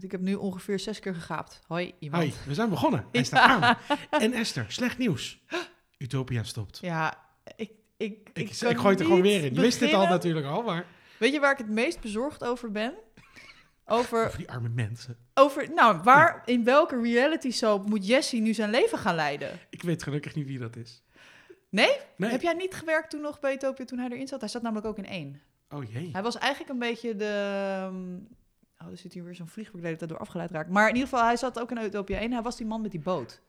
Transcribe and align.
Want 0.00 0.12
ik 0.12 0.18
heb 0.20 0.28
nu 0.28 0.34
ongeveer 0.34 0.78
zes 0.78 0.98
keer 0.98 1.14
gegaapt. 1.14 1.60
Hoi, 1.66 1.94
iemand. 1.98 2.22
Hoi, 2.22 2.34
we 2.46 2.54
zijn 2.54 2.68
begonnen. 2.68 3.04
Hij 3.12 3.24
staat 3.24 3.62
aan. 3.62 3.76
En 4.10 4.32
Esther, 4.32 4.64
slecht 4.68 4.98
nieuws. 4.98 5.40
Utopia 5.98 6.42
stopt. 6.42 6.78
Ja, 6.82 7.24
ik... 7.56 7.70
Ik, 7.96 8.30
Ik, 8.32 8.50
ik, 8.50 8.58
kan 8.58 8.78
gooi 8.78 8.90
het 8.90 9.00
er 9.00 9.06
gewoon 9.06 9.22
weer 9.22 9.44
in. 9.44 9.54
Je 9.54 9.60
wist 9.60 9.78
dit 9.78 9.92
al 9.92 10.06
natuurlijk 10.06 10.46
al, 10.46 10.62
maar... 10.62 10.84
Weet 11.18 11.32
je 11.32 11.40
waar 11.40 11.52
ik 11.52 11.58
het 11.58 11.68
meest 11.68 12.00
bezorgd 12.00 12.44
over 12.44 12.70
ben? 12.70 12.94
Over, 13.86 14.26
Over 14.26 14.38
die 14.38 14.50
arme 14.50 14.68
mensen. 14.68 15.16
over 15.34 15.72
nou, 15.74 16.00
waar, 16.02 16.42
in 16.44 16.64
welke 16.64 17.00
reality 17.00 17.50
soap 17.50 17.88
moet 17.88 18.06
Jesse 18.06 18.36
nu 18.36 18.54
zijn 18.54 18.70
leven 18.70 18.98
gaan 18.98 19.14
leiden? 19.14 19.58
Ik 19.70 19.82
weet 19.82 20.02
gelukkig 20.02 20.34
niet 20.34 20.46
wie 20.46 20.58
dat 20.58 20.76
is. 20.76 21.02
Nee? 21.68 21.96
Nee. 22.16 22.30
Heb 22.30 22.42
jij 22.42 22.52
niet 22.54 22.74
gewerkt 22.74 23.10
toen 23.10 23.20
nog 23.20 23.40
bij 23.40 23.54
Utopia 23.54 23.84
toen 23.84 23.98
hij 23.98 24.08
erin 24.10 24.28
zat? 24.28 24.40
Hij 24.40 24.48
zat 24.48 24.62
namelijk 24.62 24.86
ook 24.86 24.98
in 24.98 25.06
één. 25.06 25.40
Oh 25.70 25.92
jee. 25.92 26.08
Hij 26.12 26.22
was 26.22 26.38
eigenlijk 26.38 26.72
een 26.72 26.78
beetje 26.78 27.16
de... 27.16 27.88
Oh, 28.84 28.90
er 28.90 28.96
zit 28.96 29.12
hier 29.12 29.24
weer 29.24 29.34
zo'n 29.34 29.48
vliegbekleder 29.48 29.98
dat 29.98 30.08
door 30.08 30.18
afgeleid 30.18 30.50
raakt. 30.50 30.70
Maar 30.70 30.88
in 30.88 30.94
ieder 30.94 31.08
geval, 31.08 31.24
hij 31.24 31.36
zat 31.36 31.60
ook 31.60 31.70
in 31.70 31.78
Utopia 31.78 32.18
1. 32.18 32.32
Hij 32.32 32.42
was 32.42 32.56
die 32.56 32.66
man 32.66 32.80
met 32.80 32.90
die 32.90 33.00
boot. 33.00 33.40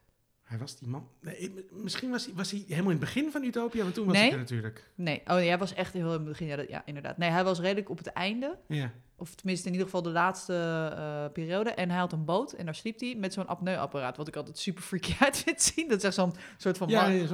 Hij 0.44 0.58
was 0.60 0.78
die 0.78 0.88
man. 0.88 1.08
Nee, 1.20 1.66
misschien 1.72 2.10
was 2.10 2.26
hij, 2.26 2.34
was 2.36 2.52
hij 2.52 2.64
helemaal 2.68 2.92
in 2.92 2.98
het 2.98 3.06
begin 3.06 3.32
van 3.32 3.44
Utopia, 3.44 3.82
want 3.82 3.94
toen 3.94 4.06
was 4.06 4.14
Nee. 4.14 4.24
hij 4.24 4.32
er 4.32 4.38
natuurlijk. 4.38 4.92
Nee, 4.96 5.22
oh 5.26 5.34
nee, 5.36 5.48
hij 5.48 5.58
was 5.58 5.74
echt 5.74 5.94
heel 5.94 6.06
in 6.06 6.12
het 6.12 6.24
begin. 6.24 6.48
Ja, 6.48 6.56
dat- 6.56 6.68
ja, 6.70 6.82
inderdaad. 6.86 7.18
Nee, 7.18 7.30
hij 7.30 7.44
was 7.44 7.60
redelijk 7.60 7.90
op 7.90 7.98
het 7.98 8.08
einde. 8.08 8.58
Ja. 8.68 8.92
Of 9.16 9.36
tenminste 9.36 9.66
in 9.68 9.72
ieder 9.72 9.88
geval 9.88 10.02
de 10.04 10.10
laatste 10.10 10.54
eh, 10.96 11.32
periode. 11.34 11.70
En 11.70 11.90
hij 11.90 12.00
had 12.00 12.12
een 12.14 12.26
boot 12.26 12.52
en 12.54 12.66
daar 12.66 12.76
sliep 12.76 13.00
hij 13.00 13.16
met 13.18 13.34
zo'n 13.34 13.48
apneuapparaat. 13.48 14.18
Wat 14.18 14.28
ik 14.28 14.36
altijd 14.36 14.58
super 14.58 14.84
freaky 14.84 15.14
uit 15.26 15.38
vind 15.38 15.62
zien. 15.62 15.88
Dat 15.88 15.98
is 15.98 16.04
echt 16.04 16.14
zo'n 16.14 16.34
soort 16.58 16.78
van... 16.78 16.90
Ja, 16.90 17.02
mar- 17.02 17.12
ja, 17.12 17.28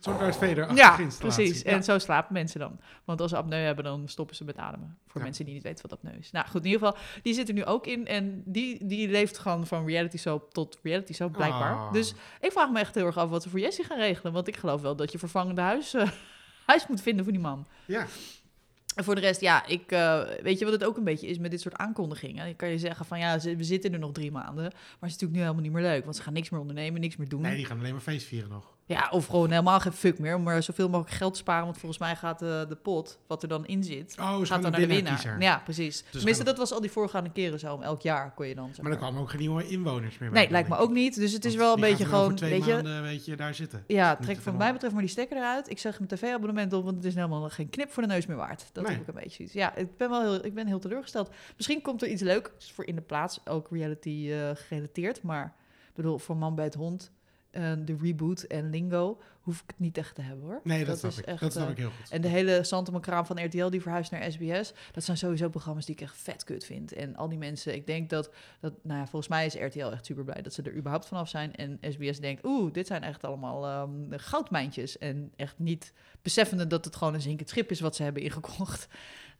zo'n... 0.00 0.18
Darth 0.18 0.36
Vader 0.36 0.74
Ja, 0.74 0.98
precies. 1.18 1.62
En 1.62 1.84
zo 1.84 1.98
slapen 1.98 2.32
mensen 2.32 2.60
dan. 2.60 2.80
Want 3.04 3.20
als 3.20 3.30
ze 3.30 3.36
apneu 3.36 3.58
hebben, 3.60 3.84
dan 3.84 4.08
stoppen 4.08 4.36
ze 4.36 4.44
met 4.44 4.56
ademen. 4.56 4.98
Voor 5.06 5.20
Ja. 5.20 5.26
mensen 5.26 5.44
die 5.44 5.54
niet 5.54 5.62
weten 5.62 5.82
wat 5.88 5.92
apneu 5.98 6.18
is. 6.18 6.30
Nou 6.30 6.46
goed, 6.46 6.64
in 6.64 6.70
ieder 6.70 6.86
geval, 6.86 7.02
die 7.22 7.34
zit 7.34 7.48
er 7.48 7.54
nu 7.54 7.64
ook 7.64 7.86
in. 7.86 8.06
En 8.06 8.42
die, 8.44 8.86
die 8.86 9.08
leeft 9.08 9.38
gewoon 9.38 9.66
van 9.66 9.86
reality 9.86 10.16
soap 10.16 10.52
tot 10.54 10.78
reality 10.82 11.12
soap, 11.12 11.32
blijkbaar. 11.32 11.74
Oh. 11.74 11.92
Dus 11.92 12.14
ik 12.40 12.52
vraag 12.52 12.70
me 12.70 12.78
echt 12.78 12.94
heel 12.94 13.06
erg 13.06 13.16
af 13.16 13.28
wat 13.28 13.42
ze 13.42 13.48
voor 13.48 13.60
Jessie 13.60 13.84
gaan 13.84 13.98
regelen. 13.98 14.32
Want 14.32 14.48
ik 14.48 14.56
geloof 14.56 14.80
wel 14.80 14.96
dat 14.96 15.12
je 15.12 15.18
vervangende 15.18 15.60
huis, 15.60 15.94
eh, 15.94 16.08
huis 16.66 16.86
moet 16.86 17.00
vinden 17.02 17.24
voor 17.24 17.32
die 17.32 17.42
man. 17.42 17.66
Ja. 17.86 18.06
En 18.94 19.04
voor 19.04 19.14
de 19.14 19.20
rest, 19.20 19.40
ja, 19.40 19.66
ik, 19.66 19.92
eh, 19.92 20.22
weet 20.42 20.58
je 20.58 20.64
wat 20.64 20.74
het 20.74 20.84
ook 20.84 20.96
een 20.96 21.04
beetje 21.04 21.26
is 21.26 21.38
met 21.38 21.50
dit 21.50 21.60
soort 21.60 21.74
aankondigingen? 21.76 22.44
Dan 22.44 22.56
kan 22.56 22.68
je 22.68 22.78
zeggen 22.78 23.06
van 23.06 23.18
ja, 23.18 23.38
ze- 23.38 23.56
we 23.56 23.64
zitten 23.64 23.92
er 23.92 23.98
nog 23.98 24.12
drie 24.12 24.30
maanden. 24.32 24.64
Maar 24.64 24.72
het 24.72 24.82
is 25.00 25.00
natuurlijk 25.00 25.32
nu 25.32 25.38
helemaal 25.38 25.62
niet 25.62 25.72
meer 25.72 25.82
leuk. 25.82 26.04
Want 26.04 26.16
ze 26.16 26.22
gaan 26.22 26.32
niks 26.32 26.50
meer 26.50 26.60
ondernemen, 26.60 27.00
niks 27.00 27.16
meer 27.16 27.28
doen. 27.28 27.40
Nee, 27.40 27.56
die 27.56 27.64
gaan 27.64 27.78
alleen 27.78 27.92
maar 27.92 28.00
feest 28.00 28.26
vieren 28.26 28.50
nog. 28.50 28.74
Ja, 28.94 29.08
of 29.10 29.26
gewoon 29.26 29.50
helemaal 29.50 29.80
geen 29.80 29.92
fuck 29.92 30.18
meer. 30.18 30.34
Om 30.34 30.42
maar 30.42 30.62
zoveel 30.62 30.88
mogelijk 30.88 31.16
geld 31.16 31.32
te 31.32 31.38
sparen. 31.38 31.64
Want 31.64 31.78
volgens 31.78 32.00
mij 32.00 32.16
gaat 32.16 32.38
de, 32.38 32.64
de 32.68 32.76
pot, 32.76 33.18
wat 33.26 33.42
er 33.42 33.48
dan 33.48 33.66
in 33.66 33.84
zit, 33.84 34.16
Oh, 34.20 34.38
gaat 34.38 34.62
dan 34.62 34.70
naar 34.70 34.80
de 34.80 34.86
winnaar. 34.86 35.36
Ja, 35.40 35.58
precies. 35.64 36.02
gaan 36.02 36.10
Tenminste, 36.10 36.44
dat 36.44 36.58
was 36.58 36.72
al 36.72 36.80
die 36.80 36.90
voorgaande 36.90 37.30
keren 37.30 37.58
zo. 37.58 37.74
Om 37.74 37.82
elk 37.82 38.02
jaar 38.02 38.34
kon 38.34 38.46
je 38.46 38.54
dan. 38.54 38.68
Zeg 38.74 38.82
Maar 38.82 38.92
er 38.92 38.98
kwamen 38.98 39.20
ook 39.20 39.30
geen 39.30 39.40
nieuwe 39.40 39.68
inwoners 39.68 40.18
meer 40.18 40.30
bij. 40.30 40.38
Nee, 40.38 40.42
dan, 40.42 40.52
lijkt 40.52 40.68
me 40.68 40.76
ook 40.76 40.90
niet. 40.90 41.14
Dus 41.14 41.32
het 41.32 41.44
is 41.44 41.54
wel 41.54 41.74
een 41.74 41.80
beetje 41.80 42.04
gewoon, 42.04 42.34
twee 42.34 42.50
weet 42.50 42.64
je... 42.64 42.72
maanden, 42.72 43.02
weet 43.02 43.24
je, 43.24 43.36
daar 43.36 43.54
zitten. 43.54 43.84
Ja, 43.86 44.16
trek 44.16 44.40
veel. 44.40 44.52
mij 44.52 44.72
betreft 44.72 44.92
maar 44.92 45.02
die 45.02 45.10
stekker 45.12 45.36
eruit. 45.36 45.70
Ik 45.70 45.78
zeg 45.78 45.98
mijn 45.98 46.10
tv-abonnement 46.10 46.72
op, 46.72 46.84
want 46.84 46.96
het 46.96 47.04
is 47.04 47.14
helemaal 47.14 47.48
geen 47.48 47.70
knip 47.70 47.90
voor 47.90 48.02
de 48.02 48.08
neus 48.08 48.26
meer 48.26 48.36
waard. 48.36 48.64
Dat 48.72 48.84
Nee. 48.84 48.92
heb 48.92 49.02
ik 49.02 49.08
een 49.14 49.22
beetje 49.22 49.42
iets. 49.42 49.52
Ja, 49.52 49.74
ik 49.76 49.96
ben 49.96 50.10
wel 50.10 50.20
heel, 50.20 50.44
ik 50.44 50.54
ben 50.54 50.66
heel 50.66 50.78
teleurgesteld. 50.78 51.30
Misschien 51.56 51.82
komt 51.82 52.02
er 52.02 52.08
iets 52.08 52.22
leuks 52.22 52.72
voor 52.72 52.86
in 52.86 52.94
de 52.94 53.02
plaats, 53.02 53.40
ook 53.46 53.68
reality 53.70 54.28
eh, 54.32 54.50
gerelateerd. 54.54 55.22
Maar 55.22 55.54
ik 55.88 55.94
bedoel, 55.94 56.18
voor 56.18 56.36
Man 56.36 56.54
bij 56.54 56.64
het 56.64 56.74
Hond, 56.74 57.12
eh, 57.50 57.72
de 57.78 57.96
reboot 58.00 58.42
en 58.42 58.70
Lingo, 58.70 59.20
hoef 59.40 59.60
ik 59.60 59.66
het 59.66 59.78
niet 59.78 59.98
echt 59.98 60.14
te 60.14 60.22
hebben 60.22 60.44
hoor. 60.44 60.60
Nee, 60.64 60.84
dat, 60.84 60.98
snap 60.98 61.10
is 61.10 61.18
ik. 61.18 61.24
echt, 61.24 61.40
dat 61.40 61.52
snap 61.52 61.64
eh, 61.64 61.70
ik 61.70 61.76
heel 61.76 61.90
goed. 61.90 62.10
En 62.10 62.20
de 62.20 62.28
hele 62.28 62.64
Santemankraam 62.64 63.26
van 63.26 63.44
RTL 63.44 63.68
die 63.68 63.80
verhuist 63.80 64.10
naar 64.10 64.32
SBS. 64.32 64.72
Dat 64.92 65.04
zijn 65.04 65.16
sowieso 65.16 65.48
programma's 65.48 65.86
die 65.86 65.94
ik 65.94 66.00
echt 66.00 66.16
vet 66.16 66.44
kut 66.44 66.64
vind. 66.64 66.92
En 66.92 67.16
al 67.16 67.28
die 67.28 67.38
mensen, 67.38 67.74
ik 67.74 67.86
denk 67.86 68.10
dat, 68.10 68.30
dat 68.60 68.72
nou 68.82 68.98
ja, 68.98 69.06
volgens 69.06 69.28
mij 69.28 69.46
is 69.46 69.54
RTL 69.54 69.86
echt 69.86 70.06
super 70.06 70.24
blij 70.24 70.42
dat 70.42 70.54
ze 70.54 70.62
er 70.62 70.76
überhaupt 70.76 71.06
vanaf 71.06 71.28
zijn. 71.28 71.54
En 71.54 71.78
SBS 71.80 72.20
denkt, 72.20 72.44
oeh, 72.44 72.72
dit 72.72 72.86
zijn 72.86 73.02
echt 73.02 73.24
allemaal 73.24 73.66
ehm, 73.66 74.18
goudmijntjes. 74.18 74.98
En 74.98 75.32
echt 75.36 75.58
niet 75.58 75.92
beseffende 76.22 76.66
dat 76.66 76.84
het 76.84 76.96
gewoon 76.96 77.14
een 77.14 77.20
zinkend 77.20 77.48
schip 77.48 77.70
is 77.70 77.80
wat 77.80 77.96
ze 77.96 78.02
hebben 78.02 78.22
ingekocht. 78.22 78.88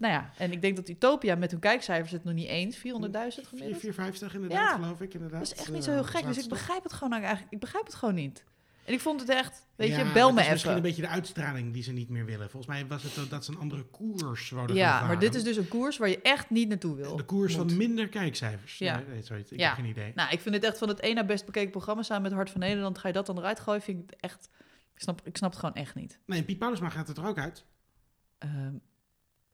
Nou 0.01 0.13
ja, 0.13 0.31
en 0.37 0.53
ik 0.53 0.61
denk 0.63 0.77
dat 0.77 0.89
Utopia 0.89 1.35
met 1.35 1.51
hun 1.51 1.61
kijkcijfers 1.61 2.13
het 2.13 2.25
nog 2.25 2.35
niet 2.35 2.49
eens, 2.49 2.77
400.000 2.77 2.83
gemiddeld. 2.83 3.81
450 3.81 4.35
inderdaad, 4.35 4.59
Ja. 4.59 4.75
geloof 4.75 5.01
ik. 5.01 5.15
Inderdaad. 5.15 5.39
Dat 5.41 5.53
is 5.53 5.59
echt 5.59 5.69
niet 5.69 5.79
Eh, 5.79 5.83
zo 5.85 5.91
heel 5.91 6.05
gek. 6.05 6.23
Dus 6.27 6.39
ik 6.39 6.49
begrijp 6.49 6.83
het 6.83 6.93
gewoon 6.93 7.13
eigenlijk, 7.13 7.53
ik 7.53 7.61
begrijp 7.61 7.85
het 7.85 7.95
gewoon 7.95 8.15
niet. 8.15 8.45
En 8.85 8.93
ik 8.93 9.01
vond 9.01 9.21
het 9.21 9.29
echt, 9.29 9.67
weet 9.77 9.89
Ja, 9.89 9.99
je, 9.99 10.13
bel 10.13 10.33
me 10.33 10.41
is 10.41 10.49
Misschien 10.49 10.71
een 10.71 10.77
even. 10.79 10.89
beetje 10.89 11.03
de 11.07 11.09
uitstraling 11.15 11.73
die 11.73 11.83
ze 11.83 11.93
niet 11.93 12.09
meer 12.09 12.25
willen. 12.25 12.51
Volgens 12.51 12.67
mij 12.73 12.87
was 12.87 13.03
het 13.03 13.31
dat 13.31 13.45
ze 13.45 13.51
een 13.51 13.59
andere 13.59 13.83
koers 13.85 14.51
wouden 14.51 14.77
Ja, 14.77 15.07
maar 15.07 15.19
dit 15.19 15.35
is 15.35 15.43
dus 15.43 15.57
een 15.57 15.69
koers 15.69 15.97
waar 15.97 16.09
je 16.09 16.21
echt 16.23 16.51
niet 16.51 16.69
naartoe 16.69 16.97
wil. 16.97 17.17
De 17.17 17.23
koers 17.23 17.57
Moet. 17.57 17.69
van 17.69 17.77
minder 17.79 18.09
kijkcijfers. 18.09 18.79
Ja. 18.79 19.03
Nee, 19.09 19.23
zoiets. 19.23 19.53
Ik 19.53 19.59
Ja. 19.61 19.67
heb 19.67 19.77
geen 19.77 19.85
idee. 19.91 20.13
Nou, 20.15 20.31
ik 20.33 20.41
vind 20.41 20.55
het 20.55 20.65
echt 20.65 20.79
van 20.79 20.89
het 20.89 21.01
één 21.01 21.15
na 21.15 21.25
best 21.25 21.45
bekeken 21.45 21.71
programma 21.71 22.03
samen 22.03 22.23
met 22.23 22.33
Hart 22.33 22.51
van 22.51 22.61
Nederland. 22.61 22.99
Ga 22.99 23.09
je 23.09 23.15
dat 23.15 23.27
dan 23.27 23.39
eruit 23.39 23.61
gooien? 23.61 23.83
Vind 23.83 24.03
ik 24.03 24.11
het 24.11 24.21
echt. 24.21 24.49
Ik 24.95 25.01
snap, 25.01 25.21
ik 25.25 25.37
snap 25.37 25.51
het 25.51 25.59
gewoon 25.61 25.75
echt 25.75 25.95
niet. 25.95 26.19
Nee, 26.27 26.43
Piet 26.43 26.59
Paulusma 26.59 26.89
gaat 26.89 27.09
er 27.09 27.15
toch 27.15 27.27
ook 27.27 27.39
uit? 27.39 27.65
Ehm, 28.39 28.75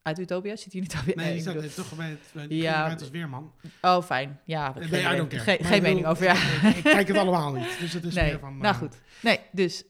uit 0.06 0.18
Utopia? 0.18 0.56
Zit 0.56 0.72
hier 0.72 0.82
niet 0.82 0.92
Utopia? 0.94 1.14
Nee, 1.14 1.38
ik 1.38 1.44
bedoel- 1.44 1.62
eh, 1.62 1.68
toch 1.68 1.96
bij 1.96 2.08
het, 2.32 2.46
Ja. 2.48 2.92
als 2.92 3.10
weerman. 3.10 3.52
Oh, 3.80 4.02
fijn. 4.02 4.40
Ja, 4.44 4.72
Nee, 4.78 4.88
geen, 4.88 5.28
care. 5.28 5.40
Geen- 5.42 5.58
bedoel, 5.58 5.80
mening 5.80 6.06
over, 6.06 6.24
ja. 6.24 6.34
Ik, 6.76 6.82
kijk 6.82 7.08
het 7.08 7.16
allemaal 7.16 7.52
niet. 7.52 7.76
Dus 7.80 7.92
het 7.92 8.04
is 8.04 8.14
Nee, 8.14 8.24
meer 8.30 8.38
van... 8.38 8.58
nou 8.58 8.74
eh, 8.74 8.80
goed. 8.80 9.00
Nee, 9.22 9.40
dus... 9.52 9.82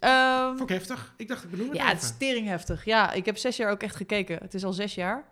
Vond 0.48 0.60
ik 0.60 0.68
heftig. 0.68 1.14
Ik 1.16 1.28
dacht, 1.28 1.44
ik 1.44 1.50
benoem 1.50 1.68
het 1.68 1.76
ja, 1.76 1.86
het 1.88 2.02
is 2.02 2.16
teringheftig. 2.18 2.84
Ja, 2.84 3.12
ik 3.12 3.24
heb 3.24 3.36
zes 3.36 3.56
jaar 3.56 3.70
ook 3.70 3.82
echt 3.82 3.96
gekeken. 3.96 4.38
Het 4.42 4.54
is 4.54 4.64
al 4.64 4.72
zes 4.72 4.94
jaar. 4.94 5.24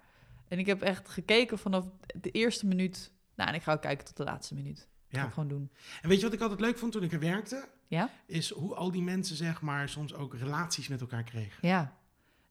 En 0.48 0.58
ik 0.58 0.66
heb 0.66 0.82
echt 0.82 1.08
gekeken 1.08 1.58
vanaf 1.58 1.84
de 2.20 2.30
eerste 2.30 2.66
minuut. 2.66 3.12
Nou, 3.36 3.48
en 3.48 3.54
ik 3.54 3.62
ga 3.62 3.72
ook 3.72 3.82
kijken 3.82 4.04
tot 4.04 4.16
de 4.16 4.24
laatste 4.24 4.54
minuut. 4.54 4.76
Dat 4.76 4.86
ga 5.10 5.18
Ja. 5.20 5.26
ik 5.26 5.32
gewoon 5.32 5.48
doen. 5.48 5.70
En 6.02 6.08
weet 6.08 6.18
je 6.18 6.24
wat 6.24 6.32
ik 6.34 6.40
altijd 6.40 6.60
leuk 6.60 6.78
vond 6.78 6.92
toen 6.92 7.02
ik 7.02 7.12
er 7.12 7.20
werkte? 7.20 7.68
Ja? 7.88 8.10
Is 8.26 8.50
hoe 8.50 8.74
al 8.74 8.90
die 8.90 9.02
mensen 9.02 9.36
zeg 9.36 9.60
maar 9.60 9.88
soms 9.88 10.14
ook 10.14 10.34
relaties 10.34 10.88
met 10.88 11.00
elkaar 11.00 11.22
kregen. 11.22 11.68
Ja. 11.68 11.96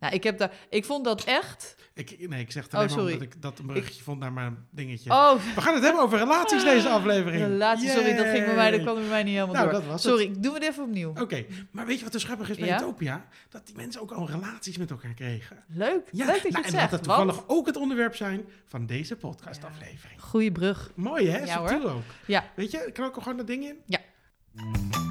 Nou, 0.04 0.16
ik 0.16 0.24
heb 0.24 0.38
daar... 0.38 0.52
Ik 0.70 0.86
vond 0.86 1.06
dat 1.06 1.24
echt... 1.24 1.76
Ik, 1.94 2.30
nee, 2.30 2.40
ik 2.42 2.52
zeg 2.52 2.64
het 2.64 2.74
Oh, 2.74 2.80
alleen 2.80 2.90
maar 2.92 3.00
sorry. 3.00 3.14
omdat 3.14 3.34
ik 3.36 3.42
dat 3.42 3.60
een 3.60 3.66
bruggetje 3.66 4.04
vond 4.04 4.20
naar 4.20 4.34
mijn 4.34 4.58
dingetje. 4.72 5.10
Oh, 5.12 5.34
We 5.56 5.62
gaan 5.62 5.74
het 5.74 5.84
hebben 5.84 6.02
over 6.02 6.18
relaties 6.18 6.64
deze 6.64 6.90
aflevering. 6.90 7.42
relatie. 7.44 7.90
Sorry, 7.90 8.16
dat 8.16 8.26
ging 8.26 8.46
bij 8.46 8.56
mij, 8.56 8.72
dat 8.72 8.82
kwam 8.82 8.96
bij 8.96 9.04
mij 9.04 9.24
niet 9.24 9.34
helemaal 9.34 9.56
Nou, 9.56 9.70
door. 9.70 9.80
dat 9.80 9.86
was 9.90 10.04
het. 10.04 10.12
Sorry, 10.14 10.32
doen 10.38 10.54
we 10.54 10.60
het 10.60 10.68
even 10.70 10.84
opnieuw. 10.84 11.10
Oké, 11.22 11.46
maar 11.72 11.86
weet 11.86 11.98
je 11.98 12.04
wat 12.04 12.14
de 12.14 12.20
grappig 12.20 12.50
is 12.50 12.58
bij 12.58 12.68
Ja? 12.68 12.78
Utopia? 12.78 13.26
Dat 13.50 13.66
die 13.66 13.76
mensen 13.76 14.02
ook 14.02 14.12
al 14.12 14.30
relaties 14.30 14.78
met 14.78 14.92
elkaar 14.92 15.14
kregen. 15.14 15.64
Leuk, 15.68 16.08
Ja, 16.12 16.26
leuk 16.26 16.34
dat 16.34 16.42
je 16.44 16.50
nou, 16.52 16.64
het 16.64 16.74
en 16.74 16.80
zegt. 16.80 16.92
dat 16.92 17.06
want- 17.06 17.20
toevallig 17.20 17.44
ook 17.48 17.66
het 17.66 17.76
onderwerp 17.78 18.16
zijn 18.16 18.46
van 18.66 18.86
deze 18.86 19.16
podcastaflevering. 19.16 20.22
Goeie 20.22 20.52
brug. 20.52 20.92
Mooi 20.96 21.28
hè? 21.30 21.38
Ja, 21.44 21.68
Subtiel 21.68 21.90
ook. 21.90 22.02
Ja. 22.26 22.44
Weet 22.56 22.72
je, 22.72 22.84
ik 22.88 22.94
kan 22.94 23.06
ook 23.06 23.14
gewoon 23.22 23.38
dat 23.38 23.48
ding 23.48 23.64
in. 23.64 23.78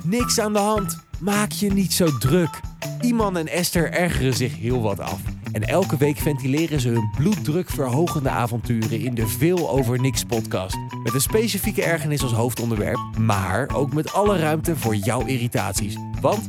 Niks 0.05 0.39
aan 0.39 0.53
de 0.53 0.59
hand. 0.59 0.99
Maak 1.21 1.53
je 1.53 1.73
niet 1.73 1.93
zo 1.93 2.19
druk. 2.19 2.61
Iman 3.01 3.37
en 3.37 3.49
Esther 3.49 3.91
ergeren 3.93 4.35
zich 4.35 4.57
heel 4.57 4.83
wat 4.83 5.01
af. 5.01 5.21
En 5.53 5.63
elke 5.63 5.97
week 5.97 6.17
ventileren 6.17 6.81
ze 6.81 6.89
hun 6.89 7.11
bloeddrukverhogende 7.17 8.29
avonturen 8.29 9.01
in 9.01 9.15
de 9.15 9.27
Veel 9.27 9.71
Over 9.71 10.01
Niks 10.01 10.25
podcast. 10.25 10.77
Met 11.03 11.15
een 11.15 11.21
specifieke 11.21 11.83
ergernis 11.83 12.23
als 12.23 12.33
hoofdonderwerp, 12.33 12.99
maar 13.19 13.75
ook 13.75 13.93
met 13.93 14.13
alle 14.13 14.39
ruimte 14.39 14.77
voor 14.77 14.95
jouw 14.97 15.27
irritaties. 15.27 15.97
Want 16.21 16.49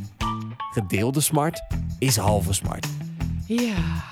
gedeelde 0.72 1.22
smart 1.22 1.64
is 2.00 2.18
halve 2.18 2.54
smart. 2.54 2.88
Ja, 3.48 4.04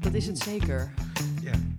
dat 0.00 0.14
is 0.14 0.26
het 0.26 0.38
zeker. 0.38 0.92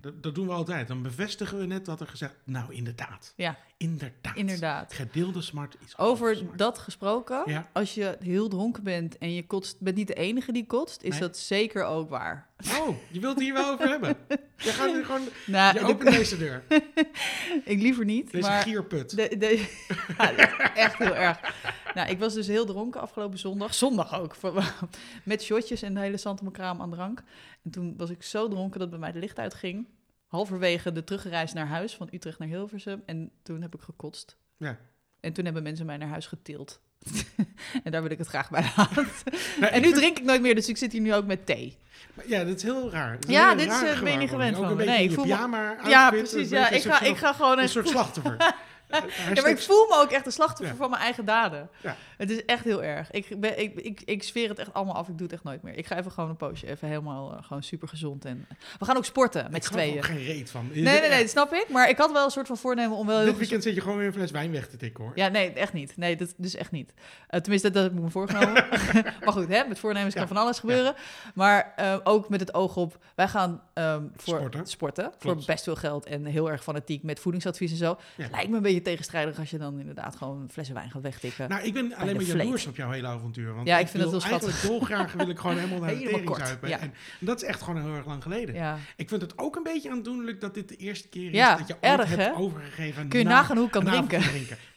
Dat, 0.00 0.22
dat 0.22 0.34
doen 0.34 0.46
we 0.46 0.52
altijd. 0.52 0.88
Dan 0.88 1.02
bevestigen 1.02 1.58
we 1.58 1.66
net 1.66 1.86
wat 1.86 2.00
er 2.00 2.06
gezegd 2.06 2.34
Nou, 2.44 2.74
inderdaad. 2.74 3.32
Ja, 3.36 3.58
Inderdaad. 3.76 4.36
inderdaad. 4.36 4.92
Gedeelde 4.92 5.40
smart 5.42 5.76
is 5.86 5.98
Over 5.98 6.36
smart. 6.36 6.58
dat 6.58 6.78
gesproken, 6.78 7.42
Ja. 7.46 7.68
als 7.72 7.94
je 7.94 8.16
heel 8.20 8.48
dronken 8.48 8.82
bent 8.82 9.18
en 9.18 9.34
je 9.34 9.46
kotst, 9.46 9.80
bent 9.80 9.96
niet 9.96 10.06
de 10.06 10.14
enige 10.14 10.52
die 10.52 10.66
kotst, 10.66 11.02
is 11.02 11.10
Nee. 11.10 11.20
dat 11.20 11.36
zeker 11.36 11.84
ook 11.84 12.08
waar. 12.08 12.48
Oh, 12.80 12.96
je 13.10 13.20
wilt 13.20 13.34
het 13.34 13.44
hier 13.44 13.52
wel 13.52 13.72
over 13.72 13.88
hebben. 13.88 14.16
Je 14.56 14.70
gaat 14.70 14.92
nu 14.92 15.04
gewoon... 15.04 15.20
Nou, 15.46 15.86
je 15.86 15.96
de- 15.96 16.04
deze 16.04 16.38
deur. 16.38 16.62
ik 17.64 17.80
liever 17.80 18.04
niet, 18.04 18.30
Deze 18.30 18.48
maar 18.48 18.62
gierput. 18.62 19.16
de, 19.16 19.36
de, 19.38 19.76
ja, 20.18 20.32
dat 20.32 20.48
is 20.48 20.54
echt 20.74 20.98
heel 20.98 21.14
erg. 21.14 21.40
Nou, 21.94 22.08
ik 22.10 22.18
was 22.18 22.34
dus 22.34 22.46
heel 22.46 22.66
dronken 22.66 23.00
afgelopen 23.00 23.38
zondag, 23.38 23.74
zondag 23.74 24.20
ook, 24.20 24.34
voor- 24.34 24.74
met 25.24 25.42
shotjes 25.42 25.82
en 25.82 25.94
de 25.94 26.00
hele 26.00 26.16
Santemekraam 26.16 26.80
aan 26.80 26.90
drank. 26.90 27.22
En 27.64 27.70
toen 27.70 27.94
was 27.96 28.10
ik 28.10 28.22
zo 28.22 28.48
dronken 28.48 28.80
dat 28.80 28.90
bij 28.90 28.98
mij 28.98 29.12
de 29.12 29.18
licht 29.18 29.38
uitging. 29.38 29.86
Halverwege 30.28 30.92
de 30.92 31.04
terugreis 31.04 31.52
naar 31.52 31.66
huis, 31.66 31.94
van 31.94 32.08
Utrecht 32.12 32.38
naar 32.38 32.48
Hilversum. 32.48 33.02
En 33.06 33.30
toen 33.42 33.62
heb 33.62 33.74
ik 33.74 33.80
gekotst. 33.80 34.36
Ja. 34.56 34.78
En 35.20 35.32
toen 35.32 35.44
hebben 35.44 35.62
mensen 35.62 35.86
mij 35.86 35.96
naar 35.96 36.08
huis 36.08 36.26
getild. 36.26 36.80
en 37.84 37.90
daar 37.92 38.02
wil 38.02 38.10
ik 38.10 38.18
het 38.18 38.26
graag 38.26 38.50
bij 38.50 38.72
laten. 38.76 39.06
Nou, 39.60 39.72
en 39.72 39.80
nu 39.80 39.86
vind- 39.86 39.94
drink 39.98 40.18
ik 40.18 40.24
nooit 40.24 40.40
meer, 40.40 40.54
dus 40.54 40.68
ik 40.68 40.76
zit 40.76 40.92
hier 40.92 41.00
nu 41.00 41.14
ook 41.14 41.26
met 41.26 41.46
thee. 41.46 41.78
Maar 42.14 42.28
Ja, 42.28 42.44
dat 42.44 42.56
is 42.56 42.62
heel 42.62 42.90
raar. 42.90 43.18
Ja, 43.28 43.54
dit 43.54 43.66
is, 43.66 43.82
eh, 43.82 44.00
ben 44.02 44.12
je 44.12 44.18
niet 44.18 44.28
gewend 44.30 44.56
van 44.56 44.76
Nee, 44.76 45.04
ik 45.04 45.12
voel 45.12 45.24
me- 45.24 45.76
ja, 45.88 46.10
precies. 46.10 46.48
Ja, 46.48 46.68
ik 46.70 46.82
ga, 46.82 47.00
ik 47.00 47.16
ga 47.16 47.32
gewoon 47.32 47.58
Een 47.58 47.68
soort 47.68 47.88
slachtoffer. 47.88 48.36
Ja, 48.90 49.00
maar 49.42 49.50
ik 49.50 49.58
voel 49.58 49.86
me 49.88 49.94
ook 50.02 50.10
echt 50.10 50.26
een 50.26 50.32
slachtoffer 50.32 50.66
Ja. 50.68 50.74
van 50.74 50.90
mijn 50.90 51.02
eigen 51.02 51.24
daden. 51.24 51.70
Ja. 51.82 51.96
Het 52.18 52.30
is 52.30 52.44
echt 52.44 52.64
heel 52.64 52.82
erg. 52.82 53.10
Ik, 53.10 53.40
ben, 53.40 53.58
ik, 53.60 53.74
ik, 53.80 54.00
ik 54.04 54.22
zweer 54.22 54.48
het 54.48 54.58
echt 54.58 54.74
allemaal 54.74 54.94
af. 54.94 55.08
Ik 55.08 55.16
doe 55.18 55.26
het 55.26 55.32
echt 55.32 55.44
nooit 55.44 55.62
meer. 55.62 55.76
Ik 55.76 55.86
ga 55.86 55.96
even 55.98 56.10
gewoon 56.10 56.30
een 56.30 56.36
poosje. 56.36 56.66
Even 56.66 56.88
helemaal 56.88 57.32
eh, 57.36 57.42
gewoon 57.42 57.62
super 57.62 57.88
gezond. 57.88 58.24
En 58.24 58.46
we 58.78 58.84
gaan 58.84 58.96
ook 58.96 59.04
sporten 59.04 59.44
met 59.44 59.56
ik 59.56 59.62
z'n 59.64 59.72
tweeën. 59.72 59.96
ook 59.96 60.04
geen 60.04 60.24
reet 60.24 60.50
van. 60.50 60.68
Nee, 60.72 60.82
nee, 60.82 61.08
nee, 61.08 61.20
dat 61.20 61.30
snap 61.30 61.52
ik. 61.52 61.66
Maar 61.68 61.88
ik 61.88 61.96
had 61.96 62.12
wel 62.12 62.24
een 62.24 62.30
soort 62.30 62.46
van 62.46 62.56
voornemen 62.56 62.96
om 62.96 63.06
wel 63.06 63.16
heel 63.16 63.24
Dit 63.24 63.34
gezond- 63.34 63.38
weekend 63.38 63.62
zit 63.62 63.74
je 63.74 63.80
gewoon 63.80 63.96
weer 63.98 64.06
een 64.06 64.12
fles 64.12 64.30
wijn 64.30 64.52
weg 64.52 64.68
te 64.68 64.76
tikken, 64.76 65.04
hoor. 65.04 65.12
Ja, 65.14 65.28
nee, 65.28 65.52
echt 65.52 65.72
niet. 65.72 65.96
Nee, 65.96 66.16
dat 66.16 66.34
dus 66.36 66.54
echt 66.54 66.70
niet. 66.70 66.94
Eh, 67.28 67.40
tenminste, 67.40 67.70
dat 67.70 67.82
heb 67.82 67.92
ik 67.92 68.00
me 68.00 68.10
voorgenomen. 68.10 68.66
maar 69.24 69.32
goed, 69.32 69.48
hè, 69.48 69.64
met 69.68 69.78
voornemens 69.78 70.14
kan 70.14 70.28
van 70.28 70.36
alles 70.36 70.58
gebeuren. 70.58 70.94
Maar 71.34 71.72
eh, 71.76 71.96
ook 72.04 72.28
met 72.28 72.40
het 72.40 72.54
oog 72.54 72.76
op, 72.76 73.04
wij 73.14 73.28
gaan 73.28 73.62
ehm, 73.74 74.02
voor 74.16 74.36
Sporten. 74.38 74.66
sporten. 74.66 75.12
Voor 75.18 75.42
best 75.46 75.64
veel 75.64 75.76
geld 75.76 76.06
en 76.06 76.24
heel 76.24 76.50
erg 76.50 76.62
fanatiek 76.62 77.02
met 77.02 77.20
voedingsadvies 77.20 77.70
en 77.70 77.76
zo. 77.76 77.98
Ja. 78.16 78.28
Lijkt 78.30 78.48
me 78.50 78.56
een 78.56 78.62
beetje 78.62 78.82
tegenstrijdig 78.82 79.38
als 79.38 79.50
je 79.50 79.58
dan 79.58 79.78
inderdaad 79.78 80.16
gewoon 80.16 80.48
flessen 80.50 80.74
wijn 80.74 80.90
gaat 80.90 81.02
wegtikken. 81.02 81.48
Nou, 81.48 81.62
ik 81.62 81.72
ben 81.72 81.92
alleen 82.16 82.26
maar 82.26 82.36
jaloers 82.36 82.66
op 82.66 82.76
jouw 82.76 82.90
hele 82.90 83.06
avontuur. 83.06 83.54
Want 83.54 83.66
Ja, 83.66 83.78
ik 83.78 83.88
vind 83.88 84.02
het 84.02 84.12
heel 84.12 84.22
Eigenlijk 84.30 84.62
dolgraag 84.62 85.12
wil 85.12 85.28
ik 85.28 85.38
gewoon 85.38 85.56
helemaal 85.62 85.80
naar 85.80 85.94
de 85.94 86.02
tering 86.04 86.36
zuipen. 86.36 86.68
ja. 86.68 86.78
En 86.80 86.94
dat 87.20 87.42
is 87.42 87.48
echt 87.48 87.62
gewoon 87.62 87.82
heel 87.82 87.94
erg 87.94 88.06
lang 88.06 88.22
geleden. 88.22 88.54
ja. 88.54 88.78
Ik 88.96 89.08
vind 89.08 89.20
het 89.20 89.38
ook 89.38 89.56
een 89.56 89.62
beetje 89.62 89.90
aandoenlijk 89.90 90.40
dat 90.40 90.54
dit 90.54 90.68
de 90.68 90.76
eerste 90.76 91.08
keer 91.08 91.28
is 91.28 91.34
Ja, 91.36 91.56
dat 91.56 91.66
je 91.66 91.72
ooit 91.80 91.82
erg, 92.00 92.08
hebt 92.08 92.22
hè? 92.22 92.36
overgegeven. 92.36 93.08
Kun 93.08 93.18
je 93.18 93.24
na- 93.24 93.30
nagaan 93.30 93.56
hoe 93.56 93.66
ik 93.66 93.72
kan 93.72 93.84
drinken? 93.84 94.22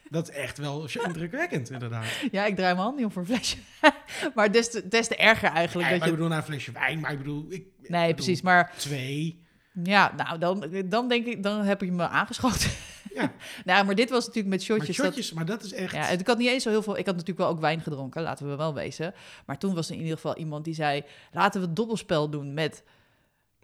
Dat 0.10 0.30
is 0.30 0.36
echt 0.36 0.58
wel 0.58 0.88
indrukwekkend, 1.06 1.70
inderdaad. 1.70 2.06
Ja, 2.32 2.46
ik 2.46 2.56
draai 2.56 2.74
mijn 2.74 2.84
hand 2.86 2.96
niet 2.96 3.06
om 3.06 3.12
voor 3.12 3.22
een 3.22 3.28
flesje. 3.28 3.58
maar 4.36 4.52
des 4.52 4.70
te, 4.72 4.88
des 4.88 5.08
te 5.08 5.16
erger 5.16 5.50
eigenlijk. 5.50 5.90
Dat 5.90 5.98
maar 5.98 5.98
ik 5.98 6.04
je... 6.04 6.12
bedoel, 6.12 6.28
naar 6.28 6.38
een 6.38 6.44
flesje 6.44 6.72
wijn, 6.72 7.00
maar 7.00 7.12
ik 7.12 7.18
bedoel... 7.18 7.46
Ik, 7.50 7.54
ik 7.82 7.90
Nee, 7.90 8.02
bedoel, 8.02 8.14
precies. 8.16 8.42
Maar 8.42 8.72
Twee. 8.78 9.44
ja, 9.84 10.14
nou, 10.18 10.38
dan, 10.40 10.66
dan 10.86 11.08
denk 11.08 11.26
ik, 11.26 11.44
dan 11.44 11.62
heb 11.64 11.82
je 11.82 11.92
me 11.92 12.08
aangeschoten. 12.08 12.70
Ja. 13.14 13.34
nou, 13.66 13.86
maar 13.86 13.96
dit 13.96 14.10
was 14.10 14.26
natuurlijk 14.28 14.56
met 14.56 14.68
Maar 14.68 14.78
shotjes. 14.78 14.98
dat- 14.98 15.06
shotjes, 15.06 15.34
maar 15.34 15.46
dat 15.46 15.64
is 15.64 15.74
echt... 15.74 15.94
Ja, 15.94 16.08
ik 16.10 16.28
had 16.28 16.38
niet 16.38 16.48
eens 16.50 16.64
zo 16.64 16.70
heel 16.70 16.82
veel. 16.84 16.98
Ik 16.98 17.06
had 17.06 17.14
natuurlijk 17.16 17.40
wel 17.40 17.50
ook 17.50 17.60
wijn 17.60 17.82
gedronken, 17.82 18.22
laten 18.22 18.50
we 18.50 18.56
wel 18.56 18.74
wezen. 18.74 19.14
Maar 19.46 19.58
toen 19.58 19.76
was 19.76 19.88
er 19.88 19.94
in 19.96 20.02
ieder 20.02 20.16
geval 20.16 20.38
iemand 20.38 20.66
die 20.66 20.74
zei: 20.74 21.04
laten 21.32 21.62
we 21.62 21.68
het 21.68 21.76
dobbelspel 21.76 22.30
doen 22.30 22.54
met 22.54 22.84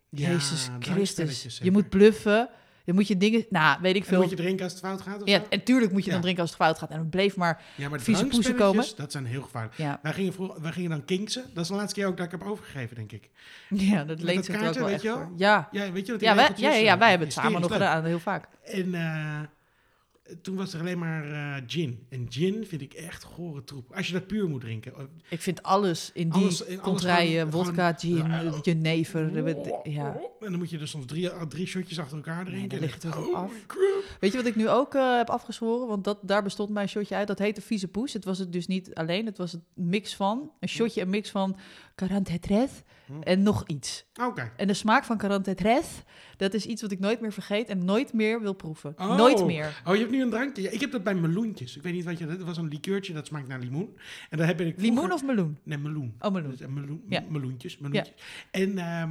Jezus 0.10 0.70
Christus. 0.80 1.60
Je 1.64 1.72
moet 1.72 1.90
bluffen. 1.90 2.50
Je 2.88 2.94
moet 2.94 3.08
je 3.08 3.18
dingen. 3.18 3.46
Nou, 3.50 3.78
weet 3.82 3.96
ik 3.96 4.02
En 4.02 4.08
veel. 4.08 4.22
moet 4.22 4.30
je 4.30 4.36
drinken 4.36 4.64
als 4.64 4.74
het 4.74 4.82
fout 4.82 5.02
gaat 5.02 5.22
of 5.22 5.28
Ja, 5.28 5.42
en 5.50 5.64
tuurlijk 5.64 5.92
moet 5.92 6.06
je 6.06 6.12
dan 6.12 6.22
drinken 6.22 6.42
als 6.42 6.52
het 6.52 6.60
fout 6.62 6.78
gaat. 6.80 6.90
En 6.90 7.00
het 7.00 7.10
bleef 7.10 7.36
maar. 7.36 7.62
Ja, 7.76 7.90
maar 7.90 8.00
vieze 8.00 8.26
poezen 8.26 8.42
drankspelletjes, 8.56 8.96
dat 8.96 9.12
zijn 9.12 9.26
heel 9.26 9.42
gevaarlijk. 9.42 9.78
Ja, 9.78 10.00
Wij 10.02 10.14
gingen, 10.14 10.34
vroeger, 10.34 10.62
wij 10.62 10.72
gingen 10.72 10.90
dan 10.90 11.06
kinksen. 11.06 11.44
Dat 11.54 11.64
is 11.64 11.70
de 11.70 11.76
laatste 11.76 12.00
keer 12.00 12.08
ook 12.10 12.18
dat 12.18 12.26
ik 12.26 12.32
heb 12.32 12.44
overgegeven, 12.44 12.96
denk 12.96 13.12
ik. 13.12 13.30
ja 13.70 14.04
dat 14.04 14.22
leent 14.22 14.36
dat 14.36 14.46
zich 14.56 14.68
ook 14.68 14.74
wel 14.74 14.84
weet 14.86 14.94
echt 14.94 15.02
je 15.02 15.08
wel? 15.08 15.18
voor. 15.18 15.32
Ja, 15.36 15.68
Ja, 15.72 15.92
weet 15.92 16.06
je 16.06 16.12
wat 16.12 16.20
die 16.20 16.30
ja, 16.30 16.36
wij, 16.36 16.50
ja, 16.56 16.74
ja, 16.74 16.98
wij 16.98 17.10
hebben 17.10 17.28
het 17.28 17.36
samen 17.38 17.62
nog 17.62 17.72
gedaan, 17.72 18.06
heel 18.06 18.20
vaak. 18.20 18.48
En 18.64 18.94
eh, 18.94 19.40
toen 20.42 20.56
was 20.56 20.74
er 20.74 20.80
alleen 20.80 21.00
maar 21.00 21.32
eh, 21.32 21.64
gin. 21.68 22.06
En 22.10 22.26
gin 22.30 22.66
vind 22.66 22.82
ik 22.82 22.94
echt 22.94 23.24
gore 23.24 23.64
troep. 23.64 23.92
Als 23.94 24.08
je 24.08 24.14
dat 24.14 24.28
puur 24.28 24.48
moet 24.50 24.62
drinken. 24.62 24.94
Eh, 24.96 25.04
Ik 25.30 25.42
vind 25.42 25.64
alles 25.64 26.12
in 26.14 26.30
die 26.30 26.42
Alles- 26.42 26.62
in 26.66 26.80
contraien, 26.80 27.50
wodka, 27.50 27.94
gin, 27.94 28.26
jenever. 28.62 29.34
de- 29.34 29.80
Ja. 29.84 30.20
En 30.40 30.50
dan 30.50 30.58
moet 30.58 30.70
je 30.70 30.78
dus 30.78 30.90
soms 30.90 31.06
drie, 31.06 31.48
drie 31.48 31.66
shotjes 31.68 32.00
achter 32.00 32.18
elkaar 32.18 32.44
Nee, 32.44 32.46
drinken. 32.54 32.70
daar 32.70 32.80
ligt 32.80 33.04
het 33.04 33.14
En- 33.14 33.20
ook 33.20 33.28
oh 33.28 33.36
af. 33.36 33.52
Weet 34.20 34.32
je 34.32 34.38
wat 34.38 34.46
ik 34.48 34.56
nu 34.56 34.70
ook 34.70 34.94
eh, 34.96 35.18
heb 35.18 35.30
afgezworen? 35.30 35.88
Want 35.88 36.04
dat, 36.04 36.18
daar 36.22 36.44
bestond 36.44 36.70
mijn 36.70 36.90
shotje 36.90 37.16
uit. 37.16 37.28
Dat 37.28 37.40
heette 37.40 37.62
Vieze 37.62 37.88
Poes. 37.88 38.14
Het 38.14 38.26
was 38.26 38.38
het 38.38 38.52
dus 38.54 38.68
niet 38.68 38.96
alleen. 38.96 39.26
Het 39.26 39.38
was 39.38 39.54
een 39.54 39.64
mix 39.74 40.16
van. 40.16 40.52
Een 40.60 40.70
shotje, 40.70 41.02
een 41.02 41.10
mix 41.10 41.30
van 41.30 41.58
Carantetres 41.96 42.72
Hm. 43.08 43.22
en 43.22 43.44
nog 43.44 43.64
iets. 43.68 44.06
Oké. 44.22 44.52
En 44.58 44.68
de 44.68 44.74
smaak 44.74 45.04
van 45.04 45.18
Carantetres, 45.18 46.04
dat 46.38 46.54
is 46.54 46.66
iets 46.66 46.82
wat 46.82 46.92
ik 46.92 47.00
nooit 47.00 47.22
meer 47.22 47.34
vergeet 47.34 47.70
en 47.70 47.86
nooit 47.86 48.14
meer 48.14 48.42
wil 48.42 48.54
proeven. 48.54 48.94
Oh. 48.98 49.16
Nooit 49.16 49.46
meer. 49.46 49.82
Oh, 49.86 49.94
je 49.94 50.00
hebt 50.00 50.12
nu 50.12 50.22
een 50.22 50.30
drankje. 50.30 50.62
Ja, 50.62 50.70
ik 50.70 50.80
heb 50.80 50.92
dat 50.92 51.04
bij 51.04 51.16
meloentjes. 51.16 51.76
Ik 51.76 51.84
weet 51.84 51.94
niet 51.94 52.06
wat 52.06 52.18
je... 52.18 52.26
Dat 52.26 52.42
was 52.42 52.58
een 52.58 52.68
likeurtje, 52.68 53.14
dat 53.14 53.26
smaakt 53.28 53.48
naar 53.48 53.60
limoen. 53.60 53.98
En 54.30 54.38
daar 54.38 54.48
heb 54.48 54.62
ik 54.62 54.80
Limoen 54.80 55.12
of 55.12 55.24
meloen? 55.24 55.58
Nee, 55.64 55.78
meloen. 55.78 56.16
Oh, 56.20 56.32
meloen. 56.32 56.50
Dus, 56.50 56.62
eh, 56.62 56.68
meloen 56.68 57.04
Ja. 57.10 57.24
Meloentjes. 57.30 57.78
meloentjes. 57.78 58.16
En 58.52 58.78
ehm, 58.78 59.10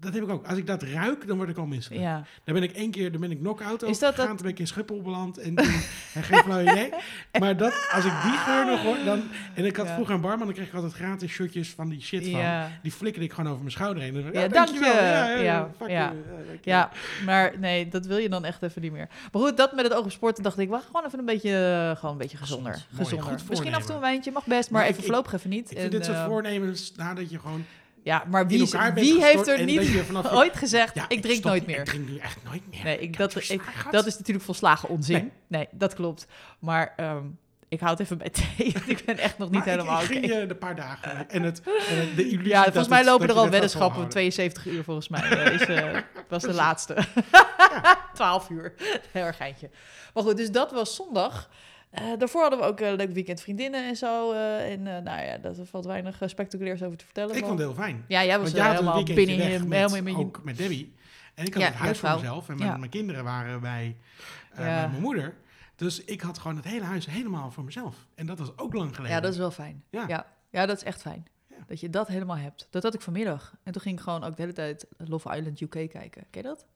dat 0.00 0.14
heb 0.14 0.22
ik 0.22 0.28
ook. 0.28 0.46
Als 0.46 0.58
ik 0.58 0.66
dat 0.66 0.82
ruik, 0.82 1.26
dan 1.26 1.36
word 1.36 1.48
ik 1.48 1.56
al 1.56 1.66
misselijk. 1.66 2.02
Ja. 2.02 2.22
Dan 2.44 2.54
ben 2.54 2.62
ik 2.62 2.72
één 2.72 2.90
keer, 2.90 3.12
dan 3.12 3.20
ben 3.20 3.30
ik 3.30 3.38
knock-out 3.38 3.82
Is 3.82 3.98
dat 3.98 4.14
gegaan, 4.14 4.28
dat- 4.32 4.42
ben 4.42 4.50
ik 4.50 4.58
in 4.58 4.66
Schiphol 4.66 5.02
beland 5.02 5.38
en 5.38 5.54
toen, 5.54 5.66
en 6.14 6.22
geen 6.22 6.38
flauw 6.42 6.60
idee. 6.60 6.90
Maar 7.40 7.56
dat, 7.56 7.88
als 7.92 8.04
ik 8.04 8.12
die 8.22 8.32
geur 8.32 8.66
nog 8.66 8.82
hoor, 8.82 8.96
dan... 9.04 9.22
En 9.54 9.64
ik 9.64 9.76
had 9.76 9.86
Ja. 9.86 9.92
vroeger 9.94 10.14
een 10.14 10.20
barman, 10.20 10.46
dan 10.46 10.54
kreeg 10.54 10.68
ik 10.68 10.74
altijd 10.74 10.92
gratis 10.92 11.30
shotjes 11.32 11.68
van 11.70 11.88
die 11.88 12.00
shit 12.02 12.22
van. 12.30 12.40
Ja. 12.40 12.70
Die 12.82 12.92
flikkerde 12.92 13.26
ik 13.26 13.32
gewoon 13.32 13.48
over 13.50 13.60
mijn 13.60 13.72
schouder 13.72 14.02
heen. 14.02 14.16
En 14.16 14.22
dan, 14.22 14.32
Ja, 14.32 14.40
dank 14.48 14.52
dankjewel. 14.54 14.94
je. 15.36 15.42
Ja, 15.42 15.68
ja, 15.88 16.12
Ja, 16.62 16.90
maar 17.24 17.52
nee, 17.58 17.88
dat 17.88 18.06
wil 18.06 18.16
je 18.18 18.28
dan 18.28 18.44
echt 18.44 18.62
even 18.62 18.82
niet 18.82 18.92
meer. 18.92 19.08
Maar 19.32 19.42
goed, 19.42 19.56
dat 19.56 19.72
met 19.74 19.84
het 19.84 19.94
oog 19.94 20.04
op 20.04 20.10
sporten 20.12 20.42
dacht 20.42 20.58
ik, 20.58 20.68
wacht 20.68 20.86
gewoon 20.86 21.04
even 21.06 21.18
een 21.18 21.24
beetje, 21.24 21.50
eh, 21.90 21.96
gewoon 21.98 22.12
een 22.12 22.18
beetje 22.20 22.36
gezonder. 22.36 22.72
Gezond. 22.72 23.08
Gezonder. 23.08 23.40
Misschien 23.48 23.74
af 23.74 23.80
en 23.80 23.86
toe 23.86 23.94
een 23.94 24.00
wijntje, 24.00 24.30
mag 24.32 24.46
best, 24.46 24.70
maar 24.70 24.80
Maar 24.80 24.90
even 24.90 25.00
ik- 25.02 25.06
voorlopig 25.06 25.32
even 25.32 25.50
niet. 25.50 25.70
Ik 25.70 25.78
vind 25.78 25.92
En, 25.92 25.98
dit 25.98 26.04
soort 26.04 26.16
eh, 26.18 26.26
voornemens, 26.26 26.92
nadat 26.96 27.30
je 27.30 27.38
gewoon 27.38 27.64
Ja, 28.06 28.24
maar 28.30 28.46
wie, 28.46 28.66
wie 28.94 29.24
heeft 29.24 29.48
er 29.48 29.64
niet 29.64 29.86
je 29.92 30.04
ooit 30.32 30.56
gezegd, 30.56 30.94
Ja, 30.94 31.04
ik 31.08 31.22
drink 31.22 31.44
nooit 31.44 31.66
meer? 31.66 31.78
Ik 31.78 31.84
drink 31.84 32.08
nu 32.08 32.16
echt 32.18 32.38
nooit 32.44 32.62
meer. 32.70 32.84
Nee, 32.84 32.98
ik, 32.98 33.16
dat, 33.16 33.34
ik, 33.50 33.62
dat 33.90 34.06
is 34.06 34.16
natuurlijk 34.18 34.44
volslagen 34.44 34.88
onzin. 34.88 35.14
Nee, 35.16 35.30
Nee. 35.48 35.68
dat 35.72 35.94
klopt. 35.94 36.26
Maar 36.58 36.92
ehm, 36.96 37.24
ik 37.68 37.80
houd 37.80 38.00
even 38.00 38.18
bij 38.18 38.30
thee. 38.56 38.74
ik 38.86 39.02
ben 39.04 39.18
echt 39.18 39.38
nog 39.38 39.50
niet 39.50 39.58
Maar 39.64 39.68
ik- 39.68 39.78
helemaal 39.78 40.02
ik, 40.02 40.08
oké. 40.10 40.12
ging 40.18 40.26
je 40.40 40.46
de 40.46 40.54
paar 40.54 40.76
dagen 40.76 41.30
en, 41.30 41.42
het, 41.42 41.62
de 42.16 42.38
Ja, 42.44 42.62
volgens 42.62 42.88
mij 42.88 43.04
lopen 43.04 43.28
er 43.28 43.34
al 43.34 43.48
weddenschappen. 43.50 44.06
volhouden. 44.06 44.10
72 44.10 44.66
uur 44.66 44.84
volgens 44.84 45.08
mij 45.08 45.30
is, 45.52 45.60
eh, 45.64 45.96
was 46.28 46.42
de 46.42 46.52
laatste. 46.54 46.96
12 48.14 48.50
uur. 48.50 48.72
Heel 49.12 49.22
erg 49.24 49.36
geintje. 49.36 49.70
Maar 50.14 50.22
goed, 50.22 50.36
dus 50.36 50.50
dat 50.50 50.72
was 50.72 50.94
zondag. 50.94 51.48
Eh, 51.96 52.18
daarvoor 52.18 52.40
hadden 52.40 52.58
we 52.58 52.64
ook 52.64 52.80
een 52.80 52.94
leuk 52.96 53.12
weekend 53.12 53.40
vriendinnen 53.40 53.88
en 53.88 53.96
zo. 53.96 54.32
eh, 54.32 54.72
en 54.72 54.86
eh, 54.86 55.02
nou 55.02 55.22
ja, 55.26 55.36
daar 55.38 55.54
valt 55.64 55.84
weinig 55.84 56.20
eh, 56.22 56.28
spectaculairs 56.28 56.82
over 56.82 56.96
te 56.96 57.04
vertellen. 57.04 57.34
Ik 57.34 57.40
maar- 57.40 57.48
vond 57.48 57.60
het 57.60 57.68
heel 57.68 57.78
fijn. 57.84 58.04
Ja, 58.08 58.24
jij 58.24 58.38
was 58.38 58.50
eh, 58.50 58.56
jij 58.56 58.70
helemaal 58.70 59.02
binnen 59.02 59.68
met, 59.68 59.90
helemaal 59.90 60.20
je... 60.20 60.26
ook 60.26 60.44
met 60.44 60.56
Debbie. 60.56 60.94
En 61.34 61.44
ik 61.46 61.54
had 61.54 61.62
Ja, 61.62 61.68
het 61.68 61.76
huis 61.78 61.98
voor 61.98 62.10
mezelf. 62.14 62.48
En 62.48 62.56
mijn, 62.56 62.70
Ja. 62.70 62.76
mijn 62.76 62.90
kinderen 62.90 63.24
waren 63.24 63.60
bij, 63.60 63.96
eh, 64.52 64.58
mijn 64.64 65.00
moeder. 65.00 65.34
Dus 65.76 66.04
ik 66.04 66.20
had 66.20 66.38
gewoon 66.38 66.56
het 66.56 66.64
hele 66.64 66.84
huis 66.84 67.06
helemaal 67.06 67.50
voor 67.50 67.64
mezelf. 67.64 68.06
En 68.14 68.26
dat 68.26 68.38
was 68.38 68.58
ook 68.58 68.72
lang 68.74 68.94
geleden. 68.94 69.16
Ja, 69.16 69.20
dat 69.22 69.32
is 69.32 69.38
wel 69.38 69.50
fijn. 69.50 69.82
Ja. 69.90 70.04
Ja. 70.08 70.26
Ja, 70.50 70.66
dat 70.66 70.76
is 70.76 70.82
echt 70.82 71.00
fijn. 71.00 71.26
Dat 71.66 71.80
je 71.80 71.90
dat 71.90 72.08
helemaal 72.08 72.36
hebt. 72.36 72.66
Dat 72.70 72.82
had 72.82 72.94
ik 72.94 73.00
vanmiddag. 73.00 73.54
En 73.62 73.72
toen 73.72 73.82
ging 73.82 73.96
ik 73.96 74.02
gewoon 74.02 74.24
ook 74.24 74.36
de 74.36 74.42
hele 74.42 74.54
tijd 74.54 74.86
Love 74.96 75.36
Island 75.36 75.60
UK 75.60 75.70
kijken. 75.70 76.10
Ken 76.30 76.42
je 76.42 76.42
dat? 76.42 76.66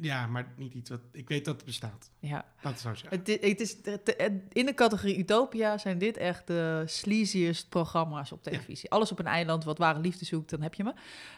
Ja, 0.00 0.26
maar 0.26 0.52
niet 0.56 0.74
iets 0.74 0.90
wat... 0.90 1.00
Ik 1.12 1.28
weet 1.28 1.44
dat 1.44 1.56
het 1.56 1.64
bestaat. 1.64 2.10
Ja. 2.18 2.44
Dat 2.62 2.74
is 2.74 2.80
zo 2.80 2.94
zeggen. 2.94 3.18
Het, 3.18 3.28
het 3.42 3.60
is, 3.60 3.76
het- 3.82 4.32
in 4.52 4.66
de 4.66 4.74
categorie 4.74 5.18
Utopia 5.18 5.78
zijn 5.78 5.98
dit 5.98 6.16
echt 6.16 6.46
de 6.46 6.82
sleaziest 6.86 7.68
programma's 7.68 8.32
op 8.32 8.42
televisie. 8.42 8.90
Alles 8.90 9.12
op 9.12 9.18
een 9.18 9.26
eiland 9.26 9.64
wat 9.64 9.78
ware 9.78 10.00
liefde 10.00 10.24
zoekt, 10.24 10.50
dan 10.50 10.62
heb 10.62 10.74
je 10.74 10.84
me. 10.84 10.92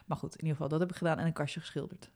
Maar 0.07 0.17
goed, 0.17 0.33
in 0.33 0.39
ieder 0.41 0.53
geval, 0.53 0.69
dat 0.69 0.81
heb 0.81 0.91
ik 0.91 0.97
gedaan 0.97 1.19
en 1.19 1.27
een 1.27 1.33
kastje 1.33 1.61
geschilderd. 1.61 2.11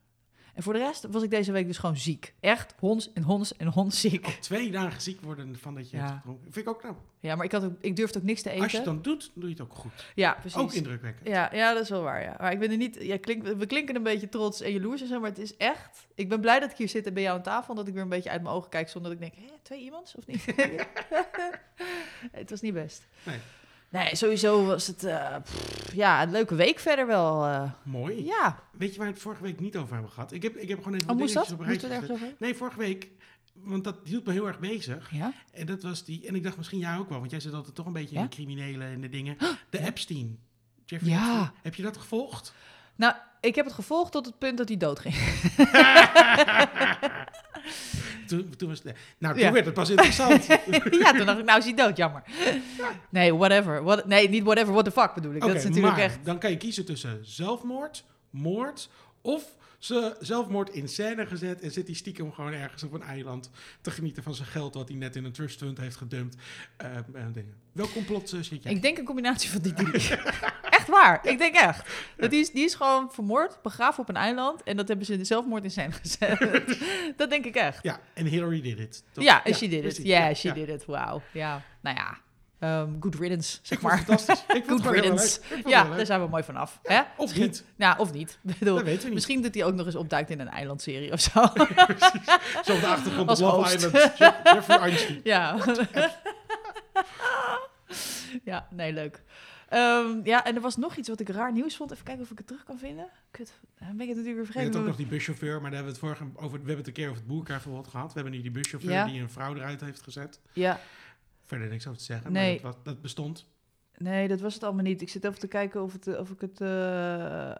En 0.54 0.62
voor 0.62 0.72
de 0.72 0.78
rest 0.78 1.06
was 1.10 1.22
ik 1.22 1.30
deze 1.30 1.52
week 1.52 1.66
dus 1.66 1.78
gewoon 1.78 1.96
ziek. 1.96 2.34
Echt 2.40 2.74
hons 2.78 3.12
en 3.12 3.22
hons 3.22 3.56
en 3.56 3.66
hons 3.66 4.00
ziek. 4.00 4.26
Op 4.26 4.32
twee 4.32 4.70
dagen 4.70 5.00
ziek 5.02 5.20
worden 5.20 5.58
van 5.58 5.74
dat 5.74 5.90
je 5.90 5.96
Ja. 5.96 6.02
hebt 6.02 6.16
gedronken. 6.16 6.52
Vind 6.52 6.66
ik 6.66 6.72
ook 6.72 6.78
knap. 6.80 6.96
Ja, 7.20 7.34
maar 7.36 7.44
ik, 7.44 7.52
had 7.52 7.64
ook, 7.64 7.72
ik 7.80 7.96
durfde 7.96 8.18
ook 8.18 8.24
niks 8.24 8.42
te 8.42 8.50
eten. 8.50 8.62
Als 8.62 8.70
je 8.70 8.76
het 8.76 8.86
dan 8.86 9.02
doet, 9.02 9.30
doe 9.34 9.44
je 9.48 9.50
het 9.54 9.60
ook 9.60 9.74
goed. 9.74 10.12
Ja, 10.14 10.32
precies. 10.40 10.58
Ook 10.60 10.72
indrukwekkend. 10.72 11.28
Ja, 11.28 11.48
ja, 11.54 11.72
dat 11.72 11.82
is 11.82 11.88
wel 11.88 12.02
waar. 12.02 12.22
Ja. 12.22 12.36
Maar 12.40 12.52
ik 12.52 12.58
ben 12.58 12.70
er 12.70 12.76
niet. 12.76 12.96
Ja, 13.00 13.18
klink, 13.18 13.42
we 13.46 13.66
klinken 13.66 13.96
een 13.96 14.02
beetje 14.02 14.28
trots 14.28 14.60
en 14.60 14.72
jaloers 14.72 15.00
en 15.00 15.08
zo, 15.08 15.20
maar 15.20 15.28
het 15.30 15.38
is 15.38 15.56
echt. 15.56 16.06
Ik 16.14 16.28
ben 16.28 16.40
blij 16.40 16.60
dat 16.60 16.70
ik 16.70 16.76
hier 16.76 16.88
zit 16.88 17.06
en 17.06 17.14
bij 17.14 17.22
jou 17.22 17.36
aan 17.36 17.42
tafel, 17.42 17.70
en 17.70 17.76
dat 17.76 17.86
ik 17.88 17.94
weer 17.94 18.02
een 18.02 18.08
beetje 18.08 18.30
uit 18.30 18.42
mijn 18.42 18.54
ogen 18.54 18.70
kijk 18.70 18.88
zonder 18.88 19.10
dat 19.16 19.22
ik 19.22 19.32
denk, 19.34 19.48
hé, 19.48 19.54
twee 19.62 19.80
iemands 19.80 20.14
of 20.14 20.26
niet? 20.26 20.44
het 22.40 22.50
was 22.50 22.60
niet 22.60 22.74
best. 22.74 23.06
Nee. 23.22 23.38
Nee, 23.94 24.16
sowieso 24.16 24.66
was 24.66 24.86
het 24.86 25.04
eh, 25.04 25.36
pff, 25.42 25.92
ja, 25.94 26.22
een 26.22 26.30
leuke 26.30 26.54
week 26.54 26.78
verder 26.78 27.06
wel. 27.06 27.44
eh. 27.46 27.70
Mooi. 27.82 28.24
ja, 28.24 28.58
Weet 28.72 28.92
je 28.92 28.98
waar 28.98 29.06
we 29.06 29.12
het 29.12 29.22
vorige 29.22 29.42
week 29.42 29.60
niet 29.60 29.76
over 29.76 29.92
hebben 29.92 30.12
gehad? 30.12 30.32
Ik 30.32 30.42
heb, 30.42 30.56
ik 30.56 30.68
heb 30.68 30.82
gewoon 30.82 30.98
even 30.98 31.10
oh, 31.10 31.16
moest 31.16 31.34
dat? 31.34 31.52
op 31.52 31.58
een 31.60 31.66
rijtje? 31.66 32.34
Nee, 32.38 32.54
vorige 32.54 32.78
week. 32.78 33.08
Want 33.52 33.84
dat 33.84 33.96
hield 34.04 34.26
me 34.26 34.32
heel 34.32 34.46
erg 34.46 34.58
bezig. 34.58 35.10
Ja? 35.12 35.32
En 35.52 35.66
dat 35.66 35.82
was 35.82 36.04
die. 36.04 36.26
En 36.26 36.34
ik 36.34 36.42
dacht 36.42 36.56
misschien 36.56 36.78
jij 36.78 36.96
ook 36.96 37.08
wel, 37.08 37.18
want 37.18 37.30
jij 37.30 37.40
zit 37.40 37.52
altijd 37.52 37.74
toch 37.74 37.86
een 37.86 37.92
beetje 37.92 38.14
Ja? 38.14 38.20
in 38.20 38.26
de 38.28 38.34
criminelen 38.34 38.86
en 38.86 39.00
de 39.00 39.08
dingen. 39.08 39.36
De 39.70 39.78
Epstein. 39.86 40.38
Jeffrey 40.84 41.10
Ja. 41.10 41.18
Epstein. 41.28 41.50
Heb 41.62 41.74
je 41.74 41.82
dat 41.82 41.96
gevolgd? 41.96 42.54
Nou, 42.96 43.14
ik 43.40 43.54
heb 43.54 43.64
het 43.64 43.74
gevolgd 43.74 44.12
tot 44.12 44.26
het 44.26 44.38
punt 44.38 44.58
dat 44.58 44.68
hij 44.68 44.76
doodging. 44.76 45.14
Toen, 48.26 48.54
toen 48.56 48.68
was 48.68 48.82
het, 48.82 48.96
nou, 49.18 49.34
toen 49.34 49.42
Ja. 49.42 49.52
werd 49.52 49.64
het 49.64 49.74
pas 49.74 49.90
interessant. 49.90 50.46
ja, 51.02 51.12
toen 51.12 51.26
dacht 51.26 51.38
ik, 51.38 51.44
nou 51.44 51.58
is 51.58 51.64
hij 51.64 51.74
dood, 51.74 51.96
jammer. 51.96 52.22
Nee, 53.08 53.34
whatever. 53.34 53.82
What, 53.82 54.06
nee, 54.06 54.28
niet 54.28 54.42
whatever, 54.44 54.72
what 54.72 54.84
the 54.84 54.90
fuck 54.90 55.14
bedoel 55.14 55.34
ik. 55.34 55.40
Dat 55.40 55.54
is 55.54 55.64
natuurlijk 55.64 55.94
maar 55.94 56.04
echt... 56.04 56.18
dan 56.24 56.38
kan 56.38 56.50
je 56.50 56.56
kiezen 56.56 56.84
tussen 56.84 57.18
zelfmoord, 57.22 58.04
moord 58.30 58.88
of 59.20 59.42
ze 59.84 60.16
zelfmoord 60.20 60.70
in 60.70 60.88
scène 60.88 61.26
gezet 61.26 61.60
en 61.60 61.70
zit 61.70 61.86
hij 61.86 61.96
stiekem 61.96 62.32
gewoon 62.32 62.52
ergens 62.52 62.82
op 62.82 62.92
een 62.92 63.02
eiland 63.02 63.50
te 63.80 63.90
genieten 63.90 64.22
van 64.22 64.34
zijn 64.34 64.48
geld 64.48 64.74
wat 64.74 64.88
hij 64.88 64.96
net 64.96 65.16
in 65.16 65.24
een 65.24 65.32
trust 65.32 65.58
fund 65.58 65.78
heeft 65.78 65.96
gedumpt. 65.96 66.36
Dingen. 67.32 67.54
Welk 67.72 67.92
complot 67.92 68.32
eh, 68.32 68.40
zit 68.40 68.62
jij? 68.62 68.72
Ik 68.72 68.82
denk 68.82 68.98
een 68.98 69.04
combinatie 69.04 69.50
van 69.50 69.60
die 69.60 69.72
drie. 69.72 69.92
echt 70.78 70.88
waar. 70.88 71.26
Ik 71.26 71.38
denk 71.38 71.54
echt. 71.54 71.88
Dat 72.16 72.30
die, 72.30 72.40
is, 72.40 72.50
die 72.50 72.64
is 72.64 72.74
gewoon 72.74 73.12
vermoord, 73.12 73.62
begraven 73.62 74.02
op 74.02 74.08
een 74.08 74.16
eiland. 74.16 74.62
En 74.62 74.76
dat 74.76 74.88
hebben 74.88 75.06
ze 75.06 75.12
in 75.12 75.26
zelfmoord 75.26 75.64
in 75.64 75.70
scène 75.70 75.92
gezet. 75.92 76.76
dat 77.16 77.30
denk 77.30 77.44
ik 77.44 77.54
echt. 77.54 77.82
Ja, 77.82 78.00
en 78.14 78.26
Hillary 78.26 78.60
did 78.60 78.78
it. 78.78 79.04
toch? 79.12 79.24
Ja, 79.24 79.42
she 79.52 79.68
did 79.68 79.84
it. 79.84 79.96
Ja, 79.96 80.34
she 80.34 80.52
did 80.52 80.68
it. 80.68 80.84
Wauw. 80.84 81.22
Ja, 81.32 81.62
nou 81.80 81.96
ja. 81.96 82.18
Ehm, 82.58 82.88
good 83.00 83.14
riddance, 83.14 83.58
zeg 83.62 83.80
maar. 83.80 83.96
fantastisch. 83.98 84.44
Ik 84.56 84.64
Good 84.66 84.86
riddance. 84.86 85.40
Ja, 85.66 85.84
daar 85.96 86.06
zijn 86.06 86.20
we 86.22 86.28
mooi 86.28 86.42
vanaf. 86.42 86.78
Hè? 86.82 87.00
Of 87.16 87.36
niet. 87.36 87.64
Ja, 87.76 87.96
of 87.98 88.12
niet. 88.12 88.38
Bedoel, 88.58 88.74
Dat 88.74 88.84
weten 88.84 88.98
we 89.00 89.04
niet. 89.06 89.14
misschien 89.14 89.42
dat 89.42 89.54
hij 89.54 89.64
ook 89.64 89.74
nog 89.74 89.86
eens 89.86 89.94
opduikt 89.94 90.30
in 90.30 90.40
een 90.40 90.48
eilandserie 90.48 91.12
of 91.12 91.20
zo. 91.20 91.30
Zo 92.64 92.72
op 92.74 92.80
de 92.80 92.86
achtergrond 92.86 93.28
Als 93.28 93.40
Love 93.40 93.56
host. 93.56 93.74
Island. 93.74 93.92
Je- 94.18 94.32
Jeffrey 94.44 94.78
Einstein. 94.78 95.20
ja. 95.24 95.56
ja, 98.44 98.66
nee, 98.70 98.92
leuk. 98.92 99.22
Ehm, 99.68 100.20
ja, 100.24 100.44
en 100.44 100.54
er 100.54 100.60
was 100.60 100.76
nog 100.76 100.96
iets 100.96 101.08
wat 101.08 101.20
ik 101.20 101.28
raar 101.28 101.52
nieuws 101.52 101.76
vond. 101.76 101.90
Even 101.92 102.04
kijken 102.04 102.22
of 102.22 102.30
ik 102.30 102.38
het 102.38 102.46
terug 102.46 102.64
kan 102.64 102.78
vinden. 102.78 103.06
Kut, 103.30 103.52
dan 103.78 103.88
ben 103.96 104.00
ik 104.00 104.08
het 104.08 104.16
natuurlijk 104.16 104.24
weer 104.26 104.36
Je 104.36 104.44
vergeten. 104.44 104.62
hebt 104.72 104.76
ook 104.76 104.86
nog 104.86 104.96
die 104.96 105.06
buschauffeur, 105.06 105.60
maar 105.60 105.70
daar 105.70 105.82
hebben 105.82 106.00
we 106.00 106.06
het 106.08 106.16
vorige 106.16 106.24
over. 106.36 106.50
We 106.50 106.56
hebben 106.56 106.76
het 106.76 106.86
een 106.86 106.92
keer 106.92 107.04
over 107.08 107.18
het 107.18 107.26
boerkaarverbod 107.28 107.88
gehad. 107.88 108.06
We 108.06 108.12
hebben 108.14 108.32
nu 108.32 108.42
die 108.42 108.50
buschauffeur 108.50 108.92
Ja. 108.92 109.04
die 109.06 109.20
een 109.20 109.30
vrouw 109.30 109.54
eruit 109.54 109.80
heeft 109.80 110.02
gezet. 110.02 110.40
Ja, 110.52 110.80
Verder 111.44 111.68
niks 111.68 111.86
over 111.86 111.98
te 111.98 112.04
zeggen. 112.04 112.32
Nee. 112.32 112.60
Maar 112.62 112.72
dat, 112.72 112.84
dat 112.84 113.00
bestond. 113.02 113.46
nee, 113.96 114.28
dat 114.28 114.40
was 114.40 114.54
het 114.54 114.62
allemaal 114.62 114.84
niet. 114.84 115.02
Ik 115.02 115.08
zit 115.08 115.24
even 115.24 115.38
te 115.38 115.46
kijken 115.48 115.82
of, 115.82 115.92
het, 115.92 116.06
eh, 116.06 116.18
of 116.18 116.30
ik 116.30 116.40
het... 116.40 116.60
eh, 116.60 117.54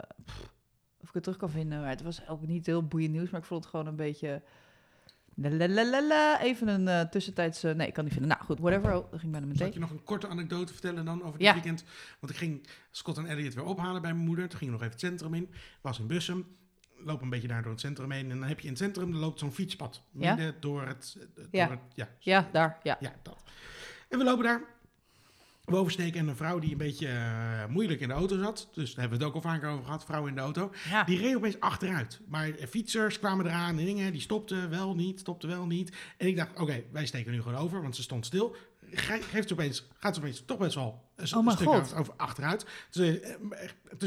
of 1.00 1.08
ik 1.08 1.14
het 1.14 1.22
terug 1.22 1.38
kan 1.38 1.50
vinden. 1.50 1.80
Maar 1.80 1.88
het 1.90 2.02
was 2.02 2.28
ook 2.28 2.46
niet 2.46 2.66
heel 2.66 2.86
boeiend 2.86 3.12
nieuws. 3.12 3.30
Maar 3.30 3.40
ik 3.40 3.46
vond 3.46 3.60
het 3.62 3.70
gewoon 3.70 3.86
een 3.86 3.96
beetje... 3.96 4.42
Lalalala. 5.36 6.40
Even 6.42 6.68
een 6.68 6.88
eh 6.88 7.00
tussentijds... 7.00 7.62
nee, 7.62 7.86
ik 7.86 7.92
kan 7.92 8.04
niet 8.04 8.12
vinden. 8.12 8.30
Nou 8.30 8.42
goed, 8.44 8.58
whatever. 8.58 8.94
Oh, 8.96 9.10
dat 9.10 9.20
ging 9.20 9.32
bijna 9.32 9.46
Zal 9.46 9.54
ik 9.54 9.60
meteen. 9.60 9.72
je 9.72 9.78
nog 9.80 9.90
een 9.90 10.04
korte 10.04 10.28
anekdote 10.28 10.72
vertellen 10.72 11.04
dan 11.04 11.22
over 11.22 11.38
dit 11.38 11.46
Ja. 11.46 11.52
weekend? 11.52 11.84
Want 12.20 12.32
ik 12.32 12.38
ging 12.38 12.66
Scott 12.90 13.18
en 13.18 13.26
Elliot 13.26 13.54
weer 13.54 13.64
ophalen 13.64 14.02
bij 14.02 14.12
mijn 14.14 14.26
moeder. 14.26 14.48
Toen 14.48 14.58
gingen 14.58 14.74
we 14.74 14.80
nog 14.80 14.88
even 14.92 15.00
het 15.00 15.18
centrum 15.18 15.34
in. 15.34 15.50
Was 15.80 15.98
in 15.98 16.06
Bussum. 16.06 16.46
Loop 16.96 17.22
een 17.22 17.30
beetje 17.30 17.48
daar 17.48 17.62
door 17.62 17.70
het 17.72 17.80
centrum 17.80 18.10
heen. 18.10 18.30
En 18.30 18.38
dan 18.38 18.48
heb 18.48 18.58
je 18.60 18.64
in 18.66 18.72
het 18.72 18.82
centrum, 18.82 19.12
er 19.12 19.18
loopt 19.18 19.38
zo'n 19.38 19.52
fietspad. 19.52 20.02
Ja. 20.12 20.34
Midden 20.34 20.54
door 20.60 20.82
het... 20.86 21.16
eh, 21.18 21.24
Door 21.36 21.46
Ja. 21.50 21.70
het 21.70 21.78
ja, 21.94 22.08
Ja, 22.18 22.48
daar. 22.52 22.78
Ja. 22.82 22.96
Ja, 23.00 23.12
dat. 23.22 23.42
En 24.08 24.18
we 24.18 24.24
lopen 24.24 24.44
daar. 24.44 24.60
We 25.64 25.76
oversteken 25.76 26.20
en 26.20 26.28
een 26.28 26.36
vrouw 26.36 26.58
die 26.58 26.72
een 26.72 26.78
beetje 26.78 27.08
eh, 27.08 27.66
moeilijk 27.66 28.00
in 28.00 28.08
de 28.08 28.14
auto 28.14 28.38
zat. 28.38 28.68
Dus 28.72 28.90
daar 28.94 29.00
hebben 29.00 29.18
we 29.18 29.24
het 29.24 29.34
ook 29.34 29.42
al 29.44 29.50
vaker 29.50 29.68
over 29.68 29.84
gehad, 29.84 30.04
vrouw 30.04 30.26
in 30.26 30.34
de 30.34 30.40
auto. 30.40 30.72
ja. 30.88 31.04
Die 31.04 31.18
reed 31.18 31.36
opeens 31.36 31.60
achteruit. 31.60 32.20
Maar 32.28 32.50
fietsers 32.68 33.18
kwamen 33.18 33.46
eraan 33.46 33.78
en 33.78 33.84
dingen. 33.84 34.12
Die 34.12 34.20
stopten 34.20 34.70
wel 34.70 34.94
niet, 34.94 35.20
stopten 35.20 35.48
wel 35.48 35.66
niet. 35.66 35.96
En 36.16 36.26
ik 36.26 36.36
dacht, 36.36 36.60
oké, 36.60 36.82
wij 36.92 37.06
steken 37.06 37.32
nu 37.32 37.42
gewoon 37.42 37.58
over, 37.58 37.82
want 37.82 37.96
ze 37.96 38.02
stond 38.02 38.26
stil. 38.26 38.56
Ge- 38.90 39.22
Geeft 39.22 39.48
ze 39.48 39.54
opeens, 39.54 39.86
gaat 39.98 40.14
ze 40.14 40.20
opeens 40.20 40.42
toch 40.44 40.58
best 40.58 40.74
wel 40.74 41.02
een, 41.16 41.34
Oh 41.36 41.50
stuk 41.50 41.68
over, 41.68 42.14
achteruit. 42.16 42.66
Dus, 42.90 43.18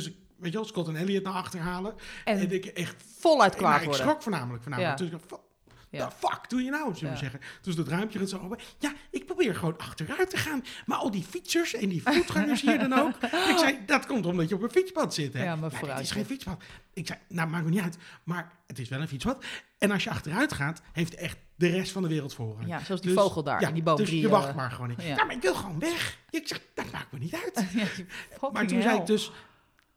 ik, 0.06 0.16
weet 0.40 0.52
je 0.52 0.58
wel, 0.58 0.68
Scott 0.68 0.88
en 0.88 0.96
Elliot 0.96 1.24
naar 1.24 1.34
achter 1.34 1.60
halen. 1.60 1.94
En, 2.26 2.38
En 2.40 2.52
ik 2.52 2.66
echt, 2.66 3.04
voluit 3.20 3.52
nou, 3.52 3.64
kwaad 3.64 3.78
ik 3.82 3.86
worden. 3.88 4.06
schrok 4.06 4.22
voornamelijk. 4.22 4.62
voornamelijk. 4.64 5.00
Ja. 5.00 5.06
Dus 5.06 5.14
ik 5.14 5.30
dacht, 5.30 5.42
Ja. 5.90 6.08
The 6.08 6.16
fuck 6.28 6.50
doe 6.50 6.64
je 6.64 6.70
nou, 6.70 6.84
zullen 6.96 7.00
we 7.02 7.08
Ja. 7.10 7.16
zeggen. 7.16 7.40
Dus 7.62 7.76
dat 7.76 7.88
ruimpje 7.88 8.20
gaat 8.20 8.30
zo 8.30 8.38
open. 8.40 8.60
Ja, 8.80 8.94
ik 9.12 9.26
probeer 9.26 9.56
gewoon 9.56 9.78
achteruit 9.78 10.30
te 10.30 10.38
gaan. 10.38 10.64
Maar 10.86 10.98
al 10.98 11.12
die 11.12 11.24
fietsers 11.24 11.74
en 11.74 11.90
die 11.90 12.02
voetgangers 12.04 12.62
hier 12.62 12.80
dan 12.80 12.94
ook. 12.94 13.16
Ik 13.52 13.58
zei, 13.58 13.80
dat 13.86 14.06
komt 14.06 14.26
omdat 14.26 14.50
je 14.50 14.56
op 14.56 14.62
een 14.64 14.70
fietspad 14.70 15.14
zit. 15.14 15.34
Hè? 15.34 15.44
Ja, 15.44 15.56
maar 15.56 15.64
het 15.64 15.74
is 15.74 15.80
vooruit, 15.80 16.12
geen 16.12 16.26
fietspad. 16.26 16.64
Ik 16.94 17.08
zei, 17.08 17.20
nou, 17.30 17.50
maakt 17.50 17.64
me 17.64 17.70
niet 17.70 17.80
uit. 17.82 17.98
Maar 18.24 18.52
het 18.68 18.80
is 18.80 18.90
wel 18.90 19.02
een 19.02 19.08
fietspad. 19.08 19.44
En 19.78 19.92
als 19.92 20.04
je 20.04 20.10
achteruit 20.10 20.54
gaat, 20.54 20.82
heeft 20.94 21.16
echt 21.16 21.38
de 21.56 21.68
rest 21.70 21.92
van 21.92 22.02
de 22.02 22.08
wereld 22.08 22.34
voorrang. 22.34 22.68
Ja, 22.68 22.84
zoals 22.84 23.02
die 23.02 23.14
Dus- 23.14 23.22
vogel 23.22 23.44
daar 23.44 23.62
ja, 23.62 23.72
die 23.72 23.84
boom. 23.84 23.98
Dus 23.98 24.10
je 24.10 24.30
wacht 24.30 24.56
maar 24.56 24.72
gewoon 24.72 24.88
niet. 24.90 25.02
ja. 25.04 25.26
Maar 25.26 25.36
ik 25.36 25.42
wil 25.42 25.56
gewoon 25.56 25.80
weg. 25.80 26.18
Ik 26.30 26.48
zeg, 26.48 26.62
dat 26.74 26.92
maakt 26.92 27.12
me 27.12 27.20
niet 27.20 27.34
uit. 27.36 27.66
Maar 28.54 28.68
toen 28.68 28.82
zei 28.82 28.98
ik 29.00 29.06
dus, 29.06 29.32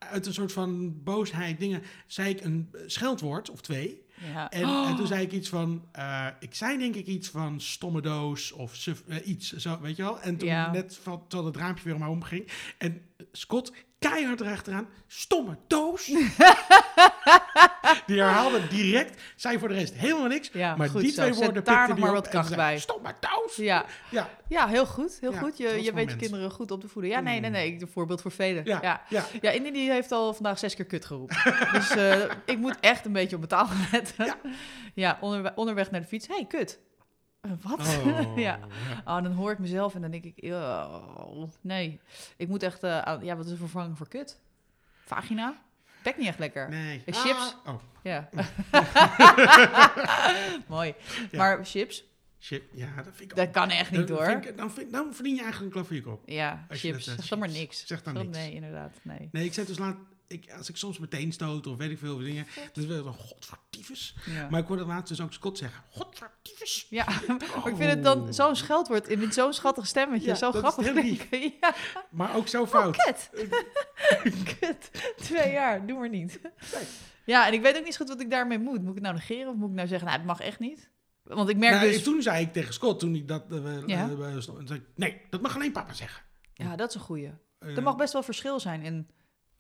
uit 0.01 0.27
een 0.27 0.33
soort 0.35 0.53
van 0.53 1.03
boosheid 1.03 1.59
dingen, 1.61 1.83
zei 2.07 2.31
ik 2.31 2.45
een 2.45 2.71
scheldwoord 2.87 3.51
of 3.51 3.61
twee. 3.61 4.03
Ja. 4.33 4.51
En, 4.51 4.63
en 4.87 4.97
toen 4.97 5.07
zei 5.07 5.23
ik 5.23 5.33
iets 5.33 5.49
van, 5.49 5.85
eh, 5.93 6.27
ik 6.41 6.55
zei 6.55 6.79
denk 6.79 6.95
ik 6.95 7.07
iets 7.07 7.29
van 7.29 7.61
stomme 7.61 8.01
doos 8.01 8.53
of 8.53 8.75
suf- 8.75 9.03
eh, 9.09 9.27
iets, 9.29 9.53
zo, 9.53 9.81
weet 9.81 9.97
je 9.97 10.03
wel. 10.03 10.21
En 10.21 10.37
toen 10.37 10.49
Ja. 10.49 10.71
net 10.73 10.99
van, 11.03 11.23
terwijl 11.29 11.51
het 11.53 11.61
raampje 11.61 11.85
weer 11.85 11.95
omhoog 11.95 12.29
ging. 12.29 12.49
En 12.79 13.03
Scott 13.33 13.73
keihard 14.09 14.41
erachteraan, 14.41 14.89
stomme 15.07 15.57
doos. 15.67 16.05
Die 18.07 18.19
herhaalde 18.21 18.67
direct, 18.69 19.23
zei 19.37 19.59
voor 19.59 19.69
de 19.69 19.75
rest 19.75 19.95
helemaal 19.95 20.27
niks. 20.27 20.51
Ja, 20.53 20.77
maar 20.77 20.93
die 20.93 21.13
twee 21.13 21.33
Zet 21.33 21.45
woorden 21.45 21.65
daar 21.65 21.89
nog 21.89 21.99
maar 21.99 22.13
wat 22.13 22.29
kracht 22.29 22.57
bij. 22.57 22.79
Stomme 22.79 23.15
doos. 23.21 23.57
Ja. 23.57 23.85
Ja, 24.11 24.29
ja, 24.49 24.69
heel 24.69 24.87
goed. 24.87 25.19
Heel 25.21 25.33
Ja, 25.33 25.39
goed. 25.39 25.59
Je, 25.59 25.83
je 25.83 25.93
weet 25.93 26.11
je 26.11 26.17
kinderen 26.17 26.51
goed 26.51 26.71
op 26.71 26.81
te 26.81 26.89
voeden. 26.89 27.11
Ja, 27.11 27.21
nee, 27.21 27.41
nee, 27.41 27.51
nee. 27.51 27.73
Ik- 27.73 27.81
Een 27.81 27.89
voorbeeld 27.89 28.23
voor 28.23 28.31
velen. 28.31 28.65
ja, 28.65 28.79
Ja. 28.83 29.03
ja. 29.09 29.25
Ja, 29.41 29.51
Indy 29.51 29.71
die 29.71 29.91
heeft 29.91 30.13
al 30.13 30.35
vandaag 30.35 30.59
zes 30.59 30.75
keer 30.75 30.85
kut 30.85 31.05
geroepen. 31.05 31.37
dus 31.73 31.91
eh, 31.91 32.21
ik 32.45 32.59
moet 32.59 32.77
echt 32.81 33.05
een 33.05 33.13
beetje 33.13 33.37
op 33.37 33.49
mijn 33.49 33.67
taal 33.67 33.77
letten. 33.93 34.25
Ja. 34.25 34.37
Ja, 34.95 35.19
onderwe- 35.21 35.53
onderweg 35.55 35.91
naar 35.91 36.01
de 36.01 36.07
fiets. 36.07 36.27
hey, 36.27 36.45
kut. 36.49 36.79
Eh, 37.41 37.51
Wat? 37.63 37.79
Oh, 37.81 38.39
ja. 38.47 38.59
Oh, 39.05 39.23
dan 39.23 39.33
hoor 39.33 39.51
ik 39.53 39.59
mezelf 39.59 39.95
en 39.95 40.01
dan 40.01 40.11
denk 40.11 40.25
ik, 40.25 40.35
"Eeuw, 40.37 41.51
nee. 41.61 42.01
Ik 42.37 42.49
moet 42.49 42.63
echt, 42.63 42.83
eh, 42.83 42.99
aan- 42.99 43.25
ja, 43.25 43.37
wat 43.37 43.45
is 43.45 43.51
een 43.51 43.57
vervanging 43.57 43.97
voor 43.97 44.09
kut? 44.09 44.41
Vagina? 45.05 45.63
Bek 46.03 46.17
niet 46.19 46.27
echt 46.27 46.39
lekker. 46.39 46.69
Nee. 46.69 47.03
En 47.07 47.15
chips? 47.15 47.57
Ah, 47.65 47.75
oh, 47.75 47.81
Ja. 48.03 48.29
Mooi. 50.69 50.95
Ja. 51.31 51.39
Maar 51.39 51.65
chips, 51.65 52.05
shit. 52.41 52.63
Ja, 52.73 52.87
dat 52.97 53.05
vind 53.15 53.31
ik 53.31 53.37
dat 53.37 53.51
kan 53.51 53.71
echt 53.71 53.91
niet 53.91 54.09
dan 54.09 54.17
hoor. 54.17 54.27
vind 54.27 54.45
ik- 54.47 54.57
dan, 54.57 54.71
vind, 54.71 54.93
dan 54.93 55.15
verdien 55.15 55.35
je 55.35 55.43
eigenlijk 55.43 55.75
een 55.75 55.81
klavierkop. 55.83 56.23
Ja, 56.29 56.67
chips. 56.69 57.05
dat, 57.05 57.15
eh, 57.15 57.21
Zeg 57.21 57.29
dan 57.29 57.39
maar 57.39 57.49
niks. 57.49 57.87
Zeg 57.87 58.03
dan 58.03 58.15
Dat- 58.15 58.23
niks. 58.25 58.37
Nee, 58.37 58.53
inderdaad. 58.53 58.97
Nee. 59.03 59.29
Nee, 59.33 59.45
ik 59.45 59.53
zei 59.55 59.67
dus 59.67 59.79
laat, 59.79 59.97
ik, 60.33 60.53
als 60.59 60.69
ik 60.69 60.77
soms 60.77 60.99
meteen 60.99 61.33
stoot 61.33 61.67
of 61.67 61.77
weet 61.77 61.91
ik 61.91 61.99
veel 61.99 62.19
dingen, 62.19 62.47
dan 62.73 62.85
is 62.85 62.91
het 62.91 63.03
wel 63.05 63.13
godvertiefes. 63.13 64.15
Ja. 64.27 64.49
Maar 64.51 64.61
ik 64.61 64.67
hoorde 64.67 64.85
laatst 64.85 65.09
dus 65.09 65.21
ook 65.21 65.33
Scott 65.33 65.59
zeggen, 65.59 65.85
godvertiefes. 65.91 66.87
Ja, 66.91 67.05
maar 67.27 67.69
ik 67.69 67.77
vind 67.77 67.91
het 67.91 68.03
dan 68.05 68.35
zo'n 68.35 68.57
scheldwoord 68.57 69.09
in 69.09 69.19
met 69.19 69.35
zo'n 69.35 69.53
schattig 69.53 69.87
stemmetje. 69.87 70.27
Ja, 70.29 70.35
zo 70.35 70.53
grappig. 70.53 70.87
Ja, 71.61 71.75
Maar 72.11 72.37
ook 72.37 72.49
zo 72.49 72.67
fout. 72.67 72.97
kut. 72.97 73.31
kut. 74.61 74.91
Twee 75.17 75.53
jaar, 75.53 75.87
doe 75.87 75.99
maar 75.99 76.09
niet. 76.09 76.41
Ja, 77.25 77.47
en 77.47 77.53
ik 77.53 77.63
weet 77.63 77.77
ook 77.77 77.85
niet 77.85 77.93
zo 77.95 77.99
goed 77.99 78.09
wat 78.09 78.21
ik 78.21 78.31
daarmee 78.31 78.59
moet. 78.59 78.79
Moet 78.81 78.89
ik 78.89 78.95
het 78.95 79.03
nou 79.03 79.15
negeren 79.15 79.49
of 79.53 79.57
moet 79.57 79.69
ik 79.69 79.75
nou 79.75 79.89
zeggen, 79.89 80.07
nou, 80.07 80.19
het 80.19 80.27
mag 80.29 80.41
echt 80.41 80.59
niet? 80.59 80.91
Want 81.23 81.49
ik 81.49 81.57
merk 81.57 81.75
Nou, 81.75 81.91
dus... 81.91 82.03
Toen 82.03 82.23
zei 82.23 82.45
ik 82.45 82.53
tegen 82.53 82.75
Scott, 82.75 83.01
toen 83.01 83.13
hij 83.13 83.25
dat 83.25 83.45
we 83.49 83.83
Ja. 83.87 84.09
zei 84.41 84.79
ik, 84.79 84.83
nee, 84.95 85.21
dat 85.31 85.41
mag 85.41 85.55
alleen 85.55 85.73
papa 85.73 85.93
zeggen. 85.93 86.23
Ja, 86.55 86.77
dat 86.77 86.89
is 86.89 86.95
een 86.95 87.01
goeie. 87.01 87.31
Eh, 87.59 87.77
Er 87.77 87.83
mag 87.83 87.97
best 87.97 88.13
wel 88.13 88.23
verschil 88.23 88.61
zijn 88.61 88.83
in 88.83 89.11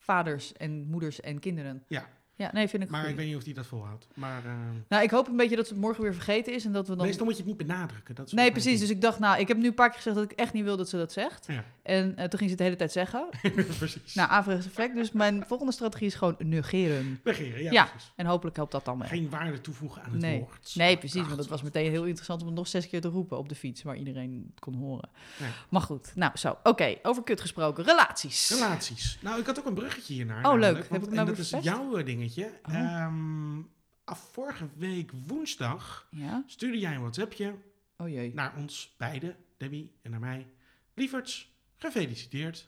vaders 0.00 0.52
en 0.52 0.86
moeders 0.86 1.20
en 1.20 1.38
kinderen. 1.38 1.84
Ja. 1.88 2.08
Ja, 2.40 2.50
nee, 2.52 2.68
vind 2.68 2.82
ik 2.82 2.90
Maar 2.90 3.00
goed. 3.00 3.10
ik 3.10 3.16
weet 3.16 3.26
niet 3.26 3.36
of 3.36 3.44
hij 3.44 3.52
dat 3.52 3.66
volhoudt. 3.66 4.06
Maar 4.14 4.44
eh, 4.44 4.52
Nou, 4.88 5.02
ik 5.02 5.10
hoop 5.10 5.28
een 5.28 5.36
beetje 5.36 5.56
dat 5.56 5.68
het 5.68 5.78
morgen 5.78 6.02
weer 6.02 6.14
vergeten 6.14 6.52
is 6.54 6.64
en 6.64 6.72
dat 6.72 6.88
we 6.88 6.96
dan... 6.96 7.06
meestal 7.06 7.24
moet 7.24 7.36
je 7.36 7.42
het 7.42 7.48
niet 7.58 7.66
benadrukken. 7.66 8.14
Dat 8.14 8.26
is 8.26 8.32
Nee, 8.32 8.50
precies. 8.52 8.80
Dus 8.80 8.90
ik 8.90 9.00
dacht, 9.00 9.18
nou, 9.18 9.40
ik 9.40 9.48
heb 9.48 9.56
nu 9.56 9.66
een 9.66 9.74
paar 9.74 9.88
keer 9.88 9.96
gezegd 9.96 10.16
dat 10.16 10.24
ik 10.30 10.32
echt 10.38 10.52
niet 10.52 10.64
wil 10.64 10.76
dat 10.76 10.88
ze 10.88 10.96
dat 10.96 11.12
zegt. 11.12 11.46
Ja. 11.46 11.64
En 11.82 12.16
eh, 12.16 12.24
toen 12.28 12.38
ging 12.38 12.40
ze 12.40 12.48
het 12.48 12.58
de 12.58 12.64
hele 12.64 12.76
tijd 12.76 12.92
zeggen. 12.92 13.28
precies. 13.78 14.14
Nou, 14.14 14.30
averechts 14.30 14.66
effect. 14.66 14.94
Dus 14.94 15.12
mijn 15.12 15.44
volgende 15.46 15.72
strategie 15.72 16.06
is 16.06 16.14
gewoon 16.14 16.34
negeren. 16.38 17.20
Negeren, 17.24 17.62
ja, 17.62 17.70
Ja. 17.70 17.84
precies. 17.84 18.12
En 18.16 18.26
hopelijk 18.26 18.56
helpt 18.56 18.72
dat 18.72 18.84
dan 18.84 18.98
mee. 18.98 19.08
Geen 19.08 19.30
waarde 19.30 19.60
toevoegen 19.60 20.02
aan 20.02 20.10
het 20.12 20.20
Nee. 20.20 20.38
woord. 20.38 20.72
Nee, 20.74 20.98
precies. 20.98 21.26
Want 21.26 21.36
het 21.38 21.48
was 21.48 21.62
meteen 21.62 21.90
heel 21.90 22.04
interessant 22.04 22.40
om 22.40 22.46
het 22.46 22.56
nog 22.56 22.68
zes 22.68 22.88
keer 22.88 23.00
te 23.00 23.08
roepen 23.08 23.38
op 23.38 23.48
de 23.48 23.54
fiets, 23.54 23.82
waar 23.82 23.96
iedereen 23.96 24.44
het 24.50 24.60
kon 24.60 24.74
horen. 24.74 25.08
Nee. 25.40 25.50
Maar 25.68 25.80
goed, 25.82 26.12
nou 26.14 26.32
zo. 26.36 26.56
Oké, 26.62 26.94
over 27.02 27.22
kut 27.22 27.40
gesproken. 27.40 27.84
Relaties. 27.84 28.50
Relaties. 28.50 29.18
Nou, 29.20 29.40
ik 29.40 29.46
had 29.46 29.58
ook 29.58 29.66
een 29.66 29.74
bruggetje 29.74 30.14
hiernaar. 30.14 30.36
Oh, 30.36 30.42
namelijk, 30.42 30.72
leuk. 30.74 30.88
Heb 30.90 31.08
en 31.08 31.14
nou 31.14 31.26
dat 31.26 31.38
is 31.38 31.54
jouw 31.62 31.96
eh, 31.96 32.04
dingetje. 32.34 32.60
Oh. 32.68 32.74
Ehm, 32.74 33.62
af 34.04 34.30
vorige 34.32 34.68
week 34.76 35.10
woensdag 35.26 36.06
Ja? 36.10 36.42
stuurde 36.46 36.78
jij 36.78 36.94
een 36.94 37.00
WhatsAppje 37.00 37.54
Oh 37.96 38.08
jee. 38.08 38.34
naar 38.34 38.56
ons 38.56 38.94
beiden, 38.98 39.36
Debbie 39.56 39.92
en 40.02 40.10
naar 40.10 40.20
mij. 40.20 40.46
Lieverds, 40.94 41.54
gefeliciteerd. 41.76 42.66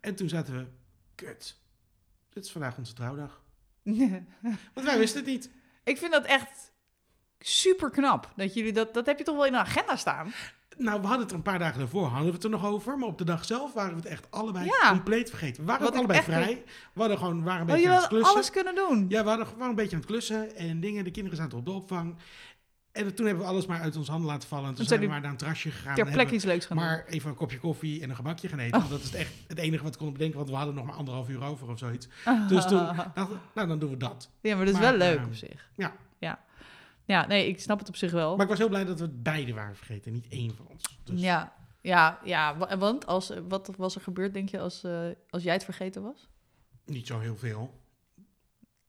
En 0.00 0.14
toen 0.14 0.28
zaten 0.28 0.54
we, 0.56 0.66
kut, 1.14 1.56
dit 2.30 2.44
is 2.44 2.50
vandaag 2.52 2.78
onze 2.78 2.92
trouwdag. 2.92 3.42
Want 4.74 4.86
wij 4.86 4.98
wisten 4.98 5.20
het 5.20 5.30
niet. 5.30 5.50
ik 5.84 5.98
vind 5.98 6.12
dat 6.12 6.24
echt 6.24 6.72
super 7.38 7.90
knap. 7.90 8.32
Dat 8.36 8.54
jullie 8.54 8.72
dat, 8.72 8.94
dat 8.94 9.06
heb 9.06 9.18
je 9.18 9.24
toch 9.24 9.36
wel 9.36 9.46
in 9.46 9.54
een 9.54 9.60
agenda 9.60 9.96
staan? 9.96 10.32
Nou, 10.76 11.00
we 11.00 11.06
hadden 11.06 11.22
het 11.22 11.30
er 11.30 11.36
een 11.36 11.42
paar 11.42 11.58
dagen 11.58 11.78
daarvoor, 11.78 12.06
hadden 12.06 12.26
we 12.28 12.32
het 12.34 12.44
er 12.44 12.50
nog 12.50 12.66
over. 12.66 12.98
Maar 12.98 13.08
op 13.08 13.18
de 13.18 13.24
dag 13.24 13.44
zelf 13.44 13.72
waren 13.72 13.90
we 13.90 13.96
het 13.96 14.06
echt 14.06 14.26
allebei 14.30 14.64
Ja. 14.64 14.88
compleet 14.90 15.28
vergeten. 15.28 15.60
We 15.64 15.66
waren 15.70 15.86
ook 15.86 15.92
ik 15.92 15.98
allebei 15.98 16.22
vrij. 16.22 16.62
We 16.92 17.00
hadden 17.00 17.18
gewoon, 17.18 17.42
waren 17.42 17.60
een 17.60 17.66
Oh, 17.66 17.72
beetje 17.72 17.88
je 17.88 17.94
aan 17.94 18.00
het 18.00 18.08
klussen. 18.08 18.34
alles 18.34 18.50
kunnen 18.50 18.74
doen. 18.74 19.06
Ja, 19.08 19.22
we 19.22 19.28
hadden 19.28 19.46
gewoon 19.46 19.68
een 19.68 19.74
beetje 19.74 19.92
aan 19.96 20.00
het 20.02 20.10
klussen 20.10 20.56
en 20.56 20.80
dingen. 20.80 21.04
De 21.04 21.10
kinderen 21.10 21.38
zaten 21.38 21.58
op 21.58 21.64
de 21.64 21.70
opvang. 21.70 22.16
En 22.92 23.14
toen 23.14 23.26
hebben 23.26 23.44
we 23.44 23.50
alles 23.50 23.66
maar 23.66 23.80
uit 23.80 23.96
onze 23.96 24.10
handen 24.10 24.30
laten 24.30 24.48
vallen. 24.48 24.68
En 24.68 24.74
toen 24.74 24.84
zijn 24.84 25.00
we 25.00 25.06
maar 25.06 25.20
naar 25.20 25.30
een 25.30 25.36
terrasje 25.36 25.70
gegaan. 25.70 25.94
Ter 25.94 26.06
hebben 26.06 26.34
iets 26.34 26.44
leuks 26.44 26.66
gaan 26.66 26.76
maar 26.76 27.04
even 27.08 27.30
een 27.30 27.36
kopje 27.36 27.58
koffie 27.58 28.02
en 28.02 28.10
een 28.10 28.16
gebakje 28.16 28.48
gaan 28.48 28.58
eten. 28.58 28.80
Oh. 28.80 28.88
Want 28.88 29.02
dat 29.02 29.12
is 29.12 29.14
echt 29.18 29.32
het 29.46 29.58
enige 29.58 29.82
wat 29.82 29.92
we 29.92 29.96
konden 29.98 30.16
bedenken. 30.16 30.38
Want 30.38 30.50
we 30.50 30.56
hadden 30.56 30.74
nog 30.74 30.84
maar 30.86 30.94
anderhalf 30.94 31.28
uur 31.28 31.42
over 31.44 31.68
of 31.68 31.78
zoiets. 31.78 32.08
Dus 32.48 32.66
toen 32.66 32.78
dachten 33.14 33.40
nou 33.54 33.68
dan 33.68 33.78
doen 33.78 33.90
we 33.90 33.96
dat. 33.96 34.30
Ja, 34.40 34.56
maar 34.56 34.64
dat 34.64 34.74
is 34.74 34.80
Maar, 34.80 34.90
wel 34.90 34.98
leuk 34.98 35.16
ehm, 35.18 35.26
op 35.26 35.34
zich. 35.34 35.70
ja. 35.74 35.92
Ja. 37.04 37.26
Nee, 37.26 37.48
ik 37.48 37.60
snap 37.60 37.78
het 37.78 37.88
op 37.88 37.96
zich 37.96 38.10
wel. 38.12 38.32
Maar 38.32 38.42
ik 38.44 38.48
was 38.50 38.58
heel 38.58 38.68
blij 38.68 38.84
dat 38.84 38.98
we 38.98 39.04
het 39.04 39.22
beide 39.22 39.54
waren 39.54 39.76
vergeten. 39.76 40.12
Niet 40.12 40.26
één 40.28 40.54
van 40.56 40.66
ons. 40.66 40.98
Dus, 41.04 41.20
Ja. 41.20 41.62
Ja, 41.80 42.20
ja, 42.24 42.56
wa- 42.56 42.78
want 42.78 43.06
als, 43.06 43.32
wat 43.48 43.70
was 43.76 43.94
er 43.94 44.00
gebeurd, 44.00 44.34
denk 44.34 44.48
je, 44.48 44.60
als, 44.60 44.84
eh, 44.84 45.08
als 45.30 45.42
jij 45.42 45.52
het 45.52 45.64
vergeten 45.64 46.02
was? 46.02 46.28
Niet 46.84 47.06
zo 47.06 47.18
heel 47.18 47.36
veel. 47.36 47.80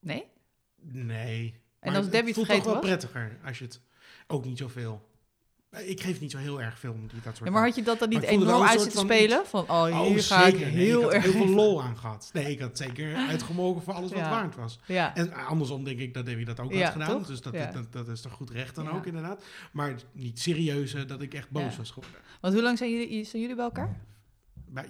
Nee? 0.00 0.24
Nee. 0.80 1.60
En 1.80 1.90
Maar 1.92 2.00
als 2.00 2.10
Debbie 2.10 2.34
het 2.34 2.44
vergeten 2.44 2.62
toch 2.62 2.72
wel 2.72 2.80
prettiger 2.90 3.38
als 3.44 3.58
je 3.58 3.64
het 3.64 3.80
ook 4.26 4.44
niet 4.44 4.58
zoveel. 4.58 5.08
Eh, 5.70 5.88
Ik 5.90 6.00
geef 6.00 6.20
niet 6.20 6.30
zo 6.30 6.38
heel 6.38 6.60
erg 6.62 6.78
veel 6.78 6.92
om 6.92 7.06
die 7.06 7.20
dat 7.22 7.36
soort 7.36 7.48
Ja, 7.48 7.54
maar 7.54 7.64
had 7.64 7.74
je 7.74 7.82
dat 7.82 7.98
dan 7.98 8.08
niet 8.08 8.22
enorm 8.22 8.62
uit 8.66 8.80
zitten 8.80 9.00
spelen? 9.00 9.46
Van, 9.46 9.62
oh, 9.62 9.68
Oh, 9.70 10.00
hier 10.00 10.22
ga 10.22 10.46
ik. 10.46 10.58
Nee, 10.58 10.68
heel 10.70 11.02
ik 11.02 11.10
erg... 11.12 11.22
heel 11.24 11.32
veel 11.32 11.46
lol 11.64 11.82
aan 11.82 11.96
gehad. 11.98 12.30
Nee, 12.32 12.50
ik 12.50 12.60
had 12.60 12.76
zeker 12.76 13.14
uitgemogen 13.16 13.82
voor 13.82 13.92
alles 13.94 14.12
wat 14.12 14.20
waard 14.20 14.54
was. 14.56 14.78
Ja, 14.86 15.14
En 15.16 15.32
andersom 15.32 15.84
denk 15.84 15.98
ik 15.98 16.14
dat 16.14 16.26
Debbie 16.26 16.44
dat 16.44 16.60
ook 16.60 16.74
had 16.74 16.92
gedaan. 16.92 17.08
toch? 17.08 17.26
Dus 17.26 17.40
dat, 17.40 17.52
dat, 17.72 17.92
dat 17.92 18.08
is 18.08 18.20
toch 18.20 18.32
goed 18.32 18.50
recht 18.50 18.74
dan 18.74 18.90
ook 18.90 19.06
inderdaad. 19.06 19.44
Maar 19.72 19.94
niet 20.12 20.40
serieus 20.40 20.94
eh, 20.94 21.06
dat 21.06 21.22
ik 21.22 21.34
echt 21.34 21.50
boos 21.50 21.76
was 21.76 21.90
geworden. 21.90 22.20
want 22.40 22.54
hoe 22.54 22.62
lang 22.62 22.78
zijn 22.78 22.90
jullie, 22.90 23.24
zijn 23.24 23.40
jullie 23.42 23.56
bij 23.56 23.64
elkaar? 23.64 24.00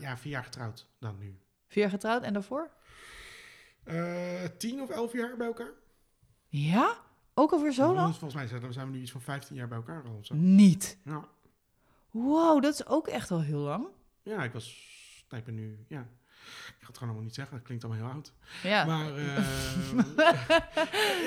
Ja, 0.00 0.16
vier 0.16 0.32
jaar 0.32 0.44
getrouwd 0.44 0.86
dan 1.00 1.16
nu. 1.18 1.38
Vier 1.68 1.82
jaar 1.82 1.92
getrouwd 1.92 2.22
en 2.22 2.32
daarvoor? 2.32 2.70
Eh, 3.84 4.42
tien 4.58 4.80
of 4.82 4.90
elf 4.90 5.12
jaar 5.12 5.36
bij 5.36 5.46
elkaar. 5.46 5.70
Ja? 6.48 6.96
Ook 7.38 7.52
alweer 7.52 7.72
zo 7.72 7.94
lang? 7.94 8.08
Volgens 8.16 8.34
mij 8.34 8.46
zijn, 8.46 8.72
zijn 8.72 8.86
we 8.86 8.92
nu 8.96 9.00
iets 9.02 9.10
van 9.10 9.20
15 9.20 9.56
jaar 9.56 9.68
bij 9.68 9.76
elkaar 9.76 10.02
al. 10.04 10.18
zo. 10.22 10.34
Niet. 10.34 10.98
Ja. 11.04 11.24
Wow, 12.10 12.62
dat 12.62 12.74
is 12.74 12.86
ook 12.86 13.06
echt 13.08 13.30
al 13.30 13.40
heel 13.40 13.58
lang. 13.58 13.86
ja, 14.22 14.42
ik 14.44 14.52
was... 14.52 14.84
Ik 15.30 15.44
ben 15.44 15.54
nu... 15.54 15.84
Ja. 15.88 16.00
Ik 16.00 16.74
ga 16.78 16.86
het 16.86 16.96
gewoon 16.98 17.02
allemaal 17.02 17.22
niet 17.22 17.34
zeggen. 17.34 17.56
Dat 17.56 17.64
klinkt 17.66 17.84
allemaal 17.84 18.02
heel 18.04 18.12
oud. 18.14 18.32
Ja, 18.62 18.84
Maar... 18.84 19.16
eh, 19.16 19.36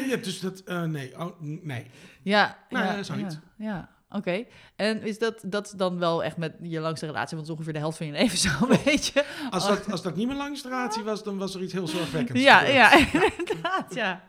ja, 0.10 0.16
dus 0.16 0.40
dat... 0.40 0.60
eh, 0.60 0.84
nee. 0.84 1.20
Oh, 1.20 1.40
nee. 1.40 1.86
ja, 2.22 2.58
Nou, 2.70 2.86
ja, 2.86 3.04
zoiets. 3.04 3.38
Ja, 3.58 3.66
ja. 3.66 3.90
oké. 4.18 4.46
En 4.76 5.02
is 5.02 5.20
dat, 5.20 5.44
dat 5.46 5.74
dan 5.78 6.00
wel 6.00 6.24
echt 6.24 6.38
met 6.38 6.56
je 6.62 6.80
langste 6.80 7.06
relatie? 7.06 7.38
Want 7.38 7.50
ongeveer 7.50 7.74
de 7.74 7.80
helft 7.80 7.98
van 7.98 8.06
je 8.06 8.12
leven 8.12 8.38
zo'n 8.38 8.68
beetje. 8.86 9.26
Als 9.50 9.68
dat, 9.68 9.92
als 9.92 10.02
dat 10.02 10.16
niet 10.16 10.26
mijn 10.28 10.38
langste 10.38 10.68
relatie 10.68 11.04
was, 11.04 11.24
dan 11.24 11.38
was 11.38 11.56
er 11.56 11.62
iets 11.62 11.74
heel 11.74 11.88
zorgwekkends. 11.88 12.42
Ja, 12.42 12.58
gebeurd. 12.60 12.76
ja, 12.76 12.92
inderdaad, 13.40 13.94
ja. 13.94 14.24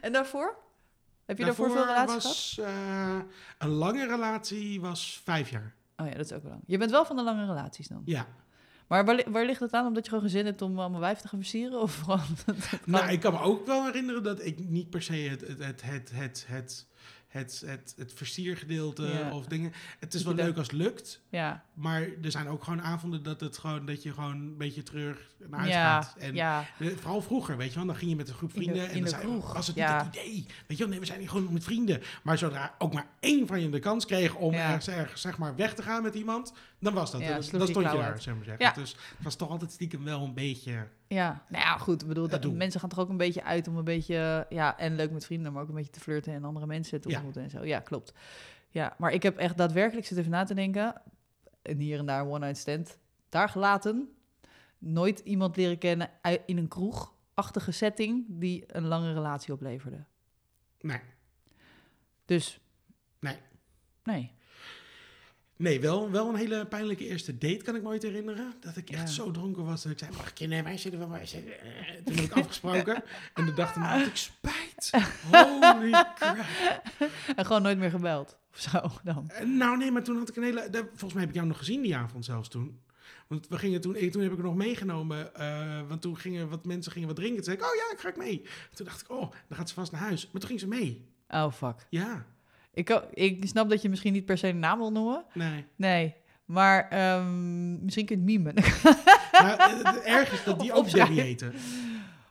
En 0.00 0.12
daarvoor? 0.12 0.56
Heb 1.26 1.38
je 1.38 1.44
daarvoor, 1.44 1.70
veel 1.70 1.84
relaties 1.84 2.04
gehad? 2.04 2.22
was, 2.22 2.58
eh, 2.58 3.18
een 3.58 3.68
lange 3.68 4.06
relatie 4.06 4.80
was 4.80 5.20
vijf 5.24 5.50
jaar. 5.50 5.74
Oh 5.96 6.06
ja, 6.06 6.12
dat 6.12 6.24
is 6.24 6.32
ook 6.32 6.42
wel 6.42 6.50
lang. 6.50 6.62
Je 6.66 6.78
bent 6.78 6.90
wel 6.90 7.04
van 7.04 7.16
de 7.16 7.22
lange 7.22 7.46
relaties 7.46 7.88
dan. 7.88 8.02
Ja. 8.04 8.26
Maar 8.86 9.04
waar 9.04 9.44
ligt 9.44 9.60
het 9.60 9.72
aan? 9.72 9.86
Omdat 9.86 10.04
je 10.04 10.08
gewoon 10.08 10.24
gezin 10.24 10.44
hebt 10.44 10.62
om 10.62 10.78
allemaal 10.78 11.00
wijf 11.00 11.18
te 11.18 11.28
gaan 11.28 11.38
versieren? 11.38 11.80
Of 11.80 12.00
gewoon... 12.00 12.20
Nou, 12.84 13.10
ik 13.10 13.20
kan 13.20 13.32
me 13.32 13.38
ook 13.38 13.66
wel 13.66 13.84
herinneren 13.84 14.22
dat 14.22 14.44
ik 14.44 14.58
niet 14.58 14.90
per 14.90 15.02
se 15.02 15.14
het, 15.14 15.40
het, 15.40 15.58
het, 15.58 15.82
het, 15.82 16.12
het, 16.14 16.44
het, 16.48 16.86
het, 17.34 17.62
het, 17.66 17.94
het 17.96 18.12
versiergedeelte 18.14 19.28
of 19.32 19.46
dingen. 19.46 19.72
Het 19.98 20.14
is 20.14 20.22
wel 20.22 20.36
je 20.36 20.42
leuk 20.42 20.56
als 20.56 20.66
het 20.66 20.76
lukt. 20.76 21.20
ja, 21.28 21.64
Maar 21.74 22.00
er 22.22 22.30
zijn 22.30 22.48
ook 22.48 22.64
gewoon 22.64 22.82
avonden 22.82 23.22
dat, 23.22 23.40
het 23.40 23.58
gewoon, 23.58 23.86
dat 23.86 24.02
je 24.02 24.12
gewoon 24.12 24.34
een 24.36 24.56
beetje 24.56 24.82
terug 24.82 25.18
naar 25.48 25.60
huis 25.60 25.72
ja, 25.72 26.02
gaat. 26.02 26.16
En 26.18 26.34
ja. 26.34 26.64
vooral 26.78 27.22
vroeger, 27.22 27.56
weet 27.56 27.68
je 27.68 27.74
wel. 27.74 27.86
Dan 27.86 27.96
ging 27.96 28.10
je 28.10 28.16
met 28.16 28.28
een 28.28 28.34
groep 28.34 28.52
In 28.52 28.58
de- 28.58 28.64
vrienden. 28.64 28.88
in 28.88 28.94
en 28.94 29.00
dan 29.00 29.08
zei, 29.08 29.22
kroeg, 29.22 29.52
was 29.52 29.66
het 29.66 29.76
niet 29.76 29.84
het 29.88 30.06
idee. 30.06 30.46
Weet 30.66 30.76
je 30.76 30.82
wel, 30.82 30.88
nee, 30.88 31.00
we 31.00 31.06
zijn 31.06 31.18
hier 31.20 31.28
gewoon 31.28 31.52
met 31.52 31.64
vrienden. 31.64 32.02
Maar 32.22 32.38
zodra 32.38 32.74
ook 32.78 32.92
maar 32.92 33.06
één 33.20 33.46
van 33.46 33.60
je 33.60 33.70
de 33.70 33.78
kans 33.78 34.06
kreeg 34.06 34.34
om 34.34 34.52
ergens, 34.54 34.88
ergens 34.88 35.20
zeg 35.20 35.38
maar 35.38 35.56
weg 35.56 35.74
te 35.74 35.82
gaan 35.82 36.02
met 36.02 36.14
iemand. 36.14 36.52
Dan 36.84 36.94
was 36.94 37.10
dat. 37.10 37.20
Ja, 37.20 37.32
dan, 37.34 37.42
stond 37.42 37.74
je 37.74 37.96
daar, 37.96 38.20
zeg 38.20 38.34
maar 38.34 38.44
zeggen. 38.44 38.64
Ja. 38.64 38.72
Dus 38.72 38.92
het 38.92 39.24
was 39.24 39.36
toch 39.36 39.50
altijd 39.50 39.72
stiekem 39.72 40.04
wel 40.04 40.22
een 40.22 40.34
beetje... 40.34 40.88
Ja, 41.06 41.44
nou 41.48 41.64
ja, 41.64 41.78
goed. 41.78 42.02
Ik 42.02 42.08
bedoel, 42.08 42.28
dat, 42.28 42.52
mensen 42.52 42.80
gaan 42.80 42.88
toch 42.88 42.98
ook 42.98 43.08
een 43.08 43.16
beetje 43.16 43.44
uit 43.44 43.68
om 43.68 43.76
een 43.76 43.84
beetje, 43.84 44.46
ja, 44.48 44.78
en 44.78 44.96
leuk 44.96 45.10
met 45.10 45.24
vrienden, 45.26 45.52
maar 45.52 45.62
ook 45.62 45.68
een 45.68 45.74
beetje 45.74 45.90
te 45.90 46.00
flirten 46.00 46.32
en 46.32 46.44
andere 46.44 46.66
mensen 46.66 47.00
te 47.00 47.08
Ja. 47.08 47.14
ontmoeten 47.14 47.42
en 47.42 47.50
zo. 47.50 47.64
Ja, 47.64 47.80
klopt. 47.80 48.12
Ja, 48.68 48.94
maar 48.98 49.12
ik 49.12 49.22
heb 49.22 49.36
echt 49.36 49.56
daadwerkelijk 49.56 50.06
zitten 50.06 50.26
even 50.26 50.38
na 50.38 50.44
te 50.44 50.54
denken, 50.54 51.02
en 51.62 51.78
hier 51.78 51.98
en 51.98 52.06
daar 52.06 52.20
een 52.20 52.28
one-night 52.30 52.58
stand, 52.58 52.98
daar 53.28 53.48
gelaten, 53.48 54.08
nooit 54.78 55.18
iemand 55.18 55.56
leren 55.56 55.78
kennen 55.78 56.10
in 56.46 56.58
een 56.58 56.68
kroegachtige 56.68 57.72
setting 57.72 58.24
die 58.28 58.64
een 58.66 58.86
lange 58.86 59.12
relatie 59.12 59.52
opleverde. 59.52 60.04
Nee. 60.80 61.00
Dus, 62.24 62.60
Nee. 63.20 63.36
nee. 64.04 64.32
Nee, 65.56 65.80
wel, 65.80 66.10
wel 66.10 66.28
een 66.28 66.34
hele 66.34 66.66
pijnlijke 66.66 67.06
eerste 67.06 67.38
date 67.38 67.62
kan 67.64 67.74
ik 67.76 67.82
me 67.82 67.88
ooit 67.88 68.02
herinneren. 68.02 68.52
Dat 68.60 68.76
ik 68.76 68.90
echt 68.90 69.00
Ja. 69.00 69.06
zo 69.06 69.30
dronken 69.30 69.64
was 69.64 69.82
dat 69.82 69.92
ik 69.92 69.98
zei, 69.98 70.10
mag 70.16 70.28
ik 70.30 70.38
je 70.38 70.46
nemen? 70.46 70.66
Hij 70.66 70.78
zitten 70.78 71.00
wel 71.00 71.08
maar. 71.08 71.20
Eh, 71.20 71.26
Toen 72.04 72.14
heb 72.14 72.24
ik 72.24 72.32
afgesproken. 72.32 73.02
en 73.34 73.44
de 73.44 73.54
dag 73.54 73.72
daarna 73.72 73.98
had 73.98 74.06
ik 74.06 74.16
spijt. 74.16 74.90
Holy 75.32 75.90
crap. 76.14 76.36
En 77.36 77.46
gewoon 77.46 77.62
nooit 77.62 77.78
meer 77.78 77.90
gebeld, 77.90 78.38
of 78.52 78.58
zo 78.60 78.80
dan. 79.04 79.28
Eh, 79.30 79.46
Nou 79.46 79.76
nee, 79.76 79.90
maar 79.90 80.02
toen 80.02 80.18
had 80.18 80.28
ik 80.28 80.36
een 80.36 80.42
hele... 80.42 80.68
Volgens 80.72 81.12
mij 81.12 81.20
heb 81.20 81.28
ik 81.30 81.34
jou 81.34 81.46
nog 81.46 81.58
gezien 81.58 81.82
die 81.82 81.96
avond 81.96 82.24
zelfs 82.24 82.48
toen. 82.48 82.80
Want 83.26 83.48
we 83.48 83.58
gingen 83.58 83.80
toen, 83.80 83.96
ik, 83.96 84.12
toen 84.12 84.22
heb 84.22 84.32
ik 84.32 84.42
nog 84.42 84.54
meegenomen. 84.54 85.34
eh, 85.34 85.80
want 85.88 86.00
toen 86.02 86.16
gingen 86.16 86.48
wat 86.48 86.64
mensen 86.64 86.92
gingen 86.92 87.08
wat 87.08 87.16
drinken. 87.16 87.36
Toen 87.36 87.44
zei 87.44 87.56
ik, 87.56 87.62
oh 87.64 87.74
ja, 87.74 87.92
ik 87.92 88.00
ga 88.00 88.08
ik 88.08 88.16
mee. 88.16 88.42
Toen 88.74 88.86
dacht 88.86 89.00
ik, 89.00 89.10
oh, 89.10 89.30
dan 89.48 89.56
gaat 89.58 89.68
ze 89.68 89.74
vast 89.74 89.92
naar 89.92 90.00
huis. 90.00 90.22
Maar 90.30 90.40
toen 90.40 90.48
ging 90.48 90.60
ze 90.60 90.68
mee. 90.68 91.08
Oh, 91.28 91.52
fuck. 91.52 91.86
Ja, 91.90 92.26
Ik, 92.74 93.00
ik 93.12 93.44
snap 93.46 93.70
dat 93.70 93.82
je 93.82 93.88
misschien 93.88 94.12
niet 94.12 94.24
per 94.24 94.38
se 94.38 94.48
een 94.48 94.58
naam 94.58 94.78
wil 94.78 94.92
noemen. 94.92 95.24
nee. 95.34 95.64
Nee, 95.76 96.14
maar 96.44 96.88
ehm, 96.88 97.84
misschien 97.84 98.06
kun 98.06 98.16
je 98.26 98.32
het 98.32 98.42
memen. 98.42 98.54
Maar 99.42 99.56
eh, 99.58 99.94
het 99.94 100.02
erg 100.02 100.32
is 100.32 100.44
dat 100.44 100.60
die 100.60 100.72
ook 100.72 100.90
Debbie 100.90 101.20
heette. 101.20 101.52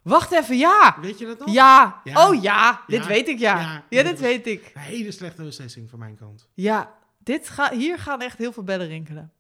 Wacht 0.02 0.32
even, 0.32 0.58
ja! 0.58 0.98
Weet 1.02 1.20
je 1.20 1.26
dat 1.26 1.40
nog? 1.40 1.54
Ja! 1.54 2.02
Ja. 2.04 2.28
Oh 2.30 2.42
ja, 2.42 2.82
dit 2.88 3.02
Ja. 3.02 3.08
weet 3.08 3.28
ik 3.28 3.40
ja. 3.40 3.84
Ja. 3.90 4.04
Dit 4.04 4.20
weet 4.20 4.48
ik. 4.48 4.72
Een 4.74 4.82
hele 4.82 5.12
slechte 5.12 5.44
beslissing 5.44 5.90
van 5.90 6.00
mijn 6.00 6.16
kant. 6.16 6.50
Ja, 6.54 6.94
dit 7.18 7.50
ga, 7.50 7.72
hier 7.74 8.00
gaan 8.00 8.22
echt 8.22 8.38
heel 8.38 8.52
veel 8.52 8.64
bellen 8.64 8.88
rinkelen. 8.88 9.32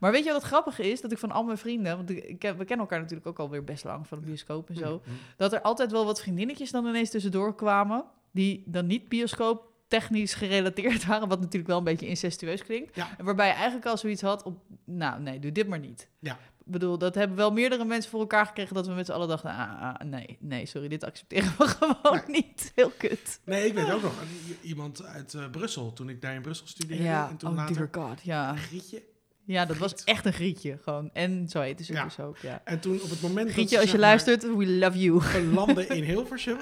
Maar 0.00 0.12
weet 0.12 0.24
je 0.24 0.30
wat 0.32 0.40
het 0.42 0.50
grappige 0.50 0.90
is? 0.90 1.00
Dat 1.00 1.12
ik 1.12 1.18
van 1.18 1.30
al 1.30 1.44
mijn 1.44 1.58
vrienden, 1.58 1.96
want 1.96 2.10
ik, 2.10 2.24
we 2.26 2.36
kennen 2.64 2.78
elkaar 2.78 2.98
natuurlijk 3.00 3.26
ook 3.26 3.38
alweer 3.38 3.64
best 3.64 3.84
lang 3.84 4.06
van 4.06 4.18
de 4.20 4.26
bioscoop 4.26 4.68
en 4.68 4.76
zo, 4.76 5.00
Mhm. 5.04 5.14
dat 5.36 5.52
er 5.52 5.60
altijd 5.60 5.90
wel 5.92 6.04
wat 6.04 6.20
vriendinnetjes 6.20 6.70
dan 6.70 6.86
ineens 6.86 7.10
tussendoor 7.10 7.54
kwamen, 7.54 8.04
die 8.32 8.62
dan 8.66 8.86
niet 8.86 9.08
bioscoop 9.08 9.70
technisch 9.88 10.34
gerelateerd 10.34 11.06
waren, 11.06 11.28
wat 11.28 11.40
natuurlijk 11.40 11.66
wel 11.66 11.78
een 11.78 11.84
beetje 11.84 12.06
incestueus 12.06 12.62
klinkt. 12.62 12.96
Ja. 12.96 13.08
Waarbij 13.18 13.46
je 13.46 13.52
eigenlijk 13.52 13.86
al 13.86 13.96
zoiets 13.96 14.22
had 14.22 14.42
op, 14.42 14.58
nou 14.84 15.20
nee, 15.20 15.38
doe 15.38 15.52
dit 15.52 15.66
maar 15.68 15.78
niet. 15.78 16.08
Ja. 16.18 16.38
Ik 16.66 16.72
bedoel, 16.72 16.98
dat 16.98 17.14
hebben 17.14 17.36
wel 17.36 17.52
meerdere 17.52 17.84
mensen 17.84 18.10
voor 18.10 18.20
elkaar 18.20 18.46
gekregen 18.46 18.74
dat 18.74 18.86
we 18.86 18.92
met 18.92 19.06
z'n 19.06 19.12
allen 19.12 19.28
dachten, 19.28 19.50
ah, 19.50 19.82
ah, 19.82 20.00
nee, 20.00 20.36
nee, 20.40 20.66
sorry, 20.66 20.88
dit 20.88 21.04
accepteren 21.04 21.52
we 21.58 21.66
gewoon 21.76 22.22
niet. 22.26 22.72
Heel 22.74 22.92
kut. 22.98 23.40
Nee, 23.44 23.66
ik 23.66 23.74
weet 23.74 23.90
ook 23.90 24.02
nog 24.02 24.22
iemand 24.62 25.04
uit 25.04 25.34
eh, 25.34 25.50
Brussel, 25.50 25.92
toen 25.92 26.08
ik 26.08 26.22
daar 26.22 26.34
in 26.34 26.42
Brussel 26.42 26.66
studeerde. 26.66 27.02
Ja, 27.02 27.28
en 27.28 27.36
toen 27.36 27.50
oh 27.50 27.56
later 27.56 27.74
dear 27.74 28.08
god, 28.08 28.22
ja. 28.22 28.50
een 28.50 28.56
grietje. 28.58 29.02
Ja, 29.44 29.64
dat 29.64 29.76
was 29.76 29.94
echt 30.04 30.26
een 30.26 30.32
grietje, 30.32 30.78
gewoon. 30.82 31.10
En 31.12 31.48
zo 31.48 31.60
heette 31.60 31.84
ze 31.84 31.92
Ja. 31.92 32.04
dus 32.04 32.20
ook, 32.20 32.38
ja. 32.38 32.60
En 32.64 32.80
toen 32.80 33.00
op 33.02 33.10
het 33.10 33.20
moment 33.20 33.50
Grietje, 33.50 33.74
dat 33.74 33.84
als 33.84 33.92
je 33.92 33.98
luistert, 33.98 34.42
we 34.56 34.66
love 34.66 34.98
you. 34.98 35.22
belanden 35.50 35.88
in 35.88 36.02
Hilversum. 36.02 36.58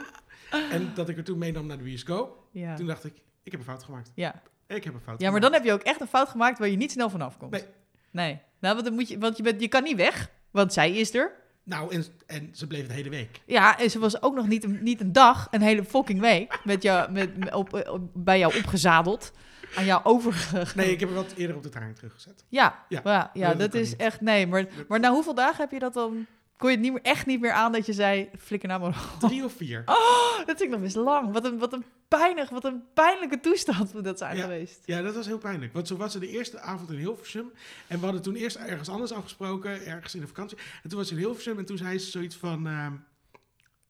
en 0.70 0.90
dat 0.94 1.08
ik 1.08 1.16
er 1.16 1.24
toen 1.24 1.38
meenam 1.38 1.66
naar 1.66 1.78
de 1.78 1.84
bioscoop. 1.84 2.43
Ja. 2.60 2.74
Toen 2.74 2.86
dacht 2.86 3.04
ik, 3.04 3.14
ik 3.42 3.50
heb 3.52 3.60
een 3.60 3.66
fout 3.66 3.82
gemaakt. 3.82 4.10
Ja. 4.14 4.42
Ik 4.66 4.84
heb 4.84 4.94
een 4.94 5.00
fout 5.00 5.20
ja, 5.20 5.30
maar 5.30 5.40
dan 5.40 5.52
heb 5.52 5.64
je 5.64 5.72
ook 5.72 5.82
echt 5.82 6.00
een 6.00 6.06
fout 6.06 6.28
gemaakt 6.28 6.58
waar 6.58 6.68
je 6.68 6.76
niet 6.76 6.90
snel 6.92 7.10
vanaf 7.10 7.36
komt. 7.36 7.50
Nee. 7.50 7.64
Nee. 8.10 8.40
Nou, 8.60 8.74
want, 8.74 8.86
dan 8.86 8.94
moet 8.94 9.08
je, 9.08 9.18
want 9.18 9.36
je, 9.36 9.42
bent, 9.42 9.60
je 9.60 9.68
kan 9.68 9.82
niet 9.82 9.96
weg, 9.96 10.30
want 10.50 10.72
zij 10.72 10.92
is 10.92 11.14
er. 11.14 11.32
Nou, 11.62 11.92
en, 11.94 12.04
en 12.26 12.48
ze 12.52 12.66
bleef 12.66 12.86
de 12.86 12.92
hele 12.92 13.08
week. 13.10 13.40
Ja, 13.46 13.78
en 13.78 13.90
ze 13.90 13.98
was 13.98 14.22
ook 14.22 14.34
nog 14.34 14.46
niet 14.46 14.64
een, 14.64 14.78
niet 14.82 15.00
een 15.00 15.12
dag, 15.12 15.48
een 15.50 15.62
hele 15.62 15.84
fucking 15.84 16.20
week 16.20 16.60
met 16.64 16.82
jou, 16.82 17.12
met, 17.12 17.54
op, 17.54 17.72
op- 17.88 18.08
bij 18.14 18.38
jou 18.38 18.56
opgezadeld. 18.58 19.32
Aan 19.76 19.84
jou 19.84 20.04
overge... 20.04 20.66
Nee, 20.76 20.90
ik 20.92 21.00
heb 21.00 21.08
er 21.08 21.14
wat 21.14 21.32
eerder 21.36 21.56
op 21.56 21.62
de 21.62 21.68
trein 21.68 21.94
teruggezet. 21.94 22.44
Ja, 22.48 22.84
Ja. 22.88 23.00
ja, 23.04 23.30
ja, 23.32 23.54
dat 23.54 23.74
is 23.74 23.90
niet. 23.90 23.98
echt... 24.00 24.20
Nee, 24.20 24.46
maar, 24.46 24.66
maar 24.88 25.00
na 25.00 25.10
hoeveel 25.10 25.34
dagen 25.34 25.56
heb 25.60 25.70
je 25.70 25.78
dat 25.78 25.94
dan... 25.94 26.26
Kon 26.56 26.70
je 26.70 26.74
het 26.76 26.84
niet 26.84 26.92
meer, 26.92 27.02
echt 27.02 27.26
niet 27.26 27.40
meer 27.40 27.52
aan 27.52 27.72
dat 27.72 27.86
je 27.86 27.92
zei, 27.92 28.30
flikker 28.38 28.68
nou 28.68 28.80
maar 28.80 28.88
op. 29.20 29.28
Drie 29.28 29.44
of 29.44 29.52
vier. 29.52 29.82
Oh, 30.36 30.36
dat 30.46 30.46
vind 30.46 30.60
ik 30.60 30.70
nog 30.70 30.80
best 30.80 30.96
lang. 30.96 31.32
Wat 31.32 31.44
een, 31.44 31.58
wat 31.58 31.72
een 31.72 31.84
pijnig, 32.08 32.48
wat 32.50 32.64
een 32.64 32.82
pijnlijke 32.94 33.40
toestand 33.40 33.94
moet 33.94 34.04
dat 34.04 34.18
zijn 34.18 34.36
Ja. 34.36 34.42
geweest. 34.42 34.78
Ja, 34.84 35.02
dat 35.02 35.14
was 35.14 35.26
heel 35.26 35.38
pijnlijk. 35.38 35.72
Want 35.72 35.86
zo 35.86 35.96
was 35.96 36.12
ze 36.12 36.18
de 36.18 36.28
eerste 36.28 36.60
avond 36.60 36.90
in 36.90 36.96
Hilversum. 36.98 37.52
En 37.86 37.98
we 37.98 38.04
hadden 38.04 38.22
toen 38.22 38.34
eerst 38.34 38.56
ergens 38.56 38.88
anders 38.88 39.12
afgesproken, 39.12 39.86
ergens 39.86 40.14
in 40.14 40.20
de 40.20 40.26
vakantie. 40.26 40.58
En 40.82 40.88
toen 40.88 40.98
was 40.98 41.08
ze 41.08 41.14
in 41.14 41.20
Hilversum 41.20 41.58
en 41.58 41.64
toen 41.64 41.76
zei 41.78 41.98
ze 41.98 42.10
zoiets 42.10 42.36
van... 42.36 42.66
ehm, 42.66 42.92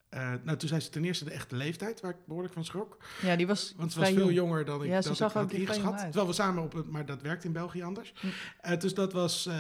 eh, 0.09 0.33
nou, 0.43 0.59
toen 0.59 0.69
zei 0.69 0.81
ze 0.81 0.89
ten 0.89 1.05
eerste 1.05 1.25
de 1.25 1.31
echte 1.31 1.57
leeftijd, 1.57 2.01
waar 2.01 2.11
ik 2.11 2.17
behoorlijk 2.27 2.55
van 2.55 2.65
schrok. 2.65 2.97
Ja, 3.23 3.37
die 3.37 3.47
was 3.47 3.75
Want 3.77 3.93
ze 3.93 3.99
was 4.01 4.09
veel 4.09 4.19
jong. 4.19 4.33
jonger 4.35 4.65
dan 4.65 4.83
ik, 4.85 4.89
Ja, 4.91 5.03
ze 5.03 5.09
dat 5.09 5.17
zag 5.17 5.29
ik 5.31 5.37
had 5.37 5.53
ingeschat. 5.53 5.99
Terwijl 5.99 6.27
we 6.27 6.33
samen 6.33 6.63
op 6.63 6.73
het... 6.73 6.91
Maar 6.91 7.07
dat 7.07 7.23
werkt 7.23 7.45
in 7.45 7.53
België 7.53 7.83
anders. 7.83 8.13
Hm. 8.21 8.27
Eh, 8.61 8.79
dus 8.81 8.95
dat 8.95 9.13
was... 9.13 9.47
eh, 9.47 9.55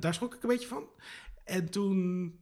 daar 0.00 0.14
schrok 0.14 0.34
ik 0.34 0.42
een 0.42 0.48
beetje 0.48 0.68
van. 0.68 0.84
En 1.46 1.70
toen... 1.70 2.32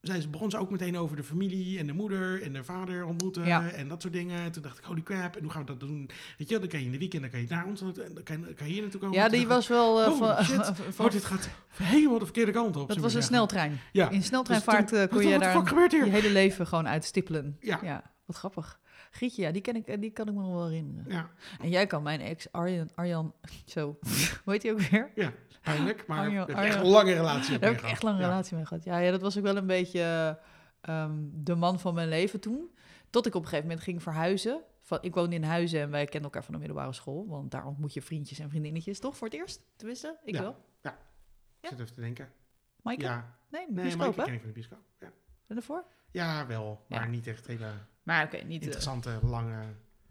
Zei 0.00 0.20
ze, 0.20 0.28
begon 0.28 0.50
ze 0.50 0.58
ook 0.58 0.70
meteen 0.70 0.96
over 0.98 1.16
de 1.16 1.22
familie 1.22 1.78
en 1.78 1.86
de 1.86 1.92
moeder 1.92 2.42
en 2.42 2.52
de 2.52 2.64
vader 2.64 3.04
ontmoeten 3.04 3.46
Ja. 3.46 3.70
en 3.70 3.88
dat 3.88 4.02
soort 4.02 4.14
dingen. 4.14 4.40
En 4.40 4.52
toen 4.52 4.62
dacht 4.62 4.78
ik, 4.78 4.84
holy 4.84 5.02
crap, 5.02 5.36
en 5.36 5.42
hoe 5.42 5.50
gaan 5.50 5.60
we 5.60 5.66
dat 5.66 5.80
doen? 5.80 6.10
Weet 6.38 6.48
je, 6.48 6.58
dan 6.58 6.68
kan 6.68 6.78
je 6.80 6.84
in 6.86 6.92
de 6.92 6.98
weekend, 6.98 7.22
dan 7.22 7.30
kan 7.30 7.40
je 7.40 7.46
naar 7.48 7.66
ons, 7.66 7.80
dan 7.80 7.92
kan 8.24 8.40
je, 8.40 8.54
kan 8.54 8.66
je 8.66 8.72
hier 8.72 8.82
naartoe 8.82 9.00
komen. 9.00 9.16
Ja, 9.16 9.28
die 9.28 9.46
was 9.46 9.68
wel... 9.68 10.04
Holy 10.04 10.16
van, 10.16 10.44
shit. 10.44 10.72
van- 10.94 11.04
oh, 11.06 11.12
dit 11.12 11.24
gaat 11.24 11.48
helemaal 11.72 12.18
de 12.18 12.24
verkeerde 12.24 12.52
kant 12.52 12.76
op. 12.76 12.88
dat 12.88 12.96
was 12.96 13.14
een 13.14 13.22
sneltrein. 13.22 13.80
Ja. 13.92 14.10
In 14.10 14.22
sneltreinvaart 14.22 14.88
Dus 14.88 14.98
toen- 14.98 15.08
eh, 15.08 15.14
kon 15.14 15.26
je 15.32 15.38
daar 15.38 15.52
fuck 15.56 15.68
gebeurt 15.68 15.92
hier? 15.92 16.04
je 16.04 16.10
hele 16.10 16.30
leven 16.30 16.66
gewoon 16.66 16.88
uitstippelen. 16.88 17.56
Ja. 17.60 18.02
wat 18.24 18.36
grappig. 18.36 18.80
Gietje, 19.10 19.42
ja, 19.42 19.50
die, 19.50 19.62
ken 19.62 19.76
ik, 19.76 19.86
eh, 19.86 20.00
die 20.00 20.10
kan 20.10 20.28
ik 20.28 20.34
me 20.34 20.40
nog 20.40 20.52
wel 20.52 20.68
herinneren. 20.68 21.04
Ja, 21.12 21.30
En 21.60 21.68
jij 21.68 21.86
kan 21.86 22.02
mijn 22.02 22.20
ex, 22.20 22.52
Arjan, 22.52 22.90
Arjan 22.94 23.34
zo, 23.74 23.98
hoe 24.44 24.52
heet 24.52 24.62
hij 24.62 24.72
ook 24.72 24.80
weer? 24.80 25.10
ja 25.14 25.32
pijnlijk. 25.62 26.06
Maar 26.06 26.18
Arjan- 26.18 26.34
daar 26.36 26.46
heb 26.46 26.56
Arjan- 26.56 26.74
echt 26.74 26.84
een 26.84 26.90
lange 26.90 27.12
relatie 27.12 27.58
Daar 27.58 27.70
heb 27.70 27.78
ik 27.80 27.86
echt 27.90 28.02
lang 28.02 28.16
een 28.16 28.22
Ja. 28.22 28.28
relatie 28.28 28.56
mee 28.56 28.66
gehad. 28.66 28.84
Ja, 28.84 28.98
ja, 28.98 29.10
dat 29.10 29.20
was 29.20 29.36
ook 29.38 29.42
wel 29.42 29.56
een 29.56 29.66
beetje 29.66 30.38
ehm, 30.80 31.18
de 31.32 31.54
man 31.54 31.80
van 31.80 31.94
mijn 31.94 32.08
leven 32.08 32.40
toen. 32.40 32.70
Tot 33.10 33.26
ik 33.26 33.34
op 33.34 33.42
een 33.42 33.48
gegeven 33.48 33.68
moment 33.68 33.84
ging 33.84 34.02
verhuizen. 34.02 34.60
Van, 34.82 34.98
ik 35.00 35.14
woonde 35.14 35.34
in 35.36 35.42
Huizen 35.42 35.80
en 35.80 35.90
wij 35.90 36.04
kenden 36.04 36.22
elkaar 36.22 36.44
van 36.44 36.52
de 36.54 36.58
middelbare 36.60 36.92
school. 36.92 37.26
Want 37.28 37.50
daar 37.50 37.66
ontmoet 37.66 37.94
je 37.94 38.02
vriendjes 38.02 38.38
en 38.38 38.48
vriendinnetjes, 38.50 39.00
toch? 39.00 39.16
Voor 39.16 39.26
het 39.28 39.36
eerst? 39.36 39.62
Tenminste, 39.76 40.16
ik 40.24 40.34
Ja. 40.34 40.40
wel. 40.40 40.56
Ik 41.62 41.68
zit 41.68 41.80
even 41.80 41.94
te 41.94 42.00
denken. 42.00 42.28
Maaike? 42.82 43.02
Ja, 43.04 43.36
Nee, 43.50 43.64
nee, 43.66 43.74
bioscoop, 43.74 43.98
Maaike 44.00 44.20
hè? 44.20 44.24
ken 44.26 44.34
ik 44.34 44.38
van 44.40 44.48
de 44.48 44.54
bioscoop. 44.54 44.82
Ja, 44.98 45.06
En 45.46 45.54
daarvoor? 45.54 45.84
ja 46.10 46.46
wel, 46.46 46.84
maar 46.88 47.00
Ja. 47.02 47.06
niet 47.06 47.26
echt 47.26 47.46
hele 47.46 47.66
Maar 48.02 48.24
oké, 48.24 48.36
niet... 48.36 48.46
eh, 48.46 48.52
interessante, 48.66 49.18
lange... 49.22 49.62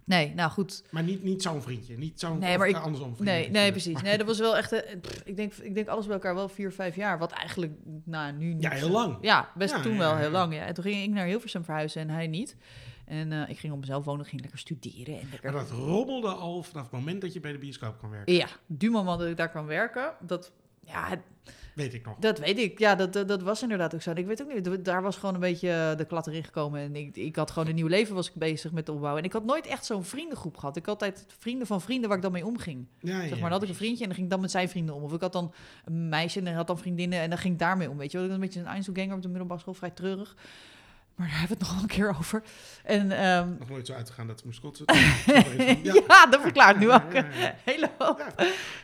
nee, 0.09 0.33
nou 0.33 0.51
goed. 0.51 0.83
Maar 0.89 1.03
niet, 1.03 1.23
niet 1.23 1.41
zo'n 1.41 1.61
vriendje. 1.61 1.97
Niet 1.97 2.19
zo'n... 2.19 2.39
Nee, 2.39 2.57
maar 2.57 2.67
ik- 2.67 2.75
andersom 2.75 3.15
vriendje. 3.15 3.35
Nee, 3.35 3.49
nee, 3.49 3.71
precies. 3.71 4.01
Nee, 4.01 4.17
dat 4.17 4.27
was 4.27 4.39
wel 4.39 4.57
echt... 4.57 4.69
pff, 5.01 5.21
ik, 5.25 5.35
denk, 5.35 5.53
ik 5.53 5.75
denk 5.75 5.87
alles 5.87 6.05
bij 6.05 6.13
elkaar 6.15 6.35
wel 6.35 6.49
vier, 6.49 6.71
vijf 6.71 6.95
jaar. 6.95 7.17
Wat 7.17 7.31
eigenlijk, 7.31 7.73
nou, 8.03 8.33
nu 8.33 8.53
niet... 8.53 8.63
Ja, 8.63 8.69
heel 8.69 8.89
lang. 8.89 9.17
Ja, 9.21 9.49
best 9.55 9.75
Ja, 9.75 9.81
toen 9.81 9.93
ja, 9.93 9.97
wel 9.97 10.15
heel 10.15 10.29
lang, 10.29 10.53
ja. 10.53 10.65
En 10.65 10.73
toen 10.73 10.83
ging 10.83 11.03
ik 11.03 11.09
naar 11.09 11.25
Hilversum 11.25 11.63
verhuizen 11.63 12.01
en 12.01 12.09
hij 12.09 12.27
niet. 12.27 12.55
En 13.05 13.31
eh, 13.31 13.49
ik 13.49 13.59
ging 13.59 13.73
op 13.73 13.79
mezelf 13.79 14.05
wonen, 14.05 14.25
ging 14.25 14.41
lekker 14.41 14.59
studeren 14.59 15.19
en 15.19 15.27
lekker... 15.31 15.51
Maar 15.53 15.61
dat 15.61 15.71
rommelde 15.71 16.27
al 16.27 16.63
vanaf 16.63 16.83
het 16.83 16.91
moment 16.91 17.21
dat 17.21 17.33
je 17.33 17.39
bij 17.39 17.51
de 17.51 17.57
bioscoop 17.57 17.97
kwam 17.97 18.11
werken. 18.11 18.33
Ja, 18.33 18.47
du 18.65 18.89
moment 18.89 19.19
dat 19.19 19.27
ik 19.27 19.37
daar 19.37 19.51
kan 19.51 19.65
werken, 19.65 20.13
dat... 20.21 20.51
Ja, 20.85 21.21
Weet 21.79 21.93
ik 21.93 22.05
nog. 22.05 22.15
dat 22.19 22.39
weet 22.39 22.57
ik. 22.57 22.79
Ja, 22.79 22.95
dat, 22.95 23.13
dat, 23.13 23.27
dat 23.27 23.41
was 23.41 23.61
inderdaad 23.61 23.95
ook 23.95 24.01
zo. 24.01 24.09
En 24.09 24.17
ik 24.17 24.25
weet 24.25 24.41
ook 24.41 24.53
niet, 24.53 24.85
daar 24.85 25.01
was 25.01 25.17
gewoon 25.17 25.33
een 25.33 25.39
beetje 25.39 25.93
de 25.97 26.05
klat 26.05 26.27
erin 26.27 26.43
gekomen. 26.43 26.81
En 26.81 26.95
ik, 26.95 27.15
ik 27.15 27.35
had 27.35 27.51
gewoon 27.51 27.67
een 27.67 27.75
nieuw 27.75 27.87
leven 27.87 28.15
was 28.15 28.27
ik 28.27 28.33
bezig 28.35 28.71
met 28.71 28.89
opbouwen. 28.89 29.21
En 29.21 29.27
ik 29.27 29.33
had 29.33 29.45
nooit 29.45 29.65
echt 29.65 29.85
zo'n 29.85 30.03
vriendengroep 30.03 30.57
gehad. 30.57 30.75
Ik 30.75 30.85
had 30.85 31.01
altijd 31.01 31.25
vrienden 31.37 31.67
van 31.67 31.81
vrienden 31.81 32.07
waar 32.07 32.17
ik 32.17 32.23
dan 32.23 32.31
mee 32.31 32.45
omging. 32.45 32.87
Ja, 32.99 33.19
Zeg 33.19 33.29
maar, 33.29 33.37
ja, 33.37 33.41
dan 33.41 33.51
had 33.51 33.63
ik 33.63 33.69
een 33.69 33.75
vriendje 33.75 33.99
en 34.01 34.05
dan 34.05 34.13
ging 34.13 34.25
ik 34.25 34.31
dan 34.31 34.41
met 34.41 34.51
zijn 34.51 34.69
vrienden 34.69 34.95
om. 34.95 35.03
Of 35.03 35.13
ik 35.13 35.21
had 35.21 35.33
dan 35.33 35.53
een 35.85 36.09
meisje 36.09 36.39
en 36.39 36.45
hij 36.45 36.55
had 36.55 36.67
dan 36.67 36.77
vriendinnen 36.77 37.19
en 37.19 37.29
dan 37.29 37.37
ging 37.39 37.53
ik 37.53 37.59
daarmee 37.59 37.89
om. 37.89 37.97
Weet 37.97 38.11
je 38.11 38.17
wel, 38.17 38.25
ik 38.25 38.31
was 38.31 38.41
een 38.41 38.45
beetje 38.45 38.59
een 38.59 38.73
Einzelganger 38.73 39.15
op 39.15 39.21
de 39.21 39.27
middelbare 39.27 39.59
school, 39.59 39.73
vrij 39.73 39.89
treurig. 39.91 40.35
Maar 41.15 41.27
daar 41.27 41.39
hebben 41.39 41.57
we 41.57 41.63
het 41.63 41.73
nog 41.73 41.81
wel 41.81 41.89
een 41.89 41.95
keer 41.97 42.17
over. 42.19 42.43
En 42.83 43.11
ehm, 43.11 43.49
Nog 43.59 43.69
nooit 43.69 43.87
zo 43.87 43.93
uitgegaan 43.93 44.27
dat 44.27 44.39
ze 44.39 44.45
moest 44.45 44.59
kotsen. 44.59 44.85
ja. 46.07 46.25
dat 46.29 46.41
verklaart 46.41 46.79
nu 46.79 46.91
ook 46.91 47.13
een 47.13 47.25
hele 47.63 47.89
hoop. 47.97 48.33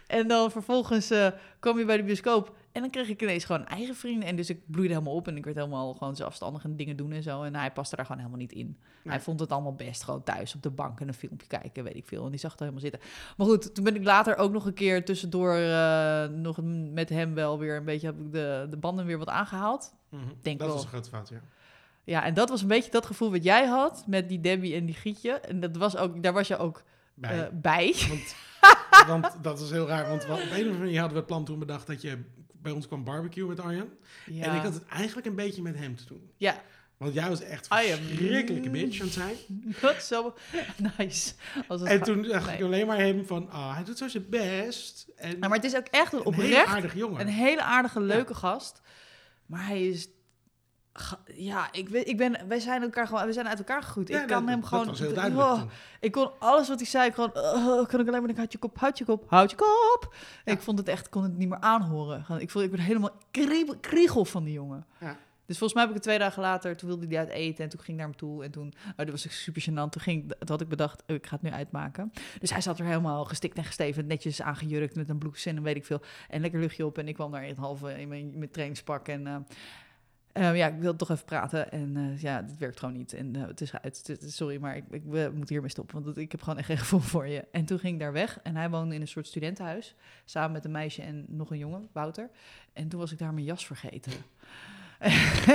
En 0.08 0.28
dan 0.28 0.52
vervolgens 0.52 1.10
eh 1.10 1.28
kwam 1.60 1.78
je 1.80 1.86
bij 1.86 1.98
de 1.98 2.04
bioscoop 2.04 2.56
en 2.76 2.82
dan 2.82 2.90
kreeg 2.90 3.08
ik 3.08 3.22
ineens 3.22 3.46
gewoon 3.46 3.66
eigen 3.66 3.96
vrienden. 3.96 4.28
En 4.30 4.36
dus 4.36 4.50
ik 4.50 4.60
bloeide 4.66 4.94
helemaal 4.94 5.16
op 5.16 5.28
en 5.28 5.38
ik 5.38 5.44
werd 5.44 5.56
helemaal 5.56 5.94
gewoon 5.94 6.16
zelfstandig 6.16 6.64
en 6.64 6.76
dingen 6.76 6.96
doen 6.96 7.12
en 7.12 7.24
zo. 7.24 7.44
En 7.44 7.56
hij 7.56 7.72
paste 7.72 7.96
daar 7.96 8.06
gewoon 8.06 8.22
helemaal 8.22 8.42
niet 8.42 8.52
in. 8.54 8.66
Nee. 8.66 9.14
Hij 9.14 9.22
vond 9.22 9.40
het 9.40 9.52
allemaal 9.52 9.76
best 9.76 10.04
gewoon 10.04 10.24
thuis 10.24 10.56
op 10.56 10.62
de 10.64 10.70
bank 10.70 11.00
en 11.00 11.08
een 11.08 11.14
filmpje 11.14 11.48
kijken, 11.48 11.84
weet 11.84 11.96
ik 11.96 12.06
veel. 12.08 12.26
En 12.26 12.30
die 12.32 12.40
zag 12.40 12.52
het 12.52 12.60
helemaal 12.60 12.82
zitten. 12.82 13.00
Maar 13.38 13.48
goed, 13.48 13.76
toen 13.76 13.84
ben 13.84 13.96
ik 13.96 14.04
later 14.04 14.38
ook 14.38 14.52
nog 14.52 14.66
een 14.66 14.74
keer 14.74 15.06
tussendoor 15.06 15.56
eh, 15.56 16.26
nog 16.28 16.58
met 16.94 17.10
hem 17.10 17.34
wel 17.34 17.60
weer 17.60 17.76
een 17.76 17.86
beetje 17.86 18.08
heb 18.08 18.20
ik 18.20 18.32
de, 18.32 18.68
de 18.70 18.78
banden 18.78 19.06
weer 19.06 19.18
wat 19.18 19.30
aangehaald. 19.30 19.94
Mhm. 20.10 20.24
Denk 20.42 20.60
dat 20.60 20.68
wel. 20.68 20.76
was 20.76 20.84
een 20.86 20.90
grote 20.92 21.10
fout, 21.10 21.30
ja. 21.30 21.40
Ja, 22.04 22.24
en 22.24 22.34
dat 22.34 22.50
was 22.50 22.62
een 22.62 22.68
beetje 22.68 22.92
dat 22.92 23.06
gevoel 23.06 23.32
wat 23.32 23.44
jij 23.44 23.66
had 23.66 24.04
met 24.08 24.30
die 24.30 24.40
Debbie 24.40 24.76
en 24.76 24.86
die 24.86 24.96
Gietje. 24.96 25.32
En 25.32 25.60
dat 25.60 25.76
was 25.76 25.98
ook, 25.98 26.24
daar 26.24 26.34
was 26.34 26.48
je 26.48 26.58
ook 26.58 26.84
Bij. 27.14 27.40
eh, 27.44 27.48
bij. 27.54 27.96
Want, 28.10 28.36
want 29.08 29.44
dat 29.44 29.60
is 29.60 29.72
heel 29.72 29.88
raar. 29.88 30.10
Want 30.10 30.24
op 30.24 30.30
een 30.30 30.38
of 30.42 30.52
andere 30.52 30.78
manier 30.78 31.00
hadden 31.00 31.14
we 31.14 31.18
het 31.18 31.26
plan 31.28 31.46
toen 31.46 31.60
bedacht 31.60 31.88
dat 31.88 32.02
je 32.02 32.24
bij 32.66 32.74
ons 32.74 32.88
kwam 32.88 33.04
barbecue 33.04 33.48
met 33.48 33.60
Arjan. 33.60 33.90
Ja. 34.26 34.44
En 34.46 34.56
ik 34.56 34.62
had 34.62 34.74
het 34.74 34.86
eigenlijk 34.86 35.28
een 35.28 35.36
beetje 35.36 35.62
met 35.62 35.76
hem 35.78 35.96
te 35.96 36.06
doen. 36.06 36.30
ja, 36.38 36.62
Want 36.98 37.14
jij 37.14 37.30
was 37.30 37.42
echt 37.42 37.70
am- 37.70 37.78
verschrikkelijke 37.78 38.70
bitch 38.70 39.00
aan 39.00 39.06
het 39.06 39.16
zijn. 39.16 39.36
dat 39.82 40.04
zo 40.04 40.34
nice. 40.98 41.34
Als 41.68 41.82
het 41.82 41.90
En 41.90 42.02
toen 42.04 42.22
dacht 42.22 42.50
ik 42.54 42.62
alleen 42.62 42.88
maar 42.88 42.98
hem 42.98 43.26
van, 43.26 43.50
ah, 43.50 43.74
hij 43.76 43.84
doet 43.84 43.98
zo 43.98 44.08
zijn 44.08 44.30
best. 44.30 45.08
En 45.16 45.40
maar 45.40 45.50
het 45.50 45.64
is 45.64 45.76
ook 45.76 45.88
echt 45.92 46.14
een 46.14 46.20
een 46.26 46.34
hele 46.34 46.46
oprecht 46.46 46.68
aardige 46.68 46.98
jongen. 46.98 47.22
een 47.22 47.28
hele 47.28 47.62
aardige, 47.62 48.02
leuke 48.02 48.34
gast. 48.34 48.82
Maar 49.46 49.66
hij 49.68 49.88
is... 49.88 50.08
Ja, 51.36 51.68
ik, 51.72 51.90
weet, 51.90 52.08
ik 52.08 52.18
ben, 52.18 52.48
wij 52.48 52.60
zijn 52.60 52.82
elkaar 52.82 53.08
gewoon, 53.08 53.26
we 53.26 53.34
zijn 53.34 53.48
uit 53.48 53.58
elkaar 53.58 53.84
gegroeid. 53.84 54.08
Ja, 54.08 54.22
ik 54.22 54.28
kan 54.28 54.40
dat- 54.40 54.50
hem 54.50 54.60
dat 54.60 54.70
gewoon, 54.70 54.86
was 54.86 55.00
heel 55.00 55.14
duidelijk 55.14 55.48
oh, 55.50 55.60
toen. 55.60 55.70
ik 56.00 56.12
kon 56.12 56.30
alles 56.40 56.68
wat 56.68 56.78
hij 56.80 56.88
zei, 56.88 57.12
gewoon, 57.12 57.32
oh, 57.38 57.66
kan 57.88 58.00
ik 58.00 58.08
alleen 58.08 58.12
maar 58.12 58.20
denken, 58.20 58.36
houd 58.38 58.52
je 58.52 58.58
kop, 58.58 58.78
houd 58.80 58.98
je 58.98 59.06
kop, 59.06 59.24
houd 59.30 59.50
je 59.50 59.56
kop. 59.56 60.16
Ja. 60.46 60.52
Ik 60.52 60.60
vond 60.62 60.78
het 60.78 60.88
echt, 60.88 61.10
kon 61.10 61.24
het 61.24 61.38
niet 61.38 61.50
meer 61.50 61.60
aanhoren. 61.60 62.20
Ik, 62.40 62.50
voelde, 62.50 62.68
ik 62.68 62.74
werd 62.74 62.88
helemaal 62.88 63.12
kriebel- 63.32 63.78
kriegel 63.82 64.26
van 64.26 64.44
die 64.44 64.54
jongen. 64.54 64.86
Ja. 65.00 65.18
Dus 65.46 65.58
volgens 65.58 65.74
mij 65.74 65.82
heb 65.88 65.90
ik 65.92 65.96
het 65.98 66.04
twee 66.08 66.20
dagen 66.20 66.42
later, 66.42 66.76
toen 66.78 66.90
wilde 66.90 67.08
hij 67.08 67.18
uit 67.18 67.30
eten 67.30 67.64
en 67.64 67.70
toen 67.70 67.80
ging 67.80 67.92
ik 67.92 67.96
naar 68.04 68.08
hem 68.08 68.16
toe. 68.18 68.44
En 68.44 68.52
toen, 68.52 68.74
oh, 68.88 68.98
dat 68.98 69.10
was 69.10 69.26
echt 69.26 69.34
super 69.36 69.62
gênant. 69.70 69.90
Toen 69.90 70.02
ging, 70.02 70.24
ik- 70.24 70.30
toen 70.40 70.48
had 70.50 70.62
ik 70.62 70.68
bedacht, 70.70 71.04
oh, 71.08 71.16
ik 71.16 71.28
ga 71.28 71.34
het 71.36 71.42
nu 71.44 71.52
uitmaken. 71.52 72.12
Dus 72.40 72.50
hij 72.52 72.62
zat 72.62 72.80
er 72.80 72.86
helemaal 72.86 73.26
gestikt 73.26 73.58
en 73.58 73.64
gesteven, 73.64 74.08
netjes 74.08 74.42
aangejurkt 74.42 74.96
met 74.96 75.10
een 75.10 75.18
blouse 75.18 75.50
en 75.50 75.62
weet 75.64 75.76
ik 75.76 75.86
veel. 75.86 76.02
En 76.30 76.42
lekker 76.42 76.60
luchtje 76.60 76.86
op. 76.86 76.98
En 76.98 77.08
ik 77.08 77.14
kwam 77.14 77.32
daar 77.32 77.44
in 77.44 77.50
het 77.50 77.58
halve 77.58 78.00
in 78.02 78.08
mijn, 78.08 78.32
mijn 78.38 78.52
trainingspak. 78.52 79.08
En 79.08 79.28
eh, 79.28 79.36
eh, 80.36 80.56
ja, 80.56 80.68
ik 80.68 80.80
wilde 80.80 80.98
toch 80.98 81.10
even 81.10 81.26
praten. 81.26 81.72
En 81.72 81.98
eh, 81.98 82.22
ja, 82.22 82.42
dit 82.42 82.58
werkt 82.58 82.80
gewoon 82.80 82.94
niet. 82.94 83.14
En 83.14 83.36
eh, 83.36 83.48
het 83.48 83.62
is 83.62 83.72
uit. 83.82 84.18
Sorry, 84.26 84.58
maar 84.60 84.76
ik, 84.76 84.84
ik 84.90 85.02
we 85.06 85.30
moeten 85.34 85.50
hiermee 85.54 85.70
stoppen. 85.70 86.04
Want 86.04 86.18
ik 86.18 86.32
heb 86.32 86.42
gewoon 86.42 86.58
echt 86.58 86.68
geen 86.68 86.78
gevoel 86.86 87.00
voor 87.00 87.28
je. 87.28 87.46
En 87.52 87.66
toen 87.66 87.80
ging 87.80 87.94
ik 87.94 88.00
daar 88.00 88.14
weg. 88.14 88.40
En 88.44 88.56
hij 88.56 88.70
woonde 88.70 88.96
in 88.96 89.02
een 89.02 89.08
soort 89.08 89.28
studentenhuis. 89.28 89.96
Samen 90.26 90.52
met 90.52 90.66
een 90.66 90.72
meisje 90.72 91.02
en 91.02 91.26
nog 91.28 91.52
een 91.52 91.58
jongen, 91.58 91.90
Wouter. 91.92 92.30
En 92.74 92.88
toen 92.88 93.00
was 93.00 93.12
ik 93.12 93.18
daar 93.18 93.34
mijn 93.34 93.46
jas 93.46 93.66
vergeten. 93.66 94.12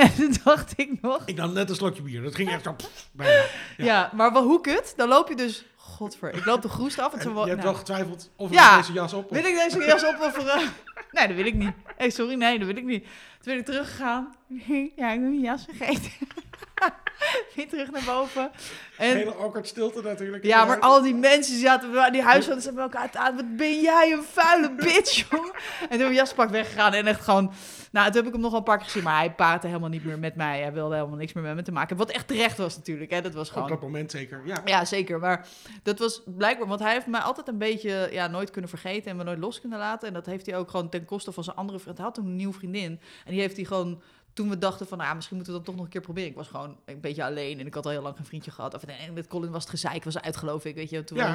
en 0.00 0.14
toen 0.14 0.34
dacht 0.44 0.78
ik 0.78 1.00
nog... 1.00 1.22
Ik 1.24 1.36
nam 1.36 1.52
net 1.52 1.68
een 1.70 1.74
slokje 1.76 2.02
bier. 2.02 2.22
Dat 2.22 2.34
ging 2.34 2.50
echt 2.50 2.62
zo 2.62 2.72
pff, 2.72 3.08
bijna. 3.12 3.32
Ja, 3.32 3.84
Ja. 3.84 4.10
maar 4.14 4.32
wel, 4.32 4.42
hoe 4.44 4.60
kut? 4.60 4.92
Dan 4.96 5.08
loop 5.08 5.28
je 5.28 5.36
dus... 5.36 5.64
Godver, 5.82 6.34
ik 6.34 6.44
loop 6.44 6.62
de 6.62 6.68
groest 6.68 6.98
af. 6.98 7.12
En 7.12 7.20
En 7.20 7.30
je 7.32 7.38
hebt 7.38 7.46
nou, 7.48 7.62
wel 7.62 7.74
getwijfeld 7.74 8.30
of 8.36 8.50
Ja. 8.50 8.70
ik 8.70 8.80
deze 8.80 8.92
jas 8.92 9.12
op. 9.12 9.30
Wil 9.30 9.44
ik 9.44 9.54
deze 9.54 9.84
jas 9.84 10.04
opofferen? 10.04 10.72
nee, 11.12 11.26
dat 11.26 11.36
wil 11.36 11.46
ik 11.46 11.54
niet. 11.54 11.72
Hey, 11.96 12.10
sorry, 12.10 12.34
nee, 12.34 12.58
dat 12.58 12.66
wil 12.66 12.76
ik 12.76 12.84
niet. 12.84 13.02
Toen 13.02 13.12
ben 13.42 13.58
ik 13.58 13.64
teruggegaan. 13.64 14.34
Ja, 14.96 15.10
ik 15.10 15.20
heb 15.20 15.20
mijn 15.20 15.40
jas 15.40 15.64
vergeten. 15.64 16.10
Weer 17.54 17.68
terug 17.68 17.90
naar 17.90 18.04
boven. 18.06 18.50
En, 18.96 19.16
Hele 19.16 19.34
awkward 19.34 19.66
stilte 19.66 20.02
natuurlijk. 20.02 20.44
ja, 20.44 20.64
maar 20.64 20.78
al 20.78 21.02
die 21.02 21.14
mensen 21.14 21.58
zaten, 21.58 22.12
die 22.12 22.22
huishoudens 22.22 22.64
hebben 22.64 22.82
elkaar 22.82 23.10
aan. 23.12 23.36
Wat 23.36 23.56
ben 23.56 23.80
jij 23.80 24.12
een 24.12 24.22
vuile 24.22 24.74
bitch, 24.74 25.14
jongen. 25.30 25.52
En 25.80 25.88
toen 25.88 25.98
heb 25.98 26.08
ik 26.08 26.14
jaspak 26.14 26.50
weggegaan 26.50 26.92
en 26.92 27.06
echt 27.06 27.20
gewoon... 27.20 27.52
Nou, 27.92 28.06
toen 28.06 28.16
heb 28.16 28.26
ik 28.26 28.32
hem 28.32 28.40
nog 28.40 28.50
wel 28.50 28.58
een 28.58 28.64
paar 28.64 28.76
keer 28.76 28.86
gezien, 28.86 29.02
maar 29.02 29.18
hij 29.18 29.32
praatte 29.32 29.66
helemaal 29.66 29.88
niet 29.88 30.04
meer 30.04 30.18
met 30.18 30.36
mij. 30.36 30.60
Hij 30.60 30.72
wilde 30.72 30.94
helemaal 30.94 31.16
niks 31.16 31.32
meer 31.32 31.44
met 31.44 31.54
me 31.54 31.62
te 31.62 31.72
maken. 31.72 31.96
Wat 31.96 32.10
echt 32.10 32.28
terecht 32.28 32.56
was 32.56 32.76
natuurlijk, 32.76 33.10
hè. 33.10 33.20
Dat 33.20 33.34
was 33.34 33.46
Op 33.48 33.52
gewoon... 33.52 33.68
dat 33.68 33.80
moment 33.80 34.10
zeker, 34.10 34.42
ja. 34.44 34.60
Ja, 34.64 34.84
zeker. 34.84 35.18
Maar 35.18 35.46
dat 35.82 35.98
was 35.98 36.22
blijkbaar, 36.36 36.68
want 36.68 36.80
hij 36.80 36.92
heeft 36.92 37.06
mij 37.06 37.20
altijd 37.20 37.48
een 37.48 37.58
beetje 37.58 38.08
ja, 38.10 38.26
nooit 38.26 38.50
kunnen 38.50 38.70
vergeten 38.70 39.10
en 39.10 39.16
me 39.16 39.24
nooit 39.24 39.38
los 39.38 39.60
kunnen 39.60 39.78
laten. 39.78 40.08
En 40.08 40.14
dat 40.14 40.26
heeft 40.26 40.46
hij 40.46 40.56
ook 40.56 40.70
gewoon 40.70 40.88
ten 40.88 41.04
koste 41.04 41.32
van 41.32 41.44
zijn 41.44 41.56
andere 41.56 41.78
vriend. 41.78 41.96
Hij 41.96 42.06
had 42.06 42.18
een 42.18 42.36
nieuwe 42.36 42.54
vriendin 42.54 43.00
en 43.24 43.30
die 43.32 43.40
heeft 43.40 43.56
hij 43.56 43.64
gewoon. 43.64 44.02
Toen 44.32 44.48
we 44.48 44.58
dachten 44.58 44.86
van, 44.86 44.98
nou, 44.98 45.14
misschien 45.14 45.36
moeten 45.36 45.52
we 45.54 45.58
dat 45.58 45.68
toch 45.68 45.76
nog 45.78 45.84
een 45.86 45.90
keer 45.90 46.00
proberen. 46.00 46.28
Ik 46.30 46.36
was 46.36 46.48
gewoon 46.48 46.76
een 46.84 47.00
beetje 47.00 47.24
alleen 47.24 47.58
en 47.60 47.66
ik 47.66 47.74
had 47.74 47.84
al 47.84 47.90
heel 47.90 48.02
lang 48.02 48.16
geen 48.16 48.24
vriendje 48.26 48.50
gehad. 48.50 48.74
Of, 48.74 48.82
en 48.84 49.12
met 49.12 49.26
Colin 49.26 49.50
was 49.50 49.62
het 49.62 49.70
gezeik, 49.70 50.04
was 50.04 50.18
uit 50.20 50.36
geloof 50.36 50.64
ik, 50.64 50.74
weet 50.74 50.90
je. 50.90 51.04
Toen 51.04 51.16
Ja, 51.16 51.34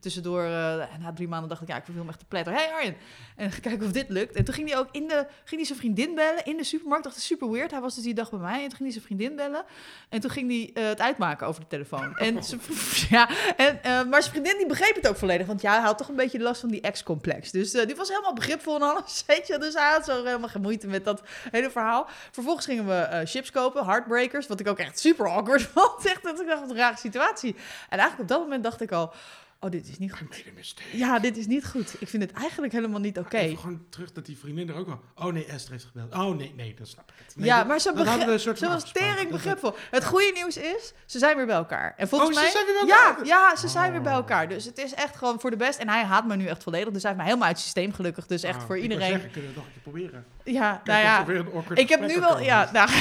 tussendoor, 0.00 0.42
eh, 0.44 0.50
na 1.00 1.12
drie 1.14 1.28
maanden 1.28 1.48
dacht 1.48 1.62
ik, 1.62 1.68
ja, 1.68 1.76
ik 1.76 1.84
verveel 1.84 2.02
me 2.04 2.08
echt 2.08 2.18
te 2.18 2.24
pletter. 2.24 2.52
Hey 2.52 2.70
Arjen, 2.72 2.96
en 3.36 3.50
kijken 3.60 3.86
of 3.86 3.92
dit 3.92 4.08
lukt. 4.08 4.34
En 4.34 4.44
toen 4.44 4.54
ging 4.54 4.68
hij 4.70 4.78
ook 4.78 4.88
in 4.92 5.08
de, 5.08 5.26
ging 5.44 5.56
hij 5.60 5.64
zijn 5.64 5.78
vriendin 5.78 6.14
bellen 6.14 6.44
in 6.44 6.56
de 6.56 6.64
supermarkt. 6.64 7.04
dacht, 7.04 7.20
super 7.20 7.50
weird. 7.50 7.70
Hij 7.70 7.80
was 7.80 7.94
dus 7.94 8.04
die 8.04 8.14
dag 8.14 8.30
bij 8.30 8.38
mij 8.40 8.62
en 8.62 8.68
toen 8.68 8.76
ging 8.76 8.82
hij 8.82 8.90
zijn 8.92 9.04
vriendin 9.04 9.36
bellen. 9.36 9.64
En 10.08 10.20
toen 10.20 10.30
ging 10.30 10.48
hij 10.50 10.82
eh, 10.82 10.88
het 10.88 11.00
uitmaken 11.00 11.46
over 11.46 11.60
de 11.60 11.66
telefoon. 11.66 12.16
En 12.30 12.44
ze- 12.44 12.58
ja, 13.10 13.28
en, 13.56 13.82
eh, 13.82 14.04
maar 14.04 14.22
zijn 14.22 14.34
vriendin 14.34 14.56
die 14.56 14.66
begreep 14.66 14.94
het 14.94 15.08
ook 15.08 15.16
volledig. 15.16 15.46
Want 15.46 15.60
ja, 15.60 15.72
hij 15.72 15.82
had 15.82 15.98
toch 15.98 16.08
een 16.08 16.16
beetje 16.16 16.40
last 16.40 16.60
van 16.60 16.70
die 16.70 16.80
ex-complex. 16.80 17.50
Dus 17.50 17.70
die 17.70 17.96
was 17.96 18.08
helemaal 18.08 18.34
begripvol 18.34 18.74
en 18.74 18.82
alles, 18.82 19.24
weet 19.26 19.46
je. 19.46 19.58
Dus 19.58 19.74
hij 19.74 19.90
had 19.90 20.04
zo 20.04 20.24
helemaal 20.24 20.48
geen 20.48 20.62
moeite 20.62 20.86
met 20.86 21.04
dat 21.04 21.22
hele 21.50 21.70
verhaal. 21.70 22.08
Vervolgens 22.30 22.66
gingen 22.66 22.86
we 22.86 22.94
eh, 22.94 23.26
chips 23.26 23.50
kopen, 23.50 23.84
Heartbreakers. 23.84 24.46
Wat 24.46 24.60
ik 24.60 24.68
ook 24.68 24.78
echt 24.78 24.98
super 24.98 25.28
awkward 25.28 25.62
vond. 25.74 26.06
Echt, 26.06 26.22
dat 26.22 26.40
ik 26.40 26.46
dacht, 26.46 26.60
wat 26.60 26.70
een 26.70 26.76
rare 26.76 26.96
situatie. 26.96 27.54
En 27.88 27.98
eigenlijk 27.98 28.20
op 28.20 28.28
dat 28.28 28.40
moment 28.40 28.62
dacht 28.62 28.80
ik 28.80 28.92
al... 28.92 29.12
Oh, 29.62 29.70
dit 29.70 29.88
is 29.88 29.98
niet 29.98 30.12
goed. 30.12 30.44
Ja, 30.92 31.18
dit 31.18 31.36
is 31.36 31.46
niet 31.46 31.66
goed. 31.66 31.94
Ik 31.98 32.08
vind 32.08 32.22
het 32.22 32.32
eigenlijk 32.32 32.72
helemaal 32.72 33.00
niet 33.00 33.18
oké. 33.18 33.36
Even 33.36 33.58
gewoon 33.58 33.84
terug 33.88 34.12
dat 34.12 34.26
die 34.26 34.38
vriendin 34.38 34.68
er 34.68 34.74
ook 34.74 34.86
wel... 34.86 35.00
Oh 35.14 35.32
nee, 35.32 35.44
Esther 35.46 35.72
heeft 35.72 35.84
gebeld. 35.84 36.14
Oh 36.14 36.36
nee, 36.36 36.52
nee, 36.56 36.74
dat 36.74 36.88
snap 36.88 37.10
ik 37.10 37.14
het. 37.26 37.36
Nee, 37.36 37.46
ja, 37.46 37.58
dat- 37.58 37.66
maar 37.66 37.80
ze, 37.80 37.92
begre- 37.92 38.38
ze 38.38 38.68
was 38.68 38.92
tering 38.92 39.30
begripvol. 39.30 39.74
Het 39.90 40.04
goede 40.04 40.30
nieuws 40.34 40.56
is, 40.56 40.92
ze 41.06 41.18
zijn 41.18 41.36
weer 41.36 41.46
bij 41.46 41.54
elkaar. 41.56 41.94
En 41.96 42.08
volgens 42.08 42.30
Oh, 42.30 42.36
ze 42.36 42.42
mij... 42.42 42.50
zijn 42.52 42.64
weer 42.66 42.74
bij 42.74 42.86
ja, 42.96 43.08
elkaar? 43.08 43.26
ja, 43.26 43.56
ze 43.56 43.68
zijn 43.68 43.92
weer 43.92 44.02
bij 44.02 44.12
Oh. 44.12 44.18
elkaar. 44.18 44.48
Dus 44.48 44.64
het 44.64 44.78
is 44.78 44.94
echt 44.94 45.16
gewoon 45.16 45.40
voor 45.40 45.50
de 45.50 45.56
best. 45.56 45.78
En 45.78 45.88
hij 45.88 46.04
haat 46.04 46.26
me 46.26 46.36
nu 46.36 46.46
echt 46.46 46.62
volledig. 46.62 46.92
Dus 46.92 47.02
hij 47.02 47.10
heeft 47.10 47.16
mij 47.16 47.26
helemaal 47.26 47.48
uit 47.48 47.56
het 47.56 47.64
systeem 47.64 47.92
gelukkig. 47.92 48.26
Dus 48.26 48.42
echt 48.42 48.58
Ah, 48.60 48.66
voor 48.66 48.78
iedereen. 48.78 49.08
zeggen, 49.08 49.30
kunnen 49.30 49.50
we 49.54 49.56
het 49.56 49.56
nog 49.56 49.66
een 49.66 49.72
keer 49.72 49.82
proberen. 49.82 50.24
Ja, 50.44 50.80
nou 50.84 51.00
ja. 51.02 51.26
Ik 51.74 51.88
heb 51.88 52.00
nu 52.06 52.20
wel, 52.20 52.40
ja, 52.40 52.70
nou. 52.72 52.90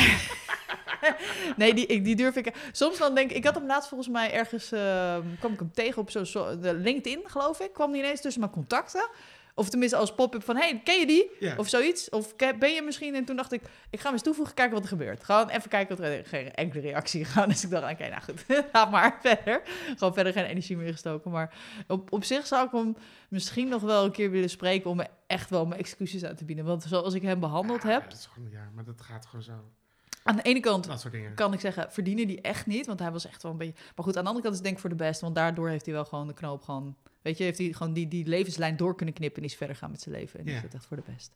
nee, 1.57 1.73
die, 1.73 1.85
ik- 1.85 2.03
die 2.03 2.15
durf 2.15 2.35
ik. 2.35 2.53
Soms 2.71 2.97
dan 2.97 3.15
denk 3.15 3.29
ik, 3.29 3.37
ik 3.37 3.45
had 3.45 3.55
hem 3.55 3.65
laatst 3.65 3.89
volgens 3.89 4.09
mij 4.09 4.31
ergens, 4.33 4.71
eh, 4.71 5.17
kwam 5.39 5.53
ik 5.53 5.59
hem 5.59 5.71
tegen 5.73 6.01
op 6.01 6.11
zo'n 6.11 6.25
zo, 6.25 6.59
de 6.59 6.73
LinkedIn, 6.73 7.21
geloof 7.25 7.59
ik. 7.59 7.73
Kwam 7.73 7.91
die 7.91 8.01
ineens 8.01 8.21
tussen 8.21 8.41
mijn 8.41 8.53
contacten. 8.53 9.09
Of 9.55 9.69
tenminste 9.69 9.97
als 9.97 10.15
pop-up 10.15 10.43
van, 10.43 10.55
hey, 10.55 10.81
ken 10.83 10.99
je 10.99 11.05
die? 11.05 11.31
Ja. 11.39 11.53
Of 11.57 11.67
zoiets. 11.67 12.09
Of 12.09 12.35
ben 12.35 12.71
je 12.73 12.81
misschien... 12.81 13.15
En 13.15 13.25
toen 13.25 13.35
dacht 13.35 13.51
ik, 13.51 13.61
ik 13.89 13.99
ga 13.99 14.03
hem 14.03 14.13
eens 14.13 14.21
toevoegen, 14.21 14.53
kijken 14.55 14.73
wat 14.73 14.83
er 14.83 14.89
gebeurt. 14.89 15.23
Gewoon 15.23 15.49
even 15.49 15.69
kijken 15.69 15.97
wat 15.97 16.05
er... 16.05 16.25
Geen 16.25 16.53
enkele 16.53 16.81
reactie. 16.81 17.25
Gewoon, 17.25 17.47
dus 17.49 17.63
ik 17.63 17.69
dacht, 17.69 17.91
oké, 17.93 18.09
nou 18.09 18.21
goed. 18.21 18.45
Laat 18.73 18.91
maar 18.91 19.17
verder. 19.21 19.61
Gewoon 19.97 20.13
verder 20.13 20.33
geen 20.33 20.45
energie 20.45 20.77
meer 20.77 20.91
gestoken. 20.91 21.31
Maar 21.31 21.53
op, 21.87 22.11
op 22.13 22.23
zich 22.23 22.47
zou 22.47 22.65
ik 22.65 22.71
hem 22.71 22.95
misschien 23.29 23.67
nog 23.67 23.81
wel 23.81 24.05
een 24.05 24.11
keer 24.11 24.31
willen 24.31 24.49
spreken... 24.49 24.89
om 24.89 24.97
me 24.97 25.07
echt 25.27 25.49
wel 25.49 25.65
mijn 25.65 25.79
excuses 25.79 26.23
aan 26.23 26.35
te 26.35 26.45
bieden. 26.45 26.65
Want 26.65 26.83
zoals 26.83 27.13
ik 27.13 27.21
hem 27.21 27.39
behandeld 27.39 27.83
Ja, 27.83 27.89
heb... 27.89 28.03
dat 28.09 28.19
is 28.19 28.25
gewoon, 28.25 28.49
ja, 28.51 28.69
maar 28.75 28.83
dat 28.83 29.01
gaat 29.01 29.25
gewoon 29.25 29.43
zo. 29.43 29.53
Aan 30.29 30.35
de 30.35 30.41
ene 30.41 30.59
kant 30.59 30.87
kan 31.35 31.53
ik 31.53 31.59
zeggen, 31.59 31.91
verdienen 31.91 32.27
die 32.27 32.41
echt 32.41 32.65
niet. 32.65 32.85
Want 32.85 32.99
hij 32.99 33.11
was 33.11 33.27
echt 33.27 33.43
wel 33.43 33.51
een 33.51 33.57
beetje... 33.57 33.73
Maar 33.95 34.05
goed, 34.05 34.17
aan 34.17 34.23
de 34.23 34.29
andere 34.29 34.41
kant 34.41 34.55
is 34.55 34.59
het 34.59 34.63
denk 34.63 34.75
ik 34.75 34.79
voor 34.81 34.89
de 34.97 35.03
best. 35.03 35.21
Want 35.21 35.35
daardoor 35.35 35.69
heeft 35.69 35.85
hij 35.85 35.93
wel 35.93 36.05
gewoon 36.05 36.27
de 36.27 36.33
knoop 36.33 36.63
gewoon... 36.63 36.95
Weet 37.21 37.37
je, 37.37 37.43
heeft 37.43 37.57
hij 37.57 37.73
gewoon 37.73 37.93
die, 37.93 38.07
die 38.07 38.25
levenslijn 38.27 38.77
door 38.77 38.95
kunnen 38.95 39.15
knippen... 39.15 39.41
en 39.41 39.47
is 39.47 39.55
verder 39.55 39.75
gaan 39.75 39.91
met 39.91 40.01
zijn 40.01 40.15
leven. 40.15 40.39
En 40.39 40.45
Ja. 40.45 40.55
is 40.55 40.61
het 40.61 40.73
echt 40.73 40.85
voor 40.85 40.97
de 40.97 41.03
best. 41.13 41.31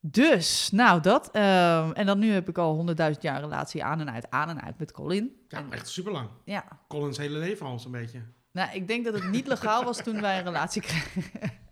Dus, 0.00 0.70
nou 0.72 1.00
dat. 1.00 1.30
ehm, 1.30 1.90
en 1.92 2.06
dan 2.06 2.18
nu 2.18 2.30
heb 2.30 2.48
ik 2.48 2.58
al 2.58 2.74
honderdduizend 2.74 3.22
jaar 3.24 3.40
relatie 3.40 3.84
aan 3.84 4.00
en 4.00 4.10
uit, 4.12 4.30
aan 4.30 4.48
en 4.48 4.62
uit 4.62 4.78
met 4.78 4.92
Colin. 4.92 5.36
Ja, 5.48 5.58
En- 5.58 5.72
echt 5.72 5.88
super 5.88 6.12
lang. 6.12 6.28
ja. 6.44 6.64
Collins 6.88 7.18
hele 7.18 7.38
leven 7.38 7.66
al 7.66 7.78
zo'n 7.78 7.92
beetje. 7.92 8.22
Nou, 8.52 8.70
ik 8.72 8.88
denk 8.88 9.04
dat 9.04 9.14
het 9.14 9.30
niet 9.30 9.46
legaal 9.46 9.84
was 9.84 10.02
toen 10.02 10.20
wij 10.20 10.38
een 10.38 10.44
relatie 10.44 10.82
kregen. 10.82 11.22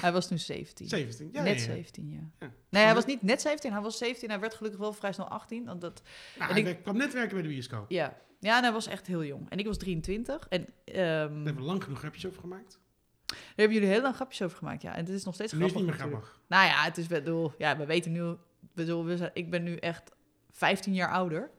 hij 0.00 0.12
was 0.12 0.28
toen 0.28 0.38
17. 0.38 0.88
17. 0.88 1.28
Ja, 1.32 1.42
net 1.42 1.54
ja, 1.60 1.66
ja. 1.66 1.72
17, 1.74 2.10
ja. 2.10 2.30
Ja. 2.46 2.52
Nee, 2.68 2.84
hij 2.84 2.94
was 2.94 3.04
niet 3.04 3.22
net 3.22 3.40
17, 3.40 3.72
hij 3.72 3.80
was 3.80 3.98
17. 3.98 4.28
Hij 4.30 4.40
werd 4.40 4.54
gelukkig 4.54 4.80
wel 4.80 4.92
vrij 4.92 5.12
snel 5.12 5.28
18. 5.28 5.64
Want 5.64 5.80
dat, 5.80 6.02
Nou, 6.38 6.50
En 6.56 6.62
hij 6.62 6.72
ik- 6.72 6.82
kwam 6.82 6.96
net 6.96 7.12
werken 7.12 7.32
bij 7.34 7.42
de 7.42 7.48
bioscoop. 7.48 7.90
ja. 7.90 8.16
ja, 8.40 8.56
en 8.56 8.62
hij 8.62 8.72
was 8.72 8.86
echt 8.86 9.06
heel 9.06 9.24
jong. 9.24 9.50
En 9.50 9.58
ik 9.58 9.66
was 9.66 9.78
23. 9.78 10.46
En 10.48 10.66
Daar 10.84 10.94
hebben 11.28 11.54
we 11.56 11.60
lang 11.62 11.82
genoeg 11.84 11.98
grapjes 11.98 12.26
over 12.26 12.40
gemaakt. 12.40 12.78
daar 13.26 13.38
hebben 13.56 13.74
jullie 13.76 13.90
heel 13.92 14.02
lang 14.02 14.14
grapjes 14.14 14.42
over 14.42 14.56
gemaakt, 14.58 14.82
ja. 14.82 14.92
En 14.94 14.98
het 15.04 15.08
is 15.14 15.24
nog 15.24 15.34
steeds 15.34 15.52
Nu 15.52 15.58
is 15.64 15.70
grappig. 15.70 15.90
niet 15.92 15.98
meer 16.00 16.08
grappig. 16.08 16.40
Nou 16.46 16.66
ja, 16.66 16.82
het 16.84 16.98
is, 16.98 17.06
bedoel, 17.06 17.52
ja, 17.58 17.76
we 17.76 17.86
weten 17.86 18.12
nu... 18.12 18.34
Bedoel, 18.74 19.04
we 19.04 19.16
zijn, 19.16 19.30
ik 19.34 19.50
ben 19.50 19.62
nu 19.62 19.76
echt 19.76 20.10
15 20.50 20.94
jaar 20.94 21.10
ouder. 21.12 21.50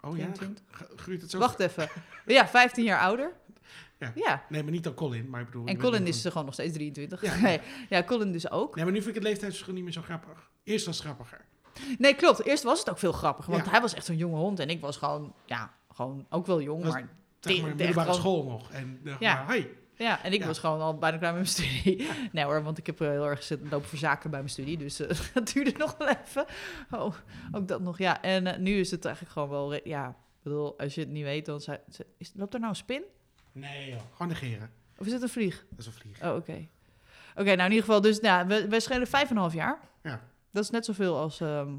Oh 0.00 0.16
ja, 0.16 0.30
22. 0.32 0.64
G- 0.70 1.00
groeit 1.00 1.20
het 1.20 1.30
zo? 1.30 1.38
Wacht 1.38 1.60
even. 1.60 1.88
Ja, 2.26 2.48
15 2.48 2.84
jaar 2.84 3.00
ouder. 3.00 3.32
Ja. 3.98 4.12
ja. 4.14 4.44
Nee, 4.48 4.62
maar 4.62 4.72
niet 4.72 4.84
dan 4.84 4.94
Colin, 4.94 5.30
maar 5.30 5.40
ik 5.40 5.46
bedoel... 5.46 5.66
En 5.66 5.78
Colin 5.78 6.06
is 6.06 6.24
er 6.24 6.30
gewoon 6.30 6.44
nog 6.46 6.54
steeds 6.54 6.72
23. 6.74 7.22
Ja. 7.26 7.36
Nee, 7.40 7.60
ja, 7.88 8.02
Colin 8.02 8.32
dus 8.32 8.50
ook. 8.50 8.74
Nee, 8.74 8.84
maar 8.84 8.92
nu 8.92 8.98
vind 9.02 9.16
ik 9.16 9.20
het 9.22 9.28
leeftijdsverschil 9.30 9.74
niet 9.74 9.84
meer 9.84 9.92
zo 9.92 10.02
grappig. 10.02 10.50
Eerst 10.64 10.86
was 10.86 10.96
het 10.96 11.04
grappiger. 11.06 11.44
Nee, 11.98 12.14
klopt. 12.14 12.44
Eerst 12.44 12.62
was 12.62 12.78
het 12.78 12.90
ook 12.90 12.98
veel 12.98 13.12
grappiger. 13.12 13.52
Want 13.52 13.64
Ja. 13.64 13.70
hij 13.70 13.80
was 13.80 13.94
echt 13.94 14.04
zo'n 14.06 14.16
jonge 14.16 14.36
hond. 14.36 14.58
En 14.58 14.68
ik 14.70 14.80
was 14.80 14.96
gewoon, 14.96 15.34
ja, 15.46 15.72
gewoon 15.94 16.26
ook 16.30 16.46
wel 16.46 16.60
jong. 16.62 16.82
Was- 16.84 16.92
Maar, 16.92 17.08
Zeg 17.40 17.52
Tegen- 17.54 17.62
maar, 17.68 17.76
middelbare 17.76 18.06
gewoon- 18.12 18.20
school 18.20 18.44
nog. 18.44 18.70
En 18.70 19.00
dacht 19.04 19.20
Ja. 19.20 19.34
maar, 19.34 19.46
hey. 19.46 19.70
ja, 19.94 20.22
en 20.24 20.32
ik 20.32 20.40
Ja. 20.40 20.46
was 20.46 20.58
gewoon 20.58 20.80
al 20.80 20.98
bijna 20.98 21.18
klaar 21.18 21.34
met 21.34 21.42
mijn 21.42 21.54
studie. 21.72 22.06
Nee 22.32 22.44
hoor, 22.44 22.62
want 22.62 22.78
ik 22.78 22.86
heb 22.86 23.00
eh, 23.00 23.08
heel 23.08 23.26
erg 23.28 23.42
zitten 23.42 23.68
lopen 23.70 23.88
verzaken 23.88 24.30
bij 24.30 24.38
mijn 24.38 24.50
studie. 24.50 24.76
Dus 24.76 25.00
eh, 25.00 25.18
dat 25.34 25.52
duurde 25.52 25.72
nog 25.78 25.96
wel 25.98 26.08
even. 26.08 26.44
Oh, 26.90 27.14
ook 27.52 27.68
dat 27.68 27.80
nog. 27.80 27.98
Ja, 27.98 28.22
en 28.22 28.46
eh, 28.46 28.58
nu 28.58 28.78
is 28.78 28.90
het 28.90 29.04
eigenlijk 29.04 29.34
gewoon 29.34 29.48
wel, 29.48 29.80
ja, 29.88 30.08
ik 30.08 30.42
bedoel, 30.42 30.78
als 30.78 30.94
je 30.94 31.00
het 31.00 31.10
niet 31.10 31.24
weet, 31.24 31.46
dan 31.46 31.60
zei, 31.60 31.78
is, 32.18 32.32
loopt 32.34 32.54
er 32.54 32.58
nou 32.60 32.70
een 32.72 32.78
spin? 32.78 33.02
Nee 33.56 33.90
joh, 33.90 34.00
gewoon 34.12 34.28
negeren. 34.28 34.70
Of 34.98 35.06
is 35.06 35.12
het 35.12 35.22
een 35.22 35.28
vlieg? 35.28 35.64
Dat 35.70 35.78
is 35.78 35.86
een 35.86 35.92
vlieg. 35.92 36.22
Oh, 36.22 36.34
oké. 36.36 36.68
Oké, 37.34 37.44
nou 37.54 37.58
in 37.58 37.70
ieder 37.70 37.84
geval, 37.84 38.00
dus 38.00 38.20
nou, 38.20 38.46
we, 38.46 38.68
we 38.68 38.80
schelen 38.80 39.06
vijf 39.06 39.24
en 39.30 39.34
een 39.34 39.40
half 39.42 39.54
jaar. 39.54 39.78
Ja. 40.02 40.20
Dat 40.50 40.64
is 40.64 40.70
net 40.70 40.84
zoveel 40.84 41.18
als... 41.18 41.40
ehm, 41.40 41.74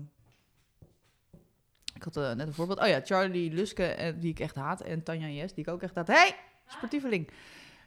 ik 1.96 2.04
had 2.04 2.18
eh, 2.18 2.32
net 2.32 2.48
een 2.48 2.54
voorbeeld. 2.54 2.80
Oh 2.80 2.88
ja, 2.88 3.02
Charlie 3.04 3.54
Luske, 3.54 3.84
eh, 3.86 4.14
die 4.18 4.30
ik 4.30 4.40
echt 4.40 4.56
haat. 4.56 4.82
En 4.82 5.04
Tanja 5.04 5.28
Yes, 5.28 5.54
die 5.54 5.64
ik 5.64 5.70
ook 5.70 5.82
echt 5.82 5.96
haat. 5.96 6.08
Hey, 6.08 6.36
sportieveling. 6.68 7.30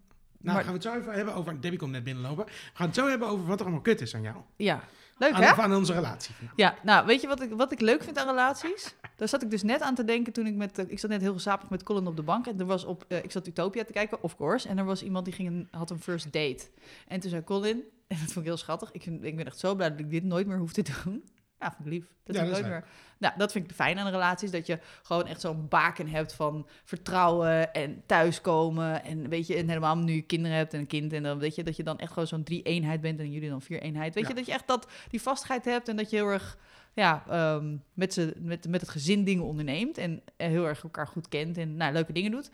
maar, 0.41 0.55
gaan 0.55 0.65
we 0.65 0.71
het 0.71 0.83
zo 0.83 0.93
even 0.93 1.13
hebben 1.13 1.33
over... 1.33 1.61
Debbie 1.61 1.79
komt 1.79 1.91
net 1.91 2.03
binnenlopen. 2.03 2.45
We 2.45 2.51
gaan 2.73 2.85
het 2.85 2.95
zo 2.95 3.07
hebben 3.07 3.27
over 3.27 3.45
wat 3.45 3.59
er 3.59 3.65
allemaal 3.65 3.83
kut 3.83 4.01
is 4.01 4.15
aan 4.15 4.21
jou. 4.21 4.37
ja, 4.55 4.83
leuk 5.17 5.31
aan, 5.31 5.41
hè? 5.41 5.53
aan 5.53 5.75
onze 5.75 5.93
relatie. 5.93 6.35
Ja, 6.55 6.75
nou, 6.83 7.05
weet 7.05 7.21
je 7.21 7.27
wat 7.27 7.41
ik, 7.41 7.51
wat 7.53 7.71
ik 7.71 7.81
leuk 7.81 8.03
vind 8.03 8.17
aan 8.17 8.27
relaties? 8.27 8.95
Daar 9.17 9.27
zat 9.27 9.43
ik 9.43 9.49
dus 9.51 9.63
net 9.63 9.81
aan 9.81 9.95
te 9.95 10.03
denken 10.03 10.33
toen 10.33 10.45
ik 10.47 10.55
met... 10.55 10.77
eh, 10.79 10.85
ik 10.87 10.99
zat 10.99 11.09
net 11.09 11.21
heel 11.21 11.33
gezapig 11.33 11.69
met 11.69 11.83
Colin 11.83 12.07
op 12.07 12.15
de 12.15 12.23
bank. 12.23 12.47
En 12.47 12.59
er 12.59 12.65
was 12.65 12.85
op... 12.85 13.05
eh, 13.07 13.23
ik 13.23 13.31
zat 13.31 13.47
Utopia 13.47 13.83
te 13.83 13.91
kijken, 13.93 14.23
of 14.23 14.35
course. 14.35 14.67
En 14.67 14.77
er 14.77 14.85
was 14.85 15.03
iemand 15.03 15.25
die 15.25 15.33
ging 15.33 15.47
een, 15.49 15.67
had 15.71 15.89
een 15.89 15.99
first 15.99 16.25
date. 16.33 16.65
En 17.07 17.19
toen 17.19 17.29
zei 17.29 17.43
Colin... 17.43 17.83
En 18.07 18.15
dat 18.17 18.25
vond 18.25 18.37
ik 18.37 18.43
heel 18.43 18.57
schattig. 18.57 18.91
Ik, 18.91 19.01
vind, 19.01 19.23
ik 19.23 19.35
ben 19.35 19.45
echt 19.45 19.59
zo 19.59 19.75
blij 19.75 19.89
dat 19.89 19.99
ik 19.99 20.09
dit 20.09 20.23
nooit 20.23 20.47
meer 20.47 20.57
hoef 20.57 20.73
te 20.73 20.81
doen. 21.03 21.23
Ja, 21.59 21.71
vind 21.75 21.85
ik 21.87 21.93
lief. 21.93 22.05
Dat, 22.23 22.35
Ja, 22.35 22.41
ik 22.41 22.47
dat 22.47 22.57
is 22.57 22.63
nooit 22.63 22.73
meer, 22.73 22.89
nou, 23.17 23.33
dat 23.37 23.51
vind 23.51 23.69
ik 23.69 23.75
fijn 23.75 23.97
aan 23.99 24.11
relaties. 24.11 24.51
Dat 24.51 24.65
je 24.67 24.79
gewoon 25.03 25.25
echt 25.27 25.41
zo'n 25.41 25.67
baken 25.67 26.07
hebt 26.07 26.33
van 26.33 26.67
vertrouwen 26.83 27.73
en 27.73 28.03
thuiskomen. 28.05 29.03
En 29.03 29.29
weet 29.29 29.47
je, 29.47 29.55
en 29.55 29.67
helemaal 29.67 29.97
nu 29.97 30.13
je 30.13 30.21
kinderen 30.21 30.57
hebt 30.57 30.73
en 30.73 30.79
een 30.79 30.87
kind. 30.87 31.13
En 31.13 31.23
dan 31.23 31.39
weet 31.39 31.55
je 31.55 31.63
dat 31.63 31.75
je 31.75 31.83
dan 31.83 31.99
echt 31.99 32.11
gewoon 32.11 32.27
zo'n 32.27 32.43
drie-eenheid 32.43 33.01
bent 33.01 33.19
en 33.19 33.31
jullie 33.31 33.49
dan 33.49 33.61
vier-eenheid. 33.61 34.13
Weet 34.13 34.23
Ja. 34.23 34.29
je, 34.29 34.35
dat 34.35 34.45
je 34.45 34.51
echt 34.51 34.67
dat, 34.67 34.87
die 35.09 35.21
vastigheid 35.21 35.65
hebt 35.65 35.87
en 35.89 35.95
dat 35.95 36.09
je 36.09 36.15
heel 36.15 36.27
erg 36.27 36.57
ja, 36.97 37.23
ehm, 37.29 37.77
met, 37.93 38.33
met, 38.37 38.67
met 38.67 38.81
het 38.81 38.89
gezin 38.89 39.23
dingen 39.23 39.43
onderneemt. 39.43 39.97
En 39.97 40.21
eh, 40.37 40.47
heel 40.47 40.67
erg 40.67 40.83
elkaar 40.83 41.07
goed 41.07 41.27
kent 41.27 41.57
en 41.57 41.75
nou, 41.75 41.93
leuke 41.93 42.13
dingen 42.13 42.31
doet. 42.31 42.51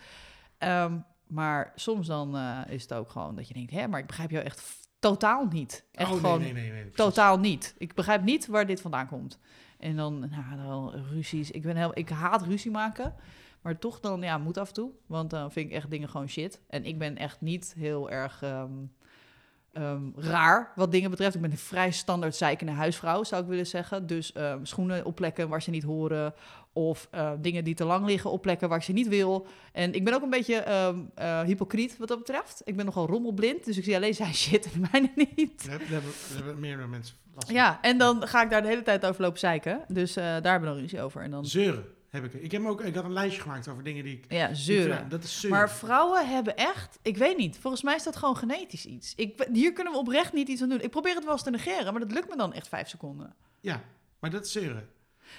Ehm, 0.58 0.98
maar 1.28 1.72
soms 1.76 2.08
dan 2.08 2.36
eh, 2.38 2.60
is 2.68 2.82
het 2.82 2.94
ook 2.94 3.10
gewoon 3.10 3.36
dat 3.36 3.48
je 3.48 3.54
denkt, 3.54 3.72
hè, 3.72 3.88
maar 3.88 4.00
ik 4.00 4.08
begrijp 4.08 4.32
jou 4.32 4.44
echt 4.44 4.90
totaal 5.00 5.46
niet. 5.46 5.86
Echt 5.92 6.12
oh, 6.12 6.16
gewoon 6.16 6.40
nee, 6.40 6.54
nee, 6.54 6.72
nee. 6.72 6.90
totaal 6.90 7.40
niet. 7.40 7.76
Ik 7.78 7.94
begrijp 7.94 8.24
niet 8.24 8.48
waar 8.48 8.66
dit 8.66 8.82
vandaan 8.82 9.08
komt. 9.08 9.40
En 9.80 9.96
dan, 9.96 10.20
nou, 10.20 10.56
dan 10.66 11.06
ruzies. 11.12 11.52
Ik, 11.52 11.62
ben 11.62 11.76
heel, 11.76 11.98
ik 11.98 12.10
haat 12.10 12.42
ruzie 12.42 12.72
maken. 12.72 13.16
Maar 13.62 13.80
toch 13.80 14.00
dan, 14.00 14.22
ja, 14.22 14.38
moet 14.38 14.58
af 14.58 14.68
en 14.68 14.74
toe. 14.74 14.92
Want 15.06 15.30
dan 15.30 15.52
vind 15.52 15.70
ik 15.70 15.76
echt 15.76 15.90
dingen 15.90 16.10
gewoon 16.10 16.30
shit. 16.30 16.62
En 16.68 16.86
ik 16.86 16.98
ben 16.98 17.18
echt 17.18 17.42
niet 17.42 17.74
heel 17.78 18.10
erg 18.10 18.42
ehm, 18.42 18.72
ehm, 19.74 20.02
raar 20.16 20.72
wat 20.76 20.92
dingen 20.92 21.10
betreft. 21.10 21.36
Ik 21.36 21.42
ben 21.42 21.52
een 21.52 21.58
vrij 21.58 21.92
standaard 21.92 22.36
zeikende 22.36 22.72
huisvrouw, 22.72 23.24
zou 23.24 23.42
ik 23.42 23.48
willen 23.48 23.68
zeggen. 23.68 24.08
Dus 24.08 24.32
ehm, 24.32 24.66
schoenen 24.66 25.06
op 25.06 25.16
plekken 25.16 25.50
waar 25.50 25.62
ze 25.62 25.70
niet 25.70 25.84
horen. 25.84 26.34
Of 26.74 27.08
eh, 27.12 27.32
dingen 27.40 27.64
die 27.64 27.76
te 27.76 27.86
lang 27.86 28.06
liggen 28.06 28.32
op 28.32 28.42
plekken 28.42 28.70
waar 28.70 28.78
ik 28.78 28.84
ze 28.84 28.92
niet 28.92 29.08
wil. 29.08 29.48
En 29.72 29.94
ik 29.94 30.04
ben 30.04 30.14
ook 30.14 30.22
een 30.22 30.30
beetje 30.30 30.56
ehm, 30.56 31.00
eh, 31.16 31.42
hypocriet 31.42 31.98
wat 31.98 32.08
dat 32.08 32.18
betreft. 32.18 32.62
Ik 32.66 32.76
ben 32.76 32.86
nogal 32.86 33.08
rommelblind. 33.08 33.66
Dus 33.66 33.78
ik 33.78 33.84
zie 33.84 33.96
alleen 33.96 34.14
zijn 34.14 34.34
shit 34.34 34.72
en 34.74 34.82
mijne 34.92 35.12
niet. 35.36 35.66
Daar 35.66 35.80
hebben, 35.80 36.12
hebben, 36.34 36.60
meerdere 36.60 36.88
mensen 36.88 37.16
last 37.34 37.48
van. 37.48 37.56
Ja, 37.56 37.80
en 37.82 37.98
dan 37.98 38.28
ga 38.28 38.44
ik 38.44 38.50
daar 38.50 38.62
de 38.62 38.68
hele 38.68 38.82
tijd 38.82 39.06
over 39.06 39.22
lopen 39.22 39.40
zeiken. 39.40 39.82
Dus 39.88 40.16
eh, 40.16 40.24
daar 40.24 40.52
hebben 40.52 40.62
we 40.62 40.68
dan 40.68 40.78
ruzie 40.78 41.02
over. 41.02 41.22
En 41.22 41.32
dan, 41.32 41.46
Zeuren 41.46 41.86
heb 42.14 42.34
ik. 42.34 42.42
Ik, 42.42 42.52
heb 42.52 42.66
ook, 42.66 42.82
ik 42.82 42.96
had 42.96 43.04
een 43.04 43.14
lijstje 43.14 43.42
gemaakt 43.42 43.68
over 43.68 43.84
dingen 43.84 44.04
die 44.04 44.18
ik... 44.18 44.32
ja, 44.32 44.54
zeuren. 44.54 45.10
Dat 45.10 45.24
is 45.24 45.40
zeuren. 45.40 45.60
Maar 45.60 45.72
vrouwen 45.72 46.30
hebben 46.30 46.58
echt, 46.58 47.00
ik 47.02 47.18
weet 47.18 47.38
niet, 47.38 47.58
volgens 47.58 47.84
mij 47.84 47.96
is 47.96 48.04
dat 48.04 48.16
gewoon 48.16 48.38
genetisch 48.38 48.86
iets. 48.86 49.14
Ik, 49.16 49.48
hier 49.52 49.74
kunnen 49.74 49.94
we 49.94 50.00
oprecht 50.00 50.34
niet 50.34 50.48
iets 50.48 50.62
aan 50.62 50.70
doen. 50.70 50.82
Ik 50.82 50.90
probeer 50.90 51.16
het 51.16 51.24
wel 51.24 51.34
eens 51.34 51.44
te 51.44 51.50
negeren, 51.50 51.92
maar 51.92 52.02
dat 52.02 52.12
lukt 52.12 52.30
me 52.30 52.36
dan 52.36 52.54
echt 52.54 52.68
vijf 52.68 52.88
seconden. 52.88 53.36
Ja, 53.60 53.82
maar 54.20 54.30
dat 54.30 54.46
is 54.46 54.52
zeuren. 54.52 54.90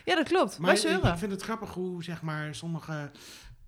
Ja, 0.04 0.14
dat 0.14 0.28
klopt. 0.28 0.58
Maar 0.58 0.70
Wij 0.70 0.80
zeuren. 0.80 1.12
ik 1.12 1.18
vind 1.18 1.32
het 1.32 1.42
grappig 1.42 1.74
hoe, 1.74 2.04
zeg 2.04 2.22
maar, 2.22 2.54
sommige 2.54 3.10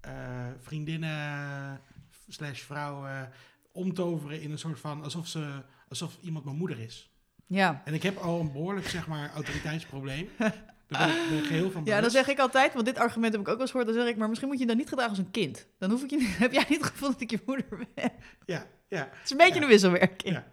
eh, 0.00 0.12
vriendinnen 0.60 1.80
slash 2.28 2.60
vrouwen 2.60 3.32
omtoveren 3.72 4.40
in 4.40 4.50
een 4.50 4.58
soort 4.58 4.80
van... 4.80 5.02
Alsof, 5.02 5.26
ze, 5.26 5.62
alsof 5.88 6.18
iemand 6.20 6.44
mijn 6.44 6.56
moeder 6.56 6.78
is. 6.78 7.10
Ja. 7.46 7.82
En 7.84 7.94
ik 7.94 8.02
heb 8.02 8.16
al 8.16 8.40
een 8.40 8.52
behoorlijk, 8.52 8.88
zeg 8.88 9.06
maar, 9.06 9.30
autoriteitsprobleem. 9.34 10.28
Daar 10.88 11.06
ben 11.06 11.16
ik, 11.22 11.28
ben 11.28 11.38
ik 11.38 11.44
geheel 11.44 11.70
van 11.70 11.80
ja, 11.84 11.90
dan 11.90 11.96
bewust. 11.96 12.16
zeg 12.16 12.28
ik 12.28 12.38
altijd, 12.38 12.72
want 12.74 12.86
dit 12.86 12.98
argument 12.98 13.32
heb 13.32 13.40
ik 13.42 13.48
ook 13.48 13.52
wel 13.54 13.62
eens 13.62 13.70
gehoord. 13.70 13.88
Dan 13.94 14.02
zeg 14.02 14.08
ik, 14.12 14.16
maar 14.16 14.28
misschien 14.28 14.48
moet 14.48 14.58
je 14.58 14.66
dan 14.66 14.76
niet 14.76 14.88
gedragen 14.88 15.10
als 15.10 15.18
een 15.18 15.30
kind. 15.30 15.66
Dan 15.78 15.90
hoef 15.90 16.02
ik 16.02 16.10
je 16.10 16.34
heb 16.38 16.52
jij 16.52 16.64
niet 16.68 16.78
het 16.78 16.86
gevoel 16.90 17.10
dat 17.10 17.20
ik 17.20 17.30
je 17.30 17.38
moeder 17.46 17.66
ben. 17.94 18.12
Ja, 18.46 18.66
ja. 18.88 18.98
Het 19.12 19.24
is 19.24 19.30
een 19.30 19.36
beetje 19.36 19.54
Ja. 19.54 19.62
een 19.62 19.68
wisselwerking. 19.68 20.34
Ja. 20.34 20.46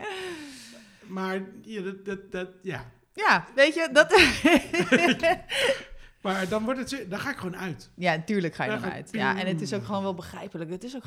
Maar 1.08 1.42
ja, 1.62 1.82
dat, 1.82 2.06
dat, 2.06 2.32
dat, 2.32 2.48
ja. 2.62 2.92
Ja, 3.14 3.46
weet 3.56 3.74
je, 3.74 3.90
dat... 3.92 4.12
Maar 6.22 6.48
dan, 6.48 6.64
wordt 6.64 6.92
het, 6.92 7.10
dan 7.10 7.20
ga 7.20 7.30
ik 7.30 7.38
gewoon 7.38 7.58
uit. 7.58 7.92
Ja, 7.96 8.16
natuurlijk 8.16 8.56
ga 8.56 8.64
je 8.64 8.70
dan 8.80 8.92
uit. 8.92 9.10
Ja, 9.12 9.40
en 9.40 9.48
het 9.48 9.62
is 9.62 9.74
ook 9.74 9.86
gewoon 9.86 10.04
wel 10.04 10.14
begrijpelijk. 10.14 10.70
Het 10.70 10.84
is 10.84 10.96
ook 10.96 11.04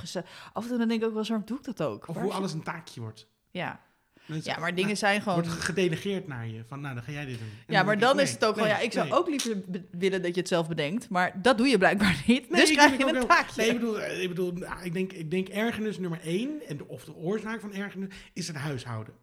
Af 0.53 0.62
en 0.62 0.69
toe 0.69 0.79
dan 0.79 0.89
denk 0.89 1.01
ik 1.01 1.07
ook 1.07 1.15
wel, 1.15 1.25
zo, 1.25 1.29
waarom 1.29 1.49
doe 1.49 1.59
ik 1.59 1.65
dat 1.65 1.83
ook? 1.83 2.09
Of 2.09 2.15
Waar 2.15 2.25
hoe 2.25 2.33
alles 2.33 2.53
een 2.53 2.62
taakje 2.62 3.01
wordt. 3.01 3.29
Ja. 3.51 3.81
Ja, 4.27 4.59
maar 4.59 4.75
dingen 4.75 4.97
zijn 4.97 5.23
gewoon... 5.23 5.43
Wordt 5.43 5.62
gedelegeerd 5.62 6.27
naar 6.29 6.47
je. 6.49 6.65
Van, 6.69 6.81
nou, 6.81 6.95
dan 6.95 7.05
ga 7.05 7.12
jij 7.12 7.25
dit 7.25 7.39
doen. 7.39 7.49
En 7.67 7.75
Ja, 7.75 7.83
maar 7.83 7.99
dan 7.99 8.17
ik, 8.19 8.25
is 8.25 8.31
het 8.33 8.45
ook 8.45 8.57
nee, 8.57 8.65
gewoon... 8.65 8.79
Ja, 8.81 8.85
ik 8.87 8.93
zou 8.93 9.09
nee. 9.09 9.19
ook 9.19 9.29
liever 9.29 9.57
willen 9.91 10.23
dat 10.23 10.35
je 10.35 10.41
het 10.41 10.49
zelf 10.49 10.69
bedenkt. 10.69 11.09
Maar 11.09 11.43
dat 11.43 11.59
doe 11.59 11.67
je 11.69 11.79
blijkbaar 11.79 12.23
niet. 12.27 12.51
Dus 12.55 12.71
krijg 12.73 12.97
je 12.97 13.07
een 13.07 13.12
wel- 13.12 13.27
taakje. 13.27 13.61
Nee, 13.62 13.71
ik 13.71 13.75
bedoel, 13.81 14.01
eh, 14.01 14.23
ik, 14.23 14.29
bedoel 14.29 14.53
nou, 14.53 14.83
ik, 14.85 14.93
denk, 14.93 15.12
ik 15.12 15.31
denk 15.31 15.49
ergernis 15.49 15.99
nummer 15.99 16.21
één, 16.21 16.67
en 16.69 16.77
de, 16.77 16.89
of 16.89 17.05
de 17.05 17.15
oorzaak 17.15 17.61
van 17.61 17.73
ergernis, 17.75 18.15
is 18.33 18.47
het 18.47 18.57
huishouden. 18.57 19.15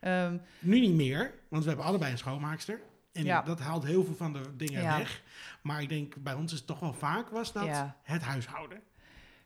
Ehm, 0.00 0.36
Nu 0.58 0.80
niet 0.80 0.94
meer, 0.94 1.32
want 1.48 1.62
we 1.62 1.68
hebben 1.68 1.86
allebei 1.86 2.12
een 2.12 2.18
schoonmaakster. 2.18 2.80
En 3.12 3.24
Ja. 3.24 3.42
dat 3.42 3.60
haalt 3.60 3.84
heel 3.84 4.04
veel 4.04 4.14
van 4.16 4.32
de 4.32 4.40
dingen 4.56 4.82
Ja. 4.82 4.98
weg. 4.98 5.22
Maar 5.62 5.82
ik 5.82 5.88
denk, 5.88 6.14
bij 6.16 6.34
ons 6.34 6.52
is 6.52 6.58
het 6.58 6.66
toch 6.66 6.80
wel 6.80 6.92
vaak 6.92 7.28
was 7.30 7.52
dat 7.52 7.64
Ja. 7.64 7.96
het 8.02 8.22
huishouden. 8.22 8.80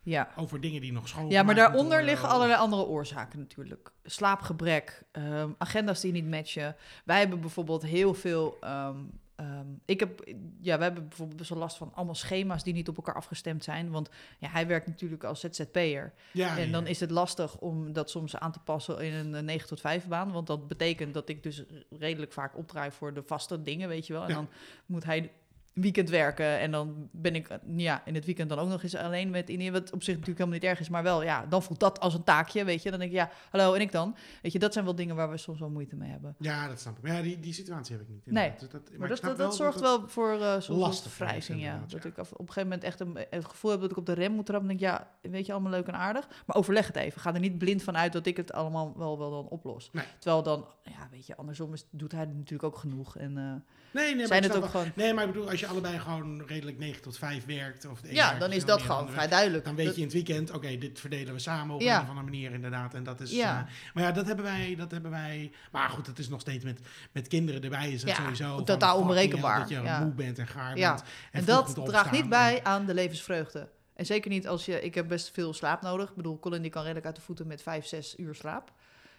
Ja. 0.02 0.28
Over 0.36 0.60
dingen 0.60 0.80
die 0.80 0.92
nog 0.92 1.08
schoon 1.08 1.30
ja, 1.30 1.42
maar 1.42 1.54
daaronder 1.54 2.04
liggen 2.04 2.28
allerlei 2.28 2.60
andere 2.60 2.86
oorzaken 2.86 3.38
natuurlijk. 3.38 3.92
Slaapgebrek, 4.04 5.02
ehm, 5.12 5.50
agenda's 5.58 6.00
die 6.00 6.12
niet 6.12 6.28
matchen. 6.28 6.76
Wij 7.04 7.18
hebben 7.18 7.40
bijvoorbeeld 7.40 7.82
heel 7.82 8.14
veel... 8.14 8.56
ehm, 8.60 8.96
ehm, 9.36 9.66
ik 9.84 10.00
heb, 10.00 10.24
ja, 10.60 10.76
we 10.76 10.82
hebben 10.82 11.08
bijvoorbeeld 11.08 11.38
best 11.38 11.50
wel 11.50 11.58
last 11.58 11.76
van 11.76 11.92
allemaal 11.94 12.14
schema's 12.14 12.62
die 12.62 12.74
niet 12.74 12.88
op 12.88 12.96
elkaar 12.96 13.14
afgestemd 13.14 13.64
zijn. 13.64 13.90
Want 13.90 14.08
ja, 14.38 14.48
hij 14.48 14.66
werkt 14.66 14.86
natuurlijk 14.86 15.24
als 15.24 15.40
ZZP'er. 15.40 16.12
Ja, 16.32 16.58
en 16.58 16.72
dan 16.72 16.82
ja. 16.84 16.88
is 16.90 17.00
het 17.00 17.10
lastig 17.10 17.58
om 17.58 17.92
dat 17.92 18.10
soms 18.10 18.36
aan 18.36 18.52
te 18.52 18.58
passen 18.60 18.98
in 18.98 19.12
een 19.12 19.34
eh, 19.34 19.42
9 19.42 19.68
tot 19.68 19.80
5 19.80 20.06
baan. 20.06 20.32
Want 20.32 20.46
dat 20.46 20.68
betekent 20.68 21.14
dat 21.14 21.28
ik 21.28 21.42
dus 21.42 21.64
redelijk 21.90 22.32
vaak 22.32 22.56
opdraai 22.56 22.90
voor 22.90 23.14
de 23.14 23.22
vaste 23.26 23.62
dingen, 23.62 23.88
weet 23.88 24.06
je 24.06 24.12
wel. 24.12 24.22
En 24.22 24.28
Ja. 24.28 24.34
dan 24.34 24.48
moet 24.86 25.04
hij 25.04 25.32
weekend 25.72 26.10
werken. 26.10 26.58
En 26.58 26.70
dan 26.70 27.08
ben 27.12 27.34
ik 27.34 27.48
ja, 27.76 28.02
in 28.04 28.14
het 28.14 28.24
weekend 28.24 28.48
dan 28.48 28.58
ook 28.58 28.68
nog 28.68 28.82
eens 28.82 28.94
alleen 28.96 29.30
met 29.30 29.48
Indië. 29.48 29.70
Wat 29.70 29.92
op 29.92 30.02
zich 30.02 30.14
natuurlijk 30.14 30.38
helemaal 30.38 30.58
niet 30.60 30.68
erg 30.68 30.80
is. 30.80 30.88
Maar 30.88 31.02
wel, 31.02 31.22
ja, 31.22 31.46
dan 31.46 31.62
voelt 31.62 31.80
dat 31.80 32.00
als 32.00 32.14
een 32.14 32.24
taakje, 32.24 32.64
weet 32.64 32.82
je. 32.82 32.90
Dan 32.90 32.98
denk 32.98 33.10
ik, 33.10 33.16
ja, 33.16 33.30
hallo, 33.50 33.74
en 33.74 33.80
ik 33.80 33.92
dan? 33.92 34.16
Weet 34.42 34.52
je, 34.52 34.58
dat 34.58 34.72
zijn 34.72 34.84
wel 34.84 34.94
dingen 34.94 35.16
waar 35.16 35.30
we 35.30 35.36
soms 35.36 35.60
wel 35.60 35.70
moeite 35.70 35.96
mee 35.96 36.10
hebben. 36.10 36.34
Ja, 36.38 36.68
dat 36.68 36.80
snap 36.80 36.96
ik. 36.96 37.02
Maar 37.02 37.12
ja, 37.12 37.22
die, 37.22 37.40
die 37.40 37.52
situatie 37.52 37.96
heb 37.96 38.04
ik 38.04 38.08
niet. 38.08 38.26
Nee. 38.26 38.52
Dus 38.58 38.68
dat, 38.68 38.90
Maar, 38.98 39.08
dat, 39.08 39.20
dat, 39.20 39.36
dat 39.38 39.56
zorgt 39.56 39.80
wel 39.80 40.08
voor 40.08 40.32
eh 40.40 40.60
soms 40.60 40.80
lastig 40.80 41.18
wrijving, 41.18 41.60
ja. 41.62 41.84
Dat 41.88 42.02
ja. 42.02 42.08
ik 42.08 42.18
op 42.18 42.30
een 42.30 42.36
gegeven 42.38 42.62
moment 42.62 42.84
echt 42.84 43.00
een, 43.00 43.18
het 43.30 43.44
gevoel 43.44 43.70
heb 43.70 43.80
dat 43.80 43.90
ik 43.90 43.96
op 43.96 44.06
de 44.06 44.12
rem 44.12 44.32
moet 44.32 44.46
trappen. 44.46 44.70
En 44.70 44.76
denk 44.76 44.90
ik, 44.90 44.98
ja, 44.98 45.30
weet 45.30 45.46
je, 45.46 45.52
allemaal 45.52 45.70
leuk 45.70 45.86
en 45.86 45.94
aardig. 45.94 46.28
Maar 46.46 46.56
overleg 46.56 46.86
het 46.86 46.96
even. 46.96 47.20
Ga 47.20 47.34
er 47.34 47.40
niet 47.40 47.58
blind 47.58 47.82
van 47.82 47.96
uit 47.96 48.12
dat 48.12 48.26
ik 48.26 48.36
het 48.36 48.52
allemaal 48.52 48.94
wel, 48.96 49.18
wel 49.18 49.30
dan 49.30 49.48
oplos. 49.48 49.90
Nee. 49.92 50.04
Terwijl 50.18 50.42
dan, 50.42 50.66
ja, 50.82 51.08
weet 51.10 51.26
je, 51.26 51.36
andersom 51.36 51.72
is, 51.72 51.86
doet 51.90 52.12
hij 52.12 52.24
natuurlijk 52.24 52.62
ook 52.62 52.76
genoeg. 52.78 53.16
En 53.16 53.38
eh, 53.38 53.44
Nee, 53.92 54.04
nee, 54.06 54.16
maar 54.16 54.26
zijn 54.26 54.42
het 54.42 54.54
ook 54.54 54.60
wel- 54.60 54.68
gewoon... 54.70 54.90
Nee, 54.94 55.14
maar 55.14 55.24
ik 55.26 55.32
bedoel, 55.32 55.50
als 55.50 55.59
je 55.60 55.66
allebei 55.66 55.98
gewoon 55.98 56.42
redelijk 56.46 56.78
9 56.78 57.02
tot 57.02 57.18
5 57.18 57.44
werkt... 57.46 57.86
Of 57.86 58.00
de 58.00 58.14
Ja, 58.14 58.38
dan 58.38 58.48
of 58.48 58.54
is 58.54 58.64
dat 58.64 58.82
gewoon 58.82 59.10
vrij 59.10 59.28
duidelijk. 59.28 59.64
Dan 59.64 59.74
weet 59.74 59.86
Dat- 59.86 59.94
je 59.94 60.00
in 60.00 60.06
het 60.06 60.16
weekend, 60.16 60.50
oké, 60.50 60.78
dit 60.78 61.00
verdelen 61.00 61.34
we 61.34 61.38
samen 61.40 61.74
op 61.74 61.80
Ja. 61.80 61.94
een 61.96 62.02
of 62.02 62.08
andere 62.08 62.26
manier 62.26 62.52
inderdaad. 62.52 62.94
En 62.94 63.02
dat 63.04 63.20
is, 63.20 63.30
Ja. 63.30 63.58
eh, 63.58 63.72
maar 63.94 64.02
ja, 64.04 64.12
dat 64.12 64.26
hebben 64.26 64.44
wij, 64.44 64.74
dat 64.78 64.90
hebben 64.90 65.10
wij. 65.10 65.52
Maar 65.72 65.88
goed, 65.88 66.06
het 66.06 66.18
is 66.18 66.28
nog 66.28 66.40
steeds 66.40 66.64
met, 66.64 66.80
met 67.12 67.28
kinderen 67.28 67.62
erbij 67.62 67.90
is 67.92 68.02
het 68.02 68.10
Ja, 68.10 68.16
sowieso 68.16 68.62
totaal 68.62 68.98
onberekenbaar, 68.98 69.58
Dat 69.58 69.68
je 69.68 69.96
moe 70.00 70.12
bent 70.12 70.38
en 70.38 70.46
gaar 70.46 70.76
Ja. 70.76 70.94
bent. 70.94 71.04
En 71.32 71.42
vroeg 71.42 71.72
dat 71.74 71.86
draagt 71.86 72.10
niet 72.10 72.28
bij 72.28 72.64
aan 72.64 72.86
de 72.86 72.94
levensvreugde. 72.94 73.68
En 73.94 74.06
zeker 74.06 74.30
niet 74.30 74.48
als 74.48 74.64
je... 74.64 74.80
Ik 74.82 74.94
heb 74.94 75.08
best 75.08 75.30
veel 75.30 75.54
slaap 75.54 75.82
nodig. 75.82 76.08
Ik 76.10 76.16
bedoel, 76.16 76.38
Colin 76.38 76.62
die 76.62 76.70
kan 76.70 76.82
redelijk 76.82 77.06
uit 77.06 77.16
de 77.16 77.20
voeten 77.22 77.46
met 77.46 77.62
vijf, 77.62 77.86
zes 77.86 78.18
uur 78.18 78.34
slaap. 78.34 78.72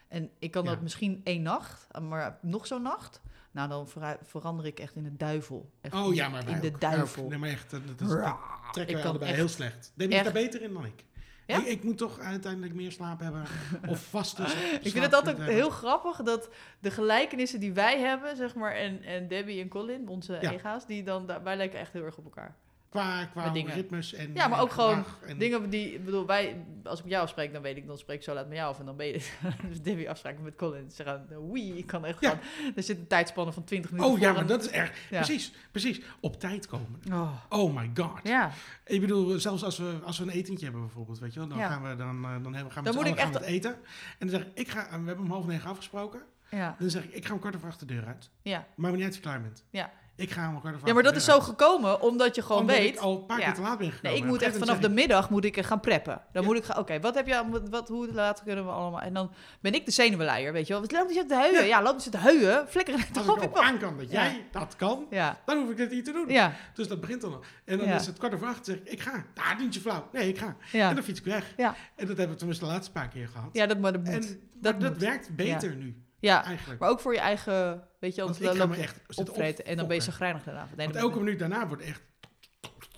En 0.07 0.29
ik 0.39 0.51
kan 0.51 0.65
dat 0.65 0.81
misschien 0.81 1.21
één 1.23 1.41
nacht, 1.41 1.87
maar 2.01 2.37
nog 2.41 2.67
zo'n 2.67 2.81
nacht... 2.81 3.21
Nou, 3.51 3.69
dan 3.69 3.87
vera- 3.87 4.17
verander 4.23 4.65
ik 4.65 4.79
echt 4.79 4.95
in 4.95 5.03
de 5.03 5.15
duivel. 5.17 5.71
Echt 5.81 5.93
Oh 5.93 6.13
ja, 6.13 6.29
maar 6.29 6.43
wij 6.45 6.53
in 6.53 6.59
de 6.59 6.67
ook. 6.73 6.81
Duivel. 6.81 7.27
Nee, 7.29 7.37
maar 7.37 7.49
echt, 7.49 7.69
dat, 7.71 7.87
dat, 7.87 8.01
is, 8.01 8.07
dat 8.07 8.17
Ra. 8.17 8.37
trekken 8.71 8.95
Ik 8.95 9.01
wij 9.01 9.09
allebei 9.09 9.29
echt- 9.31 9.39
heel 9.39 9.49
slecht. 9.49 9.91
Debbie 9.95 10.17
is 10.17 10.23
daar 10.23 10.33
beter 10.33 10.61
in 10.61 10.73
dan 10.73 10.85
ik. 10.85 11.03
Ja? 11.47 11.57
Ik, 11.57 11.65
ik 11.65 11.83
moet 11.83 11.97
toch 11.97 12.19
uiteindelijk 12.19 12.73
meer 12.73 12.91
slaap 12.91 13.19
hebben. 13.19 13.43
Of 13.87 13.99
vaste 14.09 14.43
Ik 14.81 14.91
vind 14.91 15.03
het 15.03 15.13
altijd 15.13 15.37
heel 15.41 15.69
grappig 15.69 16.17
dat 16.17 16.49
de 16.79 16.91
gelijkenissen 16.91 17.59
die 17.59 17.73
wij 17.73 17.99
hebben, 17.99 18.35
zeg 18.35 18.55
maar, 18.55 18.71
en, 18.75 19.03
en 19.03 19.27
Debbie 19.27 19.61
en 19.61 19.67
Colin, 19.69 20.07
onze 20.07 20.37
Ja. 20.41 20.51
ega's, 20.51 20.85
die 20.85 21.03
dan, 21.03 21.25
wij 21.43 21.55
lijken 21.55 21.79
echt 21.79 21.93
heel 21.93 22.03
erg 22.05 22.17
op 22.17 22.23
elkaar. 22.23 22.55
Qua, 22.91 23.29
ritmes 23.53 24.13
en 24.13 24.31
Ja, 24.33 24.47
maar 24.47 24.61
ook 24.61 24.71
gewoon 24.71 25.03
en- 25.25 25.37
Dingen 25.37 25.69
die, 25.69 25.93
ik 25.93 26.05
bedoel, 26.05 26.25
wij, 26.25 26.65
als 26.83 26.97
ik 26.97 27.03
met 27.03 27.13
jou 27.13 27.23
afspreek, 27.23 27.53
dan 27.53 27.61
weet 27.61 27.77
ik, 27.77 27.87
dan 27.87 27.97
spreek 27.97 28.17
ik 28.17 28.23
zo 28.23 28.33
laat 28.33 28.47
met 28.47 28.57
jou 28.57 28.69
af 28.69 28.79
en 28.79 28.85
dan 28.85 28.95
ben 28.95 29.05
je 29.05 29.13
dus 29.69 29.81
Debbie 29.81 30.09
afspraken 30.09 30.43
met 30.43 30.55
Colin. 30.55 30.91
Ze 30.91 31.03
gaan, 31.03 31.25
wee, 31.51 31.77
ik 31.77 31.85
kan 31.85 32.05
echt 32.05 32.21
Ja. 32.21 32.29
gaan. 32.29 32.39
Er 32.75 32.83
zit 32.83 32.97
een 32.97 33.07
tijdspanne 33.07 33.51
van 33.51 33.63
20 33.63 33.91
minuten 33.91 34.11
Oh 34.13 34.19
ja, 34.19 34.31
maar 34.31 34.41
en- 34.41 34.47
dat 34.47 34.61
is 34.61 34.69
erg. 34.69 35.09
Ja. 35.09 35.21
Precies, 35.21 35.53
precies. 35.71 36.01
Op 36.19 36.39
tijd 36.39 36.67
komen. 36.67 37.01
Oh, 37.11 37.31
Oh 37.49 37.75
my 37.75 37.91
god. 37.93 38.19
ja, 38.23 38.51
Ik 38.85 39.01
bedoel, 39.01 39.39
zelfs 39.39 39.63
als 39.63 39.77
we, 39.77 39.99
als 40.03 40.17
we 40.17 40.23
een 40.23 40.29
etentje 40.29 40.63
hebben 40.65 40.81
bijvoorbeeld, 40.83 41.19
weet 41.19 41.33
je 41.33 41.39
wel, 41.39 41.47
dan 41.47 41.57
Ja. 41.57 41.67
gaan 41.69 41.81
we 41.89 41.95
dan, 41.95 42.23
eh, 42.25 42.31
dan 42.43 42.53
hebben, 42.53 42.71
gaan 42.73 42.83
we 42.83 42.89
Dan 42.91 42.99
moet 43.01 43.11
ik 43.11 43.19
gaan 43.19 43.33
echt- 43.35 43.41
eten. 43.45 43.71
En 44.19 44.27
dan 44.27 44.29
zeg 44.29 44.41
ik, 44.41 44.47
ik 44.53 44.67
ga, 44.69 44.87
we 44.89 45.07
hebben 45.07 45.25
om 45.25 45.31
half 45.31 45.45
negen 45.45 45.69
afgesproken. 45.69 46.21
ja, 46.49 46.75
Dan 46.79 46.89
zeg 46.89 47.03
ik, 47.03 47.11
ik 47.13 47.25
ga 47.25 47.33
om 47.33 47.39
kwart 47.39 47.55
over 47.55 47.67
acht 47.67 47.79
de 47.79 47.85
deur 47.85 48.05
uit. 48.05 48.29
ja. 48.41 48.65
Maar 48.75 49.01
uit 49.01 49.15
je 49.15 49.21
klaar 49.21 49.41
bent. 49.41 49.63
Ja. 49.69 49.91
Ik 50.15 50.31
ga 50.31 50.49
om 50.49 50.59
kwart 50.59 50.75
over 50.75 50.87
Ja, 50.87 50.93
maar 50.93 51.03
dat 51.03 51.15
is 51.15 51.25
zo 51.25 51.39
gekomen, 51.39 52.01
omdat 52.01 52.35
je 52.35 52.41
gewoon 52.41 52.61
Omdat 52.61 52.75
weet... 52.77 52.93
ik 52.93 52.99
al 52.99 53.15
een 53.17 53.25
paar 53.25 53.39
Ja. 53.39 53.45
keer 53.45 53.53
te 53.53 53.61
laat 53.61 53.77
ben 53.77 53.91
gekomen. 53.91 54.11
Nee, 54.11 54.19
ik 54.19 54.25
moet 54.27 54.41
echt 54.41 54.57
vanaf 54.57 54.79
de 54.79 54.89
middag 54.89 55.29
moet 55.29 55.45
ik 55.45 55.57
er 55.57 55.63
gaan 55.63 55.79
preppen. 55.79 56.21
Dan 56.31 56.41
Ja. 56.41 56.47
moet 56.47 56.57
ik 56.57 56.63
gaan, 56.63 56.77
oké, 56.77 56.99
wat 56.99 57.15
heb 57.15 57.27
je, 57.27 57.61
wat, 57.69 57.87
hoe 57.87 58.13
laat 58.13 58.43
kunnen 58.43 58.65
we 58.65 58.71
allemaal... 58.71 59.01
En 59.01 59.13
dan 59.13 59.31
ben 59.61 59.73
ik 59.73 59.85
de 59.85 59.91
zenuwleier, 59.91 60.53
weet 60.53 60.67
je 60.67 60.73
wel. 60.73 60.81
Wat 60.81 60.91
loopt 60.91 61.13
hij 61.15 61.25
te 61.27 61.35
huilen? 61.35 61.65
Ja, 61.67 61.81
loopt 61.81 62.01
hij 62.03 62.11
te 62.11 62.17
huilen? 62.17 62.67
Flikker 62.67 62.97
het 62.97 63.13
toch 63.13 63.27
Als 63.27 63.37
op, 63.37 63.43
ik 63.43 63.49
ik 63.49 63.53
wel. 63.55 63.63
aan 63.63 63.77
kan 63.77 63.97
dat 63.97 64.11
Ja. 64.11 64.23
jij 64.23 64.45
dat 64.51 64.75
kan, 64.75 65.05
Ja, 65.09 65.39
dan 65.45 65.57
hoef 65.57 65.69
ik 65.69 65.77
dit 65.77 65.91
niet 65.91 66.05
te 66.05 66.11
doen. 66.11 66.29
ja, 66.29 66.53
Dus 66.73 66.87
dat 66.87 67.01
begint 67.01 67.21
dan 67.21 67.33
al. 67.33 67.43
En 67.65 67.77
dan 67.77 67.87
Ja. 67.87 67.95
is 67.95 68.05
het 68.05 68.17
kwart 68.17 68.33
over 68.33 68.47
acht, 68.47 68.65
zeg 68.65 68.75
ik, 68.75 68.87
ik 68.89 68.99
ga. 69.01 69.25
Nou, 69.35 69.59
niet 69.59 69.73
je 69.73 69.79
flauw. 69.81 70.07
Nee, 70.11 70.27
ik 70.29 70.37
ga. 70.37 70.45
En 70.45 70.55
ja. 70.79 70.93
dan 70.93 71.03
fiets 71.03 71.19
ik 71.19 71.25
weg. 71.25 71.53
Ja. 71.57 71.67
En 71.95 72.07
dat 72.07 72.17
hebben 72.17 72.29
we 72.29 72.35
tenminste 72.35 72.65
de 72.65 72.71
laatste 72.71 72.91
paar 72.91 73.07
keer 73.07 73.27
gehad. 73.27 73.49
Ja, 73.53 73.65
dat, 73.65 73.79
maar 73.79 73.91
dat 73.91 74.03
moet. 74.03 74.13
En 74.13 74.41
dat 74.53 74.81
dat, 74.81 74.97
werkt 74.97 75.35
beter 75.35 75.75
nu, 75.75 75.95
Ja, 76.21 76.43
eigenlijk. 76.45 76.79
maar 76.79 76.89
ook 76.89 76.99
voor 76.99 77.13
je 77.13 77.19
eigen, 77.19 77.87
weet 77.99 78.15
je, 78.15 78.23
Want 78.23 78.39
loop 78.39 78.73
je 78.75 78.81
echt 78.81 79.17
opvreten 79.17 79.65
en 79.65 79.77
dan 79.77 79.87
ben 79.87 79.95
je 79.95 80.01
zagrijnig 80.01 80.43
daarna. 80.43 80.67
Want 80.75 80.95
elke 80.95 81.17
minuut 81.19 81.39
daarna 81.39 81.67
wordt 81.67 81.83
echt... 81.83 82.01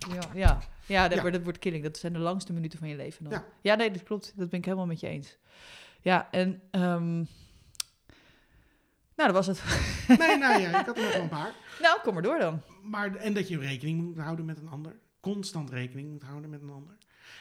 Ja, 0.09 0.19
ja. 0.33 0.59
ja, 0.85 1.03
dat, 1.03 1.13
Ja. 1.15 1.21
wordt- 1.21 1.35
dat 1.35 1.43
wordt 1.43 1.59
killing. 1.59 1.83
Dat 1.83 1.97
zijn 1.97 2.13
de 2.13 2.19
langste 2.19 2.53
minuten 2.53 2.79
van 2.79 2.87
je 2.87 2.95
leven 2.95 3.23
dan. 3.23 3.33
Ja. 3.33 3.43
Ja, 3.61 3.75
nee, 3.75 3.91
dat 3.91 4.03
klopt. 4.03 4.33
Dat 4.35 4.49
ben 4.49 4.59
ik 4.59 4.65
helemaal 4.65 4.85
met 4.85 4.99
je 4.99 5.07
eens. 5.07 5.37
Ja, 6.01 6.27
en... 6.31 6.61
ehm, 6.71 7.15
nou, 9.15 9.31
dat 9.31 9.45
was 9.45 9.47
het. 9.47 9.63
Nee, 10.19 10.37
nou 10.37 10.61
ja, 10.61 10.69
ik 10.79 10.85
had 10.85 10.97
er 10.97 11.03
nog 11.03 11.13
een 11.13 11.29
paar. 11.29 11.51
nou, 11.81 11.99
kom 12.01 12.13
maar 12.13 12.23
door 12.23 12.39
dan. 12.39 12.61
Maar, 12.81 13.15
en 13.15 13.33
dat 13.33 13.47
je 13.47 13.59
rekening 13.59 14.01
moet 14.01 14.17
houden 14.17 14.45
met 14.45 14.57
een 14.59 14.67
ander. 14.69 14.95
Constant 15.19 15.69
rekening 15.69 16.09
moet 16.11 16.23
houden 16.23 16.49
met 16.49 16.61
een 16.61 16.69
ander. 16.69 16.95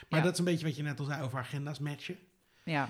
Maar 0.09 0.19
Ja. 0.19 0.25
dat 0.25 0.33
is 0.33 0.39
een 0.39 0.45
beetje 0.45 0.65
wat 0.65 0.75
je 0.75 0.83
net 0.83 0.99
al 0.99 1.05
zei 1.05 1.21
over 1.23 1.39
agenda's 1.39 1.79
matchen. 1.79 2.17
Ja, 2.63 2.89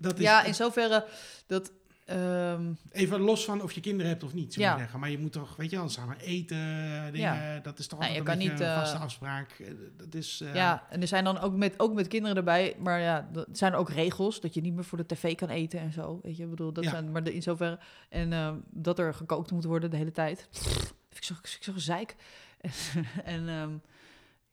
Dat 0.00 0.18
is 0.18 0.24
ja 0.24 0.44
in 0.44 0.54
zoverre 0.54 1.06
dat... 1.46 1.72
ehm, 2.04 2.72
even 2.90 3.20
los 3.20 3.44
van 3.44 3.62
of 3.62 3.72
je 3.72 3.80
kinderen 3.80 4.10
hebt 4.10 4.22
of 4.22 4.34
niet, 4.34 4.52
zou 4.54 4.66
Ja. 4.66 4.72
je 4.72 4.78
zeggen. 4.78 5.00
Maar 5.00 5.10
je 5.10 5.18
moet 5.18 5.32
toch, 5.32 5.56
weet 5.56 5.70
je 5.70 5.76
wel, 5.76 5.88
samen 5.88 6.16
eten, 6.18 6.56
dingen, 7.12 7.20
Ja. 7.20 7.58
dat 7.58 7.78
is 7.78 7.86
toch 7.86 7.98
Nou, 7.98 8.10
altijd 8.18 8.28
een 8.28 8.38
niet, 8.38 8.60
een 8.60 8.74
vaste 8.74 8.96
eh, 8.96 9.02
afspraak. 9.02 9.50
Eh, 9.50 9.70
Dat 9.96 10.14
is... 10.14 10.40
eh, 10.40 10.54
Ja, 10.54 10.86
en 10.90 11.00
er 11.00 11.08
zijn 11.08 11.24
dan 11.24 11.38
ook 11.38 11.54
met, 11.54 11.74
ook 11.80 11.92
met 11.94 12.08
kinderen 12.08 12.36
erbij, 12.36 12.76
maar 12.78 13.00
ja, 13.00 13.28
er 13.34 13.46
zijn 13.52 13.74
ook 13.74 13.90
regels 13.90 14.40
dat 14.40 14.54
je 14.54 14.60
niet 14.60 14.74
meer 14.74 14.84
voor 14.84 14.98
de 14.98 15.06
tv 15.06 15.34
kan 15.34 15.48
eten 15.48 15.80
en 15.80 15.92
zo. 15.92 16.20
Weet 16.22 16.36
je, 16.36 16.42
ik 16.42 16.50
bedoel, 16.50 16.72
dat 16.72 16.84
Ja. 16.84 16.90
zijn, 16.90 17.12
maar 17.12 17.24
de, 17.24 17.34
in 17.34 17.42
zoverre. 17.42 17.78
En 18.08 18.32
ehm, 18.32 18.54
dat 18.70 18.98
er 18.98 19.14
gekookt 19.14 19.50
moet 19.50 19.64
worden 19.64 19.90
de 19.90 19.96
hele 19.96 20.12
tijd. 20.12 20.48
Ik 21.12 21.24
zo, 21.24 21.34
vind 21.42 21.54
ik 21.56 21.62
zo 21.64 21.72
gezeik. 21.72 22.16
en 23.24 23.48
ehm, 23.48 23.70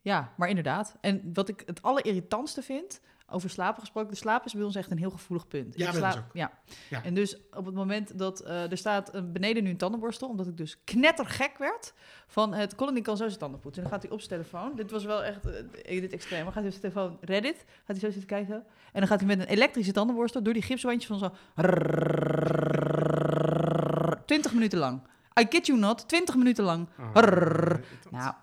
ja, 0.01 0.33
maar 0.37 0.49
inderdaad. 0.49 0.95
En 1.01 1.29
wat 1.33 1.49
ik 1.49 1.63
het 1.65 1.81
allerirritantste 1.81 2.61
vind, 2.61 2.99
over 3.29 3.49
slapen 3.49 3.79
gesproken, 3.79 4.11
de 4.11 4.17
slaap 4.17 4.45
is 4.45 4.53
bij 4.53 4.63
ons 4.63 4.75
echt 4.75 4.91
een 4.91 4.97
heel 4.97 5.09
gevoelig 5.09 5.47
punt. 5.47 5.77
Ja, 5.77 5.91
slaap- 5.91 6.17
ook. 6.17 6.33
Ja. 6.33 6.51
Ja. 6.89 7.03
En 7.03 7.13
dus 7.13 7.37
op 7.53 7.65
het 7.65 7.75
moment 7.75 8.19
dat 8.19 8.39
eh, 8.39 8.71
er 8.71 8.77
staat 8.77 9.13
een 9.13 9.31
beneden 9.31 9.63
nu 9.63 9.69
een 9.69 9.77
tandenborstel, 9.77 10.29
omdat 10.29 10.47
ik 10.47 10.57
dus 10.57 10.77
knettergek 10.83 11.57
werd 11.57 11.93
van 12.27 12.53
het 12.53 12.75
Colin 12.75 12.93
die 12.93 13.03
kan 13.03 13.17
zo 13.17 13.27
zijn 13.27 13.39
tanden 13.39 13.59
poetsen. 13.59 13.83
En 13.83 13.89
dan 13.89 13.99
gaat 13.99 14.07
hij 14.07 14.17
op 14.17 14.23
zijn 14.23 14.39
telefoon. 14.41 14.75
Dit 14.75 14.91
was 14.91 15.05
wel 15.05 15.23
echt 15.23 15.45
eh, 15.45 16.01
dit 16.01 16.13
extreem. 16.13 16.43
Dan 16.43 16.53
gaat 16.53 16.63
hij 16.63 16.71
op 16.73 16.79
zijn 16.79 16.93
telefoon 16.93 17.17
Reddit, 17.21 17.57
gaat 17.67 17.85
hij 17.85 17.99
zo 17.99 18.09
zitten 18.09 18.25
kijken. 18.25 18.55
En 18.91 18.99
dan 18.99 19.07
gaat 19.07 19.19
hij 19.19 19.27
met 19.27 19.39
een 19.39 19.47
elektrische 19.47 19.91
tandenborstel 19.91 20.43
door 20.43 20.53
die 20.53 20.61
gipswandjes 20.61 21.05
van 21.05 21.19
zo 21.19 21.31
20 24.25 24.53
minuten 24.53 24.79
lang. 24.79 25.01
I 25.39 25.47
kid 25.47 25.65
you 25.65 25.79
not, 25.79 26.07
20 26.07 26.35
minuten 26.35 26.63
lang. 26.63 26.87
Oh. 26.99 27.15
Nou, 28.11 28.33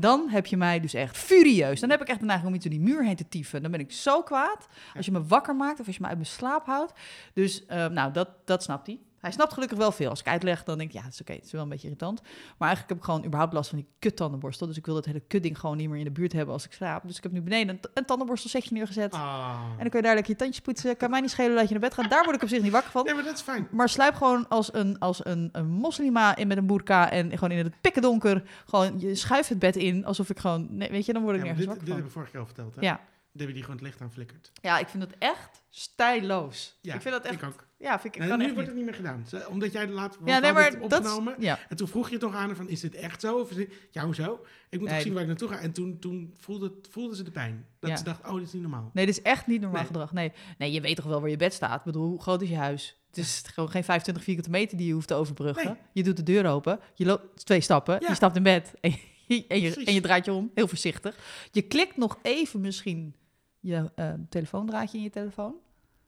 dan 0.00 0.28
heb 0.28 0.46
je 0.46 0.56
mij 0.56 0.80
dus 0.80 0.94
echt 0.94 1.16
furieus. 1.16 1.80
Dan 1.80 1.90
heb 1.90 2.00
ik 2.00 2.08
echt 2.08 2.20
de 2.20 2.26
neiging 2.26 2.48
om 2.48 2.54
iets 2.54 2.64
door 2.64 2.72
die 2.72 2.82
muur 2.82 3.04
heen 3.04 3.16
te 3.16 3.28
tieven. 3.28 3.62
Dan 3.62 3.70
ben 3.70 3.80
ik 3.80 3.92
zo 3.92 4.22
kwaad 4.22 4.68
als 4.96 5.06
je 5.06 5.12
me 5.12 5.24
wakker 5.24 5.56
maakt 5.56 5.80
of 5.80 5.86
als 5.86 5.96
je 5.96 6.02
me 6.02 6.08
uit 6.08 6.16
mijn 6.16 6.30
slaap 6.30 6.66
houdt. 6.66 6.92
Dus 7.32 7.66
eh, 7.66 7.86
nou, 7.86 8.12
dat, 8.12 8.28
dat 8.44 8.62
snapt 8.62 8.86
hij. 8.86 9.00
Hij 9.20 9.30
snapt 9.30 9.52
gelukkig 9.52 9.78
wel 9.78 9.92
veel. 9.92 10.08
Als 10.10 10.20
ik 10.20 10.26
uitleg, 10.26 10.64
dan 10.64 10.78
denk 10.78 10.90
ik, 10.90 10.96
ja, 10.96 11.02
het 11.04 11.12
is 11.12 11.20
oké. 11.20 11.32
het 11.32 11.44
is 11.44 11.52
wel 11.52 11.62
een 11.62 11.68
beetje 11.68 11.86
irritant. 11.86 12.20
Maar 12.58 12.68
eigenlijk 12.68 12.88
heb 12.88 12.98
ik 12.98 13.04
gewoon 13.04 13.24
überhaupt 13.24 13.52
last 13.52 13.68
van 13.68 13.78
die 13.78 13.88
kuttandenborstel. 13.98 14.66
Dus 14.66 14.76
ik 14.76 14.86
wil 14.86 14.94
dat 14.94 15.04
hele 15.04 15.20
kutding 15.20 15.58
gewoon 15.58 15.76
niet 15.76 15.88
meer 15.88 15.98
in 15.98 16.04
de 16.04 16.10
buurt 16.10 16.32
hebben 16.32 16.54
als 16.54 16.64
ik 16.64 16.72
slaap. 16.72 17.02
Dus 17.06 17.16
ik 17.16 17.22
heb 17.22 17.32
nu 17.32 17.40
beneden 17.40 17.68
een, 17.74 17.90
een 17.94 18.04
tandenborstelsetje 18.04 18.74
neergezet. 18.74 19.12
Ah. 19.12 19.60
En 19.70 19.78
dan 19.78 19.88
kun 19.88 19.98
je 19.98 20.04
daar 20.06 20.14
lekker 20.14 20.32
je 20.32 20.38
tandjes 20.38 20.60
poetsen. 20.60 20.96
Kan 20.96 21.10
mij 21.10 21.20
niet 21.20 21.30
schelen 21.30 21.54
dat 21.56 21.64
je 21.64 21.70
naar 21.70 21.80
bed 21.80 21.94
gaat. 21.94 22.10
Daar 22.10 22.24
word 22.24 22.36
ik 22.36 22.42
op 22.42 22.48
zich 22.48 22.62
niet 22.62 22.72
wakker 22.72 22.90
van. 22.90 23.04
Nee, 23.04 23.14
maar 23.14 23.24
dat 23.24 23.34
is 23.34 23.40
fijn. 23.40 23.68
Maar 23.70 23.88
sluip 23.88 24.14
gewoon 24.14 24.48
als 24.48 24.74
een, 24.74 24.98
als 24.98 25.24
een, 25.24 25.48
een 25.52 25.68
moslima 25.68 26.36
in 26.36 26.48
met 26.48 26.56
een 26.56 26.66
boerka 26.66 27.10
en 27.10 27.30
gewoon 27.30 27.50
in 27.50 27.64
het 27.64 27.80
pikken 27.80 28.02
donker. 28.02 28.42
Gewoon, 28.66 29.00
je 29.00 29.14
schuift 29.14 29.48
het 29.48 29.58
bed 29.58 29.76
in 29.76 30.04
alsof 30.04 30.30
ik 30.30 30.38
gewoon, 30.38 30.66
nee, 30.70 30.90
weet 30.90 31.06
je, 31.06 31.12
dan 31.12 31.22
word 31.22 31.36
ik 31.36 31.40
Ja, 31.42 31.46
nergens 31.48 31.66
dit, 31.66 31.78
dit 31.78 31.88
wakker 31.88 32.04
heb 32.04 32.12
van. 32.12 32.22
ik 32.22 32.28
vorige 32.28 32.30
keer 32.30 32.40
al 32.40 32.46
verteld, 32.46 32.74
hè? 32.74 32.80
Ja. 32.80 33.00
Debbie 33.32 33.54
die 33.54 33.64
gewoon 33.64 33.78
het 33.78 33.86
licht 33.86 34.00
aan 34.00 34.12
flikkert. 34.12 34.50
ja, 34.62 34.78
ik 34.78 34.88
vind 34.88 35.02
dat 35.02 35.12
echt 35.18 35.62
stijloos. 35.68 36.78
Ja, 36.80 36.94
ik 36.94 37.00
vind 37.00 37.14
dat 37.14 37.24
echt, 37.24 37.34
Ik 37.42 37.48
ook. 37.48 37.66
ja, 37.78 38.00
vind 38.00 38.14
ik, 38.16 38.20
kan 38.28 38.38
nu 38.38 38.44
echt 38.44 38.54
wordt 38.54 38.56
niet. 38.56 38.66
het 38.66 38.76
niet 38.76 38.84
meer 38.84 38.94
gedaan. 38.94 39.48
Omdat 39.48 39.72
jij 39.72 39.86
de 39.86 39.92
laat 39.92 40.18
Ja, 40.24 40.38
nee, 40.38 40.52
maar 40.52 40.70
dat, 40.88 40.98
opgenomen. 40.98 41.34
ja, 41.38 41.58
En 41.68 41.76
toen 41.76 41.88
vroeg 41.88 42.10
je 42.10 42.18
toch 42.18 42.34
aan 42.34 42.46
haar 42.46 42.56
van, 42.56 42.68
is 42.68 42.80
dit 42.80 42.94
echt 42.94 43.20
zo? 43.20 43.38
Of 43.38 43.50
is 43.50 43.56
dit... 43.56 43.72
Ja, 43.90 44.04
hoezo? 44.04 44.44
Ik 44.70 44.78
moet 44.78 44.88
Nee. 44.88 44.96
toch 44.96 45.02
zien 45.06 45.12
waar 45.12 45.22
ik 45.22 45.28
naartoe 45.28 45.48
ga. 45.48 45.58
En 45.58 45.72
toen, 45.72 45.98
toen 45.98 46.34
voelde, 46.36 46.72
voelde 46.90 47.16
ze 47.16 47.22
de 47.22 47.30
pijn. 47.30 47.66
Dat 47.78 47.90
Ja. 47.90 47.96
ze 47.96 48.04
dacht, 48.04 48.26
oh, 48.26 48.34
dit 48.34 48.46
is 48.46 48.52
niet 48.52 48.62
normaal. 48.62 48.90
nee, 48.92 49.06
dit 49.06 49.16
is 49.16 49.22
echt 49.22 49.46
niet 49.46 49.60
normaal 49.60 49.78
Nee. 49.78 49.86
gedrag. 49.90 50.12
Nee. 50.12 50.32
nee, 50.58 50.72
je 50.72 50.80
weet 50.80 50.96
toch 50.96 51.04
wel 51.06 51.20
waar 51.20 51.30
je 51.30 51.36
bed 51.36 51.54
staat. 51.54 51.78
Ik 51.78 51.84
bedoel, 51.84 52.06
hoe 52.08 52.22
groot 52.22 52.42
is 52.42 52.48
je 52.48 52.56
huis? 52.56 52.98
Het 53.06 53.18
is 53.18 53.42
gewoon 53.54 53.70
geen 53.70 53.84
25 53.84 54.24
vierkante 54.24 54.50
meter 54.50 54.76
die 54.76 54.86
je 54.86 54.92
hoeft 54.92 55.08
te 55.08 55.14
overbruggen. 55.14 55.64
Nee. 55.66 55.76
Je 55.92 56.02
doet 56.02 56.16
de 56.16 56.22
deur 56.22 56.46
open, 56.46 56.80
je 56.94 57.04
loopt 57.04 57.44
twee 57.46 57.60
stappen, 57.60 57.96
Ja. 58.00 58.08
je 58.08 58.14
stapt 58.14 58.36
in 58.36 58.42
bed 58.42 58.74
en 58.80 58.90
je, 59.26 59.44
en, 59.48 59.60
je, 59.60 59.84
en 59.84 59.94
je 59.94 60.00
draait 60.00 60.24
je 60.24 60.32
om, 60.32 60.50
heel 60.54 60.68
voorzichtig. 60.68 61.16
Je 61.52 61.62
klikt 61.62 61.96
nog 61.96 62.18
even 62.22 62.60
misschien 62.60 63.14
je 63.60 63.90
eh, 63.94 64.12
telefoondraadje 64.28 64.96
in 64.98 65.04
je 65.04 65.10
telefoon. 65.10 65.54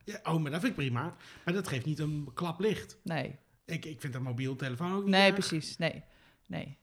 Ja, 0.05 0.19
oh, 0.23 0.41
maar 0.41 0.51
dat 0.51 0.59
vind 0.61 0.71
ik 0.71 0.85
prima. 0.85 1.15
Maar 1.45 1.53
dat 1.53 1.67
geeft 1.67 1.85
niet 1.85 1.99
een 1.99 2.29
klap 2.33 2.59
licht. 2.59 2.97
Nee. 3.03 3.35
Ik, 3.65 3.85
ik 3.85 4.01
vind 4.01 4.15
een 4.15 4.23
mobiel 4.23 4.55
telefoon 4.55 4.91
ook 4.93 5.01
niet 5.03 5.11
Nee, 5.11 5.31
erg. 5.31 5.47
precies. 5.47 5.77
Nee, 5.77 6.03
nee. 6.47 6.77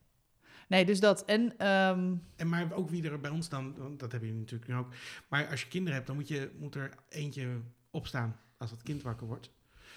Nee, 0.69 0.85
dus 0.85 1.01
dat. 1.01 1.25
En 1.25 1.59
ehm, 1.59 2.15
En 2.37 2.49
maar 2.49 2.73
ook 2.73 2.91
wie 2.91 3.11
er 3.11 3.21
bij 3.21 3.31
ons 3.31 3.49
dan, 3.49 3.75
want 3.79 4.01
dat 4.01 4.11
hebben 4.11 4.29
jullie 4.29 4.45
natuurlijk 4.45 4.71
nu 4.71 4.77
ook. 4.77 4.93
Maar 5.29 5.49
als 5.49 5.61
je 5.63 5.69
kinderen 5.69 5.95
hebt, 5.95 6.07
dan 6.07 6.17
moet, 6.17 6.29
je, 6.29 6.51
moet 6.59 6.75
er 6.75 6.95
eentje 7.09 7.61
opstaan 7.91 8.37
als 8.59 8.71
het 8.71 8.83
kind 8.83 9.03
wakker 9.03 9.27
wordt. 9.27 9.51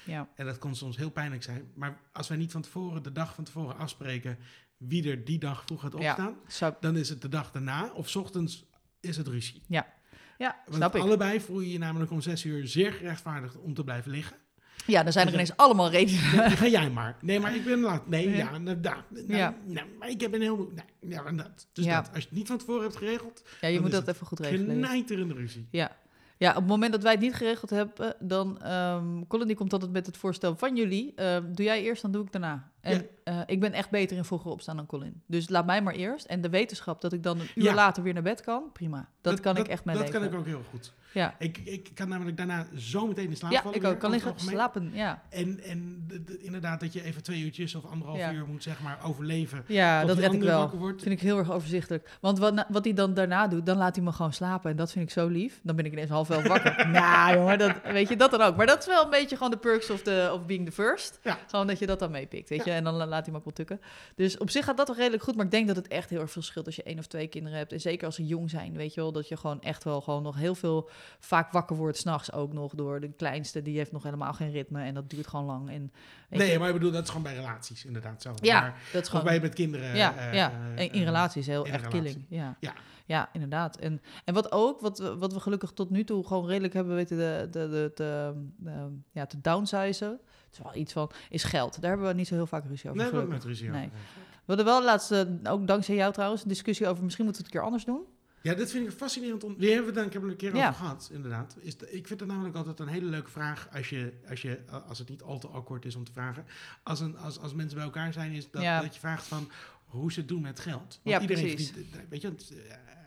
ja, 0.06 0.30
En 0.36 0.46
dat 0.46 0.58
kon 0.58 0.76
soms 0.76 0.98
heel 0.98 1.12
pijnlijk 1.12 1.44
zijn. 1.44 1.72
Maar 1.76 2.00
als 2.14 2.28
wij 2.28 2.38
niet 2.38 2.52
van 2.52 2.62
tevoren, 2.62 3.04
de 3.04 3.12
dag 3.12 3.34
van 3.36 3.44
tevoren 3.44 3.78
afspreken 3.78 4.38
wie 4.78 5.10
er 5.10 5.26
die 5.26 5.40
dag 5.40 5.64
vroeg 5.66 5.82
gaat 5.82 5.94
Ja. 5.94 5.98
opstaan, 6.12 6.38
zou, 6.48 6.74
dan 6.80 6.98
is 6.98 7.10
het 7.10 7.22
de 7.22 7.30
dag 7.30 7.52
daarna 7.52 7.92
of 7.94 8.10
's 8.10 8.16
ochtends 8.16 8.66
is 9.00 9.18
het 9.18 9.28
ruzie. 9.28 9.64
ja 9.68 9.94
Want 10.38 10.54
snap 10.76 10.96
ik. 10.96 11.02
allebei 11.02 11.40
voel 11.42 11.60
je 11.60 11.72
je 11.72 11.78
namelijk 11.78 12.12
om 12.12 12.22
zes 12.22 12.44
uur 12.46 12.68
zeer 12.68 12.92
gerechtvaardigd 12.92 13.58
om 13.58 13.74
te 13.74 13.84
blijven 13.84 14.12
liggen. 14.12 14.38
Ja, 14.86 15.04
dan 15.04 15.12
zijn 15.12 15.26
er 15.28 15.32
Dus- 15.32 15.42
ineens 15.42 15.58
allemaal 15.60 15.90
redenen. 15.90 16.36
Nee, 16.36 16.50
ga 16.50 16.68
jij 16.68 16.90
maar. 16.90 17.18
Nee, 17.22 17.40
maar 17.40 17.56
ik 17.56 17.64
ben 17.64 17.80
laat. 17.80 18.08
Nee, 18.08 18.30
Ja. 18.30 18.36
ja, 18.36 18.58
nou, 18.58 18.78
nou, 18.82 18.96
nou, 19.10 19.36
Ja. 19.36 19.56
nou, 19.66 19.88
maar 20.00 20.10
ik 20.10 20.22
heb 20.22 20.34
een 20.34 20.42
heel... 20.42 20.72
Nou, 21.02 21.28
ja, 21.28 21.32
dat. 21.44 21.68
Dus 21.74 21.86
Ja. 21.86 22.02
dat. 22.02 22.10
Als 22.14 22.20
je 22.24 22.30
het 22.30 22.38
niet 22.38 22.48
van 22.48 22.58
tevoren 22.58 22.82
hebt 22.82 22.96
geregeld, 22.96 23.44
Ja, 23.62 23.68
je 23.68 23.80
moet 23.80 23.92
dat 23.92 24.08
even 24.08 24.26
goed 24.28 24.40
regelen. 24.40 24.78
knijterende 24.78 25.34
ruzie. 25.34 25.68
Ja. 25.72 25.98
ja, 26.38 26.50
op 26.50 26.56
het 26.56 26.68
moment 26.68 26.92
dat 26.92 27.04
wij 27.04 27.12
het 27.12 27.22
niet 27.22 27.34
geregeld 27.34 27.70
hebben, 27.70 28.16
dan... 28.20 28.62
ehm 28.62 29.24
Colin 29.28 29.48
die 29.48 29.56
komt 29.56 29.74
altijd 29.74 29.92
met 29.92 30.06
het 30.06 30.18
voorstel 30.18 30.56
van 30.56 30.76
jullie. 30.76 31.14
ehm, 31.16 31.54
doe 31.54 31.66
jij 31.66 31.84
eerst, 31.84 32.02
dan 32.02 32.12
doe 32.12 32.26
ik 32.26 32.32
daarna. 32.32 32.72
En 32.84 33.08
eh, 33.24 33.40
ik 33.46 33.60
ben 33.60 33.74
echt 33.74 33.90
beter 33.90 34.18
in 34.18 34.24
vroeger 34.26 34.52
opstaan 34.52 34.76
dan 34.76 34.86
Colin. 34.86 35.22
Dus 35.28 35.50
laat 35.50 35.66
mij 35.66 35.82
maar 35.82 35.94
eerst. 35.94 36.26
En 36.26 36.42
de 36.42 36.50
wetenschap 36.50 37.02
dat 37.02 37.14
ik 37.14 37.24
dan 37.24 37.40
een 37.40 37.50
uur 37.56 37.64
Ja. 37.64 37.74
later 37.74 38.04
weer 38.04 38.14
naar 38.14 38.24
bed 38.24 38.42
kan, 38.42 38.64
prima. 38.74 39.10
Dat, 39.22 39.40
kan 39.40 39.58
ik 39.58 39.68
echt 39.68 39.86
mee 39.86 39.96
Dat 39.96 40.06
leven. 40.06 40.20
kan 40.22 40.30
ik 40.32 40.38
ook 40.40 40.46
heel 40.46 40.64
goed. 40.70 40.94
Ja, 41.14 41.36
Ik, 41.40 41.58
ik 41.58 41.90
kan 41.94 42.10
namelijk 42.10 42.38
daarna 42.38 42.66
zo 42.76 43.08
meteen 43.08 43.30
in 43.30 43.36
slaap 43.36 43.52
ja 43.52 43.62
vallen. 43.62 43.76
ik 43.76 43.82
weer, 43.82 43.92
ook. 43.92 44.00
Kan 44.00 44.10
liggen 44.12 44.34
slapen, 44.36 44.92
ja. 44.94 45.22
En, 45.30 45.60
en 45.64 46.04
de- 46.08 46.24
de- 46.24 46.38
inderdaad 46.38 46.80
dat 46.80 46.94
je 46.94 47.04
even 47.04 47.24
twee 47.24 47.42
uurtjes 47.44 47.76
of 47.76 47.86
anderhalf 47.86 48.18
Ja. 48.20 48.34
uur 48.34 48.46
moet 48.48 48.64
zeg 48.64 48.82
maar 48.82 48.98
overleven. 49.04 49.64
Ja, 49.68 50.06
dat 50.06 50.18
red 50.18 50.34
ik 50.34 50.42
wel. 50.42 50.70
wordt. 50.70 51.02
vind 51.02 51.14
ik 51.16 51.22
heel 51.22 51.38
erg 51.38 51.52
overzichtelijk. 51.52 52.10
Want 52.22 52.40
wat, 52.40 52.66
wat 52.70 52.84
hij 52.84 52.94
dan 52.94 53.14
daarna 53.14 53.48
doet, 53.48 53.66
dan 53.66 53.78
laat 53.78 53.96
hij 53.96 54.04
me 54.06 54.12
gewoon 54.12 54.34
slapen. 54.34 54.72
En 54.72 54.78
dat 54.78 54.92
vind 54.92 55.06
ik 55.06 55.12
zo 55.12 55.28
lief. 55.28 55.60
Dan 55.64 55.76
ben 55.76 55.86
ik 55.86 55.92
ineens 55.92 56.10
half 56.10 56.28
wel 56.28 56.42
wakker. 56.42 56.88
nou, 56.90 57.34
jongen, 57.38 57.58
dat, 57.58 57.82
weet 57.84 58.10
je, 58.10 58.16
dat 58.16 58.32
dan 58.32 58.42
ook. 58.42 58.56
Maar 58.56 58.66
dat 58.66 58.80
is 58.80 58.86
wel 58.86 59.04
een 59.04 59.10
beetje 59.10 59.36
gewoon 59.36 59.52
de 59.52 59.58
perks 59.58 59.90
of, 59.90 60.02
the, 60.02 60.30
of 60.34 60.46
being 60.46 60.66
the 60.66 60.72
first. 60.72 61.20
Ja. 61.24 61.38
Gewoon 61.48 61.68
dat 61.68 61.80
je 61.80 61.86
dat 61.86 62.00
dan 62.00 62.12
meepikt, 62.12 62.50
weet 62.50 62.66
je. 62.66 62.72
En 62.76 62.84
dan 62.84 62.94
la- 62.94 63.06
laat 63.08 63.24
hij 63.24 63.32
me 63.32 63.38
ook 63.38 63.44
wel 63.44 63.54
tukken. 63.54 63.80
Dus 64.16 64.38
op 64.38 64.50
zich 64.50 64.66
gaat 64.66 64.78
dat 64.78 64.86
toch 64.86 64.98
redelijk 64.98 65.24
goed. 65.24 65.36
Maar 65.36 65.46
ik 65.46 65.52
denk 65.52 65.68
dat 65.68 65.76
het 65.76 65.88
echt 65.88 66.10
heel 66.10 66.20
erg 66.22 66.32
veel 66.32 66.42
scheelt 66.42 66.66
als 66.66 66.76
je 66.76 66.84
één 66.84 67.00
of 67.00 67.08
twee 67.08 67.28
kinderen 67.28 67.58
hebt. 67.58 67.72
En 67.72 67.82
zeker 67.82 68.06
als 68.06 68.16
ze 68.16 68.26
jong 68.26 68.50
zijn, 68.50 68.74
weet 68.76 68.94
je 68.94 69.02
wel. 69.02 69.12
Dat 69.12 69.28
je 69.28 69.38
gewoon 69.38 69.62
echt 69.62 69.84
wel 69.84 70.02
gewoon 70.02 70.24
nog 70.24 70.36
heel 70.36 70.56
veel 70.56 70.90
vaak 71.20 71.52
wakker 71.52 71.76
wordt. 71.76 71.98
S'nachts 71.98 72.32
ook 72.32 72.54
nog 72.54 72.74
door 72.76 73.00
de 73.00 73.12
kleinste. 73.12 73.62
Die 73.62 73.78
heeft 73.78 73.92
nog 73.92 74.04
helemaal 74.04 74.34
geen 74.34 74.52
ritme. 74.52 74.84
En 74.84 74.94
dat 74.94 75.10
duurt 75.10 75.28
gewoon 75.28 75.46
lang. 75.46 75.70
En, 75.70 75.92
Nee, 76.30 76.52
je, 76.52 76.60
maar 76.60 76.68
ik 76.68 76.74
bedoel, 76.74 76.92
dat 76.92 77.04
is 77.04 77.08
gewoon 77.10 77.24
bij 77.24 77.36
relaties 77.36 77.86
inderdaad 77.86 78.22
zo. 78.22 78.34
ja, 78.42 78.62
Maar, 78.62 78.82
dat 78.94 79.02
is 79.02 79.10
gewoon... 79.10 79.26
bij 79.26 79.40
met 79.40 79.54
kinderen. 79.54 79.96
Ja, 79.96 80.16
eh, 80.18 80.34
ja. 80.34 80.52
eh, 80.76 80.84
in 80.86 80.92
eh, 80.92 81.04
relaties 81.04 81.46
heel 81.48 81.66
echt 81.66 81.76
relatie. 81.86 82.02
killing. 82.02 82.26
Ja. 82.30 82.58
Ja. 82.60 82.74
ja, 83.06 83.30
inderdaad. 83.34 83.78
En, 83.78 84.02
en 84.26 84.34
wat 84.34 84.52
ook, 84.52 84.80
wat, 84.82 84.98
we- 85.00 85.18
wat 85.18 85.34
we 85.34 85.40
gelukkig 85.40 85.72
tot 85.72 85.90
nu 85.90 86.04
toe 86.04 86.28
gewoon 86.28 86.48
redelijk 86.48 86.74
hebben 86.74 86.96
weten 86.96 87.18
de, 87.18 87.48
de, 87.52 87.70
de, 87.70 87.92
de, 87.96 88.34
de- 88.64 88.98
ja, 89.12 89.26
te 89.26 89.42
downsizen. 89.42 90.20
Het 90.58 90.66
is 90.66 90.72
wel 90.72 90.82
iets 90.82 90.94
van, 90.94 91.12
is 91.30 91.44
geld. 91.44 91.82
Daar 91.82 91.90
hebben 91.90 92.08
we 92.08 92.14
niet 92.14 92.28
zo 92.28 92.34
heel 92.36 92.48
vaak 92.48 92.66
ruzie 92.68 92.90
over. 92.90 93.02
Nee, 93.02 93.12
we 93.12 93.18
hebben 93.18 93.34
met 93.36 93.44
ruzie 93.44 93.70
Nee. 93.70 93.86
over. 93.86 93.98
We 94.18 94.42
hadden 94.46 94.66
wel 94.66 94.84
laatst, 94.84 95.12
eh, 95.12 95.22
ook 95.44 95.68
dankzij 95.68 95.96
jou 95.96 96.14
trouwens, 96.14 96.42
een 96.44 96.48
discussie 96.50 96.88
over 96.88 97.04
misschien 97.04 97.26
moeten 97.26 97.44
we 97.44 97.48
het 97.48 97.56
een 97.56 97.62
keer 97.62 97.72
anders 97.72 97.86
doen. 97.86 98.02
Ja, 98.42 98.54
dit 98.54 98.72
vind 98.72 98.88
ik 98.88 98.94
fascinerend. 98.94 99.44
On- 99.44 99.56
Die 99.58 99.70
hebben 99.70 99.88
we 99.88 99.94
dan, 99.94 100.06
ik 100.06 100.14
heb 100.14 100.24
er 100.24 100.30
een 100.30 100.36
keer 100.36 100.56
Ja. 100.56 100.68
over 100.70 100.80
gehad, 100.80 101.10
inderdaad. 101.14 101.56
Is 101.60 101.78
de- 101.78 101.92
ik 101.92 102.08
vind 102.08 102.20
het 102.20 102.30
namelijk 102.30 102.56
altijd 102.56 102.80
een 102.80 102.88
hele 102.88 103.06
leuke 103.06 103.30
vraag 103.30 103.68
als, 103.74 103.90
je, 103.90 104.14
als, 104.30 104.42
je, 104.42 104.60
als 104.88 105.00
het 105.00 105.10
niet 105.10 105.22
al 105.22 105.40
te 105.40 105.48
awkward 105.48 105.86
is 105.86 105.96
om 105.96 106.04
te 106.04 106.12
vragen. 106.12 106.46
Als, 106.84 107.00
een, 107.00 107.18
als, 107.18 107.40
als 107.40 107.54
mensen 107.54 107.76
bij 107.78 107.86
elkaar 107.86 108.14
zijn, 108.14 108.32
is 108.32 108.52
dat, 108.52 108.62
Ja. 108.62 108.82
dat 108.82 108.94
je 108.94 109.00
vraagt 109.00 109.26
van 109.26 109.50
hoe 109.86 110.12
ze 110.12 110.20
het 110.20 110.28
doen 110.30 110.42
met 110.42 110.60
geld. 110.60 110.80
Want 110.80 111.00
Ja, 111.04 111.22
iedereen 111.22 111.44
precies. 111.56 111.72
eh, 111.72 112.00
weet 112.10 112.22
je, 112.22 112.34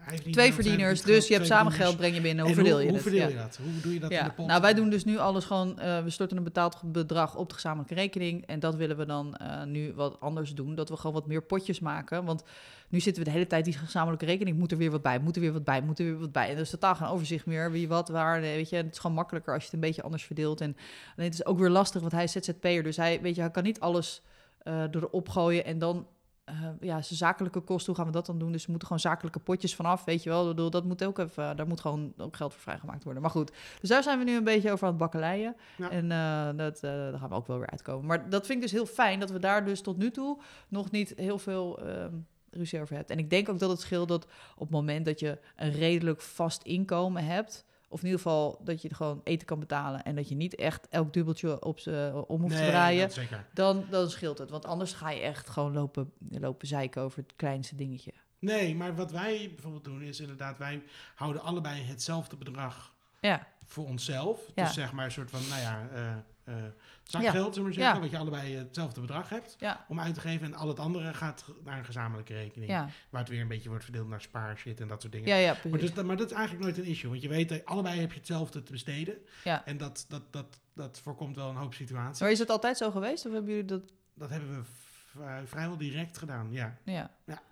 eh, 0.06 0.32
Twee 0.32 0.52
verdieners, 0.52 1.02
dus 1.02 1.28
je 1.28 1.34
hebt 1.34 1.46
samen 1.46 1.72
geld, 1.72 1.96
breng 1.96 2.14
je 2.14 2.20
binnen. 2.20 2.44
Hoe 2.44 2.54
verdeel 2.54 2.78
je 2.78 2.84
hoe 2.84 2.94
het? 2.94 3.02
verdeel 3.02 3.28
je 3.28 3.36
dat? 3.36 3.58
Hoe 3.62 3.80
doe 3.80 3.92
je 3.94 4.00
dat 4.00 4.10
in 4.10 4.24
de 4.24 4.30
pot? 4.30 4.46
nou 4.46 4.60
wij 4.60 4.74
doen 4.74 4.90
dus 4.90 5.04
nu 5.04 5.18
alles 5.18 5.44
gewoon, 5.44 5.78
eh, 5.78 6.02
we 6.02 6.10
storten 6.10 6.36
een 6.36 6.44
betaald 6.44 6.80
bedrag 6.84 7.36
op 7.36 7.48
de 7.48 7.54
gezamenlijke 7.54 7.94
rekening. 7.94 8.46
En 8.46 8.60
dat 8.60 8.74
willen 8.74 8.96
we 8.96 9.06
dan 9.06 9.34
eh, 9.34 9.64
nu 9.64 9.92
wat 9.94 10.20
anders 10.20 10.54
doen, 10.54 10.74
dat 10.74 10.88
we 10.88 10.96
gewoon 10.96 11.12
wat 11.12 11.26
meer 11.26 11.42
potjes 11.42 11.80
maken, 11.80 12.24
want 12.24 12.44
nu 12.88 13.00
zitten 13.00 13.22
we 13.22 13.28
de 13.28 13.34
hele 13.34 13.46
tijd 13.46 13.64
die 13.64 13.74
gezamenlijke 13.74 14.24
rekening, 14.24 14.58
moet 14.58 14.72
er 14.72 14.78
weer 14.78 14.90
wat 14.90 15.02
bij, 15.02 15.18
moet 15.18 15.36
er 15.36 15.42
weer 15.42 15.52
wat 15.52 15.64
bij, 15.64 15.80
moet 15.80 15.98
er 15.98 16.04
weer 16.04 16.18
wat 16.18 16.32
bij. 16.32 16.48
En 16.48 16.54
er 16.54 16.60
is 16.60 16.70
totaal 16.70 16.94
geen 16.94 17.08
overzicht 17.08 17.46
meer, 17.46 17.70
wie 17.70 17.88
wat, 17.88 18.08
waar, 18.08 18.40
nee, 18.40 18.56
weet 18.56 18.68
je, 18.68 18.76
het 18.76 18.92
is 18.92 18.98
gewoon 18.98 19.16
makkelijker 19.16 19.52
als 19.52 19.62
je 19.62 19.68
het 19.68 19.74
een 19.74 19.86
beetje 19.86 20.02
anders 20.02 20.24
verdeelt. 20.24 20.60
En 20.60 20.76
alleen 21.16 21.30
het 21.30 21.38
is 21.38 21.46
ook 21.46 21.58
weer 21.58 21.70
lastig, 21.70 22.00
want 22.00 22.12
hij 22.12 22.24
is 22.24 22.32
ZZP'er, 22.32 22.82
dus 22.82 22.96
hij, 22.96 23.20
weet 23.20 23.34
je, 23.34 23.40
hij 23.40 23.50
kan 23.50 23.62
niet 23.62 23.80
alles 23.80 24.22
eh 24.62 24.82
erop 24.90 25.28
gooien. 25.28 25.64
En 25.64 25.78
dan 25.78 26.06
eh, 26.46 26.54
ja, 26.80 27.02
zakelijke 27.02 27.60
kosten, 27.60 27.86
hoe 27.86 27.96
gaan 27.96 28.06
we 28.06 28.16
dat 28.18 28.26
dan 28.26 28.38
doen? 28.38 28.52
Dus 28.52 28.62
er 28.62 28.70
moeten 28.70 28.88
gewoon 28.88 29.02
zakelijke 29.02 29.38
potjes 29.38 29.74
vanaf, 29.74 30.04
weet 30.04 30.22
je 30.22 30.30
wel. 30.30 30.54
Dat 30.70 30.84
moet 30.84 31.04
ook 31.04 31.18
even, 31.18 31.56
daar 31.56 31.66
moet 31.66 31.80
gewoon 31.80 32.12
ook 32.18 32.36
geld 32.36 32.52
voor 32.52 32.62
vrijgemaakt 32.62 33.04
worden. 33.04 33.22
Maar 33.22 33.30
goed, 33.30 33.52
dus 33.80 33.88
daar 33.88 34.02
zijn 34.02 34.18
we 34.18 34.24
nu 34.24 34.36
een 34.36 34.44
beetje 34.44 34.72
over 34.72 34.84
aan 34.84 34.92
het 34.92 34.98
bakkeleien. 34.98 35.56
Ja. 35.76 35.90
En 35.90 36.12
eh, 36.12 36.48
dat, 36.56 36.76
eh, 36.76 36.90
daar 36.90 37.18
gaan 37.18 37.28
we 37.28 37.34
ook 37.34 37.46
wel 37.46 37.58
weer 37.58 37.70
uitkomen. 37.70 38.06
Maar 38.06 38.28
dat 38.30 38.46
vind 38.46 38.58
ik 38.58 38.62
dus 38.62 38.72
heel 38.72 38.86
fijn, 38.86 39.20
dat 39.20 39.30
we 39.30 39.38
daar 39.38 39.64
dus 39.64 39.80
tot 39.80 39.96
nu 39.96 40.10
toe 40.10 40.40
nog 40.68 40.90
niet 40.90 41.12
heel 41.16 41.38
veel 41.38 41.78
ehm, 41.78 42.14
ruzie 42.50 42.80
over 42.80 42.96
hebben. 42.96 43.16
En 43.16 43.22
ik 43.22 43.30
denk 43.30 43.48
ook 43.48 43.58
dat 43.58 43.70
het 43.70 43.80
scheelt 43.80 44.08
dat 44.08 44.26
op 44.54 44.60
het 44.60 44.70
moment 44.70 45.04
dat 45.04 45.20
je 45.20 45.38
een 45.56 45.72
redelijk 45.72 46.20
vast 46.20 46.62
inkomen 46.62 47.24
hebt... 47.24 47.64
Of 47.88 47.98
in 47.98 48.04
ieder 48.04 48.20
geval 48.20 48.60
dat 48.64 48.82
je 48.82 48.94
gewoon 48.94 49.20
eten 49.24 49.46
kan 49.46 49.58
betalen 49.58 50.02
en 50.02 50.14
dat 50.14 50.28
je 50.28 50.34
niet 50.34 50.54
echt 50.54 50.88
elk 50.88 51.12
dubbeltje 51.12 51.64
op 51.64 51.78
ze 51.78 52.24
om 52.26 52.40
hoeft 52.40 52.56
te 52.56 52.66
draaien 52.66 53.10
dan, 53.54 53.84
dan 53.90 54.10
scheelt 54.10 54.38
het. 54.38 54.50
Want 54.50 54.64
anders 54.64 54.92
ga 54.92 55.10
je 55.10 55.20
echt 55.20 55.48
gewoon 55.48 55.72
lopen, 55.72 56.12
lopen 56.30 56.66
zeiken 56.66 57.02
over 57.02 57.18
het 57.18 57.32
kleinste 57.36 57.74
dingetje. 57.74 58.12
Nee, 58.38 58.74
maar 58.74 58.94
wat 58.94 59.10
wij 59.10 59.50
bijvoorbeeld 59.54 59.84
doen 59.84 60.02
is 60.02 60.20
inderdaad, 60.20 60.58
wij 60.58 60.82
houden 61.14 61.42
allebei 61.42 61.82
hetzelfde 61.82 62.36
bedrag 62.36 62.94
Ja, 63.20 63.46
voor 63.66 63.84
onszelf. 63.86 64.40
Ja. 64.54 64.64
Dus 64.64 64.74
zeg 64.74 64.92
maar 64.92 65.04
een 65.04 65.10
soort 65.10 65.30
van, 65.30 65.40
nou 65.48 65.60
ja, 65.60 65.88
eh, 65.92 66.12
eh, 66.44 66.64
zakgeld, 67.02 67.54
we 67.54 67.60
maar 67.62 67.70
Ja. 67.70 67.76
zeggen. 67.76 68.00
Dat 68.00 68.10
je 68.10 68.18
allebei 68.18 68.56
hetzelfde 68.56 69.00
bedrag 69.00 69.28
hebt 69.28 69.56
ja, 69.58 69.84
om 69.88 70.00
uit 70.00 70.14
te 70.14 70.20
geven. 70.20 70.46
En 70.46 70.54
al 70.54 70.68
het 70.68 70.78
andere 70.78 71.14
gaat 71.14 71.44
naar 71.64 71.78
een 71.78 71.84
gezamenlijke 71.84 72.34
rekening. 72.34 72.70
ja. 72.70 72.88
Waar 73.10 73.20
het 73.20 73.30
weer 73.30 73.40
een 73.40 73.48
beetje 73.48 73.68
wordt 73.68 73.84
verdeeld 73.84 74.08
naar 74.08 74.20
spaarshit 74.20 74.80
en 74.80 74.88
dat 74.88 75.00
soort 75.00 75.12
dingen. 75.12 75.28
Ja, 75.28 75.36
ja, 75.36 75.56
Maar, 75.70 75.78
dus, 75.78 75.92
maar 75.92 76.16
dat 76.16 76.30
is 76.30 76.36
eigenlijk 76.36 76.64
nooit 76.64 76.78
een 76.78 76.84
issue. 76.92 77.10
Want 77.10 77.22
je 77.22 77.28
weet, 77.28 77.64
allebei 77.64 78.00
heb 78.00 78.12
je 78.12 78.18
hetzelfde 78.18 78.62
te 78.62 78.72
besteden. 78.72 79.14
Ja. 79.44 79.64
En 79.64 79.76
dat, 79.76 80.04
dat, 80.08 80.22
dat, 80.32 80.60
dat 80.74 80.98
voorkomt 81.02 81.36
wel 81.36 81.48
een 81.48 81.56
hoop 81.56 81.74
situaties. 81.74 82.20
Maar 82.20 82.30
is 82.30 82.38
het 82.38 82.50
altijd 82.50 82.76
zo 82.76 82.90
geweest? 82.90 83.26
Of 83.26 83.32
hebben 83.32 83.50
jullie 83.50 83.64
dat... 83.68 83.82
Dat 84.14 84.30
hebben 84.30 84.50
we 84.50 84.62
eh, 85.22 85.36
vrijwel 85.44 85.76
direct 85.76 86.18
gedaan, 86.18 86.48
ja. 86.50 86.76
Ja. 86.84 87.10
Ja. 87.24 87.42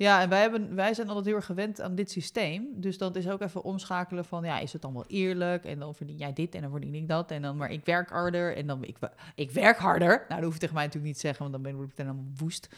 Ja, 0.00 0.20
en 0.20 0.28
wij, 0.28 0.40
hebben, 0.40 0.74
wij 0.74 0.94
zijn 0.94 1.06
altijd 1.08 1.26
heel 1.26 1.34
erg 1.34 1.44
gewend 1.44 1.80
aan 1.80 1.94
dit 1.94 2.10
systeem. 2.10 2.66
Dus 2.74 2.98
dat 2.98 3.16
is 3.16 3.28
ook 3.28 3.40
even 3.40 3.62
omschakelen 3.62 4.24
van, 4.24 4.44
ja, 4.44 4.58
is 4.58 4.72
het 4.72 4.82
dan 4.82 4.92
wel 4.92 5.04
eerlijk? 5.06 5.64
En 5.64 5.78
dan 5.78 5.94
verdien 5.94 6.16
jij 6.16 6.32
dit 6.32 6.54
en 6.54 6.60
dan 6.62 6.70
verdien 6.70 6.94
ik 6.94 7.08
dat. 7.08 7.30
En 7.30 7.42
dan, 7.42 7.56
maar 7.56 7.70
ik 7.70 7.84
werk 7.84 8.10
harder 8.10 8.56
en 8.56 8.66
dan, 8.66 8.84
ik, 8.84 8.96
ik 9.34 9.50
werk 9.50 9.78
harder. 9.78 10.08
Nou, 10.08 10.28
dat 10.28 10.42
hoef 10.42 10.52
je 10.52 10.58
tegen 10.58 10.74
mij 10.74 10.84
natuurlijk 10.84 11.12
niet 11.12 11.20
te 11.20 11.26
zeggen, 11.26 11.40
want 11.50 11.52
dan 11.52 11.62
ben 11.62 11.72
ik 11.82 11.88
meteen 11.88 12.06
helemaal 12.06 12.32
woest. 12.36 12.68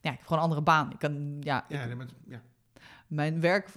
Ja, 0.00 0.10
ik 0.10 0.16
heb 0.18 0.26
gewoon 0.26 0.38
een 0.38 0.44
andere 0.44 0.62
baan. 0.62 0.90
Ik 0.92 0.98
kan, 0.98 1.36
ja, 1.40 1.64
Ja, 1.68 1.82
ik- 1.82 2.06
ja. 2.28 2.42
mijn 3.06 3.40
werk 3.40 3.68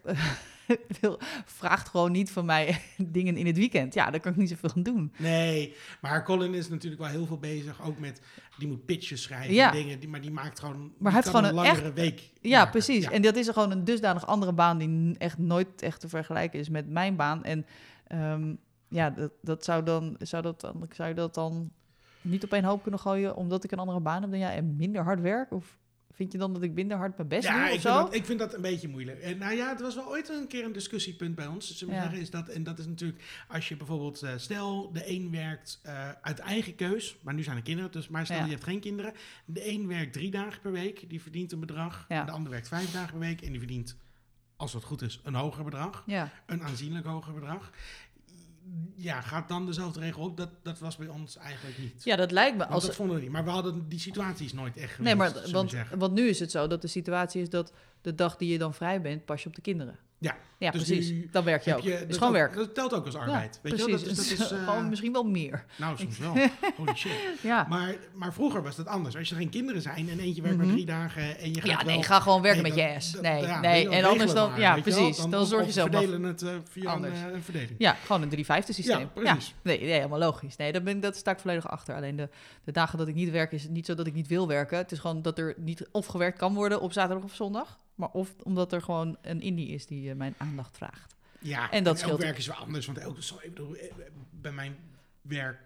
wil- 1.02 1.20
vraagt 1.46 1.90
gewoon 1.90 2.12
niet 2.12 2.32
van 2.32 2.46
mij 2.46 2.82
dingen 2.98 3.38
in 3.38 3.46
het 3.46 3.58
weekend. 3.58 3.94
Ja, 3.94 4.10
daar 4.12 4.20
kan 4.20 4.32
ik 4.32 4.38
niet 4.38 4.50
zoveel 4.50 4.72
aan 4.76 4.84
doen. 4.84 5.14
Nee, 5.18 5.76
maar 6.02 6.24
Colin 6.24 6.54
is 6.54 6.70
natuurlijk 6.70 7.02
wel 7.02 7.12
heel 7.12 7.26
veel 7.26 7.38
bezig. 7.40 7.82
Ook 7.84 8.00
met, 8.00 8.22
die 8.62 8.70
moet 8.70 8.86
pitches 8.86 9.22
schrijven 9.22 9.54
Ja. 9.54 9.72
en 9.72 9.78
dingen. 9.78 10.00
Die, 10.00 10.10
maar 10.10 10.22
die 10.22 10.32
maakt 10.32 10.60
gewoon, 10.60 10.94
hij 11.04 11.12
heeft 11.12 11.28
gewoon 11.28 11.44
een 11.44 11.50
een 11.50 11.56
langere 11.56 11.94
week 11.94 12.32
Ja, 12.42 12.58
maken. 12.58 12.72
precies. 12.72 13.04
Ja. 13.04 13.12
En 13.12 13.22
dat 13.22 13.36
is 13.36 13.50
gewoon 13.50 13.72
een 13.72 13.84
dusdanig 13.84 14.26
andere 14.28 14.54
baan 14.54 14.78
die 14.78 15.16
echt 15.18 15.38
nooit 15.38 15.82
echt 15.82 16.00
te 16.00 16.10
vergelijken 16.10 16.60
is 16.60 16.70
met 16.70 16.90
mijn 16.90 17.16
baan. 17.16 17.44
En 17.44 17.66
ehm, 18.08 18.56
ja, 18.88 19.10
dat, 19.10 19.32
dat 19.42 19.64
zou 19.64 19.84
dan, 19.84 20.16
zou 20.20 20.44
dat 20.44 20.62
dan, 20.62 20.88
zou 20.94 21.10
je 21.10 21.16
dat 21.16 21.34
dan 21.34 21.72
niet 22.22 22.44
op 22.44 22.52
één 22.54 22.64
hoop 22.64 22.82
kunnen 22.82 23.00
gooien 23.00 23.36
omdat 23.36 23.64
ik 23.64 23.72
een 23.72 23.80
andere 23.80 24.00
baan 24.00 24.22
heb 24.22 24.32
dan 24.32 24.40
jij 24.40 24.56
en 24.56 24.76
minder 24.76 25.04
hard 25.04 25.22
werk? 25.22 25.52
Of 25.52 25.78
vind 26.22 26.32
je 26.34 26.38
dan 26.40 26.54
dat 26.54 26.62
ik 26.64 26.72
minder 26.74 26.98
hard 26.98 27.18
mijn 27.18 27.28
best 27.30 27.48
ja, 27.48 27.54
doe 27.54 27.62
ik 27.62 27.66
of 27.76 27.82
vind, 27.82 27.94
zo? 27.96 28.02
dat, 28.02 28.14
ik 28.16 28.26
vind 28.26 28.40
dat 28.40 28.54
een 28.54 28.62
beetje 28.62 28.88
moeilijk. 28.88 29.20
En, 29.20 29.38
nou 29.38 29.54
ja, 29.56 29.70
het 29.70 29.82
was 29.82 29.96
wel 29.96 30.08
ooit 30.08 30.30
een 30.30 30.48
keer 30.48 30.66
een 30.66 30.72
discussiepunt 30.72 31.36
bij 31.36 31.48
ons. 31.48 31.80
We 31.80 31.92
Ja. 31.92 32.12
is 32.12 32.30
dat, 32.30 32.50
en 32.50 32.64
dat 32.64 32.80
is 32.80 32.86
natuurlijk, 32.86 33.24
als 33.48 33.68
je 33.70 33.78
bijvoorbeeld, 33.78 34.22
eh, 34.22 34.32
stel 34.36 34.92
de 34.92 35.10
een 35.10 35.32
werkt 35.32 35.80
eh, 35.84 36.10
uit 36.22 36.40
eigen 36.40 36.76
keus, 36.76 37.18
maar 37.22 37.34
nu 37.34 37.44
zijn 37.44 37.58
er 37.58 37.64
kinderen, 37.64 37.92
dus, 37.92 38.08
maar 38.08 38.26
stel 38.26 38.38
Ja. 38.38 38.44
je 38.46 38.52
hebt 38.52 38.64
geen 38.64 38.80
kinderen. 38.80 39.14
De 39.46 39.70
een 39.70 39.88
werkt 39.88 40.14
drie 40.14 40.32
dagen 40.32 40.62
per 40.62 40.72
week, 40.72 41.10
die 41.10 41.22
verdient 41.22 41.52
een 41.52 41.60
bedrag. 41.60 42.06
Ja. 42.10 42.24
De 42.24 42.32
ander 42.32 42.52
werkt 42.52 42.68
vijf 42.68 42.92
dagen 42.92 43.10
per 43.10 43.20
week 43.28 43.42
en 43.42 43.50
die 43.50 43.60
verdient, 43.60 43.98
als 44.56 44.74
het 44.74 44.84
goed 44.84 45.02
is, 45.02 45.20
een 45.24 45.36
hoger 45.36 45.64
bedrag. 45.64 46.04
Ja, 46.06 46.32
Een 46.46 46.64
aanzienlijk 46.64 47.06
hoger 47.06 47.34
bedrag. 47.34 47.72
Ja, 48.96 49.22
gaat 49.22 49.48
dan 49.48 49.66
dezelfde 49.66 50.00
regel 50.00 50.24
ook? 50.24 50.38
Dat, 50.38 50.50
dat 50.64 50.80
was 50.80 50.98
bij 50.98 51.08
ons 51.08 51.38
eigenlijk 51.38 51.78
niet. 51.78 52.04
ja, 52.04 52.16
dat 52.16 52.32
lijkt 52.32 52.54
me. 52.54 52.60
Want 52.60 52.72
Als, 52.72 52.86
dat 52.86 52.96
vonden 52.96 53.16
we 53.16 53.22
niet. 53.22 53.32
Maar 53.32 53.44
we 53.44 53.50
hadden 53.50 53.86
die 53.90 54.00
situaties 54.00 54.54
nooit 54.54 54.78
echt 54.78 54.94
geweest, 54.94 55.16
nee, 55.16 55.16
maar 55.16 55.52
want, 55.52 55.74
want 55.98 56.14
nu 56.14 56.28
is 56.28 56.40
het 56.40 56.52
zo 56.52 56.68
dat 56.68 56.82
de 56.82 56.88
situatie 56.88 57.42
is 57.42 57.50
dat 57.50 57.74
de 58.02 58.16
dag 58.16 58.38
die 58.38 58.52
je 58.52 58.58
dan 58.58 58.74
vrij 58.74 59.02
bent, 59.02 59.26
pas 59.26 59.42
je 59.44 59.48
op 59.50 59.56
de 59.56 59.62
kinderen. 59.62 59.98
Ja, 60.18 60.36
Ja, 60.58 60.72
dus 60.72 60.84
precies. 60.84 61.10
nu 61.10 61.30
Dan 61.32 61.44
werk 61.44 61.64
je 61.64 61.76
ook. 61.76 61.82
je- 61.82 61.90
Het 61.92 62.02
is 62.02 62.08
dat 62.08 62.18
gewoon 62.18 62.34
werk. 62.34 62.56
Dat 62.56 62.76
telt 62.76 62.94
ook 62.94 63.06
als 63.06 63.16
arbeid. 63.16 63.60
weet 63.64 63.72
je. 63.72 63.78
Dat 63.78 63.90
is, 64.02 64.04
dat 64.04 64.18
is, 64.18 64.40
eh, 64.52 64.68
gewoon 64.68 64.90
misschien 64.90 65.12
wel 65.12 65.24
meer. 65.24 65.66
nou, 65.78 65.98
soms 65.98 66.18
wel. 66.26 66.36
Holy 66.78 66.96
shit. 66.96 67.12
Ja. 67.42 67.66
Maar, 67.70 67.96
maar 68.14 68.34
vroeger 68.34 68.64
was 68.64 68.76
dat 68.76 68.88
anders. 68.88 69.16
Als 69.18 69.30
je 69.30 69.36
geen 69.36 69.50
kinderen 69.50 69.82
zijn 69.82 70.10
en 70.10 70.20
eentje 70.20 70.42
werkt 70.42 70.58
maar 70.58 70.66
Mhm. 70.66 70.76
drie 70.76 70.86
dagen 70.88 71.38
en 71.40 71.54
je 71.54 71.62
gaat 71.62 71.70
Ja, 71.70 71.84
nee, 71.84 72.04
ga 72.04 72.20
gewoon 72.20 72.42
werken 72.42 72.64
Nee, 72.64 72.72
met 72.72 72.82
je 72.82 72.88
dat- 72.88 72.96
ass. 72.96 73.12
dat- 73.12 73.22
Nee, 73.22 73.42
ja, 73.42 73.60
nee. 73.60 73.90
En 73.90 74.04
anders 74.04 74.34
dan, 74.34 74.50
maar, 74.50 74.60
ja, 74.60 74.80
precies. 74.82 75.18
Dan, 75.26 75.46
zorg 75.46 75.66
je 75.66 75.72
zelf 75.72 75.90
maar. 75.92 76.02
verdelen 76.02 76.24
het 76.30 76.42
eh, 76.42 76.50
via 76.70 76.84
een, 76.84 76.90
Anders. 76.90 77.20
eh, 77.20 77.32
een 77.34 77.44
verdeling. 77.44 77.76
Ja, 77.78 77.94
gewoon 78.06 78.22
een 78.22 78.30
3-5 78.30 78.66
systeem. 78.74 79.00
Ja, 79.00 79.06
precies. 79.06 79.54
nee, 79.62 79.80
nee, 79.80 79.92
helemaal 79.92 80.20
logisch. 80.20 80.56
Nee, 80.56 80.72
daar 80.72 80.84
ben 80.84 81.00
dat 81.00 81.16
sta 81.16 81.32
ik 81.32 81.40
volledig 81.40 81.68
achter. 81.70 81.96
Alleen 81.96 82.16
de, 82.16 82.30
de 82.64 82.72
dagen 82.72 82.98
dat 82.98 83.08
ik 83.08 83.16
niet 83.16 83.30
werk, 83.32 83.52
is 83.52 83.68
niet 83.68 83.86
zo 83.86 83.94
dat 83.94 84.08
ik 84.08 84.14
niet 84.14 84.28
wil 84.28 84.48
werken. 84.48 84.78
Het 84.78 84.92
is 84.92 85.00
gewoon 85.00 85.22
dat 85.22 85.38
er 85.38 85.54
niet 85.58 85.88
of 85.92 86.06
gewerkt 86.06 86.38
kan 86.38 86.54
worden 86.54 86.82
op 86.82 86.94
zaterdag 86.94 87.24
of 87.24 87.34
zondag. 87.36 87.80
Maar 88.02 88.10
of 88.12 88.34
omdat 88.44 88.74
er 88.74 88.82
gewoon 88.82 89.18
een 89.22 89.42
indie 89.42 89.68
is 89.68 89.86
die 89.86 90.10
eh, 90.10 90.16
mijn 90.16 90.34
aandacht 90.38 90.78
vraagt. 90.78 91.16
Ja, 91.40 91.72
En 91.72 91.84
dat 91.84 91.94
elk 91.96 92.04
scheelt. 92.06 92.22
werk 92.22 92.38
is 92.38 92.48
wel 92.48 92.56
anders. 92.56 92.86
Want 92.86 92.98
elke, 92.98 93.22
sorry, 93.22 93.46
ik 93.46 93.54
bedoel, 93.54 93.76
eh, 93.76 93.92
bij 94.30 94.52
mijn 94.52 94.76
werk 95.22 95.60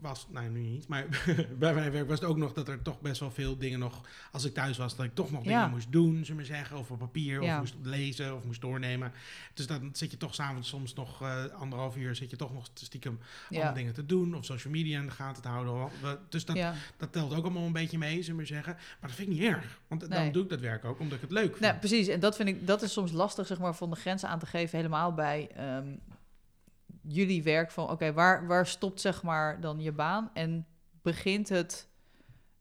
was, 0.00 0.26
nou 0.30 0.48
nu 0.48 0.60
niet, 0.60 0.88
maar 0.88 1.06
bij 1.58 1.74
mijn 1.74 1.92
werk 1.92 2.08
was 2.08 2.20
het 2.20 2.28
ook 2.28 2.36
nog 2.36 2.52
dat 2.52 2.68
er 2.68 2.82
toch 2.82 3.00
best 3.00 3.20
wel 3.20 3.30
veel 3.30 3.56
dingen 3.58 3.78
nog, 3.78 4.00
als 4.32 4.44
ik 4.44 4.54
thuis 4.54 4.76
was, 4.76 4.96
dat 4.96 5.04
ik 5.06 5.14
toch 5.14 5.30
nog 5.30 5.44
Ja. 5.44 5.48
dingen 5.48 5.70
moest 5.70 5.92
doen, 5.92 6.24
we 6.24 6.34
maar 6.34 6.44
zeggen, 6.44 6.78
of 6.78 6.90
op 6.90 6.98
papier, 6.98 7.42
Ja. 7.42 7.52
of 7.54 7.58
moest 7.60 7.74
lezen, 7.82 8.36
of 8.36 8.44
moest 8.44 8.60
doornemen. 8.60 9.12
Dus 9.54 9.66
dan 9.66 9.90
zit 9.92 10.10
je 10.10 10.16
toch 10.16 10.34
s'avonds 10.34 10.68
soms 10.68 10.94
nog 10.94 11.22
eh, 11.22 11.44
anderhalf 11.44 11.96
uur, 11.96 12.14
zit 12.14 12.30
je 12.30 12.36
toch 12.36 12.52
nog 12.52 12.68
stiekem 12.74 13.18
Ja. 13.48 13.56
allemaal 13.56 13.74
dingen 13.74 13.92
te 13.94 14.06
doen, 14.06 14.34
of 14.34 14.44
social 14.44 14.72
media 14.72 14.98
in 15.00 15.06
de 15.06 15.12
gaten 15.12 15.42
te 15.42 15.48
houden. 15.48 15.88
Dus 16.28 16.44
dat, 16.44 16.58
dat 16.96 17.12
telt 17.12 17.34
ook 17.34 17.44
allemaal 17.44 17.66
een 17.66 17.72
beetje 17.72 17.98
mee, 17.98 18.22
zullen 18.22 18.40
we 18.40 18.46
zeggen. 18.46 18.72
Maar 18.72 19.08
dat 19.08 19.12
vind 19.18 19.28
ik 19.28 19.34
niet 19.38 19.42
erg, 19.52 19.80
want 19.88 20.10
dan 20.10 20.32
doe 20.32 20.42
ik 20.42 20.48
dat 20.48 20.60
werk 20.60 20.84
ook, 20.84 21.00
omdat 21.00 21.14
ik 21.16 21.22
het 21.22 21.30
leuk 21.32 21.48
vind. 21.48 21.60
Nee, 21.60 21.74
precies. 21.74 22.08
En 22.08 22.20
dat 22.20 22.36
vind 22.36 22.48
ik, 22.48 22.66
dat 22.66 22.82
is 22.82 22.92
soms 22.92 23.12
lastig, 23.12 23.46
zeg 23.46 23.58
maar, 23.58 23.74
van 23.74 23.90
de 23.90 23.96
grenzen 23.96 24.28
aan 24.28 24.38
te 24.38 24.46
geven, 24.46 24.76
helemaal 24.76 25.14
bij 25.14 25.48
ehm, 25.56 25.86
jullie 27.02 27.42
werk. 27.42 27.70
Van 27.70 27.90
oké, 27.90 28.12
waar, 28.12 28.46
waar 28.46 28.66
stopt 28.66 29.00
zeg 29.00 29.22
maar 29.22 29.60
dan 29.60 29.80
je 29.80 29.92
baan 29.92 30.30
en 30.34 30.66
begint 31.02 31.48
het, 31.48 31.88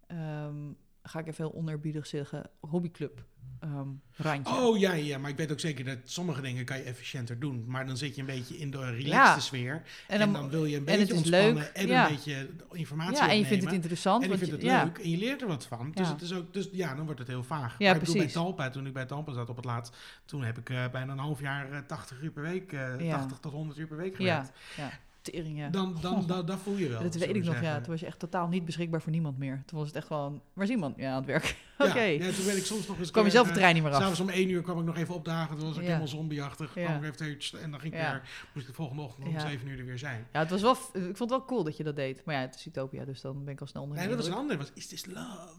ehm, 0.07 0.71
ga 1.03 1.19
ik 1.19 1.27
even 1.27 1.45
heel 1.45 1.55
onerbiedig 1.55 2.07
zeggen, 2.07 2.49
hobbyclub 2.59 3.25
ehm, 3.59 3.87
randje. 4.15 4.53
Oh 4.53 4.77
ja, 4.77 4.93
ja, 4.93 5.17
maar 5.17 5.29
ik 5.29 5.37
weet 5.37 5.51
ook 5.51 5.59
zeker 5.59 5.85
dat 5.85 5.97
sommige 6.03 6.41
dingen 6.41 6.65
kan 6.65 6.77
je 6.77 6.83
efficiënter 6.83 7.39
doen. 7.39 7.63
Maar 7.67 7.85
dan 7.87 7.97
zit 7.97 8.15
je 8.15 8.21
een 8.21 8.27
beetje 8.27 8.57
in 8.57 8.71
de 8.71 8.77
relaxed 8.77 9.07
Ja. 9.11 9.39
sfeer. 9.39 9.81
en 10.07 10.19
En 10.21 10.33
dan, 10.33 10.49
wil 10.49 10.65
je 10.65 10.77
een 10.77 10.83
beetje 10.83 11.13
ontspannen 11.13 11.53
leuk, 11.53 11.63
en 11.73 11.87
ja. 11.87 12.09
een 12.09 12.15
beetje 12.15 12.49
informatie 12.71 13.15
ja, 13.17 13.29
en 13.29 13.37
je 13.37 13.45
vindt 13.45 13.63
het 13.63 13.73
interessant. 13.73 14.23
En 14.23 14.29
je 14.29 14.37
vindt 14.37 14.49
je- 14.53 14.59
het 14.59 14.65
ja. 14.65 14.83
leuk 14.83 14.97
en 14.97 15.09
je 15.09 15.17
leert 15.17 15.41
er 15.41 15.47
wat 15.47 15.65
van. 15.67 15.91
Dus, 15.93 16.07
Ja. 16.07 16.13
het 16.13 16.21
is 16.21 16.33
ook, 16.33 16.53
dus 16.53 16.69
ja, 16.71 16.95
dan 16.95 17.05
wordt 17.05 17.19
het 17.19 17.27
heel 17.29 17.43
vaag. 17.43 17.75
Ja, 17.77 17.85
maar 17.85 17.93
ik 17.93 17.99
bedoel, 17.99 18.13
bij 18.15 18.23
precies. 18.23 18.41
Talpa, 18.41 18.69
toen 18.69 18.85
ik 18.87 18.93
bij 18.93 19.05
Talpa 19.05 19.33
zat 19.33 19.49
op 19.49 19.55
het 19.55 19.65
laatst, 19.65 19.95
toen 20.25 20.43
heb 20.43 20.57
ik 20.57 20.69
eh, 20.69 20.87
bijna 20.91 21.11
een 21.11 21.17
half 21.19 21.39
jaar 21.39 21.71
eh, 21.71 21.79
80 21.87 22.21
uur 22.21 22.31
per 22.31 22.43
week, 22.43 22.73
eh, 22.73 22.99
Ja. 22.99 23.17
80 23.17 23.37
tot 23.39 23.51
100 23.51 23.79
uur 23.79 23.87
per 23.87 23.97
week 23.97 24.17
Ja, 24.17 24.43
gewerkt. 24.75 24.97
Ja. 25.31 25.39
Tering, 25.39 25.57
ja. 25.57 25.69
Dan, 25.69 25.97
dan, 26.45 26.59
voel 26.59 26.77
je 26.77 26.87
wel. 26.89 27.01
dat 27.01 27.15
weet 27.15 27.35
ik 27.35 27.43
nog, 27.43 27.61
ja. 27.61 27.75
Toen 27.81 27.91
was 27.91 27.99
je 27.99 28.05
echt 28.05 28.19
totaal 28.19 28.47
niet 28.47 28.65
beschikbaar 28.65 29.01
voor 29.01 29.11
niemand 29.11 29.37
meer. 29.37 29.63
Toen 29.65 29.77
was 29.77 29.87
het 29.87 29.95
echt 29.97 30.07
gewoon, 30.07 30.41
waar 30.53 30.65
is 30.65 30.71
iemand? 30.71 30.97
Ja, 30.97 31.09
aan 31.11 31.15
het 31.17 31.25
werk. 31.25 31.55
Oké. 31.77 32.01
Ja, 32.01 32.31
toen 32.31 32.45
werd 32.45 32.57
ik 32.57 32.65
soms 32.65 32.87
nog 32.87 32.99
eens... 32.99 33.11
Kwam 33.11 33.25
je 33.25 33.31
zelf 33.31 33.45
de 33.47 33.51
eh, 33.53 33.57
trein 33.57 33.73
niet 33.73 33.83
meer 33.83 33.91
af. 33.91 33.97
S'avonds 33.99 34.19
om 34.19 34.29
één 34.29 34.49
uur 34.49 34.61
kwam 34.61 34.79
ik 34.79 34.85
nog 34.85 34.97
even 34.97 35.13
opdagen. 35.15 35.57
Toen 35.57 35.65
was 35.67 35.75
ik 35.75 35.81
Ja. 35.81 35.87
helemaal 35.87 36.07
zombieachtig. 36.07 36.71
Kwam 36.71 37.03
ik 37.03 37.15
even 37.19 37.61
en 37.61 37.71
dan 37.71 37.79
ging 37.79 37.93
ik 37.93 37.99
weer, 37.99 38.21
moest 38.53 38.65
ik 38.67 38.71
de 38.71 38.73
volgende 38.73 39.01
ochtend 39.01 39.27
om 39.27 39.39
zeven 39.39 39.67
uur 39.67 39.79
er 39.79 39.85
weer 39.85 39.97
zijn. 39.97 40.27
Ja, 40.33 40.39
het 40.39 40.49
was 40.49 40.61
wel, 40.61 40.75
f- 40.75 40.89
ik 40.93 41.01
vond 41.01 41.19
het 41.19 41.29
wel 41.29 41.45
cool 41.45 41.63
dat 41.63 41.77
je 41.77 41.83
dat 41.83 41.95
deed. 41.95 42.25
Maar 42.25 42.35
ja, 42.35 42.41
het 42.41 42.55
is 42.55 42.65
Utopia, 42.65 43.05
dus 43.05 43.21
dan 43.21 43.43
ben 43.43 43.53
ik 43.53 43.61
al 43.61 43.67
snel 43.67 43.81
onder. 43.83 43.97
Nee, 43.97 44.07
dat 44.07 44.17
was 44.17 44.27
een 44.27 44.33
ander. 44.33 44.57
Was 44.57 44.71
Is 44.73 44.87
This 44.87 45.05
Love? 45.05 45.55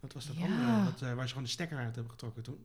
Dat 0.00 0.12
was 0.12 0.26
dat 0.26 0.36
andere, 0.36 0.84
dat, 0.84 1.02
eh, 1.02 1.14
waar 1.14 1.22
ze 1.22 1.28
gewoon 1.28 1.44
de 1.44 1.50
stekker 1.50 1.78
uit 1.78 1.94
hebben 1.94 2.10
getrokken 2.12 2.42
toen. 2.42 2.64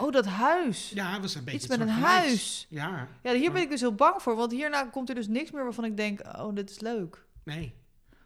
Oh, 0.00 0.12
dat 0.12 0.26
huis. 0.26 0.90
Ja, 0.94 1.12
het 1.12 1.20
was 1.20 1.34
een 1.34 1.44
beetje 1.44 1.58
Iets 1.58 1.66
met 1.68 1.80
een 1.80 1.88
huis. 1.88 2.66
Ja, 2.70 3.08
Ja, 3.22 3.32
hier 3.32 3.52
ben 3.52 3.62
ik 3.62 3.68
dus 3.70 3.80
heel 3.80 3.94
bang 3.94 4.22
voor. 4.22 4.36
Want 4.36 4.52
hierna 4.52 4.84
komt 4.84 5.08
er 5.08 5.14
dus 5.14 5.28
niks 5.28 5.50
meer 5.50 5.62
waarvan 5.64 5.84
ik 5.84 5.96
denk, 5.96 6.20
oh, 6.38 6.54
dit 6.54 6.70
is 6.70 6.80
leuk. 6.80 7.24
nee. 7.44 7.74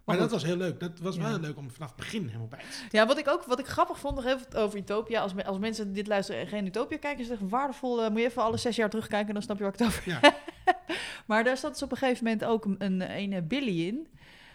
Maar, 0.05 0.19
dat 0.19 0.31
was 0.31 0.43
heel 0.45 0.57
leuk. 0.57 0.81
Dat 0.81 0.99
was 0.99 1.15
Ja. 1.15 1.21
wel 1.21 1.31
heel 1.31 1.41
leuk 1.41 1.57
om 1.57 1.71
vanaf 1.71 1.89
het 1.89 1.97
begin 1.97 2.27
helemaal 2.27 2.47
bij 2.49 2.59
te 2.59 2.73
zitten. 2.73 2.99
Ja, 2.99 3.07
wat 3.07 3.19
ik 3.19 3.29
ook 3.29 3.45
wat 3.45 3.59
ik 3.59 3.67
grappig 3.67 3.99
vond 3.99 4.15
nog 4.15 4.25
even 4.25 4.53
over 4.55 4.79
Utopia. 4.79 5.21
Als, 5.21 5.35
me- 5.35 5.45
als 5.45 5.59
mensen 5.59 5.93
dit 5.93 6.07
luisteren 6.07 6.41
en 6.41 6.47
geen 6.47 6.67
Utopia 6.67 6.99
kijken, 6.99 7.21
is 7.25 7.29
het 7.29 7.41
echt 7.41 7.51
waardevol. 7.51 8.03
eh, 8.05 8.11
moet 8.11 8.19
je 8.21 8.25
even 8.27 8.43
alle 8.43 8.57
zes 8.57 8.77
jaar 8.77 8.91
terugkijken, 8.91 9.33
dan 9.35 9.43
snap 9.43 9.57
je 9.57 9.63
waar 9.63 9.73
ik 9.73 9.79
het 9.79 9.89
over 9.89 10.03
Ja. 10.09 10.21
Maar 11.27 11.45
daar 11.45 11.57
zat 11.57 11.73
dus 11.73 11.83
op 11.83 11.91
een 11.91 11.97
gegeven 11.97 12.25
moment 12.25 12.45
ook 12.45 12.65
een, 12.65 12.77
een 12.79 13.01
ene 13.03 13.43
Billy 13.43 13.87
in. 13.87 14.09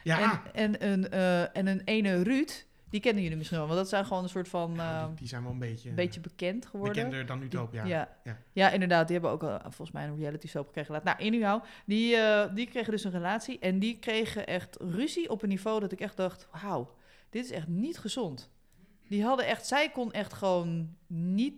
Ja, 0.03 0.41
En, 0.53 0.80
en, 0.82 0.91
een, 0.91 1.09
eh, 1.09 1.57
en 1.57 1.68
een 1.68 1.82
ene 1.86 2.24
Ruud. 2.24 2.64
Die 2.90 3.00
kennen 3.00 3.22
jullie 3.24 3.38
misschien 3.38 3.58
wel. 3.58 3.68
Want 3.68 3.80
dat 3.80 3.90
zijn 3.90 4.06
gewoon 4.06 4.24
een 4.24 4.30
soort 4.30 4.48
van... 4.48 4.74
Ja, 4.76 5.00
eh, 5.02 5.08
die, 5.08 5.16
die 5.16 5.28
zijn 5.28 5.44
wel 5.44 5.52
een 5.52 5.60
beetje, 5.60 5.90
een 5.90 5.96
beetje 5.96 6.20
bekend 6.20 6.66
geworden. 6.66 6.94
bekender 6.96 7.26
dan 7.26 7.42
Utopia. 7.42 7.86
Ja. 7.86 8.18
Ja. 8.24 8.38
Ja. 8.52 8.70
inderdaad. 8.72 9.08
Die 9.08 9.16
hebben 9.20 9.34
ook 9.34 9.44
al, 9.44 9.60
volgens 9.62 9.92
mij 9.92 10.08
een 10.08 10.18
reality 10.18 10.48
soap 10.48 10.66
gekregen. 10.68 10.94
laat- 10.94 11.04
Nou, 11.04 11.18
anyhow, 11.20 11.64
die, 11.86 12.16
eh, 12.16 12.56
die 12.56 12.68
kregen 12.68 12.92
dus 12.92 13.04
een 13.04 13.12
relatie. 13.12 13.60
En 13.60 13.80
die 13.80 14.00
kregen 14.00 14.48
echt 14.48 14.78
ruzie 14.80 15.30
op 15.30 15.42
een 15.44 15.50
niveau 15.50 15.80
dat 15.80 15.92
ik 15.92 16.00
echt 16.00 16.18
dacht... 16.18 16.48
Wauw, 16.62 16.96
dit 17.30 17.46
is 17.46 17.52
echt 17.52 17.68
niet 17.68 17.98
gezond. 17.98 18.50
Die 19.08 19.24
hadden 19.24 19.46
echt... 19.46 19.66
Zij 19.68 19.90
kon 19.90 20.12
echt 20.12 20.34
gewoon 20.34 20.96
niet 21.08 21.54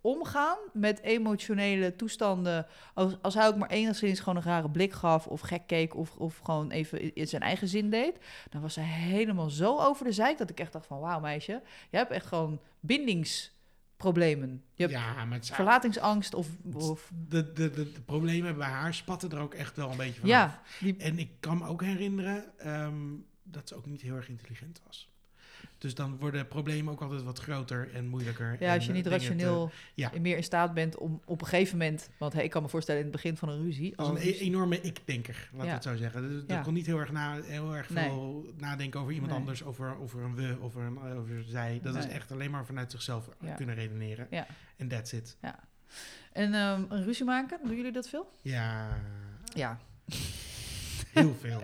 omgaan 0.00 0.58
met 0.72 1.00
emotionele 1.00 1.96
toestanden. 1.96 2.66
Als, 2.94 3.16
als 3.22 3.34
hij 3.34 3.46
ook 3.46 3.56
maar 3.56 3.70
enigszins 3.70 4.20
gewoon 4.20 4.36
een 4.36 4.42
rare 4.42 4.70
blik 4.70 4.92
gaf... 4.92 5.26
of 5.26 5.40
gek 5.40 5.66
keek 5.66 5.96
of, 5.96 6.16
of 6.16 6.38
gewoon 6.38 6.70
even 6.70 7.14
in 7.14 7.28
zijn 7.28 7.42
eigen 7.42 7.68
zin 7.68 7.90
deed... 7.90 8.18
dan 8.50 8.60
was 8.60 8.74
zij 8.74 8.84
helemaal 8.84 9.50
zo 9.50 9.78
over 9.78 10.04
de 10.04 10.12
zijk... 10.12 10.38
dat 10.38 10.50
ik 10.50 10.60
echt 10.60 10.72
dacht 10.72 10.86
van... 10.86 11.00
wauw 11.00 11.20
meisje, 11.20 11.62
jij 11.90 12.00
hebt 12.00 12.10
echt 12.12 12.26
gewoon 12.26 12.60
bindingsproblemen. 12.80 14.62
Je 14.74 14.82
hebt 14.82 14.94
Ja, 14.94 15.24
maar 15.24 15.38
verlatingsangst 15.42 16.34
of... 16.34 16.48
of 16.72 17.10
de, 17.28 17.52
de, 17.52 17.70
de, 17.70 17.92
de 17.92 18.00
problemen 18.00 18.56
bij 18.56 18.68
haar 18.68 18.94
spatten 18.94 19.30
er 19.30 19.40
ook 19.40 19.54
echt 19.54 19.76
wel 19.76 19.90
een 19.90 19.96
beetje 19.96 20.20
van 20.20 20.28
ja, 20.28 20.62
die, 20.80 20.96
En 20.96 21.18
ik 21.18 21.30
kan 21.40 21.58
me 21.58 21.66
ook 21.66 21.82
herinneren 21.82 22.58
ehm, 22.58 23.14
dat 23.42 23.68
ze 23.68 23.74
ook 23.74 23.86
niet 23.86 24.00
heel 24.00 24.16
erg 24.16 24.28
intelligent 24.28 24.80
was. 24.86 25.11
Dus 25.82 25.94
dan 25.94 26.16
worden 26.18 26.48
problemen 26.48 26.92
ook 26.92 27.00
altijd 27.00 27.22
wat 27.22 27.38
groter 27.38 27.94
en 27.94 28.06
moeilijker. 28.06 28.56
ja, 28.60 28.68
en, 28.68 28.74
als 28.74 28.86
je 28.86 28.92
niet 28.92 29.04
te- 29.04 29.10
rationeel 29.10 29.70
ja. 29.94 30.10
meer 30.20 30.36
in 30.36 30.42
staat 30.44 30.74
bent 30.74 30.96
om 30.98 31.20
op 31.24 31.40
een 31.40 31.46
gegeven 31.46 31.78
moment... 31.78 32.08
Want 32.18 32.32
hey, 32.32 32.44
ik 32.44 32.50
kan 32.50 32.62
me 32.62 32.68
voorstellen 32.68 33.00
in 33.00 33.06
het 33.06 33.16
begin 33.16 33.36
van 33.36 33.48
een 33.48 33.62
ruzie... 33.62 33.96
Als 33.96 34.08
een 34.08 34.16
e- 34.16 34.38
enorme 34.38 34.80
ik-denker, 34.80 35.50
we 35.52 35.64
Ja. 35.64 35.72
het 35.72 35.82
zo 35.82 35.96
zeggen. 35.96 36.28
Dus 36.28 36.42
Ja. 36.46 36.54
Dat 36.54 36.64
kon 36.64 36.74
niet 36.74 36.86
heel 36.86 36.98
erg, 36.98 37.12
na, 37.12 37.40
heel 37.42 37.76
erg 37.76 37.90
Nee. 37.90 38.04
veel 38.04 38.52
nadenken 38.56 39.00
over 39.00 39.12
iemand 39.12 39.30
Nee. 39.30 39.40
anders, 39.40 39.64
over, 39.64 39.98
over 40.00 40.20
een 40.22 40.34
we, 40.34 40.56
over 40.60 40.82
een 40.82 40.98
over 40.98 41.42
zij. 41.46 41.80
Dat 41.82 41.96
is 41.96 42.06
echt 42.06 42.32
alleen 42.32 42.50
maar 42.50 42.66
vanuit 42.66 42.90
zichzelf 42.90 43.28
Ja. 43.40 43.54
kunnen 43.54 43.74
redeneren. 43.74 44.26
Ja. 44.30 44.46
En 44.76 44.88
that's 44.88 45.12
it. 45.12 45.36
En 46.32 46.54
ehm, 46.54 46.82
een 46.88 47.04
ruzie 47.04 47.24
maken, 47.24 47.58
doen 47.64 47.76
jullie 47.76 47.92
dat 47.92 48.08
veel? 48.08 48.30
Ja, 48.42 48.98
Ja. 49.54 49.78
heel 51.12 51.34
veel. 51.40 51.62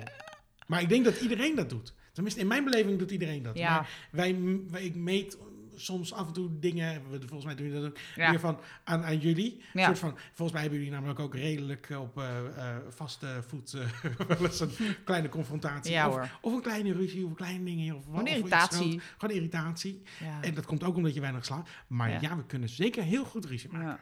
Maar 0.66 0.80
ik 0.82 0.88
denk 0.88 1.04
dat 1.04 1.20
iedereen 1.20 1.54
dat 1.56 1.70
doet. 1.70 1.94
Tenminste, 2.18 2.40
in 2.42 2.48
mijn 2.48 2.64
beleving 2.64 2.98
doet 2.98 3.10
iedereen 3.10 3.42
dat. 3.42 3.58
Ja. 3.58 3.70
Maar 3.74 3.88
wij, 4.10 4.60
wij, 4.70 4.84
ik 4.84 4.94
meet 4.94 5.38
soms 5.76 6.12
af 6.12 6.26
en 6.26 6.32
toe 6.32 6.58
dingen, 6.58 7.02
we- 7.10 7.18
volgens 7.18 7.44
mij 7.44 7.54
doen 7.54 7.66
jullie 7.66 7.80
dat 7.80 7.90
ook, 7.90 7.98
Ja. 8.16 8.38
van 8.38 8.58
aan, 8.84 9.04
aan 9.04 9.18
jullie. 9.18 9.62
Ja. 9.72 9.84
Soort 9.84 9.98
van, 9.98 10.16
volgens 10.26 10.52
mij 10.52 10.60
hebben 10.60 10.78
jullie 10.78 10.92
namelijk 10.94 11.18
ook 11.18 11.34
redelijk 11.34 11.88
op 12.00 12.18
eh, 12.18 12.38
eh, 12.38 12.76
vaste 12.88 13.26
voet 13.46 13.74
eh, 13.74 13.80
wel 14.28 14.44
eens 14.46 14.60
een 14.60 14.70
kleine 15.04 15.28
confrontatie. 15.28 15.92
Ja 15.92 16.08
of, 16.40 16.52
een 16.52 16.60
kleine 16.62 16.92
ruzie, 16.92 17.24
of 17.24 17.30
een 17.30 17.36
klein 17.36 17.64
dingetje. 17.64 17.94
Of, 17.94 18.04
Gewoon 18.04 18.26
irritatie. 18.26 19.00
Gewoon 19.18 19.36
irritatie. 19.36 20.02
En 20.40 20.54
dat 20.54 20.66
komt 20.66 20.84
ook 20.84 20.96
omdat 20.96 21.14
je 21.14 21.20
weinig 21.20 21.44
slaapt. 21.44 21.70
Maar 21.86 22.22
Ja. 22.22 22.36
we 22.36 22.46
kunnen 22.46 22.68
zeker 22.68 23.02
heel 23.02 23.24
goed 23.24 23.44
ruzie 23.44 23.70
maken. 23.72 24.00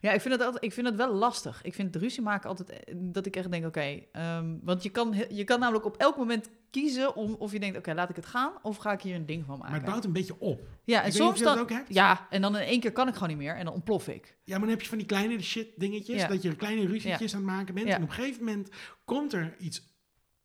Ja. 0.00 0.12
Ik 0.12 0.20
vind, 0.20 0.34
het 0.34 0.42
altijd, 0.42 0.64
ik 0.64 0.72
vind 0.72 0.86
het 0.86 0.96
wel 0.96 1.14
lastig. 1.14 1.62
Ik 1.62 1.74
vind 1.74 1.96
ruzie 1.96 2.22
maken 2.22 2.48
altijd 2.48 2.70
eh, 2.70 2.94
dat 2.98 3.26
ik 3.26 3.36
echt 3.36 3.50
denk, 3.50 3.66
oké, 3.66 4.00
ehm, 4.12 4.54
want 4.62 4.82
je 4.82 4.90
kan, 4.90 5.14
je 5.30 5.44
kan 5.44 5.60
namelijk 5.60 5.84
op 5.84 5.96
elk 5.96 6.16
moment 6.16 6.50
kiezen 6.80 7.16
om 7.16 7.34
of 7.38 7.52
je 7.52 7.60
denkt, 7.60 7.76
oké, 7.76 7.94
laat 7.94 8.10
ik 8.10 8.16
het 8.16 8.26
gaan 8.26 8.52
of 8.62 8.76
ga 8.76 8.92
ik 8.92 9.00
hier 9.00 9.14
een 9.14 9.26
ding 9.26 9.44
van 9.44 9.58
maken. 9.58 9.70
Maar 9.70 9.80
het 9.80 9.90
bouwt 9.90 10.04
een 10.04 10.12
beetje 10.12 10.40
op. 10.40 10.60
ja, 10.84 11.02
en 11.02 11.12
soms 11.12 11.40
dan, 11.40 11.58
ook 11.58 11.70
hebt. 11.70 11.94
ja, 11.94 12.26
en 12.30 12.42
dan 12.42 12.56
in 12.56 12.62
één 12.62 12.80
keer 12.80 12.92
kan 12.92 13.08
ik 13.08 13.14
gewoon 13.14 13.28
niet 13.28 13.38
meer 13.38 13.56
en 13.56 13.64
dan 13.64 13.74
ontplof 13.74 14.08
ik. 14.08 14.36
Ja, 14.44 14.52
maar 14.52 14.60
dan 14.60 14.68
heb 14.68 14.80
je 14.80 14.88
van 14.88 14.98
die 14.98 15.06
kleine 15.06 15.42
shit 15.42 15.68
dingetjes. 15.76 16.20
Ja. 16.20 16.28
Dat 16.28 16.42
je 16.42 16.56
kleine 16.56 16.86
ruzietjes 16.86 17.34
aan 17.34 17.40
het 17.40 17.50
maken 17.50 17.74
bent. 17.74 17.86
Ja. 17.86 17.94
En 17.94 18.02
op 18.02 18.08
een 18.08 18.14
gegeven 18.14 18.44
moment 18.44 18.68
komt 19.04 19.32
er 19.32 19.54
iets... 19.58 19.92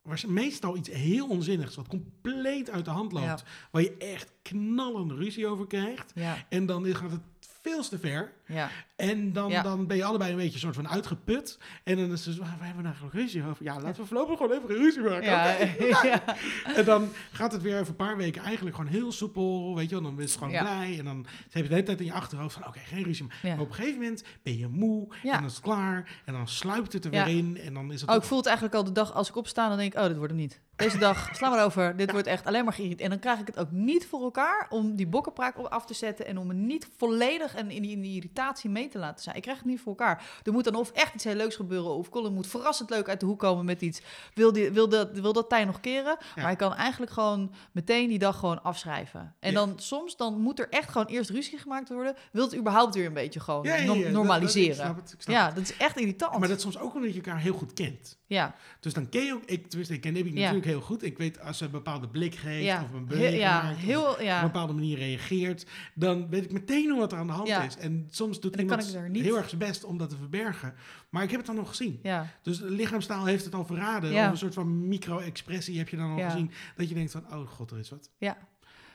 Was 0.01 0.25
meestal 0.25 0.77
iets 0.77 0.89
heel 0.89 1.27
onzinnigs. 1.27 1.75
Wat 1.75 1.87
compleet 1.87 2.69
uit 2.69 2.85
de 2.85 2.91
hand 2.91 3.11
loopt. 3.11 3.43
Waar 3.71 3.81
je 3.81 3.97
echt 3.97 4.31
knallende 4.41 5.15
ruzie 5.15 5.47
over 5.47 5.67
krijgt. 5.67 6.13
En 6.49 6.65
dan 6.65 6.85
gaat 6.85 7.11
het 7.11 7.21
veel 7.39 7.83
te 7.83 7.99
ver. 7.99 8.33
Ja, 8.49 8.69
En 8.95 9.33
dan, 9.33 9.49
Ja. 9.49 9.61
dan 9.61 9.87
ben 9.87 9.97
je 9.97 10.03
allebei 10.03 10.31
een 10.31 10.37
beetje 10.37 10.59
soort 10.59 10.75
van 10.75 10.89
uitgeput. 10.89 11.57
En 11.83 11.95
dan 11.95 12.11
is 12.11 12.25
het 12.25 12.35
zo, 12.35 12.41
"Ah, 12.41 12.47
waar 12.57 12.65
hebben 12.67 12.83
we 12.83 12.89
nou 12.99 13.11
ruzie 13.11 13.43
over? 13.45 13.63
Ja, 13.63 13.79
laten 13.81 14.01
we 14.01 14.07
voorlopig 14.07 14.37
gewoon 14.37 14.51
even 14.57 14.67
ruzie 14.67 15.01
maken. 15.01 15.23
ja, 15.23 15.53
oké?" 15.53 15.85
ja. 16.07 16.23
En 16.79 16.85
dan 16.85 17.09
gaat 17.31 17.51
het 17.51 17.61
weer 17.61 17.75
over 17.75 17.89
een 17.89 17.95
paar 17.95 18.17
weken 18.17 18.43
eigenlijk 18.43 18.75
gewoon 18.75 18.91
heel 18.91 19.11
soepel. 19.11 19.75
Weet 19.75 19.89
je 19.89 19.99
wel, 20.01 20.03
dan 20.11 20.21
is 20.21 20.31
het 20.33 20.41
gewoon 20.43 20.59
blij. 20.59 20.95
En 20.99 21.05
dan 21.05 21.25
heb 21.49 21.63
je 21.63 21.67
de 21.69 21.73
hele 21.73 21.85
tijd 21.85 21.99
in 21.99 22.05
je 22.05 22.13
achterhoofd 22.13 22.53
van, 22.53 22.67
oké, 22.67 22.79
geen 22.79 23.03
ruzie. 23.03 23.25
meer. 23.43 23.51
Maar 23.53 23.61
op 23.63 23.69
een 23.69 23.75
gegeven 23.75 23.99
moment 23.99 24.23
ben 24.43 24.57
je 24.57 24.67
moe. 24.67 25.07
Ja. 25.23 25.31
En 25.33 25.37
dan 25.39 25.49
is 25.49 25.55
het 25.55 25.63
klaar. 25.63 26.21
En 26.25 26.33
dan 26.33 26.47
sluipt 26.47 26.93
het 26.93 27.05
er 27.05 27.11
weer 27.11 27.27
in. 27.27 27.57
En 27.63 27.73
dan 27.73 27.91
is 27.91 28.01
het... 28.01 28.09
Oh, 28.09 28.15
ik 28.15 28.23
voel 28.23 28.37
het 28.37 28.47
eigenlijk 28.47 28.75
al 28.77 28.83
de 28.83 28.91
dag 28.91 29.13
als 29.13 29.29
ik 29.29 29.35
opsta, 29.35 29.67
dan 29.67 29.77
denk 29.77 29.93
ik, 29.93 29.99
oh, 29.99 30.07
dit 30.07 30.15
wordt 30.17 30.31
hem 30.31 30.41
niet. 30.41 30.61
Deze 30.75 30.97
dag, 30.97 31.29
sla 31.35 31.49
maar 31.49 31.65
over. 31.65 31.95
Dit 31.97 32.11
wordt 32.11 32.27
echt 32.27 32.45
alleen 32.45 32.63
maar 32.63 32.73
geïrriteerd. 32.73 33.03
En 33.03 33.09
dan 33.09 33.19
krijg 33.19 33.39
ik 33.39 33.47
het 33.47 33.57
ook 33.57 33.71
niet 33.71 34.07
voor 34.07 34.21
elkaar 34.21 34.67
om 34.69 34.95
die 34.95 35.07
bokkenpraak 35.07 35.55
af 35.57 35.85
te 35.85 35.93
zetten. 35.93 36.25
En 36.27 36.37
om 36.37 36.47
me 36.47 36.53
niet 36.53 36.87
volledig 36.97 37.55
en 37.55 37.71
in 37.71 37.81
die, 37.81 37.91
in 37.91 38.01
die 38.01 38.15
irritatie 38.15 38.37
mee 38.63 38.87
te 38.87 38.97
laten 38.97 39.23
zijn. 39.23 39.35
Ik 39.35 39.41
krijg 39.41 39.57
het 39.57 39.67
niet 39.67 39.79
voor 39.79 39.87
elkaar. 39.97 40.23
Er 40.43 40.51
moet 40.51 40.63
dan 40.63 40.75
of 40.75 40.91
echt 40.91 41.13
iets 41.13 41.23
heel 41.23 41.35
leuks 41.35 41.55
gebeuren. 41.55 41.91
Of 41.91 42.09
Colin 42.09 42.33
moet 42.33 42.47
verrassend 42.47 42.89
leuk 42.89 43.09
uit 43.09 43.19
de 43.19 43.25
hoek 43.25 43.39
komen 43.39 43.65
met 43.65 43.81
iets. 43.81 44.01
Wil, 44.33 44.53
die, 44.53 44.71
wil, 44.71 44.89
dat, 44.89 45.11
wil 45.19 45.33
dat 45.33 45.49
tij 45.49 45.65
nog 45.65 45.79
keren? 45.79 46.17
Ja. 46.35 46.41
Maar 46.41 46.51
ik 46.51 46.57
kan 46.57 46.73
eigenlijk 46.75 47.11
gewoon 47.11 47.53
meteen 47.71 48.07
die 48.09 48.19
dag 48.19 48.37
gewoon 48.39 48.63
afschrijven. 48.63 49.35
En 49.39 49.51
Ja. 49.51 49.55
dan 49.59 49.73
soms 49.75 50.15
dan 50.17 50.39
moet 50.39 50.59
er 50.59 50.69
echt 50.69 50.89
gewoon 50.91 51.07
eerst 51.07 51.29
ruzie 51.29 51.57
gemaakt 51.57 51.89
worden. 51.89 52.15
Wil 52.31 52.43
het 52.43 52.55
überhaupt 52.55 52.95
weer 52.95 53.05
een 53.05 53.13
beetje 53.13 53.39
gewoon 53.39 53.63
Ja, 53.63 53.85
dat- 53.85 53.95
dat- 54.01 54.11
normaliseren? 54.11 54.69
ik 54.69 54.73
snap 54.75 54.95
het, 54.95 55.11
ik 55.13 55.21
snap 55.21 55.35
ja, 55.35 55.51
dat 55.51 55.63
is 55.63 55.77
echt 55.77 55.97
irritant. 55.99 56.37
Maar 56.39 56.47
dat 56.47 56.57
is 56.57 56.63
soms 56.63 56.77
ook 56.79 56.93
omdat 56.95 57.09
je 57.13 57.21
elkaar 57.21 57.39
heel 57.39 57.53
goed 57.53 57.73
kent. 57.73 58.17
Ja, 58.29 58.55
Dus 58.79 58.93
dan 58.93 59.09
ken 59.09 59.25
je 59.25 59.33
ook, 59.33 59.43
ik, 59.45 59.67
tenminste, 59.67 59.93
ik 59.93 60.01
ken 60.01 60.13
Debbie 60.13 60.33
Ja. 60.33 60.39
natuurlijk 60.39 60.65
heel 60.65 60.81
goed. 60.81 61.03
Ik 61.03 61.17
weet 61.17 61.41
als 61.41 61.57
ze 61.57 61.65
een 61.65 61.71
bepaalde 61.71 62.07
blik 62.07 62.35
geeft 62.35 62.63
ja. 62.63 62.83
of 62.83 62.93
een 62.93 63.05
beweging 63.05 63.41
ja, 63.41 63.63
maakt, 63.63 63.97
op 63.97 64.19
een 64.19 64.41
bepaalde 64.41 64.73
manier 64.73 64.97
reageert, 64.97 65.65
dan 65.93 66.29
weet 66.29 66.43
ik 66.43 66.51
meteen 66.51 66.89
hoe 66.89 66.99
wat 66.99 67.11
er 67.11 67.17
aan 67.17 67.27
de 67.27 67.33
hand 67.33 67.49
is. 67.49 67.77
En 67.77 68.07
soms 68.09 68.39
doet 68.39 68.53
En 68.53 68.59
iemand 68.59 68.89
ik 68.89 68.95
er 68.95 69.09
heel 69.11 69.37
erg 69.37 69.49
zijn 69.49 69.61
best 69.61 69.83
om 69.83 69.97
dat 69.97 70.09
te 70.09 70.15
verbergen. 70.15 70.73
Maar 71.09 71.23
ik 71.23 71.29
heb 71.29 71.37
het 71.37 71.47
dan 71.47 71.55
nog 71.55 71.69
gezien. 71.69 72.01
Dus 72.41 72.57
de 72.57 72.71
lichaamstaal 72.71 73.25
heeft 73.25 73.45
het 73.45 73.53
al 73.53 73.65
verraden. 73.65 74.13
Of 74.13 74.31
een 74.31 74.37
soort 74.37 74.53
van 74.53 74.87
micro-expressie 74.87 75.77
heb 75.77 75.89
je 75.89 75.97
dan 75.97 76.11
al 76.11 76.29
gezien. 76.29 76.51
Dat 76.75 76.89
je 76.89 76.95
denkt 76.95 77.11
van, 77.11 77.25
oh 77.31 77.47
god, 77.47 77.71
er 77.71 77.79
is 77.79 77.89
wat. 77.89 78.09
Ja. 78.17 78.37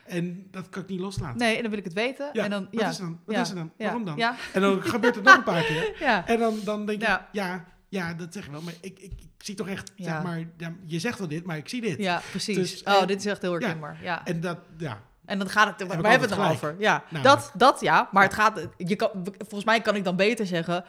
En 0.05 0.47
dat 0.51 0.69
kan 0.69 0.81
ik 0.81 0.89
niet 0.89 0.99
loslaten. 0.99 1.37
Nee, 1.37 1.55
en 1.55 1.61
dan 1.61 1.69
wil 1.69 1.79
ik 1.79 1.85
het 1.85 1.93
weten. 1.93 2.29
Ja, 2.33 2.43
en 2.43 2.49
dan, 2.49 2.67
wat 2.71 2.81
ja. 2.81 2.89
is 2.89 2.97
er 2.97 3.03
dan? 3.03 3.19
Wat 3.25 3.35
ja. 3.35 3.41
is 3.41 3.49
er 3.49 3.55
dan? 3.55 3.71
Waarom 3.77 4.05
dan? 4.05 4.19
En 4.53 4.61
dan 4.61 4.81
gebeurt 4.81 5.15
het 5.15 5.23
nog 5.23 5.35
een 5.35 5.43
paar 5.43 5.63
keer. 5.63 5.93
En 6.25 6.39
dan, 6.39 6.59
dan 6.63 6.85
denk 6.85 7.01
je, 7.01 7.19
Ja. 7.31 7.65
Ja. 7.89 8.07
ja, 8.07 8.13
dat 8.13 8.33
zeg 8.33 8.45
je 8.45 8.51
wel. 8.51 8.61
Maar 8.61 8.73
ik, 8.81 8.99
ik, 8.99 9.11
ik 9.11 9.29
zie 9.37 9.55
toch 9.55 9.67
echt, 9.67 9.91
Ja. 9.95 10.03
zeg 10.05 10.23
maar, 10.23 10.39
ja, 10.57 10.73
je 10.85 10.99
zegt 10.99 11.19
wel 11.19 11.27
dit, 11.27 11.45
maar 11.45 11.57
ik 11.57 11.69
zie 11.69 11.81
dit. 11.81 11.97
Ja, 11.97 12.21
precies. 12.29 12.55
Dus, 12.55 12.83
oh, 12.83 13.05
dit 13.07 13.19
is 13.19 13.25
echt 13.25 13.41
heel 13.41 13.53
ja. 13.53 13.59
herkenbaar. 13.59 13.97
Ja. 14.01 14.25
En 14.25 14.39
dat, 14.39 14.57
ja. 14.77 15.01
En 15.25 15.37
dan 15.37 15.49
gaat 15.49 15.67
het, 15.67 15.81
ik 15.81 15.87
we 16.01 16.07
hebben 16.07 16.29
het 16.29 16.37
erover. 16.37 16.75
Ja, 16.79 17.03
Namelijk. 17.09 17.23
dat, 17.23 17.51
dat 17.55 17.81
ja. 17.81 18.09
Maar 18.11 18.23
het 18.23 18.33
gaat, 18.33 18.67
je 18.77 18.95
kan, 18.95 19.09
volgens 19.37 19.63
mij 19.63 19.81
kan 19.81 19.95
ik 19.95 20.03
dan 20.03 20.15
beter 20.15 20.45
zeggen, 20.45 20.85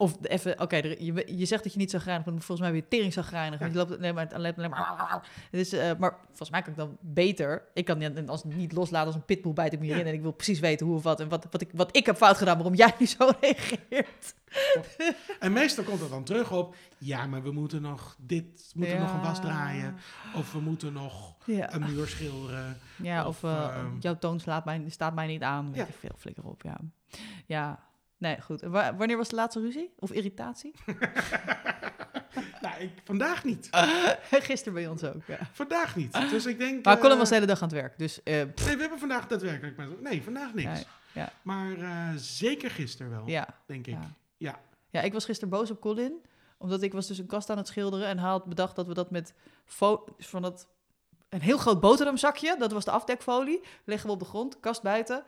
of 0.00 0.16
even, 0.22 0.60
oké, 0.60 0.76
je, 0.76 1.24
je 1.36 1.44
zegt 1.46 1.62
dat 1.62 1.72
je 1.72 1.78
niet 1.78 1.90
zo 1.90 1.98
grijnig 1.98 2.24
bent, 2.24 2.36
maar 2.36 2.44
volgens 2.44 2.68
mij 2.68 2.76
ben 2.76 2.86
je 2.88 2.96
tering 2.96 3.12
zo 3.12 3.22
grijnig. 3.22 3.58
Want 3.58 3.72
je 3.72 3.78
loopt 3.78 3.98
nee, 3.98 4.12
maar, 4.12 4.34
alleen, 4.34 4.54
alleen 4.56 4.70
maar. 4.70 5.28
Dus, 5.50 5.72
eh, 5.72 5.90
maar 5.98 6.16
volgens 6.26 6.50
mij 6.50 6.62
kan 6.62 6.70
ik 6.72 6.78
dan 6.78 6.96
beter, 7.00 7.62
ik 7.74 7.84
kan 7.84 7.98
niet, 7.98 8.28
als 8.28 8.42
het 8.42 8.54
niet 8.54 8.72
loslaten 8.72 9.06
als 9.06 9.14
een 9.16 9.24
pitbull 9.24 9.52
bijt 9.52 9.72
ik 9.72 9.78
me 9.78 9.84
Ja. 9.86 9.90
hierin 9.92 10.10
en 10.12 10.14
ik 10.18 10.22
wil 10.22 10.32
precies 10.32 10.60
weten 10.60 10.86
hoe 10.86 10.96
of 10.96 11.02
wat 11.02 11.20
en 11.20 11.28
wat, 11.28 11.46
wat, 11.50 11.60
ik, 11.60 11.70
wat 11.74 11.96
ik 11.96 12.06
heb 12.06 12.16
fout 12.16 12.36
gedaan, 12.36 12.54
waarom 12.56 12.74
jij 12.74 12.94
nu 12.98 13.06
zo 13.06 13.30
reageert. 13.40 14.34
En 15.40 15.52
meestal 15.52 15.84
komt 15.84 16.00
het 16.00 16.10
dan 16.10 16.24
terug 16.24 16.52
op, 16.52 16.74
ja, 16.98 17.26
maar 17.26 17.42
we 17.42 17.52
moeten 17.52 17.82
nog 17.82 18.16
dit, 18.18 18.44
we 18.44 18.78
moeten 18.78 18.96
Ja. 18.96 19.02
nog 19.02 19.12
een 19.12 19.20
was 19.20 19.40
draaien. 19.40 19.96
Of 20.34 20.52
we 20.52 20.60
moeten 20.60 20.92
nog 20.92 21.36
Ja, 21.44 21.74
een 21.74 21.80
muur 21.84 22.06
schilderen. 22.08 22.78
ja 22.96 23.26
of, 23.26 23.44
of, 23.44 23.50
eh, 23.50 23.64
ehm, 23.76 23.96
jouw 23.98 24.18
toon 24.18 24.40
slaat 24.40 24.64
mij, 24.64 24.84
staat 24.88 25.14
mij 25.14 25.26
niet 25.26 25.42
aan. 25.42 25.66
Weet 25.72 25.86
Ja. 25.86 25.92
veel, 25.98 26.14
flikker 26.16 26.44
op, 26.44 26.62
ja. 26.62 26.76
Ja, 27.46 27.78
nee, 28.20 28.40
goed. 28.40 28.60
Wanneer 28.96 29.16
was 29.16 29.28
de 29.28 29.34
laatste 29.36 29.60
ruzie? 29.60 29.92
Of 29.98 30.10
irritatie? 30.12 30.74
Nou, 32.60 32.80
ik, 32.80 32.90
vandaag 33.04 33.44
niet. 33.44 33.68
Gisteren 34.30 34.72
bij 34.74 34.86
ons 34.86 35.04
ook, 35.04 35.22
ja. 35.26 35.38
Vandaag 35.52 35.96
niet. 35.96 36.30
Dus 36.30 36.46
ik 36.46 36.58
denk... 36.58 36.84
Maar 36.84 36.94
eh, 36.96 37.00
Colin 37.00 37.18
was 37.18 37.28
de 37.28 37.34
hele 37.34 37.46
dag 37.46 37.62
aan 37.62 37.68
het 37.68 37.76
werk, 37.76 37.98
dus... 37.98 38.22
eh, 38.22 38.34
Nee, 38.34 38.46
we 38.54 38.80
hebben 38.80 38.98
vandaag 38.98 39.26
daadwerkelijk... 39.26 39.76
met- 39.76 40.00
Nee, 40.00 40.22
vandaag 40.22 40.54
niks. 40.54 40.68
Nee, 40.72 40.84
ja. 41.12 41.32
Maar 41.42 41.78
eh, 41.78 42.08
zeker 42.16 42.70
gisteren 42.70 43.10
wel, 43.10 43.22
ja, 43.26 43.48
denk 43.66 43.86
ik. 43.86 43.94
ja. 43.94 44.10
Ja. 44.36 44.60
Ja, 44.90 45.00
ik 45.00 45.12
was 45.12 45.24
gisteren 45.24 45.50
boos 45.50 45.70
op 45.70 45.80
Colin. 45.80 46.12
Omdat 46.58 46.82
ik 46.82 46.92
was 46.92 47.06
dus 47.06 47.18
een 47.18 47.26
kast 47.26 47.50
aan 47.50 47.56
het 47.56 47.66
schilderen. 47.66 48.06
En 48.06 48.18
had 48.18 48.44
bedacht 48.44 48.76
dat 48.76 48.86
we 48.86 48.94
dat 48.94 49.10
met 49.10 49.34
fo- 49.64 50.04
van 50.18 50.42
dat 50.42 50.66
een 51.28 51.40
heel 51.40 51.58
groot 51.58 51.80
boterhamzakje. 51.80 52.56
Dat 52.58 52.72
was 52.72 52.84
de 52.84 52.90
afdekfolie. 52.90 53.60
Leggen 53.84 54.06
we 54.06 54.12
op 54.12 54.18
de 54.18 54.24
grond, 54.24 54.60
kast 54.60 54.82
buiten. 54.82 55.24